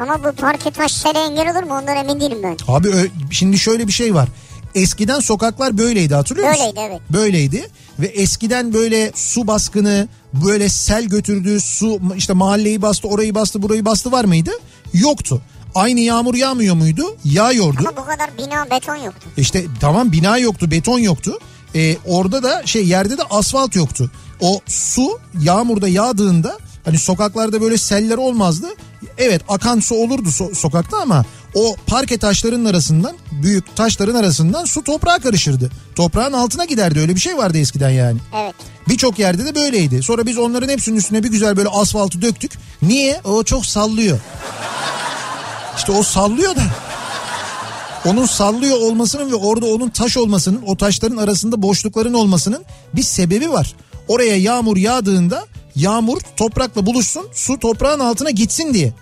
Ama 0.00 0.24
bu 0.24 0.32
parke 0.32 0.70
taş 0.70 0.92
sele 0.92 1.18
engel 1.18 1.50
olur 1.50 1.62
mu 1.62 1.74
ondan 1.80 1.96
emin 1.96 2.20
değilim 2.20 2.38
ben. 2.42 2.56
Abi 2.68 3.10
şimdi 3.30 3.58
şöyle 3.58 3.86
bir 3.88 3.92
şey 3.92 4.14
var. 4.14 4.28
Eskiden 4.74 5.20
sokaklar 5.20 5.78
böyleydi 5.78 6.14
hatırlıyor 6.14 6.48
musun? 6.48 6.64
Böyleydi, 6.66 6.90
evet. 6.92 7.00
Böyleydi 7.12 7.68
ve 7.98 8.06
eskiden 8.06 8.74
böyle 8.74 9.12
su 9.14 9.46
baskını 9.46 10.08
böyle 10.32 10.68
sel 10.68 11.04
götürdü 11.04 11.60
su 11.60 12.00
işte 12.16 12.32
mahalleyi 12.32 12.82
bastı 12.82 13.08
orayı 13.08 13.34
bastı 13.34 13.62
burayı 13.62 13.84
bastı 13.84 14.12
var 14.12 14.24
mıydı? 14.24 14.50
Yoktu. 14.92 15.42
Aynı 15.74 16.00
yağmur 16.00 16.34
yağmıyor 16.34 16.74
muydu? 16.74 17.16
Yağıyordu. 17.24 17.78
Ama 17.78 17.96
bu 17.96 18.04
kadar 18.04 18.30
bina 18.38 18.70
beton 18.70 18.96
yoktu. 18.96 19.28
İşte 19.36 19.64
tamam 19.80 20.12
bina 20.12 20.38
yoktu 20.38 20.70
beton 20.70 20.98
yoktu. 20.98 21.38
Ee, 21.74 21.96
orada 22.06 22.42
da 22.42 22.62
şey 22.66 22.86
yerde 22.86 23.18
de 23.18 23.22
asfalt 23.30 23.76
yoktu. 23.76 24.10
O 24.40 24.60
su 24.66 25.18
yağmurda 25.40 25.88
yağdığında 25.88 26.58
hani 26.84 26.98
sokaklarda 26.98 27.60
böyle 27.60 27.78
seller 27.78 28.18
olmazdı. 28.18 28.66
Evet 29.18 29.42
akan 29.48 29.80
su 29.80 29.94
olurdu 29.94 30.28
so- 30.28 30.54
sokakta 30.54 30.98
ama 30.98 31.24
o 31.54 31.76
parke 31.86 32.18
taşların 32.18 32.64
arasından 32.64 33.16
büyük 33.32 33.76
taşların 33.76 34.14
arasından 34.14 34.64
su 34.64 34.84
toprağa 34.84 35.18
karışırdı. 35.18 35.70
Toprağın 35.94 36.32
altına 36.32 36.64
giderdi 36.64 37.00
öyle 37.00 37.14
bir 37.14 37.20
şey 37.20 37.36
vardı 37.36 37.58
eskiden 37.58 37.90
yani. 37.90 38.18
Evet. 38.36 38.54
Birçok 38.88 39.18
yerde 39.18 39.44
de 39.44 39.54
böyleydi. 39.54 40.02
Sonra 40.02 40.26
biz 40.26 40.38
onların 40.38 40.68
hepsinin 40.68 40.96
üstüne 40.96 41.22
bir 41.22 41.30
güzel 41.30 41.56
böyle 41.56 41.68
asfaltı 41.68 42.22
döktük. 42.22 42.52
Niye? 42.82 43.20
O 43.24 43.44
çok 43.44 43.66
sallıyor. 43.66 44.18
İşte 45.76 45.92
o 45.92 46.02
sallıyor 46.02 46.56
da. 46.56 46.62
Onun 48.04 48.26
sallıyor 48.26 48.76
olmasının 48.76 49.30
ve 49.30 49.34
orada 49.34 49.66
onun 49.66 49.88
taş 49.88 50.16
olmasının, 50.16 50.62
o 50.66 50.76
taşların 50.76 51.16
arasında 51.16 51.62
boşlukların 51.62 52.14
olmasının 52.14 52.64
bir 52.94 53.02
sebebi 53.02 53.50
var. 53.50 53.74
Oraya 54.08 54.36
yağmur 54.36 54.76
yağdığında 54.76 55.46
yağmur 55.76 56.20
toprakla 56.36 56.86
buluşsun, 56.86 57.28
su 57.32 57.58
toprağın 57.58 58.00
altına 58.00 58.30
gitsin 58.30 58.74
diye. 58.74 58.92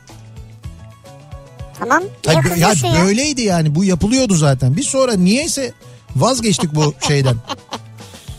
Tamam. 1.82 2.02
Ya, 2.26 2.32
Niye 2.32 2.34
ya 2.36 2.42
kızıyorsun 2.42 2.88
ya? 2.88 3.04
böyleydi 3.04 3.42
yani 3.42 3.74
bu 3.74 3.84
yapılıyordu 3.84 4.34
zaten. 4.34 4.76
Biz 4.76 4.86
sonra 4.86 5.12
niyeyse 5.16 5.72
vazgeçtik 6.16 6.74
bu 6.74 6.94
şeyden. 7.08 7.36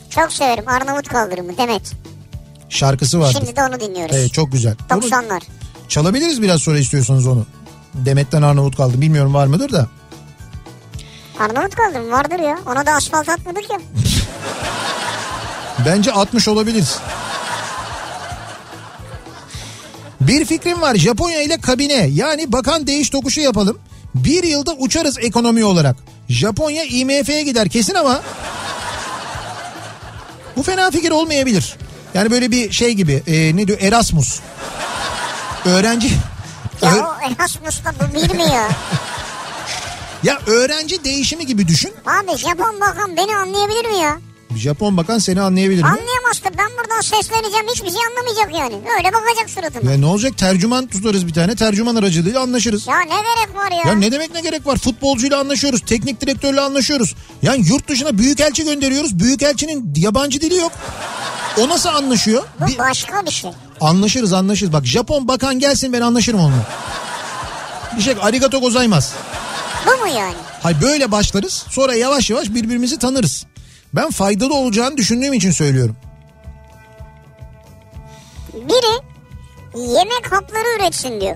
Çok 0.09 0.31
severim 0.33 0.67
Arnavut 0.67 1.07
kaldırımı 1.07 1.57
Demet. 1.57 1.91
Şarkısı 2.69 3.19
vardı. 3.19 3.33
Şimdi 3.37 3.55
de 3.55 3.61
onu 3.63 3.79
dinliyoruz. 3.79 4.15
Evet 4.15 4.33
çok 4.33 4.51
güzel. 4.51 4.75
Onu 4.93 4.99
90'lar. 4.99 5.41
çalabiliriz 5.89 6.41
biraz 6.41 6.61
sonra 6.61 6.79
istiyorsanız 6.79 7.27
onu. 7.27 7.45
Demet'ten 7.93 8.41
Arnavut 8.41 8.77
kaldı. 8.77 9.01
Bilmiyorum 9.01 9.33
var 9.33 9.47
mıdır 9.47 9.71
da. 9.71 9.87
Arnavut 11.39 11.75
kaldırımı 11.75 12.11
vardır 12.11 12.39
ya. 12.39 12.57
Ona 12.67 12.85
da 12.85 12.91
asfalt 12.91 13.29
atmadık 13.29 13.69
ya. 13.71 13.79
Bence 15.85 16.11
60 16.11 16.47
olabilir. 16.47 16.85
Bir 20.27 20.45
fikrim 20.45 20.81
var 20.81 20.95
Japonya 20.95 21.41
ile 21.41 21.57
kabine 21.61 22.07
yani 22.13 22.51
bakan 22.51 22.87
değiş 22.87 23.09
tokuşu 23.09 23.41
yapalım. 23.41 23.79
Bir 24.15 24.43
yılda 24.43 24.71
uçarız 24.73 25.17
ekonomi 25.19 25.65
olarak. 25.65 25.95
Japonya 26.29 26.83
IMF'ye 26.83 27.43
gider 27.43 27.69
kesin 27.69 27.95
ama 27.95 28.21
bu 30.57 30.63
fena 30.63 30.91
fikir 30.91 31.11
olmayabilir. 31.11 31.75
Yani 32.13 32.31
böyle 32.31 32.51
bir 32.51 32.71
şey 32.71 32.91
gibi 32.93 33.23
e, 33.27 33.55
ne 33.55 33.67
diyor 33.67 33.81
Erasmus. 33.81 34.39
Öğrenci 35.65 36.09
Ya 36.81 37.07
o 37.07 37.31
Erasmus'ta 37.31 37.93
bu 37.99 38.15
bir 38.15 38.35
mi 38.35 38.43
ya? 38.43 38.69
ya 40.23 40.39
öğrenci 40.47 41.03
değişimi 41.03 41.45
gibi 41.45 41.67
düşün. 41.67 41.93
Abi 42.05 42.37
Japon 42.37 42.81
bakan 42.81 43.17
beni 43.17 43.35
anlayabilir 43.35 43.85
mi 43.89 43.97
ya? 43.97 44.19
Japon 44.55 44.97
bakan 44.97 45.17
seni 45.19 45.41
anlayabilir 45.41 45.83
mi? 45.83 45.87
Anlayamaz 45.89 46.22
da 46.43 46.49
ben 46.57 46.69
buradan 46.79 47.01
sesleneceğim 47.01 47.65
hiçbir 47.75 47.89
şey 47.89 47.99
anlamayacak 48.09 48.59
yani. 48.59 48.89
Öyle 48.97 49.13
bakacak 49.13 49.49
suratıma. 49.49 49.91
Ya 49.91 49.97
ne 49.97 50.05
olacak 50.05 50.37
tercüman 50.37 50.87
tutarız 50.87 51.27
bir 51.27 51.33
tane 51.33 51.55
tercüman 51.55 51.95
aracılığıyla 51.95 52.41
anlaşırız. 52.41 52.87
Ya 52.87 52.99
ne 52.99 53.05
gerek 53.05 53.55
var 53.55 53.71
ya? 53.71 53.91
Ya 53.91 53.95
ne 53.97 54.11
demek 54.11 54.33
ne 54.33 54.41
gerek 54.41 54.67
var? 54.67 54.77
Futbolcuyla 54.77 55.39
anlaşıyoruz, 55.39 55.81
teknik 55.81 56.21
direktörle 56.21 56.61
anlaşıyoruz. 56.61 57.15
Yani 57.41 57.67
yurt 57.67 57.87
dışına 57.87 58.17
büyükelçi 58.17 58.63
gönderiyoruz. 58.63 59.19
Büyükelçinin 59.19 59.93
yabancı 59.97 60.41
dili 60.41 60.55
yok. 60.55 60.71
O 61.59 61.69
nasıl 61.69 61.89
anlaşıyor? 61.89 62.43
Bu 62.59 62.67
Bir, 62.67 62.77
başka 62.77 63.25
bir 63.25 63.31
şey. 63.31 63.51
anlaşırız 63.81 64.33
anlaşırız. 64.33 64.73
Bak 64.73 64.85
Japon 64.85 65.27
bakan 65.27 65.59
gelsin 65.59 65.93
ben 65.93 66.01
anlaşırım 66.01 66.39
onunla. 66.39 66.67
Bir 67.97 68.01
şey 68.01 68.15
arigato 68.21 68.59
gozaimasu. 68.61 69.09
Bu 69.85 69.89
mu 70.05 70.07
yani? 70.17 70.33
Hay 70.63 70.81
böyle 70.81 71.11
başlarız. 71.11 71.65
Sonra 71.69 71.93
yavaş 71.95 72.29
yavaş 72.29 72.49
birbirimizi 72.49 72.99
tanırız. 72.99 73.45
Ben 73.93 74.11
faydalı 74.11 74.53
olacağını 74.53 74.97
düşündüğüm 74.97 75.33
için 75.33 75.51
söylüyorum. 75.51 75.95
Biri 78.53 79.01
yemek 79.93 80.31
hapları 80.31 80.77
üretsin 80.79 81.21
diyor. 81.21 81.35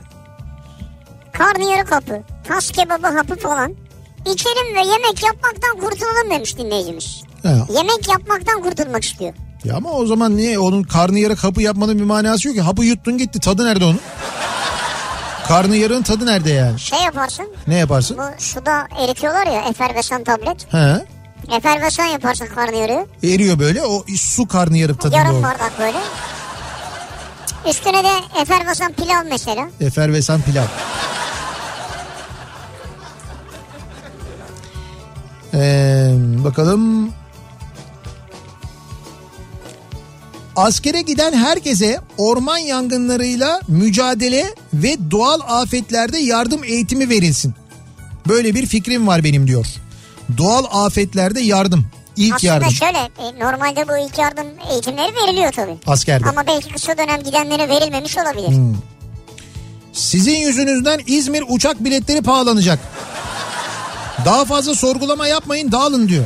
Karnıyarık 1.34 1.92
hapı, 1.92 2.22
tas 2.48 2.72
kebabı 2.72 3.08
hapı 3.08 3.36
falan. 3.36 3.74
İçelim 4.34 4.76
ve 4.76 4.80
yemek 4.80 5.24
yapmaktan 5.24 5.80
kurtulalım 5.80 6.30
demiş 6.30 6.58
dinleyicimiz. 6.58 7.22
Ha. 7.44 7.50
Yemek 7.76 8.08
yapmaktan 8.10 8.62
kurtulmak 8.64 9.04
istiyor. 9.04 9.34
Ya 9.64 9.76
ama 9.76 9.92
o 9.92 10.06
zaman 10.06 10.38
niye 10.38 10.60
onun 10.60 10.84
karnıyarık 10.84 11.44
hapı 11.44 11.62
yapmanın 11.62 12.00
bir 12.00 12.04
manası 12.04 12.48
yok 12.48 12.56
ki. 12.58 12.62
Hapı 12.62 12.84
yuttun 12.84 13.18
gitti. 13.18 13.40
Tadı 13.40 13.66
nerede 13.66 13.86
onun? 13.86 14.00
Karnıyarığın 15.48 16.02
tadı 16.02 16.26
nerede 16.26 16.50
yani? 16.52 16.80
Şey 16.80 17.00
yaparsın, 17.04 17.48
Ne 17.68 17.76
yaparsın? 17.76 18.18
bu 18.18 18.44
suda 18.44 18.88
eritiyorlar 19.00 19.48
ya 19.48 19.62
efervesan 19.70 20.24
tablet. 20.24 20.74
He. 20.74 21.06
Efervesan 21.56 22.06
yaparsın 22.06 22.46
karnıyarığı. 22.56 23.06
Eriyor 23.24 23.60
böyle 23.60 23.84
o 23.86 24.04
su 24.18 24.48
karnıyarık 24.48 25.02
tadında 25.02 25.18
Yarım 25.18 25.44
bardak 25.44 25.80
böyle. 25.80 25.98
Üstüne 27.70 28.04
de 28.04 28.42
efervesan 28.42 28.94
pilav 28.94 29.26
mesela. 29.30 29.70
Efervesan 29.82 30.42
pilav. 30.42 30.66
Ee, 35.54 36.12
bakalım. 36.44 37.14
Askere 40.56 41.02
giden 41.02 41.34
herkese 41.34 42.00
orman 42.18 42.58
yangınlarıyla 42.58 43.62
mücadele 43.68 44.54
ve 44.74 44.98
doğal 45.12 45.40
afetlerde 45.48 46.18
yardım 46.18 46.64
eğitimi 46.64 47.10
verilsin. 47.10 47.54
Böyle 48.28 48.56
bir 48.56 48.66
fikrim 48.66 49.08
var 49.08 49.24
benim 49.24 49.48
diyor. 49.48 49.68
Doğal 50.38 50.66
afetlerde 50.86 51.40
yardım. 51.42 51.86
İlk 52.18 52.36
Aslında 52.36 52.54
yardım 52.54 52.72
şöyle 52.72 52.98
e, 52.98 53.40
normalde 53.40 53.88
bu 53.88 53.98
ilk 54.08 54.18
yardım 54.18 54.48
eğitimleri 54.72 55.16
veriliyor 55.16 55.52
tabii. 55.52 55.78
askerde. 55.88 56.30
Ama 56.30 56.48
belki 56.48 56.74
kısa 56.74 56.98
dönem 56.98 57.24
gidenlere 57.24 57.70
verilmemiş 57.70 58.18
olabilir. 58.18 58.48
Hmm. 58.48 58.76
Sizin 59.94 60.36
yüzünüzden 60.36 61.02
İzmir 61.08 61.44
uçak 61.48 61.84
biletleri 61.84 62.22
pahalanacak. 62.22 62.80
Daha 64.26 64.46
fazla 64.46 64.76
sorgulama 64.76 65.28
yapmayın 65.28 65.72
dağılın 65.72 66.08
diyor. 66.08 66.26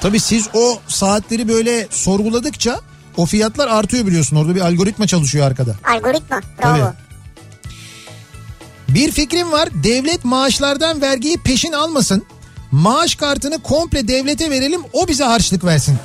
Tabii 0.00 0.20
siz 0.20 0.48
o 0.54 0.78
saatleri 0.88 1.48
böyle 1.48 1.86
sorguladıkça 1.90 2.80
o 3.16 3.26
fiyatlar 3.26 3.68
artıyor 3.68 4.06
biliyorsun. 4.06 4.36
Orada 4.36 4.54
bir 4.54 4.60
algoritma 4.60 5.06
çalışıyor 5.06 5.46
arkada. 5.46 5.74
Algoritma 5.96 6.40
bravo. 6.62 6.76
Tabii. 6.78 6.94
Bir 8.88 9.10
fikrim 9.12 9.52
var. 9.52 9.68
Devlet 9.84 10.24
maaşlardan 10.24 11.00
vergiyi 11.00 11.38
peşin 11.38 11.72
almasın. 11.72 12.26
Maaş 12.72 13.14
kartını 13.14 13.62
komple 13.62 14.08
devlete 14.08 14.50
verelim 14.50 14.80
o 14.92 15.08
bize 15.08 15.24
harçlık 15.24 15.64
versin. 15.64 15.96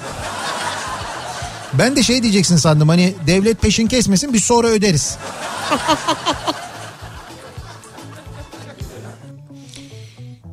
Ben 1.73 1.95
de 1.95 2.03
şey 2.03 2.23
diyeceksin 2.23 2.57
sandım 2.57 2.89
hani 2.89 3.13
devlet 3.27 3.61
peşin 3.61 3.87
kesmesin 3.87 4.33
biz 4.33 4.43
sonra 4.43 4.67
öderiz. 4.67 5.17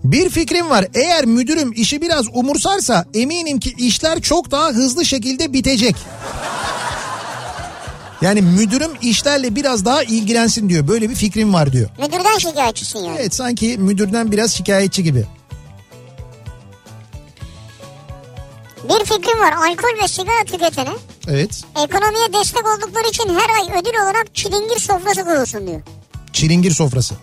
Bir 0.04 0.30
fikrim 0.30 0.70
var. 0.70 0.86
Eğer 0.94 1.24
müdürüm 1.24 1.72
işi 1.72 2.00
biraz 2.02 2.26
umursarsa 2.32 3.04
eminim 3.14 3.60
ki 3.60 3.74
işler 3.78 4.20
çok 4.20 4.50
daha 4.50 4.68
hızlı 4.68 5.04
şekilde 5.04 5.52
bitecek. 5.52 5.96
Yani 8.22 8.42
müdürüm 8.42 8.90
işlerle 9.02 9.54
biraz 9.56 9.84
daha 9.84 10.02
ilgilensin 10.02 10.68
diyor. 10.68 10.88
Böyle 10.88 11.10
bir 11.10 11.14
fikrim 11.14 11.54
var 11.54 11.72
diyor. 11.72 11.88
Müdürden 11.98 12.38
şikayetçisin 12.38 12.98
yani. 12.98 13.16
Evet 13.20 13.34
sanki 13.34 13.78
müdürden 13.78 14.32
biraz 14.32 14.54
şikayetçi 14.54 15.02
gibi. 15.02 15.24
Bir 18.88 19.04
fikrim 19.04 19.40
var 19.40 19.52
alkol 19.52 20.02
ve 20.02 20.08
sigara 20.08 20.44
tüketene 20.44 20.90
Evet. 21.28 21.62
ekonomiye 21.84 22.32
destek 22.32 22.66
oldukları 22.66 23.08
için 23.08 23.38
her 23.38 23.50
ay 23.60 23.80
ödül 23.80 24.02
olarak 24.02 24.34
çilingir 24.34 24.78
sofrası 24.80 25.24
kurulsun 25.24 25.66
diyor. 25.66 25.80
Çilingir 26.32 26.70
sofrası. 26.70 27.14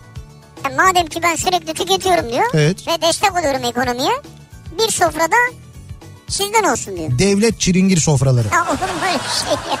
Yani 0.64 0.76
madem 0.76 1.06
ki 1.06 1.22
ben 1.22 1.36
sürekli 1.36 1.74
tüketiyorum 1.74 2.32
diyor 2.32 2.44
Evet. 2.54 2.88
ve 2.88 3.02
destek 3.02 3.32
oluyorum 3.32 3.64
ekonomiye 3.64 4.12
bir 4.78 4.92
sofrada 4.92 5.36
sizden 6.28 6.64
olsun 6.64 6.96
diyor. 6.96 7.18
Devlet 7.18 7.60
çilingir 7.60 7.96
sofraları. 8.00 8.48
Ya 8.52 8.62
olur 8.70 8.78
şey 9.44 9.52
ya? 9.52 9.78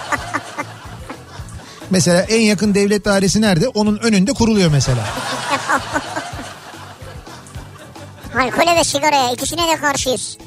Mesela 1.90 2.20
en 2.22 2.40
yakın 2.40 2.74
devlet 2.74 3.04
dairesi 3.04 3.40
nerede? 3.40 3.68
Onun 3.68 3.98
önünde 3.98 4.32
kuruluyor 4.32 4.70
mesela. 4.70 5.04
Alkole 8.38 8.76
ve 8.76 8.84
sigaraya 8.84 9.32
ikisine 9.32 9.68
de 9.68 9.76
karşıyız. 9.76 10.38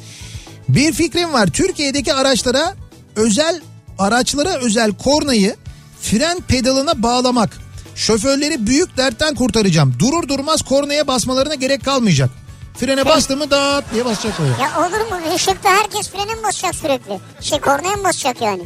Bir 0.76 0.94
fikrim 0.94 1.34
var. 1.34 1.48
Türkiye'deki 1.48 2.14
araçlara 2.14 2.76
özel 3.16 3.62
araçlara 4.00 4.54
özel 4.54 4.94
kornayı 4.94 5.56
fren 6.02 6.40
pedalına 6.48 7.04
bağlamak. 7.04 7.50
Şoförleri 7.96 8.68
büyük 8.68 8.98
dertten 8.98 9.36
kurtaracağım. 9.36 9.96
Durur 10.00 10.28
durmaz 10.28 10.62
kornaya 10.62 11.08
basmalarına 11.08 11.56
gerek 11.56 11.86
kalmayacak. 11.86 12.30
Frene 12.78 13.06
bastı 13.06 13.38
mı 13.38 13.52
dağıt 13.52 13.86
diye 13.94 14.06
basacak 14.06 14.40
öyle. 14.40 14.52
Ya 14.64 14.88
olur 14.88 15.12
mu? 15.12 15.36
Işıkta 15.36 15.70
herkes 15.70 16.10
frene 16.10 16.36
mi 16.36 16.44
basacak 16.44 16.76
sürekli? 16.76 17.20
Şey 17.42 17.60
kornaya 17.60 17.96
mı 17.96 18.04
basacak 18.04 18.42
yani? 18.42 18.64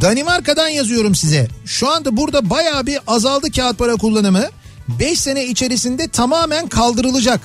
Danimarka'dan 0.00 0.68
yazıyorum 0.68 1.14
size. 1.14 1.48
Şu 1.66 1.90
anda 1.90 2.16
burada 2.16 2.50
bayağı 2.50 2.86
bir 2.86 2.98
azaldı 3.06 3.50
kağıt 3.52 3.78
para 3.78 3.96
kullanımı. 3.96 4.44
5 4.88 5.20
sene 5.20 5.44
içerisinde 5.44 6.08
tamamen 6.08 6.68
kaldırılacak. 6.68 7.40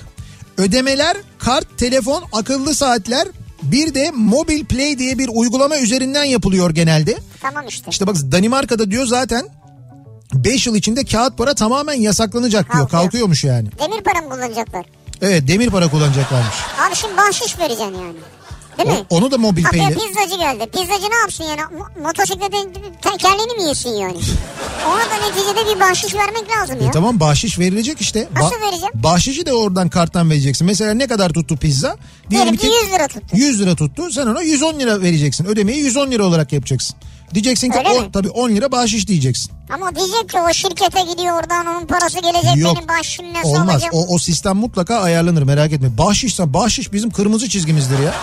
Ödemeler, 0.57 1.17
kart, 1.39 1.77
telefon, 1.77 2.23
akıllı 2.33 2.75
saatler 2.75 3.27
bir 3.61 3.93
de 3.93 4.11
Mobil 4.11 4.65
Play 4.65 4.99
diye 4.99 5.17
bir 5.17 5.29
uygulama 5.33 5.77
üzerinden 5.77 6.23
yapılıyor 6.23 6.69
genelde. 6.69 7.17
Tamam 7.41 7.67
işte. 7.67 7.85
İşte 7.89 8.07
bak 8.07 8.15
Danimarka'da 8.15 8.91
diyor 8.91 9.05
zaten 9.05 9.47
5 10.33 10.67
yıl 10.67 10.75
içinde 10.75 11.05
kağıt 11.05 11.37
para 11.37 11.55
tamamen 11.55 11.93
yasaklanacak 11.93 12.73
diyor. 12.73 12.83
Kalkıyor. 12.83 13.03
Kalkıyormuş 13.03 13.43
yani. 13.43 13.67
Demir 13.79 14.03
para 14.03 14.21
mı 14.21 14.29
kullanacaklar? 14.29 14.85
Evet 15.21 15.47
demir 15.47 15.69
para 15.69 15.87
kullanacaklarmış. 15.89 16.55
Abi 16.87 16.95
şimdi 16.95 17.17
bahşiş 17.17 17.59
vereceksin 17.59 17.85
yani. 17.85 18.15
Değil 18.77 18.89
mi? 18.89 19.05
O- 19.09 19.15
onu 19.17 19.31
da 19.31 19.37
Mobil 19.37 19.63
Pay'le. 19.63 19.89
pizzacı 19.89 20.37
geldi. 20.37 20.65
Pizzacı 20.71 21.09
ne 21.11 21.15
yapsın 21.15 21.43
yani? 21.43 21.61
Mo- 21.61 22.01
Motosikletin 22.03 22.73
tekerleğini 23.01 23.53
mi 23.53 23.67
yesin 23.69 23.89
yani? 23.89 24.17
Ona 24.87 24.99
da 24.99 25.27
neticede 25.27 25.75
bir 25.75 25.79
bahşiş 25.79 26.15
vermek 26.15 26.43
lazım 26.57 26.81
ya. 26.81 26.87
E 26.87 26.91
tamam 26.91 27.19
bahşiş 27.19 27.59
verilecek 27.59 28.01
işte. 28.01 28.27
Nasıl 28.35 28.55
vereceğim? 28.61 28.91
Bahşişi 28.95 29.45
de 29.45 29.53
oradan 29.53 29.89
karttan 29.89 30.29
vereceksin. 30.29 30.67
Mesela 30.67 30.93
ne 30.93 31.07
kadar 31.07 31.29
tuttu 31.29 31.57
pizza? 31.57 31.97
Diyelim 32.29 32.57
ki 32.57 32.67
100 32.83 32.93
lira 32.93 33.07
tuttu. 33.07 33.37
100 33.37 33.61
lira 33.61 33.75
tuttu. 33.75 34.11
Sen 34.11 34.27
ona 34.27 34.41
110 34.41 34.79
lira 34.79 35.01
vereceksin. 35.01 35.45
Ödemeyi 35.45 35.79
110 35.79 36.11
lira 36.11 36.25
olarak 36.25 36.53
yapacaksın. 36.53 36.95
Diyeceksin 37.33 37.71
ki 37.71 37.77
Öyle 37.77 37.89
o, 37.89 38.01
mi? 38.01 38.09
tabii 38.13 38.29
10 38.29 38.49
lira 38.49 38.71
bahşiş 38.71 39.07
diyeceksin. 39.07 39.51
Ama 39.73 39.95
diyecek 39.95 40.29
ki 40.29 40.37
o 40.49 40.53
şirkete 40.53 41.01
gidiyor 41.01 41.39
oradan 41.39 41.65
onun 41.65 41.85
parası 41.87 42.19
gelecek 42.19 42.57
Yok. 42.57 42.75
benim 42.77 42.87
bahşişim 42.87 43.33
nasıl 43.33 43.49
Olmaz. 43.49 43.69
alacağım? 43.69 43.93
O, 43.93 44.15
o 44.15 44.17
sistem 44.19 44.55
mutlaka 44.57 44.95
ayarlanır 44.99 45.43
merak 45.43 45.71
etme. 45.73 45.97
Bahşişse 45.97 46.53
bahşiş 46.53 46.93
bizim 46.93 47.09
kırmızı 47.09 47.49
çizgimizdir 47.49 47.99
ya. 47.99 48.13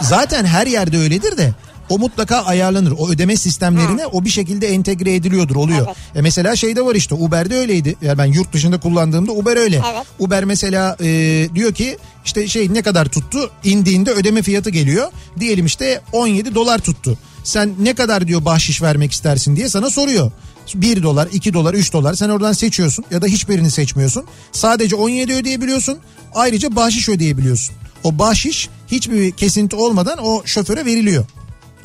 Zaten 0.00 0.44
her 0.44 0.66
yerde 0.66 0.98
öyledir 0.98 1.36
de 1.36 1.54
o 1.88 1.98
mutlaka 1.98 2.36
ayarlanır. 2.36 2.94
O 2.98 3.08
ödeme 3.08 3.36
sistemlerine 3.36 4.06
o 4.06 4.24
bir 4.24 4.30
şekilde 4.30 4.68
entegre 4.68 5.14
ediliyordur 5.14 5.56
oluyor. 5.56 5.86
Evet. 5.86 5.96
E 6.14 6.22
mesela 6.22 6.56
şeyde 6.56 6.84
var 6.84 6.94
işte 6.94 7.14
Uber'de 7.14 7.56
öyleydi. 7.56 7.96
Yani 8.02 8.18
ben 8.18 8.24
yurt 8.24 8.52
dışında 8.52 8.80
kullandığımda 8.80 9.32
Uber 9.32 9.56
öyle. 9.56 9.82
Evet. 9.92 10.06
Uber 10.18 10.44
mesela 10.44 10.96
e, 11.00 11.48
diyor 11.54 11.74
ki 11.74 11.98
işte 12.24 12.48
şey 12.48 12.74
ne 12.74 12.82
kadar 12.82 13.06
tuttu 13.06 13.50
indiğinde 13.64 14.10
ödeme 14.10 14.42
fiyatı 14.42 14.70
geliyor. 14.70 15.10
Diyelim 15.40 15.66
işte 15.66 16.00
17 16.12 16.54
dolar 16.54 16.78
tuttu. 16.78 17.18
Sen 17.44 17.74
ne 17.78 17.94
kadar 17.94 18.28
diyor 18.28 18.44
bahşiş 18.44 18.82
vermek 18.82 19.12
istersin 19.12 19.56
diye 19.56 19.68
sana 19.68 19.90
soruyor. 19.90 20.30
1 20.74 21.02
dolar, 21.02 21.28
2 21.32 21.52
dolar, 21.52 21.74
3 21.74 21.92
dolar 21.92 22.14
sen 22.14 22.28
oradan 22.28 22.52
seçiyorsun 22.52 23.04
ya 23.10 23.22
da 23.22 23.26
hiçbirini 23.26 23.70
seçmiyorsun. 23.70 24.24
Sadece 24.52 24.96
17 24.96 25.34
ödeyebiliyorsun. 25.34 25.98
Ayrıca 26.34 26.76
bahşiş 26.76 27.08
ödeyebiliyorsun. 27.08 27.74
O 28.04 28.18
bahşiş 28.18 28.68
hiçbir 28.90 29.30
kesinti 29.30 29.76
olmadan 29.76 30.18
o 30.22 30.42
şoföre 30.44 30.84
veriliyor. 30.84 31.24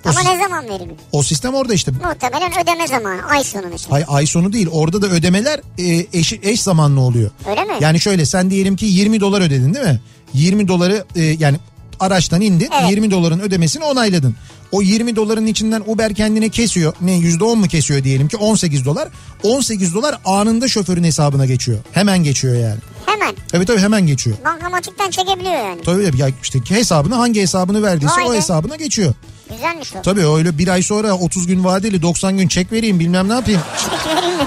O, 0.06 0.10
Ama 0.10 0.20
ne 0.22 0.38
zaman 0.44 0.66
verilir? 0.70 0.96
o 1.12 1.24
sistem 1.24 1.54
orada 1.54 1.74
işte. 1.74 1.92
Muhtemelen 1.92 2.52
ödeme 2.64 2.88
zamanı 2.88 3.26
ay 3.30 3.44
sonu 3.44 3.64
mesela. 3.72 3.96
Ay, 3.96 4.04
ay 4.08 4.26
sonu 4.26 4.54
değil 4.54 4.68
orada 4.72 5.02
da 5.02 5.08
ödemeler 5.08 5.62
e, 5.78 6.06
eş, 6.20 6.34
eş 6.34 6.62
zamanlı 6.62 7.02
oluyor. 7.02 7.32
Öyle 7.50 7.64
mi? 7.64 7.74
Yani 7.80 8.00
şöyle 8.00 8.26
sen 8.26 8.50
diyelim 8.52 8.76
ki 8.76 8.86
20 8.86 9.20
dolar 9.20 9.42
ödedin 9.42 9.74
değil 9.74 9.86
mi? 9.86 10.02
20 10.34 10.68
doları 10.68 11.06
e, 11.16 11.22
yani 11.24 11.58
araçtan 12.00 12.42
indin 12.42 12.70
Evet. 12.82 12.92
20 12.92 13.12
doların 13.12 13.40
ödemesini 13.40 13.84
onayladın. 13.84 14.36
O 14.72 14.82
20 14.82 15.16
doların 15.16 15.46
içinden 15.48 15.84
Uber 15.88 16.14
kendine 16.14 16.50
kesiyor. 16.50 16.94
Ne 17.02 17.12
%10 17.12 17.56
mu 17.56 17.68
kesiyor 17.68 18.04
diyelim 18.04 18.28
ki 18.28 18.38
18 18.38 18.86
dolar. 18.86 19.10
18 19.44 19.94
dolar 19.94 20.20
anında 20.26 20.68
şoförün 20.68 21.04
hesabına 21.04 21.46
geçiyor. 21.46 21.78
Hemen 21.92 22.24
geçiyor 22.24 22.56
yani. 22.56 22.80
Hemen 23.06 23.36
Evet 23.54 23.68
tabii 23.68 23.80
hemen 23.80 24.08
geçiyor. 24.08 24.38
bankamatikten 24.46 25.10
çekebiliyor 25.12 25.54
yani. 25.56 25.82
Tabii 25.82 26.12
ya 26.18 26.28
işte 26.44 26.60
hesabını 26.70 27.16
hangi 27.16 27.42
hesabını 27.42 27.84
verdiyse 27.84 28.16
Vay 28.22 28.26
o 28.30 28.32
be. 28.32 28.38
hesabına 28.38 28.76
geçiyor. 28.76 29.14
Güzelmiş 29.52 29.96
o. 29.96 30.02
Tabii 30.02 30.28
öyle 30.28 30.58
bir 30.58 30.68
ay 30.68 30.84
sonra 30.84 31.14
30 31.14 31.48
gün 31.48 31.64
vadeli 31.64 32.02
90 32.02 32.38
gün 32.38 32.48
çek 32.48 32.72
vereyim 32.72 33.00
bilmem 33.00 33.30
ne 33.30 33.34
yapayım. 33.34 33.62
Çek 33.80 34.16
vereyim 34.16 34.38
mi? 34.38 34.44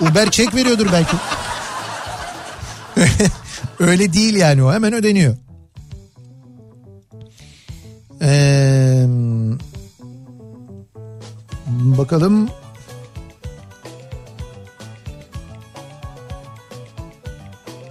Uber 0.10 0.30
çek 0.30 0.54
veriyordur 0.54 0.86
belki. 0.92 1.16
Öyle 3.80 4.12
değil 4.12 4.34
yani 4.34 4.62
o 4.62 4.72
hemen 4.72 4.92
ödeniyor. 4.92 5.36
Ee, 8.22 9.04
bakalım. 11.68 12.48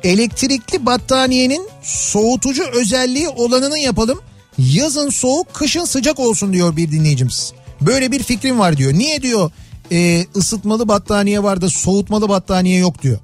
Elektrikli 0.03 0.85
battaniyenin 0.85 1.69
soğutucu 1.81 2.63
özelliği 2.63 3.29
olanını 3.29 3.79
yapalım. 3.79 4.19
Yazın 4.57 5.09
soğuk, 5.09 5.53
kışın 5.53 5.85
sıcak 5.85 6.19
olsun 6.19 6.53
diyor 6.53 6.75
bir 6.77 6.91
dinleyicimiz. 6.91 7.53
Böyle 7.81 8.11
bir 8.11 8.23
fikrim 8.23 8.59
var 8.59 8.77
diyor. 8.77 8.93
Niye 8.93 9.21
diyor 9.21 9.51
e, 9.91 10.25
ısıtmalı 10.35 10.87
battaniye 10.87 11.43
var 11.43 11.61
da 11.61 11.69
soğutmalı 11.69 12.29
battaniye 12.29 12.77
yok 12.79 13.01
diyor. 13.01 13.17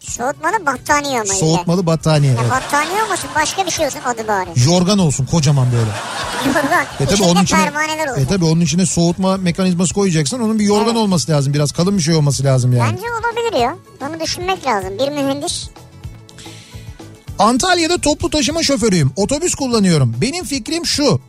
Soğutmalı 0.00 0.66
battaniye 0.66 1.20
ama 1.20 1.34
Soğutmalı 1.34 1.86
battaniye. 1.86 2.32
Ya 2.32 2.38
evet. 2.42 2.50
battaniye 2.50 3.02
olmasın 3.04 3.30
başka 3.34 3.66
bir 3.66 3.70
şey 3.70 3.86
olsun 3.86 4.00
adı 4.04 4.28
bari. 4.28 4.48
Yorgan 4.66 4.98
olsun 4.98 5.26
kocaman 5.26 5.66
böyle. 5.72 5.90
Yorgan. 6.46 6.84
E 7.00 7.06
tabi 7.06 7.22
onun 7.22 7.42
içine 7.42 7.64
pervaneler 7.64 8.08
olsun. 8.08 8.22
e 8.22 8.26
tabi 8.26 8.44
onun 8.44 8.60
içine 8.60 8.86
soğutma 8.86 9.36
mekanizması 9.36 9.94
koyacaksın. 9.94 10.40
Onun 10.40 10.58
bir 10.58 10.64
yorgan 10.64 10.86
Evet. 10.86 10.96
olması 10.96 11.32
lazım. 11.32 11.54
Biraz 11.54 11.72
kalın 11.72 11.96
bir 11.98 12.02
şey 12.02 12.14
olması 12.14 12.44
lazım 12.44 12.72
yani. 12.76 12.92
Bence 12.92 13.02
olabilir 13.12 13.62
ya. 13.62 13.76
Bunu 14.00 14.20
düşünmek 14.20 14.66
lazım. 14.66 14.90
Bir 14.98 15.08
mühendis. 15.08 15.68
Antalya'da 17.40 17.98
toplu 17.98 18.30
taşıma 18.30 18.62
şoförüyüm. 18.62 19.12
Otobüs 19.16 19.54
kullanıyorum. 19.54 20.16
Benim 20.20 20.44
fikrim 20.44 20.86
şu. 20.86 21.20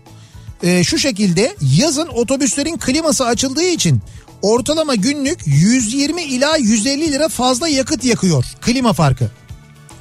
e, 0.63 0.83
şu 0.83 0.97
şekilde 0.97 1.55
yazın 1.77 2.07
otobüslerin 2.07 2.77
kliması 2.77 3.25
açıldığı 3.25 3.63
için 3.63 4.01
ortalama 4.41 4.95
günlük 4.95 5.39
120 5.45 6.23
ila 6.23 6.57
150 6.57 7.11
lira 7.11 7.29
fazla 7.29 7.67
yakıt 7.67 8.05
yakıyor 8.05 8.45
klima 8.61 8.93
farkı. 8.93 9.31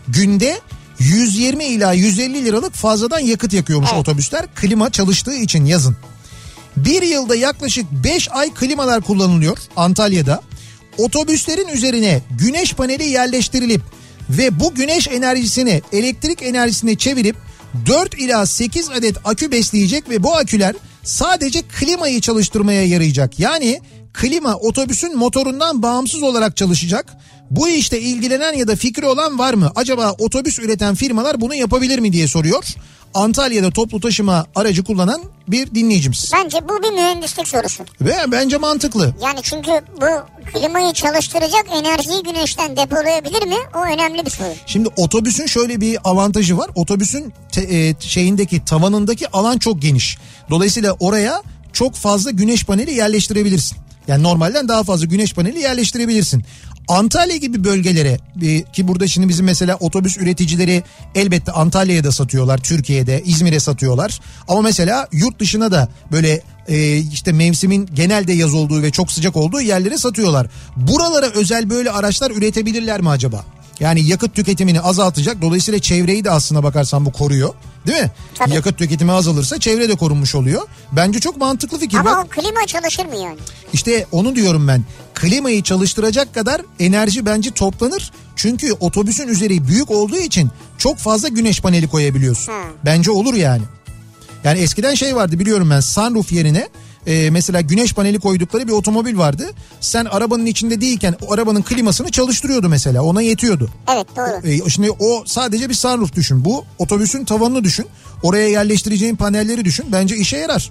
Günde 0.09 0.61
120 0.99 1.65
ila 1.65 1.93
150 1.93 2.45
liralık 2.45 2.74
fazladan 2.74 3.19
yakıt 3.19 3.53
yakıyormuş 3.53 3.93
otobüsler 3.93 4.55
klima 4.55 4.91
çalıştığı 4.91 5.35
için 5.35 5.65
yazın. 5.65 5.97
Bir 6.77 7.03
yılda 7.03 7.37
yaklaşık 7.37 7.93
5 7.93 8.28
ay 8.31 8.55
klimalar 8.55 9.01
kullanılıyor 9.01 9.59
Antalya'da. 9.77 10.43
Otobüslerin 10.99 11.69
üzerine 11.69 12.20
güneş 12.39 12.74
paneli 12.74 13.05
yerleştirilip 13.05 13.82
ve 14.39 14.61
bu 14.61 14.74
güneş 14.74 15.09
enerjisini 15.09 15.82
elektrik 15.93 16.43
enerjisine 16.43 16.94
çevirip 16.94 17.36
4 17.86 18.15
ila 18.15 18.47
8 18.47 18.90
adet 18.90 19.16
akü 19.24 19.52
besleyecek 19.52 20.11
ve 20.11 20.23
bu 20.23 20.36
aküler 20.36 20.74
sadece 21.02 21.62
klimayı 21.62 22.20
çalıştırmaya 22.20 22.86
yarayacak. 22.86 23.40
Yani 23.40 23.81
klima 24.12 24.55
otobüsün 24.55 25.16
motorundan 25.16 25.82
bağımsız 25.82 26.23
olarak 26.23 26.57
çalışacak. 26.57 27.07
Bu 27.51 27.69
işte 27.69 28.01
ilgilenen 28.01 28.52
ya 28.52 28.69
da 28.69 28.77
fikri 28.77 29.07
olan 29.07 29.39
var 29.39 29.55
mı? 29.55 29.73
Acaba 29.77 30.12
otobüs 30.19 30.59
üreten 30.59 30.94
firmalar 30.94 31.40
bunu 31.40 31.55
yapabilir 31.55 31.98
mi 31.98 32.12
diye 32.12 32.28
soruyor. 32.28 32.65
Antalya'da 33.15 33.70
toplu 33.70 34.01
taşıma 34.01 34.47
aracı 34.57 34.85
kullanan 34.85 35.20
bir 35.49 35.74
dinleyicimiz. 35.74 36.31
Bence 36.35 36.59
bu 36.69 36.82
bir 36.82 36.91
mühendislik 36.91 37.49
sorusu. 37.49 37.82
Ve 38.01 38.15
bence 38.28 38.57
mantıklı. 38.57 39.15
Yani 39.23 39.39
çünkü 39.43 39.70
bu 40.01 40.07
klimayı 40.53 40.93
çalıştıracak 40.93 41.66
enerjiyi 41.74 42.23
güneşten 42.23 42.77
depolayabilir 42.77 43.47
mi? 43.47 43.57
O 43.74 43.78
önemli 43.95 44.27
bir 44.27 44.31
soru. 44.31 44.49
Şimdi 44.66 44.89
otobüsün 44.97 45.47
şöyle 45.47 45.81
bir 45.81 45.99
avantajı 46.05 46.59
var. 46.59 46.70
Otobüsün 46.74 47.32
te- 47.53 47.77
e, 47.77 47.95
şeyindeki 48.01 48.65
tavanındaki 48.65 49.31
alan 49.31 49.59
çok 49.59 49.82
geniş. 49.82 50.19
Dolayısıyla 50.51 50.97
oraya 51.01 51.43
çok 51.73 51.95
fazla 51.95 52.31
güneş 52.31 52.65
paneli 52.65 52.95
yerleştirebilirsin. 52.95 53.78
Yani 54.11 54.23
normalden 54.23 54.69
daha 54.69 54.82
fazla 54.82 55.07
güneş 55.07 55.35
paneli 55.35 55.59
yerleştirebilirsin. 55.59 56.45
Antalya 56.89 57.37
gibi 57.37 57.65
bölgelere 57.65 58.19
e, 58.43 58.62
ki 58.62 58.89
burada 58.89 59.07
şimdi 59.07 59.28
bizim 59.28 59.47
mesela 59.47 59.77
otobüs 59.81 60.19
üreticileri 60.19 60.82
elbette 61.15 61.53
Antalya'ya 61.53 62.05
da 62.05 62.12
satıyorlar, 62.12 62.59
Türkiye'de, 62.59 63.23
İzmir'e 63.24 63.61
satıyorlar. 63.61 64.20
Ama 64.49 64.61
mesela 64.61 65.09
yurt 65.12 65.41
dışına 65.41 65.73
da 65.73 65.89
böyle 66.12 66.43
e, 66.69 66.97
işte 66.99 67.32
mevsimin 67.32 67.89
genelde 67.95 68.32
yaz 68.32 68.55
olduğu 68.55 68.82
ve 68.82 68.91
çok 68.91 69.12
sıcak 69.12 69.37
olduğu 69.37 69.61
yerlere 69.61 69.99
satıyorlar. 69.99 70.47
Buralara 70.77 71.27
özel 71.27 71.70
böyle 71.70 71.91
araçlar 71.91 72.31
üretebilirler 72.31 73.01
mi 73.01 73.09
acaba? 73.09 73.45
Yani 73.81 74.07
yakıt 74.07 74.35
tüketimini 74.35 74.81
azaltacak. 74.81 75.43
Dolayısıyla 75.43 75.81
çevreyi 75.81 76.24
de 76.24 76.31
aslına 76.31 76.62
bakarsan 76.62 77.07
bu 77.07 77.12
koruyor. 77.12 77.55
Değil 77.86 78.02
mi? 78.02 78.11
Tabii. 78.35 78.55
Yakıt 78.55 78.78
tüketimi 78.78 79.12
azalırsa 79.12 79.61
çevre 79.61 79.89
de 79.89 79.94
korunmuş 79.94 80.35
oluyor. 80.35 80.62
Bence 80.93 81.20
çok 81.20 81.36
mantıklı 81.36 81.78
fikir. 81.78 81.98
Ama 81.98 82.11
Bak 82.11 82.24
o 82.27 82.28
klima 82.28 82.66
çalışır 82.66 83.07
mı 83.07 83.16
yani? 83.16 83.39
işte 83.73 84.07
onu 84.12 84.36
diyorum 84.36 84.69
ben. 84.69 84.85
Klimayı 85.15 85.62
çalıştıracak 85.62 86.35
kadar 86.35 86.62
enerji 86.81 87.27
bence 87.27 87.51
toplanır. 87.51 88.12
Çünkü 88.36 88.73
otobüsün 88.73 89.28
üzeri 89.28 89.69
büyük 89.69 89.90
olduğu 89.90 90.16
için 90.16 90.51
çok 90.78 90.98
fazla 90.98 91.28
güneş 91.28 91.61
paneli 91.61 91.89
koyabiliyorsun. 91.89 92.52
Hmm. 92.52 92.73
Bence 92.85 93.11
olur 93.11 93.35
yani. 93.35 93.62
Yani 94.44 94.59
eskiden 94.59 94.94
şey 94.94 95.16
vardı 95.16 95.39
biliyorum 95.39 95.70
ben 95.70 95.81
sunroof 95.81 96.32
yerine 96.32 96.69
e, 97.07 97.31
mesela 97.31 97.61
güneş 97.61 97.95
paneli 97.95 98.21
koydukları 98.21 98.69
bir 98.69 98.73
otomobil 98.73 99.19
vardı. 99.19 99.51
Sen 99.81 100.05
arabanın 100.05 100.47
içinde 100.47 100.81
değilken 100.81 101.15
o 101.27 101.33
arabanın 101.33 101.63
klimasını 101.63 102.11
çalıştırıyordu 102.11 102.69
mesela 102.69 103.03
ona 103.03 103.23
yetiyordu. 103.23 103.71
Evet 103.95 104.07
doğru. 104.17 104.67
E, 104.67 104.71
şimdi 104.71 104.91
o 104.91 105.23
sadece 105.27 105.69
bir 105.69 105.75
sunroof 105.75 106.13
düşün. 106.15 106.45
Bu 106.45 106.65
otobüsün 106.79 107.25
tavanını 107.25 107.65
düşün. 107.65 107.87
Oraya 108.23 108.49
yerleştireceğin 108.49 109.17
panelleri 109.17 109.65
düşün. 109.65 109.87
Bence 109.93 110.17
işe 110.17 110.37
yarar. 110.37 110.71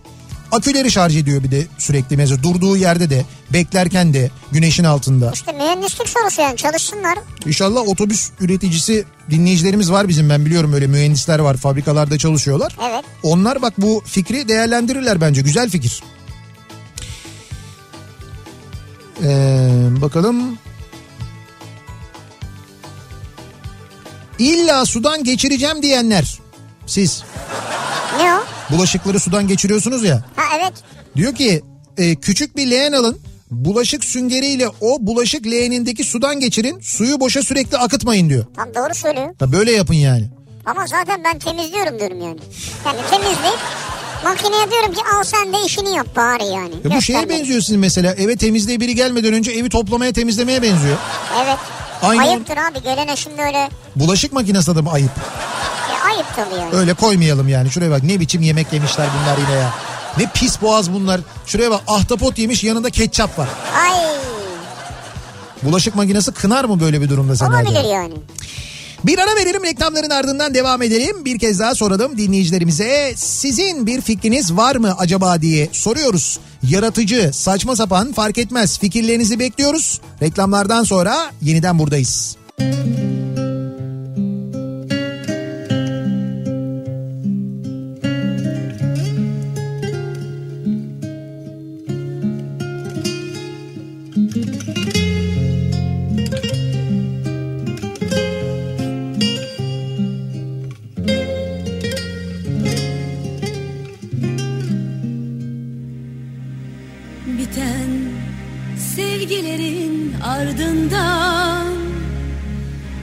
Aküleri 0.52 0.92
şarj 0.92 1.18
ediyor 1.18 1.44
bir 1.44 1.52
de 1.52 1.68
sürekli 1.78 2.18
mesela 2.18 2.44
durduğu 2.44 2.78
yerde 2.78 3.10
de 3.10 3.26
beklerken 3.54 4.14
de 4.14 4.32
güneşin 4.52 4.84
altında. 4.84 5.32
İşte 5.34 5.52
mühendislik 5.52 6.10
sorusu 6.10 6.42
yani 6.42 6.58
çalışsınlar. 6.58 7.18
İnşallah 7.46 7.88
otobüs 7.88 8.30
üreticisi 8.40 9.06
dinleyicilerimiz 9.30 9.92
var 9.92 10.08
bizim 10.08 10.30
ben 10.30 10.46
biliyorum 10.46 10.74
öyle 10.74 10.88
mühendisler 10.88 11.40
var 11.40 11.58
fabrikalarda 11.58 12.18
çalışıyorlar. 12.18 12.78
Evet. 12.92 13.06
Onlar 13.24 13.62
bak 13.62 13.74
bu 13.78 14.02
fikri 14.06 14.48
değerlendirirler 14.48 15.22
bence 15.22 15.42
güzel 15.42 15.70
fikir. 15.70 16.04
Ee, 19.24 19.70
bakalım. 20.02 20.58
İlla 24.40 24.86
sudan 24.86 25.24
geçireceğim 25.24 25.82
diyenler. 25.82 26.40
Siz 26.86 27.24
Ne 28.18 28.34
o? 28.36 28.40
bulaşıkları 28.74 29.20
sudan 29.20 29.48
geçiriyorsunuz 29.48 30.04
ya. 30.04 30.26
Ha 30.36 30.44
evet. 30.60 30.74
Diyor 31.16 31.36
ki 31.36 31.62
e, 31.98 32.16
küçük 32.16 32.58
bir 32.58 32.70
leğen 32.72 32.91
alın. 32.91 33.20
Bulaşık 33.52 34.04
süngeriyle 34.06 34.68
o 34.82 34.98
bulaşık 35.02 35.46
leğenindeki 35.48 36.04
sudan 36.04 36.40
geçirin. 36.40 36.80
Suyu 36.80 37.20
boşa 37.20 37.41
sürekli 37.44 37.78
akıtmayın 37.78 38.30
diyor. 38.30 38.46
Tam 38.56 38.76
doğru 38.76 38.96
söylüyor. 38.96 39.36
Ha, 39.40 39.52
böyle 39.52 39.72
yapın 39.72 39.94
yani. 39.94 40.30
Ama 40.66 40.88
zaten 40.88 41.24
ben 41.24 41.40
temizliyorum 41.40 42.00
diyorum 42.00 42.22
yani. 42.22 42.40
Yani 42.86 42.98
temizleyip 43.12 43.60
makineye 44.24 44.72
diyorum 44.72 44.94
ki 44.94 45.02
al 45.16 45.24
sen 45.24 45.54
de 45.54 45.58
işini 45.66 45.96
yap 45.96 46.08
bari 46.16 46.46
yani. 46.46 46.74
Ya 46.84 46.98
bu 46.98 47.02
şeye 47.02 47.30
benziyor 47.30 47.62
sizin 47.62 47.80
mesela 47.80 48.14
eve 48.14 48.36
temizliğe 48.36 48.80
biri 48.80 48.96
gelmeden 48.96 49.34
önce 49.34 49.52
evi 49.52 49.70
toplamaya 49.70 50.14
temizlemeye 50.14 50.62
benziyor. 50.62 50.98
Evet. 51.46 51.58
Aynı- 52.04 52.22
Ayıptır 52.22 52.58
abi 52.58 52.84
gelene 52.84 53.16
şimdi 53.16 53.41
öyle 53.41 53.70
Bulaşık 53.96 54.34
makinesi 54.34 54.76
de 54.76 54.82
mi 54.82 54.90
ayıp? 54.90 55.12
e, 55.91 56.08
ayıp 56.08 56.26
tabii 56.36 56.56
yani. 56.60 56.76
Öyle 56.76 56.94
koymayalım 56.94 57.48
yani. 57.48 57.72
Şuraya 57.72 57.91
bak 57.91 58.04
ne 58.04 58.20
biçim 58.20 58.41
yemek 58.41 58.74
yemişler 58.74 59.08
bunlar 59.22 59.38
yine 59.38 59.60
ya. 59.60 59.74
Ne 60.18 60.32
pis 60.34 60.62
boğaz 60.62 60.94
bunlar. 60.94 61.22
Şuraya 61.46 61.72
bak 61.72 61.82
ahtapot 61.88 62.38
yemiş 62.40 62.64
yanında 62.64 62.90
ketçap 62.90 63.40
var. 63.40 63.48
Ay 63.84 63.91
Bulaşık 65.64 65.96
makinesi 65.96 66.32
kınar 66.32 66.66
mı 66.66 66.80
böyle 66.80 67.02
bir 67.02 67.10
durumda 67.10 67.36
sen 67.36 67.46
olabilir 67.46 67.76
Erdem? 67.76 67.91
yani. 67.91 68.14
Bir 69.04 69.20
ara 69.20 69.36
verelim 69.36 69.64
reklamların 69.64 70.10
ardından 70.10 70.54
devam 70.54 70.82
edelim. 70.82 71.26
Bir 71.26 71.40
kez 71.40 71.60
daha 71.60 71.76
soralım 71.76 72.18
dinleyicilerimize. 72.18 73.14
Sizin 73.16 73.88
bir 73.88 74.02
fikriniz 74.02 74.58
var 74.58 74.76
mı 74.76 74.96
acaba 74.98 75.42
diye 75.42 75.70
soruyoruz. 75.72 76.40
Yaratıcı, 76.64 77.32
saçma 77.34 77.76
sapan 77.76 78.14
fark 78.14 78.38
etmez 78.38 78.80
fikirlerinizi 78.80 79.40
bekliyoruz. 79.40 80.02
Reklamlardan 80.22 80.84
sonra 80.84 81.32
yeniden 81.42 81.80
buradayız. 81.80 82.38
Biten 82.60 83.29
ardından 110.90 111.74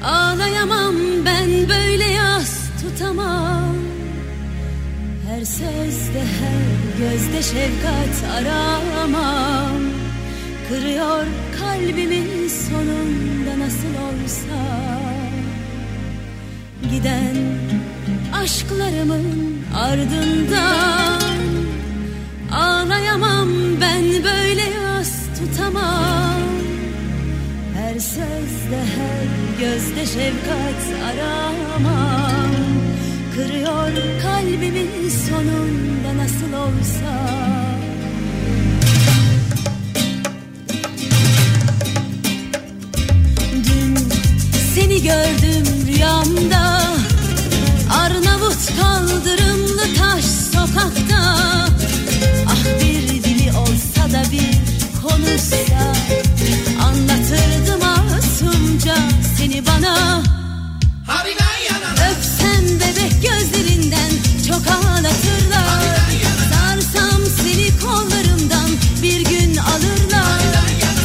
Ağlayamam 0.05 0.95
ben 1.27 1.69
böyle 1.69 2.05
yas 2.05 2.59
tutamam. 2.83 3.77
Her 5.29 5.45
sözde 5.45 6.21
her 6.21 6.99
gözde 6.99 7.43
şefkat 7.43 8.25
aramam. 8.37 9.83
Kırıyor 10.69 11.25
kalbimin 11.61 12.49
sonunda 12.49 13.65
nasıl 13.65 13.95
olsa. 14.07 14.59
Giden 16.91 17.37
aşklarımın 18.43 19.59
ardından. 19.77 21.37
Ağlayamam 22.53 23.49
ben 23.81 24.05
böyle 24.25 24.63
yas 24.63 25.13
tutamam 25.39 26.36
Her 27.97 28.01
sözde 28.01 28.81
her 28.97 29.27
gözde 29.61 30.07
şefkat 30.07 30.83
aramam 31.05 32.51
Kırıyor 33.35 33.91
kalbimin 34.23 35.09
sonunda 35.29 36.17
nasıl 36.17 36.53
olsa. 36.53 37.13
Dün 43.55 43.99
seni 44.75 45.03
gördüm 45.03 45.87
rüyamda. 45.87 46.83
Arnavut 47.91 48.77
kaldırımlı 48.81 49.95
taş 49.99 50.25
sokakta. 50.25 51.37
Ah 52.47 52.65
bir 52.81 53.25
dili 53.25 53.53
olsa 53.53 54.13
da 54.13 54.23
bir 54.33 54.57
konuşsa 55.03 56.06
seni 59.47 59.67
bana. 59.67 60.23
Öpsem 62.11 62.81
bebek 62.81 63.13
gözlerinden 63.23 64.11
çok 64.49 64.67
ağlatırlar. 64.75 65.97
Sarsam 66.51 67.21
seni 67.43 67.79
kollarımdan 67.81 68.71
bir 69.03 69.21
gün 69.21 69.57
alırlar. 69.57 70.41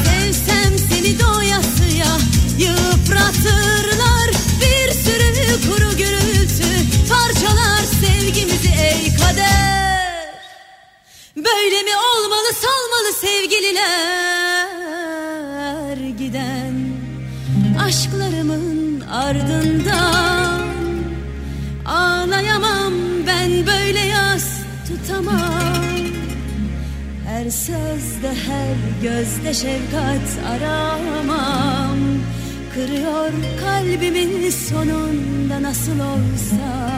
Sevsem 0.05 0.77
seni 0.89 1.19
doyasıya 1.19 2.17
yıpratırlar. 2.57 4.29
Bir 4.61 4.91
sürü 4.91 5.69
kuru 5.69 5.97
gürültü 5.97 6.67
parçalar 7.09 7.83
sevgimizi 8.01 8.69
ey 8.81 9.15
kader. 9.17 10.35
Böyle 11.37 11.83
mi 11.83 11.95
olmalı 11.97 12.53
salmalı 12.61 13.13
sevgililer? 13.21 14.40
Ardından 19.81 20.61
Ağlayamam 21.85 22.93
ben 23.27 23.49
böyle 23.49 23.99
yas 23.99 24.45
tutamam. 24.87 25.83
Her 27.27 27.49
sözde 27.49 28.33
her 28.47 29.01
gözde 29.01 29.53
şefkat 29.53 30.45
aramam. 30.49 31.97
Kırıyor 32.73 33.31
kalbimin 33.61 34.49
sonunda 34.49 35.61
nasıl 35.61 35.99
olsa 35.99 36.91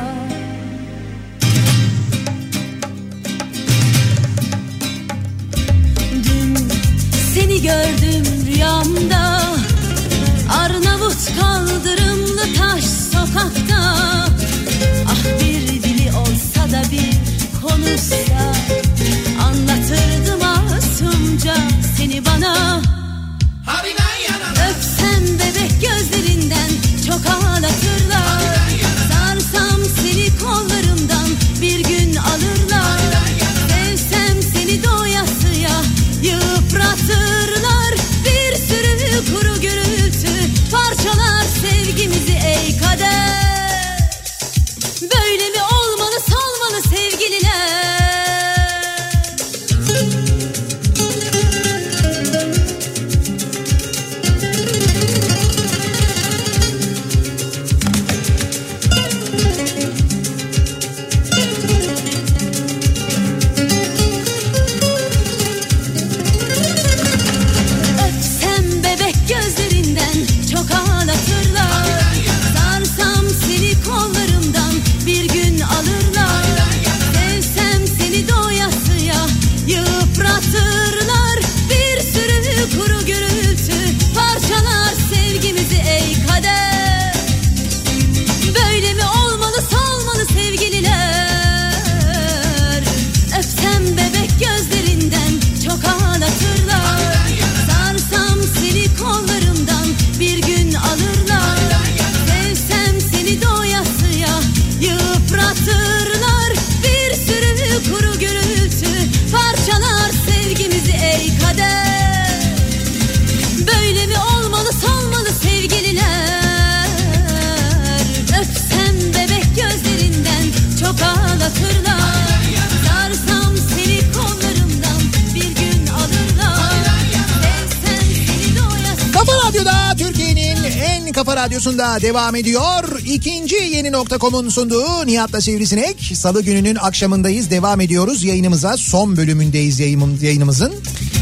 radyosunda 131.53 132.01
devam 132.01 132.35
ediyor. 132.35 132.99
İkinci 133.05 133.55
yeni 133.55 133.91
nokta.com'un 133.91 134.49
sunduğu 134.49 135.05
Nihat'la 135.05 135.41
Sivrisinek. 135.41 136.11
Salı 136.15 136.41
gününün 136.41 136.75
akşamındayız. 136.75 137.49
Devam 137.49 137.81
ediyoruz 137.81 138.23
yayınımıza. 138.23 138.77
Son 138.77 139.17
bölümündeyiz 139.17 139.79
yayınım, 139.79 140.19
yayınımızın. 140.21 140.73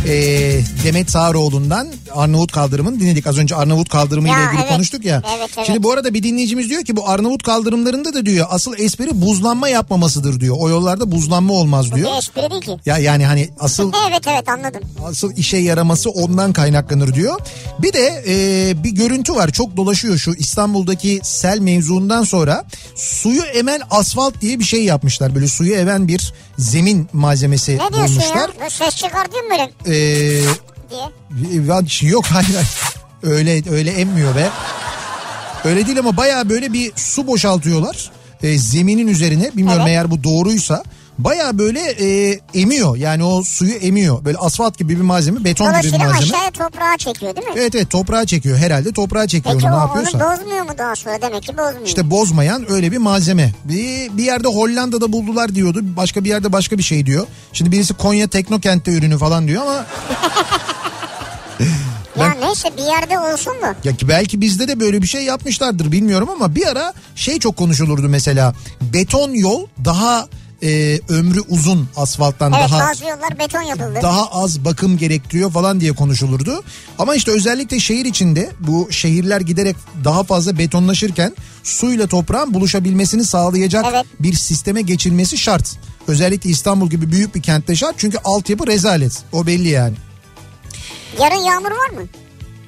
Ee, 0.08 0.62
Demet 0.84 1.12
Sağroğlu'ndan 1.12 1.88
Arnavut 2.16 2.52
kaldırımını 2.52 3.00
dinledik. 3.00 3.28
Az 3.28 3.38
önce 3.38 3.56
Arnavut 3.56 3.90
kaldırımı 3.90 4.28
ile 4.28 4.34
Ya, 4.34 4.48
ilgili 4.48 4.62
evet. 4.62 4.72
konuştuk 4.74 5.06
ya. 5.06 5.24
Evet, 5.38 5.50
evet. 5.58 5.66
Şimdi 5.68 5.84
bu 5.84 5.92
arada 5.92 6.14
bir 6.14 6.24
dinleyicimiz 6.24 6.70
diyor 6.70 6.84
ki 6.84 6.96
bu 6.96 7.10
Arnavut 7.10 7.44
kaldırımlarında 7.44 8.14
da 8.14 8.26
diyor 8.26 8.48
asıl 8.50 8.74
espri 8.78 9.22
buzlanma 9.22 9.70
yapmamasıdır 9.70 10.40
diyor. 10.40 10.56
O 10.60 10.70
yollarda 10.70 11.12
buzlanma 11.12 11.54
olmaz 11.54 11.96
diyor. 11.96 12.12
Bir 12.12 12.18
espri 12.18 12.52
değil 12.52 12.62
ki. 12.62 12.78
Ya 12.86 12.98
yani 12.98 13.26
hani 13.26 13.50
asıl 13.60 13.92
Evet 14.10 14.28
evet 14.28 14.50
anladım. 14.50 14.82
asıl 15.06 15.36
işe 15.38 15.58
yaraması 15.58 16.10
ondan 16.10 16.54
kaynaklanır 16.54 17.14
diyor. 17.14 17.40
Bir 17.80 17.94
de 17.94 18.24
e, 18.28 18.84
bir 18.84 18.90
görüntü 18.92 19.36
var 19.36 19.50
çok 19.52 19.78
dolaşıyor 19.78 20.18
şu 20.18 20.34
İstanbul'daki 20.34 21.20
sel 21.24 21.60
mevzuundan 21.60 22.24
sonra 22.24 22.66
suyu 22.96 23.42
emen 23.42 23.82
asfalt 23.92 24.42
diye 24.42 24.60
bir 24.60 24.64
şey 24.64 24.84
yapmışlar. 24.84 25.36
Böyle 25.36 25.48
suyu 25.48 25.74
emen 25.74 26.08
bir 26.08 26.34
zemin 26.58 27.08
malzemesi 27.14 27.72
Ne 27.78 27.78
diyorsun 27.94 28.16
bulmuşlar. 28.16 28.36
ya? 28.36 28.48
Böyle 28.60 28.70
ses 28.70 28.96
çıkartıyor 28.96 29.44
mu 29.44 29.50
böyle 29.50 29.72
Ee, 29.86 30.42
diye? 30.90 31.02
Ya 31.68 32.10
yok 32.10 32.26
hayır, 32.26 32.58
öyle 33.24 33.62
öyle 33.72 33.92
emmiyor 33.92 34.36
be. 34.36 34.50
Öyle 35.66 35.88
değil 35.88 36.00
ama 36.00 36.18
baya 36.18 36.50
böyle 36.50 36.74
bir 36.74 36.92
su 36.96 37.28
boşaltıyorlar 37.28 38.12
e, 38.44 38.58
zeminin 38.58 39.08
üzerine. 39.08 39.52
Bilmiyorum 39.56 39.82
Evet. 39.82 39.90
eğer 39.90 40.12
bu 40.12 40.24
doğruysa. 40.24 40.84
Baya 41.18 41.58
böyle 41.58 41.80
e, 41.80 42.40
emiyor 42.54 42.96
yani 42.98 43.24
o 43.24 43.44
suyu 43.44 43.74
emiyor. 43.74 44.26
Böyle 44.26 44.38
asfalt 44.38 44.78
gibi 44.78 44.96
bir 44.96 45.02
malzeme 45.02 45.44
beton 45.44 45.82
gibi 45.82 45.94
bir 45.94 45.98
malzeme. 45.98 46.14
aşağıya 46.18 46.52
toprağa 46.52 46.98
çekiyor 46.98 47.36
değil 47.36 47.48
mi? 47.48 47.54
Evet 47.58 47.76
evet 47.76 47.90
toprağa 47.90 48.26
çekiyor 48.26 48.58
herhalde 48.58 48.92
toprağa 48.92 49.28
çekiyor 49.28 49.56
Peki 49.56 49.68
onu 49.68 49.76
o 49.76 49.78
ne 49.78 49.82
onu 49.84 49.88
yapıyorsa. 49.88 50.20
bozmuyor 50.40 50.64
mu 50.64 50.72
daha 50.78 50.96
sonra? 50.96 51.22
Demek 51.22 51.44
ki 51.44 51.58
bozmuyor. 51.58 51.86
İşte 51.88 52.10
bozmayan 52.12 52.72
öyle 52.72 52.92
bir 52.92 52.98
malzeme. 52.98 53.54
Bir, 53.64 54.18
bir 54.18 54.24
yerde 54.24 54.48
Hollanda'da 54.48 55.14
buldular 55.14 55.56
diyordu. 55.56 55.80
Başka 55.84 56.24
bir 56.24 56.30
yerde 56.30 56.52
başka 56.52 56.78
bir 56.78 56.84
şey 56.84 57.06
diyor. 57.06 57.28
Şimdi 57.54 57.72
birisi 57.72 57.94
Konya 57.94 58.28
Teknokent'te 58.28 58.92
ürünü 58.92 59.18
falan 59.18 59.48
diyor 59.48 59.62
ama 59.62 59.86
ya 62.22 62.34
neyse 62.48 62.70
bir 62.78 62.84
yerde 62.84 63.20
olsun 63.20 63.54
mu? 63.54 63.68
ya 63.84 63.96
ki 63.96 64.08
belki 64.08 64.42
bizde 64.42 64.68
de 64.68 64.80
böyle 64.80 65.02
bir 65.02 65.08
şey 65.08 65.24
yapmışlardır 65.24 65.92
bilmiyorum 65.92 66.30
ama 66.30 66.56
bir 66.56 66.68
ara 66.68 66.94
şey 67.16 67.40
çok 67.40 67.58
konuşulurdu 67.58 68.10
mesela. 68.10 68.54
Beton 68.94 69.32
yol 69.32 69.68
daha 69.86 70.28
e, 70.64 71.00
ömrü 71.10 71.40
uzun 71.50 71.90
asfalttan 71.96 72.54
Evet 72.54 72.70
daha 72.72 72.90
bazı 72.90 73.04
yollar 73.04 73.40
beton 73.40 73.62
yapıldı. 73.62 74.00
daha 74.02 74.26
az 74.32 74.66
bakım 74.66 74.98
gerektiriyor 74.98 75.52
falan 75.52 75.82
diye 75.82 75.92
konuşulurdu. 75.92 76.64
Ama 77.00 77.16
işte 77.16 77.32
özellikle 77.32 77.80
şehir 77.80 78.06
içinde 78.06 78.50
bu 78.60 78.88
şehirler 78.92 79.42
giderek 79.42 79.76
daha 80.04 80.24
fazla 80.24 80.58
betonlaşırken 80.58 81.36
suyla 81.64 82.08
toprağın 82.08 82.54
buluşabilmesini 82.54 83.24
sağlayacak 83.26 83.86
Evet. 83.92 84.06
bir 84.20 84.34
sisteme 84.34 84.82
geçilmesi 84.82 85.38
şart. 85.38 85.78
Özellikle 86.08 86.50
İstanbul 86.50 86.90
gibi 86.90 87.12
büyük 87.12 87.36
bir 87.36 87.42
kentte 87.42 87.76
şart 87.76 87.96
çünkü 87.98 88.18
altyapı 88.24 88.68
rezalet. 88.68 89.14
O 89.34 89.48
belli 89.48 89.68
yani. 89.70 89.96
Yarın 91.20 91.36
yağmur 91.36 91.72
var 91.72 91.90
mı? 91.90 92.08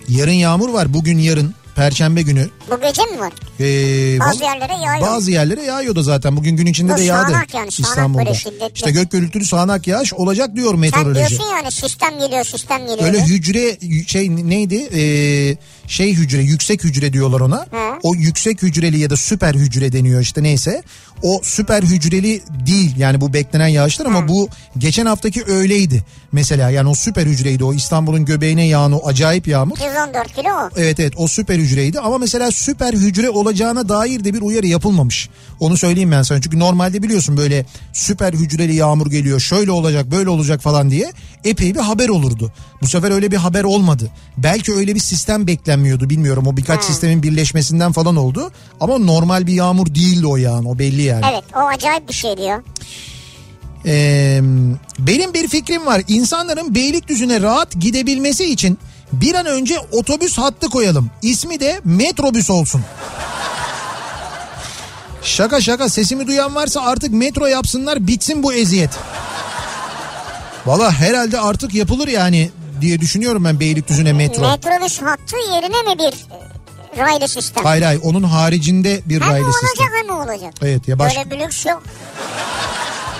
Yarın 0.07 0.32
yağmur 0.32 0.70
var 0.70 0.94
bugün 0.94 1.18
yarın 1.18 1.56
Perşembe 1.76 2.22
günü. 2.22 2.49
Bu 2.72 2.81
gece 2.81 3.02
mi 3.02 3.19
var? 3.19 3.34
Ee, 3.60 4.19
Bazı 4.19 4.40
vallahi- 4.40 4.44
yerlere 4.56 4.73
yağıyor. 4.84 5.02
Bazı 5.07 5.31
yerlere 5.31 5.61
yağıyor 5.64 5.95
da 5.95 6.03
zaten. 6.03 6.38
Bugün 6.38 6.56
gün 6.57 6.65
içinde 6.65 6.94
Bu 6.94 6.98
de 6.98 7.02
yağdı. 7.03 7.31
sağanak 7.31 7.53
yani, 7.53 7.72
sağanak 7.72 7.90
İstanbul'da. 7.90 8.26
böyle 8.26 8.35
şiddetli. 8.35 8.72
İşte 8.76 8.91
gök 8.91 9.11
gürültülü 9.11 9.45
sağanak 9.45 9.88
yağış 9.88 10.14
olacak 10.14 10.56
diyor 10.56 10.72
Sen 10.72 10.80
meteoroloji. 10.80 11.15
diyorsun 11.19 11.45
yani 11.56 11.72
sistem 11.72 12.19
geliyor 12.19 12.44
sistem 12.44 12.80
geliyor. 12.88 13.03
Öyle 13.03 13.23
hücre 13.26 13.77
şey 14.07 14.35
neydi? 14.35 14.76
Ee, 14.76 15.57
şey 15.88 16.14
hücre, 16.14 16.41
yüksek 16.41 16.84
hücre 16.84 17.14
diyorlar 17.14 17.40
ona. 17.40 17.57
Hı. 17.57 17.99
O 18.03 18.15
yüksek 18.15 18.61
hücreli 18.61 18.99
ya 18.99 19.10
da 19.10 19.18
süper 19.18 19.53
hücre 19.56 19.91
deniyor 19.91 20.22
işte 20.22 20.44
neyse. 20.44 20.84
O 21.23 21.40
süper 21.44 21.84
hücreli 21.84 22.41
değil 22.65 22.98
yani 22.98 23.22
bu 23.22 23.34
beklenen 23.34 23.68
yağışlar 23.68 24.06
ama 24.06 24.27
bu 24.27 24.49
geçen 24.77 25.06
haftaki 25.06 25.44
öyleydi. 25.48 26.03
Mesela 26.31 26.69
yani 26.69 26.90
o 26.90 26.95
süper 26.95 27.26
hücreydi 27.26 27.64
o 27.64 27.73
İstanbul'un 27.73 28.26
göbeğine 28.26 28.68
yağan 28.68 28.91
o 28.91 29.07
acayip 29.07 29.48
yağmur. 29.48 29.77
114 29.77 30.34
kilo 30.35 30.49
o. 30.49 30.69
Evet 30.77 30.99
evet 30.99 31.14
o 31.18 31.27
süper 31.27 31.56
hücreydi 31.60 31.99
ama 31.99 32.18
mesela 32.18 32.52
süper 32.54 32.94
hücre 32.94 33.30
olacağına 33.30 33.90
dair 33.90 34.24
de 34.24 34.34
bir 34.34 34.42
uyarı 34.42 34.68
yapılmamış. 34.68 35.30
Onu 35.60 35.78
söyleyeyim 35.78 36.12
ben 36.12 36.22
sana. 36.22 36.42
Çünkü 36.42 36.60
normalde 36.60 37.04
biliyorsun 37.04 37.38
böyle 37.38 37.66
süper 37.94 38.34
hücreli 38.34 38.76
yağmur 38.76 39.12
geliyor. 39.12 39.40
Şöyle 39.40 39.72
olacak 39.72 40.12
böyle 40.12 40.30
olacak 40.30 40.62
falan 40.62 40.92
diye 40.92 41.14
epey 41.44 41.76
bir 41.76 41.80
haber 41.80 42.10
olurdu. 42.10 42.52
Bu 42.82 42.88
sefer 42.88 43.12
öyle 43.12 43.32
bir 43.32 43.38
haber 43.38 43.64
olmadı. 43.64 44.12
Belki 44.38 44.74
öyle 44.74 44.96
bir 44.96 45.00
sistem 45.00 45.48
beklenmiyordu 45.48 46.10
bilmiyorum. 46.10 46.48
O 46.48 46.58
birkaç 46.58 46.84
sistemin 46.84 47.24
birleşmesinden 47.24 47.92
falan 47.92 48.16
oldu. 48.16 48.52
Ama 48.80 48.98
normal 48.98 49.48
bir 49.48 49.54
yağmur 49.54 49.96
değildi 49.96 50.28
o 50.28 50.38
yağın 50.38 50.66
o 50.66 50.80
belli 50.80 51.02
yani. 51.02 51.26
Evet 51.32 51.44
o 51.56 51.60
acayip 51.60 52.10
bir 52.10 52.14
şey 52.14 52.38
diyor. 52.38 52.64
Ee, 53.86 54.42
benim 55.00 55.34
bir 55.34 55.48
fikrim 55.48 55.86
var. 55.86 56.02
İnsanların 56.08 56.76
Beylikdüzü'ne 56.76 57.42
rahat 57.42 57.80
gidebilmesi 57.80 58.46
için 58.46 58.78
bir 59.22 59.35
an 59.35 59.45
önce 59.45 59.80
otobüs 59.91 60.38
hattı 60.38 60.69
koyalım. 60.69 61.11
İsmi 61.22 61.60
de 61.60 61.81
metrobüs 61.84 62.49
olsun. 62.49 62.81
Şaka 65.22 65.61
şaka 65.61 65.90
sesimi 65.90 66.27
duyan 66.27 66.56
varsa 66.56 66.81
artık 66.81 67.14
metro 67.14 67.45
yapsınlar 67.45 68.07
bitsin 68.07 68.44
bu 68.44 68.53
eziyet. 68.53 68.90
Valla 70.65 70.91
herhalde 70.91 71.40
artık 71.40 71.73
yapılır 71.73 72.07
yani 72.07 72.52
diye 72.81 72.99
düşünüyorum 73.02 73.44
ben 73.45 73.60
Beylikdüzü'ne 73.60 74.14
metro. 74.14 74.41
Metrobüs 74.41 75.02
hattı 75.02 75.35
yerine 75.53 75.81
mi 75.94 75.99
bir 75.99 76.14
e, 76.99 77.06
raylı 77.06 77.27
sistem? 77.27 77.64
Hayır 77.64 77.84
hayır 77.84 78.02
onun 78.03 78.23
haricinde 78.23 79.02
bir 79.06 79.22
Hem 79.22 79.30
raylı 79.30 79.45
olacak 79.45 79.61
sistem. 79.69 79.88
hem 79.98 80.06
mi 80.06 80.11
olacak? 80.14 80.53
Evet 80.61 80.88
ya 80.88 80.99
baş... 80.99 81.15
Böyle 81.18 81.31
bir 81.31 81.40
lüks 81.40 81.65
yok. 81.65 81.84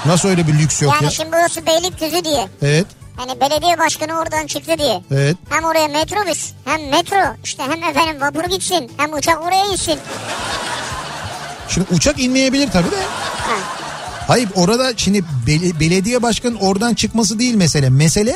nasıl 0.05 0.29
öyle 0.29 0.47
bir 0.47 0.53
lüks 0.53 0.81
yok 0.81 0.93
yani 0.93 1.03
ya? 1.03 1.09
şimdi 1.11 1.31
burası 1.31 1.65
Beylikdüzü 1.65 2.23
diye. 2.25 2.47
Evet 2.61 2.85
Hani 3.15 3.40
belediye 3.41 3.80
başkanı 3.80 4.19
oradan 4.19 4.48
çıktı 4.48 4.72
diye. 4.80 5.02
evet. 5.11 5.38
Hem 5.49 5.64
oraya 5.64 5.88
metrobüs 5.88 6.52
hem 6.65 6.90
metro 6.90 7.35
işte 7.44 7.64
hem 7.64 7.84
efendim 7.84 8.22
vapur 8.22 8.44
gitsin 8.49 8.91
hem 8.98 9.14
uçak 9.14 9.41
oraya 9.48 9.65
insin. 9.72 9.99
Şimdi 11.69 11.88
uçak 11.91 12.19
inmeyebilir 12.19 12.72
tabii 12.72 12.91
de. 12.91 12.95
Ha. 13.38 13.56
Hayır 14.27 14.49
orada 14.56 14.94
şimdi 14.98 15.23
bel- 15.48 15.80
belediye 15.80 16.22
başkanının 16.22 16.60
oradan 16.60 16.94
çıkması 16.94 17.40
değil 17.40 17.56
mesele. 17.56 17.90
Mesele 17.90 18.35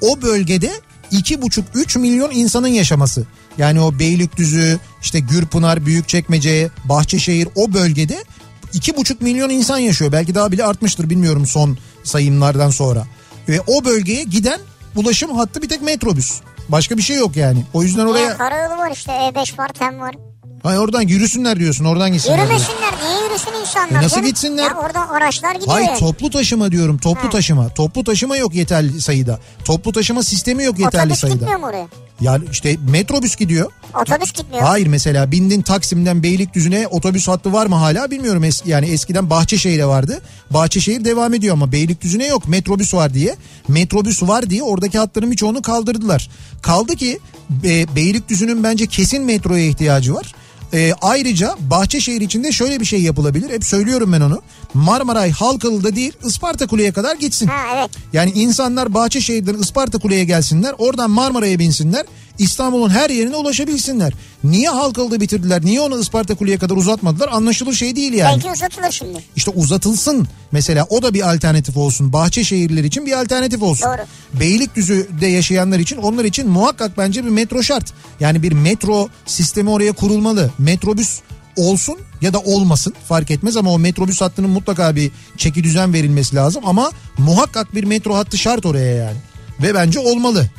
o 0.00 0.22
bölgede 0.22 0.70
iki 1.10 1.42
buçuk 1.42 1.64
üç 1.74 1.96
milyon 1.96 2.30
insanın 2.30 2.68
yaşaması. 2.68 3.26
Yani 3.58 3.80
o 3.80 3.98
Beylikdüzü, 3.98 4.78
işte 5.02 5.20
Gürpınar, 5.20 5.86
Büyükçekmece, 5.86 6.70
Bahçeşehir 6.84 7.48
o 7.54 7.72
bölgede 7.72 8.24
iki 8.72 8.96
buçuk 8.96 9.20
milyon 9.22 9.50
insan 9.50 9.78
yaşıyor. 9.78 10.12
Belki 10.12 10.34
daha 10.34 10.52
bile 10.52 10.64
artmıştır 10.64 11.10
bilmiyorum 11.10 11.46
son 11.46 11.78
sayımlardan 12.04 12.70
sonra. 12.70 13.06
Ve 13.48 13.60
o 13.66 13.84
bölgeye 13.84 14.24
giden 14.24 14.60
ulaşım 14.96 15.36
hattı 15.36 15.62
bir 15.62 15.68
tek 15.68 15.82
metrobüs. 15.82 16.40
Başka 16.68 16.96
bir 16.96 17.02
şey 17.02 17.16
yok 17.16 17.36
yani. 17.36 17.64
O 17.72 17.82
yüzden 17.82 18.00
Ya 18.02 18.08
oraya 18.08 18.36
karayolu 18.36 18.78
var 18.78 18.90
işte 18.90 19.12
E5 19.12 19.58
var 19.58 19.68
TEM 19.68 20.00
var. 20.00 20.14
Hayır, 20.62 20.78
oradan 20.78 21.02
yürüsünler 21.02 21.58
diyorsun 21.58 21.84
oradan 21.84 22.12
gitsinler. 22.12 22.38
Yürümesinler 22.38 22.93
niye 23.04 23.24
yürüsün 23.28 23.50
insanlar? 23.60 24.00
E 24.00 24.04
nasıl 24.04 24.16
canım? 24.16 24.28
gitsinler? 24.28 24.70
Ya 24.70 24.76
orada 24.84 25.10
araçlar 25.10 25.54
gidiyor 25.54 25.70
Hayır 25.72 25.88
yani. 25.88 25.98
toplu 25.98 26.30
taşıma 26.30 26.72
diyorum 26.72 26.98
toplu 26.98 27.24
Ha. 27.24 27.30
taşıma. 27.30 27.68
Toplu 27.68 28.04
taşıma 28.04 28.36
yok 28.36 28.54
yeterli 28.54 29.00
sayıda. 29.00 29.38
Toplu 29.64 29.92
taşıma 29.92 30.22
sistemi 30.22 30.64
yok 30.64 30.78
yeterli 30.78 31.02
Otobüs 31.04 31.20
sayıda. 31.20 31.36
gitmiyor 31.36 31.60
mu 31.60 31.66
oraya? 31.66 31.86
Yani 32.20 32.44
işte 32.52 32.76
metrobüs 32.90 33.36
gidiyor. 33.36 33.70
Otobüs 34.02 34.32
gitmiyor. 34.32 34.62
Hayır 34.64 34.86
mesela 34.86 35.30
bindin 35.30 35.62
Taksim'den 35.62 36.22
Beylikdüzü'ne 36.22 36.86
otobüs 36.86 37.28
hattı 37.28 37.52
var 37.52 37.66
mı 37.66 37.74
hala 37.74 38.10
bilmiyorum. 38.10 38.44
Es- 38.44 38.68
yani 38.68 38.86
eskiden 38.86 39.30
Bahçeşehir'e 39.30 39.86
vardı. 39.86 40.20
Bahçeşehir 40.50 41.04
devam 41.04 41.34
ediyor 41.34 41.52
ama 41.52 41.72
Beylikdüzü'ne 41.72 42.26
yok 42.26 42.48
metrobüs 42.48 42.94
var 42.94 43.14
diye. 43.14 43.36
Metrobüs 43.68 44.22
var 44.22 44.50
diye 44.50 44.62
oradaki 44.62 44.98
hatların 44.98 45.30
birçoğunu 45.30 45.62
kaldırdılar. 45.62 46.30
Kaldı 46.62 46.96
ki 46.96 47.18
e, 47.64 47.96
Beylikdüzü'nün 47.96 48.62
bence 48.64 48.86
kesin 48.86 49.22
metroya 49.24 49.64
ihtiyacı 49.66 50.14
var. 50.14 50.34
E, 50.74 50.92
ayrıca 51.02 51.56
Bahçeşehir 51.70 52.20
içinde 52.20 52.52
şöyle 52.52 52.80
bir 52.80 52.84
şey 52.84 53.02
yapılabilir. 53.02 53.50
Hep 53.50 53.64
söylüyorum 53.64 54.12
ben 54.12 54.20
onu. 54.20 54.42
Marmaray 54.74 55.30
Halkalı'da 55.30 55.96
değil 55.96 56.12
Isparta 56.24 56.66
Kule'ye 56.66 56.92
kadar 56.92 57.16
gitsin. 57.16 57.46
Ha 57.46 57.60
evet. 57.74 57.90
Yani 58.12 58.30
insanlar 58.30 58.94
Bahçeşehir'den 58.94 59.54
Isparta 59.54 59.98
Kule'ye 59.98 60.24
gelsinler. 60.24 60.74
Oradan 60.78 61.10
Marmara'ya 61.10 61.58
binsinler. 61.58 62.06
İstanbul'un 62.38 62.90
her 62.90 63.10
yerine 63.10 63.36
ulaşabilsinler. 63.36 64.12
Niye 64.44 64.68
Halkalı'da 64.68 65.20
bitirdiler? 65.20 65.64
Niye 65.64 65.80
onu 65.80 66.00
Isparta 66.00 66.34
Kule'ye 66.34 66.58
kadar 66.58 66.76
uzatmadılar? 66.76 67.28
Anlaşılır 67.32 67.72
şey 67.72 67.96
değil 67.96 68.12
yani. 68.12 68.34
Belki 68.34 68.50
uzatılır 68.50 68.90
şimdi. 68.90 69.18
İşte 69.36 69.50
uzatılsın. 69.50 70.28
Mesela 70.52 70.86
o 70.90 71.02
da 71.02 71.14
bir 71.14 71.34
alternatif 71.34 71.76
olsun. 71.76 72.12
Bahçeşehirliler 72.12 72.84
için 72.84 73.06
bir 73.06 73.20
alternatif 73.20 73.62
olsun. 73.62 73.88
Doğru. 73.88 74.40
Beylikdüzü'de 74.40 75.26
yaşayanlar 75.26 75.78
için 75.78 75.96
onlar 75.96 76.24
için 76.24 76.48
muhakkak 76.48 76.98
bence 76.98 77.24
bir 77.24 77.30
metro 77.30 77.62
şart. 77.62 77.92
Yani 78.20 78.42
bir 78.42 78.52
metro 78.52 79.08
sistemi 79.26 79.70
oraya 79.70 79.92
kurulmalı. 79.92 80.50
Metrobüs 80.58 81.20
olsun 81.56 81.98
ya 82.20 82.32
da 82.32 82.38
olmasın 82.38 82.94
fark 83.08 83.30
etmez 83.30 83.56
ama 83.56 83.72
o 83.72 83.78
metrobüs 83.78 84.20
hattının 84.20 84.50
mutlaka 84.50 84.96
bir 84.96 85.10
çeki 85.36 85.64
düzen 85.64 85.92
verilmesi 85.92 86.36
lazım 86.36 86.62
ama 86.66 86.90
muhakkak 87.18 87.74
bir 87.74 87.84
metro 87.84 88.14
hattı 88.14 88.38
şart 88.38 88.66
oraya 88.66 88.94
yani. 88.94 89.16
Ve 89.62 89.74
bence 89.74 89.98
olmalı. 89.98 90.50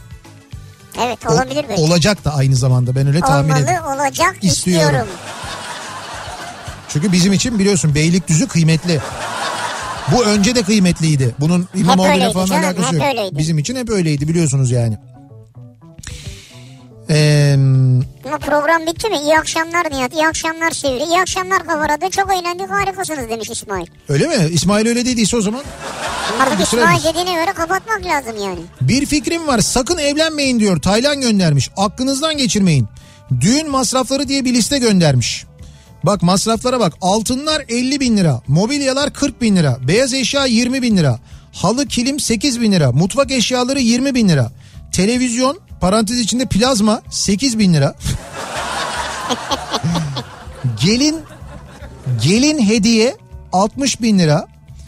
Evet 1.02 1.26
olabilir 1.30 1.66
belki. 1.70 1.82
olacak 1.82 2.26
da 2.26 2.36
aynı 2.36 2.56
zamanda 2.56 2.96
ben 2.96 3.08
öyle 3.08 3.20
tahmin 3.22 3.50
Olmalı 3.50 3.64
ediyorum. 3.64 3.86
olacak 3.88 4.36
İstiyorum. 4.42 4.86
istiyorum. 4.88 5.08
Çünkü 6.90 7.12
bizim 7.12 7.34
için 7.34 7.60
biliyorsun 7.60 7.96
Beylikdüzü 7.96 8.48
kıymetli. 8.48 9.02
Bu 10.12 10.24
önce 10.26 10.56
de 10.56 10.64
kıymetliydi. 10.64 11.36
Bunun 11.40 11.68
İmamoğlu'yla 11.76 12.32
falan 12.32 12.46
canım, 12.46 12.64
alakası 12.64 12.96
yok. 12.96 13.04
öyleydi. 13.06 13.38
Bizim 13.38 13.58
için 13.58 13.76
hep 13.76 13.90
öyleydi 13.90 14.28
biliyorsunuz 14.28 14.72
yani. 14.72 14.98
Ee, 17.10 17.56
Ama 18.26 18.38
program 18.38 18.82
bitti 18.88 19.10
mi? 19.10 19.18
İyi 19.24 19.38
akşamlar 19.40 19.92
Nihat. 19.92 20.14
İyi 20.14 20.28
akşamlar 20.28 20.72
Sivri. 20.72 21.04
İyi 21.04 21.22
akşamlar 21.22 21.66
Kavarada. 21.68 22.10
Çok 22.10 22.34
eğlendik 22.34 22.70
harikasınız 22.70 23.30
demiş 23.30 23.50
İsmail. 23.50 23.86
öyle 24.10 24.28
mi? 24.28 24.36
İsmail 24.52 24.88
öyle 24.88 25.06
dediyse 25.06 25.38
o 25.38 25.42
zaman. 25.42 25.64
Artık. 26.40 26.62
İsmail 26.62 27.04
dediğine 27.04 27.34
göre 27.34 27.54
kapatmak 27.54 28.06
lazım 28.06 28.44
yani. 28.44 28.60
Bir 28.82 29.06
fikrim 29.06 29.48
var 29.48 29.60
sakın 29.60 29.98
evlenmeyin 29.98 30.60
diyor. 30.60 30.82
Taylan 30.82 31.22
göndermiş. 31.22 31.70
Aklınızdan 31.78 32.38
geçirmeyin. 32.38 32.88
Düğün 33.42 33.70
masrafları 33.70 34.28
diye 34.28 34.46
bir 34.46 34.54
liste 34.54 34.78
göndermiş. 34.78 35.46
Bak 36.04 36.22
masraflara 36.22 36.80
bak. 36.80 36.94
Altınlar 37.02 37.66
50 37.70 38.00
bin 38.00 38.18
lira. 38.18 38.42
Mobilyalar 38.48 39.14
40 39.14 39.42
bin 39.42 39.56
lira. 39.56 39.78
Beyaz 39.88 40.14
eşya 40.14 40.46
20 40.46 40.82
bin 40.82 40.98
lira. 40.98 41.20
Halı 41.54 41.88
kilim 41.88 42.20
8 42.20 42.62
bin 42.62 42.72
lira. 42.72 42.92
Mutfak 42.92 43.32
eşyaları 43.32 43.80
20 43.80 44.16
bin 44.16 44.30
lira. 44.30 44.52
Televizyon 44.92 45.60
parantez 45.82 46.20
içinde 46.20 46.46
plazma 46.46 47.02
8 47.10 47.60
bin 47.60 47.74
lira. 47.74 47.96
gelin 50.82 51.20
gelin 52.24 52.60
hediye 52.70 53.16
60 53.52 54.02
bin 54.02 54.20
lira. 54.20 54.48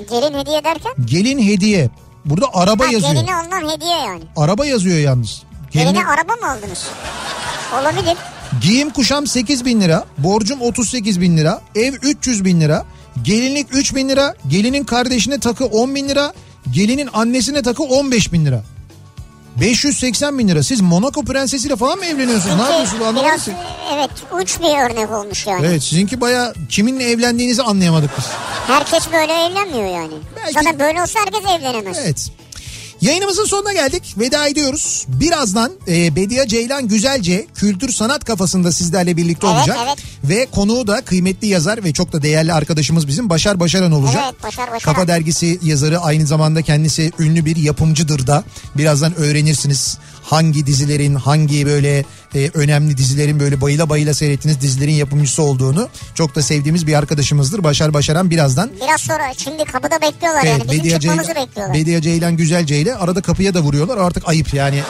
Gelin 0.09 0.33
hediye 0.39 0.63
derken? 0.63 0.91
Gelin 1.05 1.39
hediye. 1.47 1.89
Burada 2.25 2.45
araba 2.53 2.83
Ha, 2.87 2.91
yazıyor. 2.91 3.13
geline 3.13 3.35
alınan 3.35 3.69
hediye 3.75 3.97
yani. 3.97 4.23
Araba 4.37 4.65
yazıyor 4.65 4.97
yalnız. 4.97 5.43
Geline 5.71 5.91
Geline, 5.91 6.05
araba 6.07 6.35
mı 6.35 6.51
aldınız? 6.51 6.87
Olabilir. 7.81 8.17
giyim 8.61 8.89
kuşam 8.89 9.27
8 9.27 9.65
bin 9.65 9.81
lira. 9.81 10.05
Borcum 10.17 10.61
38 10.61 11.21
bin 11.21 11.37
lira. 11.37 11.61
Ev 11.75 11.93
300 11.93 12.45
bin 12.45 12.61
lira. 12.61 12.85
Gelinlik 13.23 13.67
3 13.71 13.95
bin 13.95 14.09
lira. 14.09 14.35
Gelinin 14.47 14.83
kardeşine 14.83 15.39
takı 15.39 15.65
10 15.65 15.95
bin 15.95 16.09
lira. 16.09 16.33
Gelinin 16.71 17.09
annesine 17.13 17.61
takı 17.61 17.83
15 17.83 18.33
bin 18.33 18.45
lira. 18.45 18.63
580 19.61 20.39
bin 20.39 20.47
lira. 20.47 20.63
Siz 20.63 20.81
Monaco 20.81 21.21
prensesiyle 21.23 21.75
falan 21.75 21.97
mı 21.97 22.05
evleniyorsunuz? 22.05 22.55
ne 22.55 22.61
yapıyorsunuz 22.61 23.01
anlamadım 23.01 23.25
Biraz 23.25 23.45
ki. 23.45 23.51
evet 23.93 24.09
uç 24.41 24.59
bir 24.59 24.83
örnek 24.91 25.11
olmuş 25.11 25.47
yani. 25.47 25.65
Evet 25.67 25.83
sizinki 25.83 26.21
baya 26.21 26.53
kiminle 26.69 27.03
evlendiğinizi 27.11 27.63
anlayamadık 27.63 28.09
biz. 28.17 28.25
Herkes 28.67 29.11
böyle 29.11 29.33
evlenmiyor 29.33 29.85
yani. 30.01 30.13
Belki- 30.37 30.53
Zaten 30.53 30.79
böyle 30.79 31.01
olsa 31.01 31.19
herkes 31.19 31.41
evlenemez. 31.59 31.97
Evet. 32.01 32.31
Yayınımızın 33.01 33.45
sonuna 33.45 33.73
geldik. 33.73 34.15
Veda 34.17 34.47
ediyoruz. 34.47 35.05
Birazdan 35.07 35.71
e, 35.87 36.15
Bediye 36.15 36.47
Ceylan 36.47 36.87
Güzelce 36.87 37.47
kültür 37.55 37.89
sanat 37.89 38.25
kafasında 38.25 38.71
sizlerle 38.71 39.17
birlikte 39.17 39.47
Evet, 39.47 39.57
olacak. 39.57 39.77
evet. 39.87 39.97
Ve 40.23 40.45
konuğu 40.51 40.87
da 40.87 41.01
kıymetli 41.01 41.47
yazar 41.47 41.83
ve 41.83 41.93
çok 41.93 42.13
da 42.13 42.21
değerli 42.21 42.53
arkadaşımız 42.53 43.07
bizim 43.07 43.29
Başar 43.29 43.59
Başaran 43.59 43.91
olacak. 43.91 44.23
Evet, 44.25 44.43
Başar 44.43 44.71
Başaran. 44.71 44.93
Kafa 44.93 45.07
Dergisi 45.07 45.59
yazarı 45.63 45.99
aynı 45.99 46.27
zamanda 46.27 46.61
kendisi 46.61 47.11
ünlü 47.19 47.45
bir 47.45 47.55
yapımcıdır 47.55 48.27
da. 48.27 48.43
Birazdan 48.77 49.15
öğrenirsiniz 49.15 49.97
hangi 50.29 50.65
dizilerin 50.65 51.15
hangi 51.15 51.65
böyle 51.65 52.05
e, 52.35 52.49
önemli 52.53 52.97
dizilerin 52.97 53.39
böyle 53.39 53.61
bayıla 53.61 53.89
bayıla 53.89 54.13
seyrettiğiniz 54.13 54.61
dizilerin 54.61 54.91
yapımcısı 54.91 55.43
olduğunu. 55.43 55.89
Çok 56.15 56.35
da 56.35 56.41
sevdiğimiz 56.41 56.87
bir 56.87 56.93
arkadaşımızdır. 56.93 57.63
Başar 57.63 57.93
Başaran 57.93 58.29
birazdan 58.29 58.71
Biraz 58.81 59.01
sonra 59.01 59.33
şimdi 59.37 59.65
kapıda 59.65 60.01
bekliyorlar 60.01 60.43
yani. 60.43 60.63
Bizim 60.63 60.79
Bediye 60.79 60.99
çıkmamızı 60.99 61.27
Ceylan, 61.27 61.47
bekliyorlar. 61.47 61.77
Bediye 61.77 62.01
Ceylan 62.01 62.37
Güzelce 62.37 62.79
ile 62.79 62.95
arada 62.95 63.21
kapıya 63.21 63.53
da 63.53 63.59
vuruyorlar. 63.59 63.97
Artık 63.97 64.27
ayıp 64.29 64.53
yani. 64.53 64.81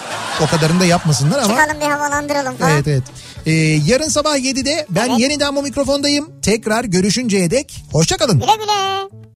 O 0.42 0.48
kadarını 0.48 0.80
da 0.80 0.86
yapmasınlar 0.86 1.40
ama. 1.40 1.58
Çıkalım 1.58 1.82
bir 1.82 1.86
havalandıralım 1.86 2.58
falan. 2.58 2.72
Evet 2.72 2.88
evet. 2.88 3.04
Ee, 3.46 3.52
yarın 3.86 4.10
sabah 4.10 4.38
7'de 4.38 4.86
ben 4.90 5.10
Evet. 5.10 5.20
yeniden 5.20 5.56
bu 5.56 5.64
mikrofondayım. 5.64 6.30
Tekrar 6.42 6.84
görüşünceye 6.84 7.52
dek 7.52 7.84
hoşçakalın. 7.92 8.40
Güle 8.40 8.56
güle. 8.56 9.18